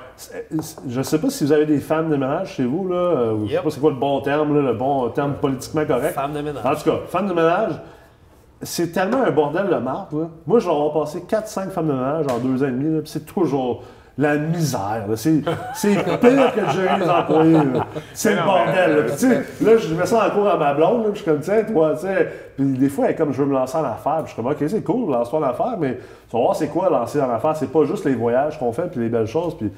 Je 0.88 1.02
sais 1.02 1.18
pas 1.20 1.30
si 1.30 1.44
vous 1.44 1.52
avez 1.52 1.66
des 1.66 1.78
femmes 1.78 2.10
de 2.10 2.16
ménage 2.16 2.54
chez 2.54 2.64
vous, 2.64 2.88
là. 2.88 2.96
euh, 2.96 3.32
ou 3.34 3.42
Je 3.44 3.48
sais 3.48 3.54
Yep. 3.54 3.64
pas 3.64 3.70
c'est 3.70 3.80
quoi 3.80 3.90
le 3.90 3.96
bon 3.96 4.20
terme, 4.20 4.54
là, 4.56 4.62
le 4.72 4.76
bon 4.76 5.08
terme 5.10 5.34
politiquement 5.34 5.84
correct. 5.86 6.14
Femme 6.14 6.32
de 6.32 6.40
ménage. 6.40 6.64
En 6.64 6.74
tout 6.74 6.90
cas, 6.90 6.98
femme 7.06 7.28
de 7.28 7.32
ménage, 7.34 7.72
c'est 8.62 8.90
tellement 8.92 9.22
un 9.22 9.30
bordel 9.30 9.68
de 9.68 9.76
marque. 9.76 10.12
Là. 10.12 10.28
Moi, 10.46 10.58
je 10.58 10.66
vais 10.66 10.72
avoir 10.72 10.92
passé 10.92 11.22
4-5 11.28 11.70
femmes 11.70 11.86
de 11.88 11.92
ménage 11.92 12.26
en 12.30 12.38
deux 12.38 12.62
ans 12.62 12.66
et 12.68 12.72
demi, 12.72 13.00
c'est 13.04 13.24
toujours 13.24 13.82
la 14.18 14.36
misère. 14.36 15.06
C'est, 15.14 15.40
pire 15.40 15.52
que 15.72 16.60
de 16.60 16.70
gérer 16.72 16.98
les 16.98 17.08
employés. 17.08 17.58
C'est 18.12 18.34
le 18.34 18.42
bordel. 18.42 18.96
là. 18.96 19.02
Puis, 19.02 19.12
tu 19.12 19.18
sais, 19.18 19.44
là, 19.64 19.76
je 19.76 19.94
mets 19.94 20.06
ça 20.06 20.26
en 20.26 20.30
cours 20.30 20.48
à 20.48 20.56
ma 20.56 20.74
blonde, 20.74 21.04
là, 21.04 21.10
puis 21.10 21.20
je 21.20 21.22
suis 21.22 21.30
comme, 21.30 21.40
tiens, 21.40 21.62
toi, 21.62 21.94
tu 21.94 22.00
sais. 22.00 22.28
Puis 22.56 22.66
des 22.66 22.88
fois, 22.88 23.06
elle 23.06 23.12
est 23.12 23.14
comme, 23.14 23.32
je 23.32 23.40
veux 23.40 23.46
me 23.46 23.54
lancer 23.54 23.78
en 23.78 23.84
affaires. 23.84 24.24
Puis 24.24 24.26
je 24.26 24.32
suis 24.32 24.42
comme, 24.42 24.50
OK, 24.50 24.58
c'est 24.66 24.82
cool, 24.82 25.10
lance-toi 25.12 25.38
en 25.38 25.42
affaires, 25.44 25.76
mais 25.78 25.94
tu 26.28 26.36
vas 26.36 26.42
voir, 26.42 26.56
c'est 26.56 26.66
quoi 26.66 26.90
lancer 26.90 27.20
en 27.20 27.30
affaires? 27.30 27.56
C'est 27.56 27.70
pas 27.70 27.84
juste 27.84 28.04
les 28.04 28.16
voyages 28.16 28.58
qu'on 28.58 28.72
fait, 28.72 28.90
puis 28.90 29.00
les 29.00 29.08
belles 29.08 29.28
choses. 29.28 29.56
Puis 29.56 29.70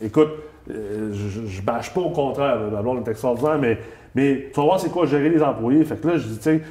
écoute, 0.00 0.30
euh, 0.70 1.12
je, 1.12 1.60
bâche 1.60 1.92
pas 1.92 2.00
au 2.00 2.10
contraire, 2.10 2.56
là, 2.56 2.66
ma 2.72 2.80
blonde 2.80 3.06
est 3.06 3.10
extraordinaire, 3.10 3.58
mais, 3.58 3.78
mais 4.14 4.46
tu 4.52 4.60
vas 4.60 4.64
voir 4.64 4.80
c'est 4.80 4.88
quoi 4.88 5.04
gérer 5.04 5.28
les 5.28 5.42
employés? 5.42 5.84
Fait 5.84 5.96
que 5.96 6.08
là, 6.08 6.16
je 6.16 6.26
dis, 6.26 6.38
tu 6.38 6.42
sais, 6.42 6.62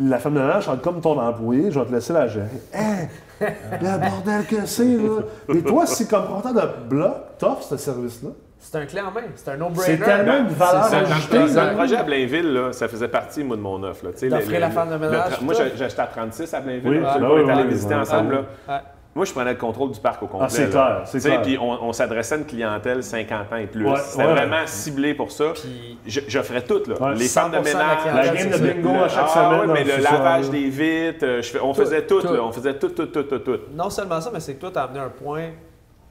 la 0.00 0.18
femme 0.18 0.34
de 0.34 0.40
ménage 0.40 0.68
comme 0.82 1.00
ton 1.00 1.18
employé, 1.18 1.70
je 1.70 1.78
vais 1.78 1.86
te 1.86 1.92
laisser 1.92 2.12
la 2.12 2.26
gérer. 2.26 2.48
Hein? 2.74 3.06
Le 3.82 4.08
bordel 4.08 4.46
que 4.46 4.66
c'est, 4.66 4.84
là! 4.84 5.20
Et 5.54 5.62
toi, 5.62 5.86
si 5.86 6.06
comme 6.08 6.26
compteur 6.28 6.54
de 6.54 6.88
bloc, 6.88 7.14
t'offres 7.38 7.62
ce 7.64 7.76
service-là, 7.76 8.30
C'est 8.58 8.78
un 8.78 8.86
clé 8.86 9.00
en 9.00 9.10
main, 9.12 9.20
c'est 9.34 9.50
un 9.50 9.52
c'est 9.52 9.58
no-brainer. 9.58 9.98
tellement 9.98 10.38
une 10.38 10.46
valeur 10.48 10.84
C'est 10.84 10.90
ça, 10.90 10.96
ajoutée. 11.14 11.54
dans- 11.54 11.64
le 11.70 11.74
projet 11.76 11.96
à 11.96 12.02
Blainville, 12.02 12.52
là, 12.52 12.72
ça 12.72 12.88
faisait 12.88 13.08
partie, 13.08 13.44
moi, 13.44 13.56
de 13.56 13.60
mon 13.62 13.82
offre. 13.84 14.06
là. 14.06 14.12
Tu 14.12 14.18
sais, 14.20 14.28
D'offrir 14.28 14.52
le- 14.54 14.60
la 14.60 14.70
femme 14.70 14.90
de 14.90 14.96
ménage, 14.96 15.40
Moi, 15.42 15.54
acheté 15.60 16.00
à 16.02 16.06
36 16.06 16.52
à 16.54 16.60
Blainville. 16.60 16.88
Oui, 16.90 17.00
là, 17.00 17.12
ah, 17.14 17.18
on 17.22 17.48
est 17.48 17.52
allé 17.52 17.64
visiter 17.68 17.94
ensemble. 17.94 18.44
là. 18.68 18.82
Moi, 19.16 19.24
je 19.24 19.32
prenais 19.32 19.52
le 19.52 19.58
contrôle 19.58 19.90
du 19.92 19.98
parc 19.98 20.22
au 20.22 20.26
complet. 20.26 20.46
Ah, 20.46 20.50
c'est 20.50 20.68
clair, 20.70 21.02
c'est 21.06 21.20
clair. 21.20 21.40
Puis 21.40 21.56
on, 21.58 21.70
on 21.84 21.92
s'adressait 21.94 22.34
à 22.34 22.38
une 22.38 22.44
clientèle 22.44 23.02
50 23.02 23.50
ans 23.52 23.56
et 23.56 23.66
plus. 23.66 23.88
Ouais, 23.88 23.96
C'était 23.98 24.24
ouais. 24.26 24.32
vraiment 24.34 24.66
ciblé 24.66 25.14
pour 25.14 25.32
ça. 25.32 25.52
Puis 25.54 25.98
Je- 26.06 26.20
J'offrais 26.28 26.62
tout. 26.62 26.82
Là. 26.86 27.00
Ouais, 27.00 27.14
les 27.14 27.26
femmes 27.26 27.50
de 27.50 27.56
100% 27.56 27.60
de 27.62 27.64
la 27.66 27.72
ménage. 27.72 28.14
La 28.14 28.34
game 28.34 28.50
de 28.50 28.58
bingo 28.58 28.94
à 29.02 29.08
chaque 29.08 29.24
ah, 29.34 29.60
semaine. 29.62 29.72
mais 29.72 29.84
le 29.84 29.96
le 29.96 30.02
lavage 30.02 30.50
des 30.50 30.68
vitres, 30.68 31.24
euh, 31.24 31.40
je 31.42 31.48
fais- 31.50 31.60
on 31.60 31.72
faisait 31.72 32.06
tout, 32.06 32.20
tout. 32.20 32.32
là, 32.32 32.42
on 32.44 32.52
faisait 32.52 32.78
tout, 32.78 32.90
tout, 32.90 33.06
tout, 33.06 33.22
tout, 33.22 33.38
tout. 33.38 33.58
non 33.72 33.88
seulement 33.88 34.20
ça, 34.20 34.30
mais 34.30 34.40
c'est 34.40 34.54
que 34.54 34.60
toi, 34.60 34.70
tu 34.70 34.78
as 34.78 34.82
amené 34.82 35.00
un 35.00 35.08
point 35.08 35.50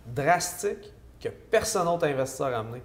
drastique 0.08 0.92
que 1.22 1.30
personne 1.30 1.86
d'autre 1.86 2.08
investisseur 2.08 2.48
a 2.48 2.60
amené. 2.60 2.82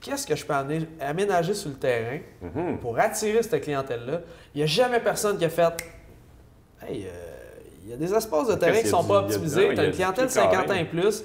Qu'est-ce 0.00 0.26
que 0.26 0.36
je 0.36 0.44
peux 0.44 0.54
amener- 0.54 0.88
aménager 1.00 1.54
sur 1.54 1.70
le 1.70 1.76
terrain 1.76 2.18
Mhm. 2.42 2.78
pour 2.78 2.98
attirer 2.98 3.42
cette 3.42 3.62
clientèle-là? 3.62 4.20
Il 4.54 4.58
n'y 4.58 4.62
a 4.64 4.66
jamais 4.66 5.00
personne 5.00 5.36
qui 5.38 5.44
a 5.44 5.48
fait 5.48 5.62
Hey, 6.86 7.06
euh, 7.06 7.25
il 7.86 7.90
y 7.90 7.94
a 7.94 7.96
des 7.96 8.12
espaces 8.12 8.48
de 8.48 8.54
terrain 8.56 8.78
qui 8.78 8.84
ne 8.84 8.88
sont 8.90 9.04
pas 9.04 9.20
optimisés. 9.20 9.70
Tu 9.72 9.80
as 9.80 9.84
une 9.84 9.92
clientèle 9.92 10.26
du 10.26 10.34
carré. 10.34 10.56
50 10.56 10.70
ans 10.70 10.74
et 10.74 10.84
plus 10.84 11.24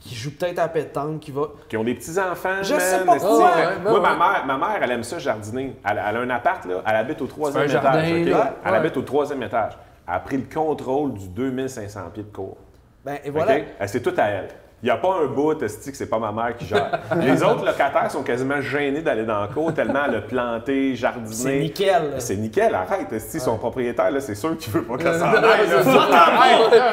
qui 0.00 0.14
joue 0.14 0.32
peut-être 0.32 0.58
à 0.58 0.68
pétanque, 0.68 1.20
qui 1.20 1.30
va. 1.30 1.48
Qui 1.66 1.78
ont 1.78 1.84
des 1.84 1.94
petits-enfants. 1.94 2.62
Je 2.62 2.74
man, 2.74 2.80
sais 2.80 3.04
pas 3.06 3.16
pourquoi. 3.16 3.38
Ouais, 3.38 3.66
ouais, 3.66 3.78
Moi, 3.82 3.94
ouais. 3.94 4.00
ma 4.00 4.16
mère, 4.16 4.44
ma 4.46 4.58
mère, 4.58 4.78
elle 4.82 4.90
aime 4.90 5.02
ça 5.02 5.18
jardiner. 5.18 5.76
Elle, 5.82 6.02
elle 6.06 6.16
a 6.16 6.20
un 6.20 6.28
appart, 6.30 6.62
là, 6.66 6.82
elle 6.86 6.96
habite 6.96 7.22
au 7.22 7.26
troisième 7.26 7.64
étage. 7.64 7.82
jardin, 7.82 8.20
ok? 8.20 8.26
là. 8.28 8.54
Elle 8.66 8.74
habite 8.74 8.96
au 8.98 9.02
troisième 9.02 9.42
étage. 9.42 9.78
Elle 10.06 10.14
a 10.14 10.20
pris 10.20 10.36
le 10.36 10.44
contrôle 10.54 11.14
du 11.14 11.28
2500 11.28 12.00
pieds 12.12 12.22
de 12.22 12.28
cours. 12.28 12.58
Ben, 13.02 13.16
et 13.24 13.30
voilà. 13.30 13.56
C'est 13.86 14.02
tout 14.02 14.12
à 14.18 14.24
elle. 14.24 14.48
Il 14.84 14.88
n'y 14.88 14.90
a 14.90 14.98
pas 14.98 15.14
un 15.22 15.24
bout, 15.28 15.54
que 15.58 15.66
c'est 15.96 16.10
pas 16.10 16.18
ma 16.18 16.30
mère 16.30 16.54
qui 16.58 16.66
gère. 16.66 16.90
Les 17.16 17.42
autres 17.42 17.64
locataires 17.64 18.10
sont 18.10 18.22
quasiment 18.22 18.60
gênés 18.60 19.00
d'aller 19.00 19.24
dans 19.24 19.40
le 19.40 19.48
cours 19.48 19.72
tellement 19.72 20.00
elle 20.06 20.16
a 20.16 20.20
planté, 20.20 20.94
jardiné. 20.94 21.34
C'est 21.34 21.58
nickel. 21.58 22.02
C'est 22.18 22.36
nickel, 22.36 22.74
arrête. 22.74 23.10
esti, 23.10 23.40
Son 23.40 23.56
propriétaire, 23.56 24.10
là, 24.10 24.20
c'est 24.20 24.34
sûr 24.34 24.58
qu'il 24.58 24.70
veut 24.74 24.82
pas 24.82 24.98
qu'elle 24.98 25.14
s'en 25.18 25.30
Non, 25.30 25.38
aille. 25.38 25.66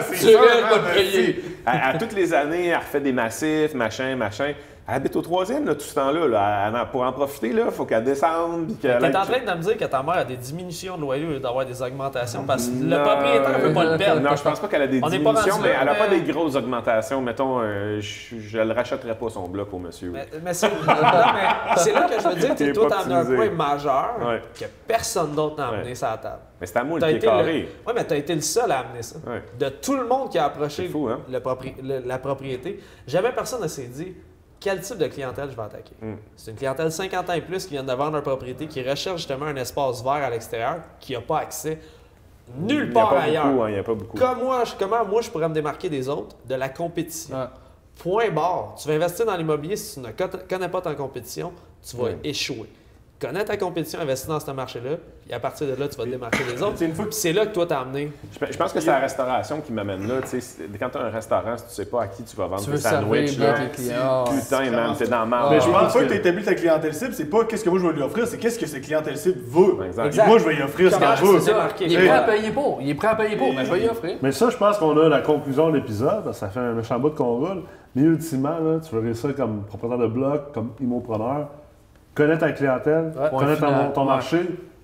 c'est 0.10 0.16
ça. 0.16 0.30
Sûr, 0.30 0.40
esti. 0.96 1.36
À, 1.66 1.90
à 1.90 1.98
toutes 1.98 2.14
les 2.14 2.34
années, 2.34 2.68
elle 2.68 2.78
refait 2.78 3.02
des 3.02 3.12
massifs, 3.12 3.74
machin, 3.74 4.16
machin. 4.16 4.54
Elle 4.92 4.98
habite 4.98 5.16
au 5.16 5.22
troisième, 5.22 5.66
là, 5.66 5.74
tout 5.74 5.86
ce 5.86 5.96
temps-là. 5.96 6.28
là. 6.28 6.86
Pour 6.92 7.04
en 7.04 7.14
profiter, 7.14 7.48
il 7.48 7.72
faut 7.72 7.86
qu'elle 7.86 8.04
descende. 8.04 8.66
puis 8.66 8.76
Tu 8.76 8.82
qu'elle 8.82 8.92
es 9.02 9.06
aille- 9.06 9.16
en 9.16 9.26
train 9.26 9.40
de 9.40 9.58
me 9.58 9.64
dire 9.64 9.78
que 9.78 9.86
ta 9.86 10.04
mère 10.04 10.16
a 10.16 10.26
des 10.26 10.36
diminutions 10.36 10.98
de 10.98 11.02
loyer 11.02 11.40
d'avoir 11.40 11.66
des 11.66 11.82
augmentations 11.82 12.44
parce 12.44 12.68
que 12.68 12.84
le 12.84 13.02
propriétaire 13.02 13.58
ne 13.58 13.64
veut 13.68 13.74
pas 13.74 13.86
le 13.86 13.98
perdre. 13.98 14.22
Non, 14.22 14.36
je 14.36 14.44
pense 14.44 14.60
pas 14.60 14.68
qu'elle 14.68 14.82
a 14.82 14.88
des 14.88 15.00
diminutions, 15.00 15.60
mais 15.64 15.70
elle 15.80 15.86
n'a 15.86 15.96
pas 15.96 16.10
des 16.10 16.20
grosses 16.20 16.56
augmentations. 16.58 17.22
Mettons, 17.22 17.62
euh, 17.62 18.02
je, 18.02 18.38
je 18.38 18.58
le 18.58 18.74
rachèterais 18.74 19.16
pas 19.16 19.30
son 19.30 19.48
bloc 19.48 19.74
au 19.74 19.80
monsieur. 19.80 20.12
Mais, 20.12 20.54
c'est 20.54 20.68
là 21.94 22.10
que 22.10 22.22
je 22.22 22.28
veux 22.28 22.36
dire 22.36 22.56
que 22.56 22.72
toi, 22.74 22.90
pas 22.90 22.96
tu 23.06 23.12
as 23.12 23.16
amené 23.18 23.34
un 23.34 23.36
point 23.38 23.50
majeur 23.52 24.16
que 24.60 24.66
personne 24.86 25.32
d'autre 25.32 25.56
n'a 25.58 25.70
amené 25.70 25.96
sur 25.96 26.08
la 26.08 26.18
table. 26.18 26.40
Mais 26.60 26.68
c'est 26.68 26.78
à 26.78 26.84
moi 26.84 26.98
le 26.98 27.02
T'as 27.02 27.08
pied 27.08 27.20
carré. 27.20 27.70
Ouais, 27.88 27.94
mais 27.96 28.06
tu 28.06 28.14
as 28.14 28.18
été 28.18 28.36
le 28.36 28.42
seul 28.42 28.70
à 28.70 28.80
amener 28.80 29.04
ça. 29.04 29.16
De 29.58 29.70
tout 29.70 29.96
le 29.96 30.06
monde 30.06 30.30
qui 30.30 30.38
a 30.38 30.44
approché 30.46 30.92
hein? 30.94 31.20
la 32.06 32.20
propriété, 32.20 32.82
jamais 33.08 33.32
personne 33.32 33.62
ne 33.62 33.68
s'est 33.70 33.88
dit 33.88 34.14
quel 34.62 34.80
type 34.80 34.98
de 34.98 35.08
clientèle 35.08 35.50
je 35.52 35.56
vais 35.58 35.64
attaquer? 35.64 35.94
Mm. 36.02 36.14
C'est 36.38 36.52
une 36.52 36.58
clientèle 36.58 36.92
50 36.92 37.30
ans 37.30 37.34
et 37.34 37.42
plus 37.42 37.66
qui 37.66 37.74
vient 37.74 37.84
de 37.84 37.92
vendre 37.94 38.16
une 38.16 38.22
propriété, 38.24 38.68
qui 38.68 38.82
recherche 38.82 39.18
justement 39.18 39.48
un 39.48 39.56
espace 39.58 40.02
vert 40.02 40.14
à 40.14 40.30
l'extérieur, 40.30 40.78
qui 41.02 41.12
n'a 41.14 41.22
pas 41.22 41.40
accès 41.40 41.80
nulle 42.58 42.86
Il 42.86 42.88
y 42.88 42.92
a 42.92 42.94
part 43.02 43.10
pas 43.10 43.22
ailleurs. 43.22 43.48
beaucoup, 43.48 43.64
hein, 43.64 43.70
il 43.70 43.74
n'y 43.74 43.80
a 43.80 43.84
pas 43.84 43.94
beaucoup. 43.94 44.18
Comme 44.18 44.40
moi, 44.44 44.64
je- 44.66 44.74
comment 44.78 45.04
moi 45.06 45.22
je 45.22 45.30
pourrais 45.30 45.50
me 45.50 45.54
démarquer 45.54 45.90
des 45.90 46.08
autres? 46.08 46.36
De 46.48 46.56
la 46.56 46.70
compétition. 46.70 47.36
Ouais. 47.38 47.46
Point 48.02 48.30
barre. 48.32 48.76
Tu 48.82 48.88
vas 48.88 48.94
investir 48.96 49.26
dans 49.26 49.36
l'immobilier 49.36 49.76
si 49.76 49.96
tu 49.96 50.00
ne 50.00 50.12
co- 50.12 50.38
connais 50.50 50.70
pas 50.70 50.82
ta 50.82 50.96
compétition, 50.96 51.52
tu 51.88 51.98
vas 51.98 52.10
échouer. 52.24 52.70
Connais 53.20 53.46
ta 53.46 53.56
compétition, 53.58 54.00
investis 54.00 54.28
dans 54.28 54.40
ce 54.40 54.50
marché-là, 54.52 54.98
et 55.32 55.34
à 55.34 55.40
partir 55.40 55.66
de 55.66 55.80
là, 55.80 55.88
tu 55.88 55.98
vas 55.98 56.04
te 56.04 56.10
démarquer 56.10 56.44
des 56.44 56.62
autres. 56.62 56.74
C'est 56.76 56.86
une 56.86 56.94
fois 56.94 57.06
Puis 57.06 57.14
c'est 57.16 57.32
là 57.32 57.46
que 57.46 57.54
toi 57.54 57.66
t'as 57.66 57.80
amené. 57.80 58.12
Je, 58.38 58.52
je 58.52 58.58
pense 58.58 58.74
que 58.74 58.82
c'est 58.82 58.92
la 58.92 59.00
restauration 59.00 59.62
qui 59.62 59.72
m'amène 59.72 60.06
là. 60.06 60.16
tu 60.22 60.28
sais, 60.28 60.42
c'est- 60.42 60.64
Quand 60.78 60.90
tu 60.90 60.98
as 60.98 61.02
un 61.06 61.10
restaurant, 61.10 61.58
si 61.58 61.64
tu 61.68 61.70
sais 61.72 61.86
pas 61.86 62.04
à 62.04 62.08
qui 62.08 62.24
tu 62.24 62.36
vas 62.36 62.48
vendre 62.48 62.62
Tu 62.64 62.72
tes 62.72 62.78
sandwichs, 62.78 63.38
là, 63.40 63.54
tes 63.54 63.70
clients. 63.70 64.24
putain, 64.26 64.42
c'est 64.66 64.70
man, 64.72 64.94
t'es 64.98 65.08
dans 65.08 65.22
le 65.22 65.30
marbre. 65.30 65.52
Mais 65.52 65.62
je 65.62 65.68
une 65.68 65.72
pense 65.74 65.92
fois 65.94 66.02
que, 66.04 66.08
tu 66.10 66.16
établis 66.16 66.44
ta 66.44 66.54
clientèle 66.54 66.94
cible, 66.94 67.14
c'est 67.14 67.26
pas 67.30 67.46
qu'est-ce 67.46 67.64
que 67.64 67.70
moi 67.70 67.80
je 67.80 67.88
vais 67.88 67.94
lui 67.94 68.02
offrir, 68.02 68.28
c'est 68.28 68.38
qu'est-ce 68.38 68.60
que 68.60 68.66
cette 68.66 68.82
clientèle 68.84 69.16
cible 69.18 69.40
veut. 69.48 69.86
Exact. 69.86 70.18
Et 70.18 70.28
moi, 70.28 70.38
je 70.38 70.44
vais 70.46 70.54
lui 70.56 70.64
offrir 70.64 70.92
ce 70.92 70.98
qu'elle 71.00 71.26
veut. 71.26 71.40
Il 71.88 71.94
est 71.94 71.98
prêt 72.08 72.10
à 72.10 72.24
payer 72.24 72.52
pour. 72.52 72.80
Il 72.82 72.90
est 72.90 72.96
prêt 72.96 73.08
à 73.08 73.16
payer 73.16 73.38
pour. 73.38 73.54
Mais 73.54 73.64
je 73.66 73.72
vais 73.72 73.82
y 73.84 73.88
offrir. 73.90 74.18
Mais 74.22 74.32
ça, 74.34 74.50
je 74.50 74.58
pense 74.58 74.78
qu'on 74.78 74.98
a 75.00 75.08
la 75.08 75.22
conclusion 75.22 75.70
de 75.70 75.78
l'épisode. 75.78 76.26
parce 76.26 76.38
que 76.40 76.46
Ça 76.46 76.50
fait 76.50 76.60
un 76.60 76.74
méchant 76.74 77.00
bout 77.00 77.12
qu'on 77.16 77.38
roule. 77.38 77.64
Mais 77.96 78.02
ultimement, 78.04 78.58
là, 78.60 78.80
tu 78.86 78.94
veux 78.96 79.02
réussir 79.02 79.34
comme 79.36 79.64
propriétaire 79.64 79.98
de 80.00 80.08
bloc, 80.08 80.52
comme 80.54 80.72
immopreneur. 80.82 81.48
Connais 82.16 82.38
ta 82.38 82.52
clientèle, 82.52 83.14
Ouais. 83.18 83.30
connais 83.38 83.56
ton, 83.94 84.02
Ouais. 84.02 84.06
marché, 84.08 84.40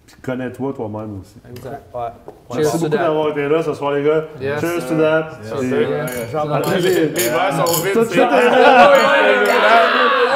puis 0.08 0.16
connais-toi 0.22 0.74
toi-même 0.74 1.20
aussi. 1.22 1.36
Exact. 1.52 1.82
Ouais. 1.94 2.08
Merci 2.56 2.78
beaucoup 2.78 2.90
d'avoir 2.90 3.30
été 3.30 3.48
là 3.48 3.62
ce 3.62 3.74
soir, 3.74 3.92
les 3.92 4.04
gars. 4.04 4.24
Yes. 4.42 4.60
Cheers 4.62 4.88
to 4.88 4.96
that. 4.98 5.30
Yes, 5.44 5.60
sir. 5.60 6.52
À 6.52 6.60
plaisir. 6.62 6.92
Les 7.14 7.30
verres 7.30 7.66
sont 7.66 7.82
vides. 7.84 7.94
Tout 7.94 8.00
de 8.00 8.06
c'est- 8.06 8.12
suite, 8.14 8.28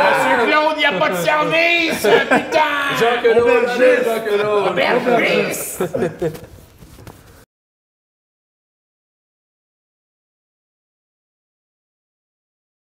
Monsieur 0.02 0.38
Claude, 0.48 0.76
il 0.76 0.80
n'y 0.80 0.86
a 0.86 0.94
pas 1.00 1.10
de 1.10 1.16
service, 1.16 2.02
putain! 2.30 2.72
Jean 3.00 3.16
Queloz, 3.24 3.80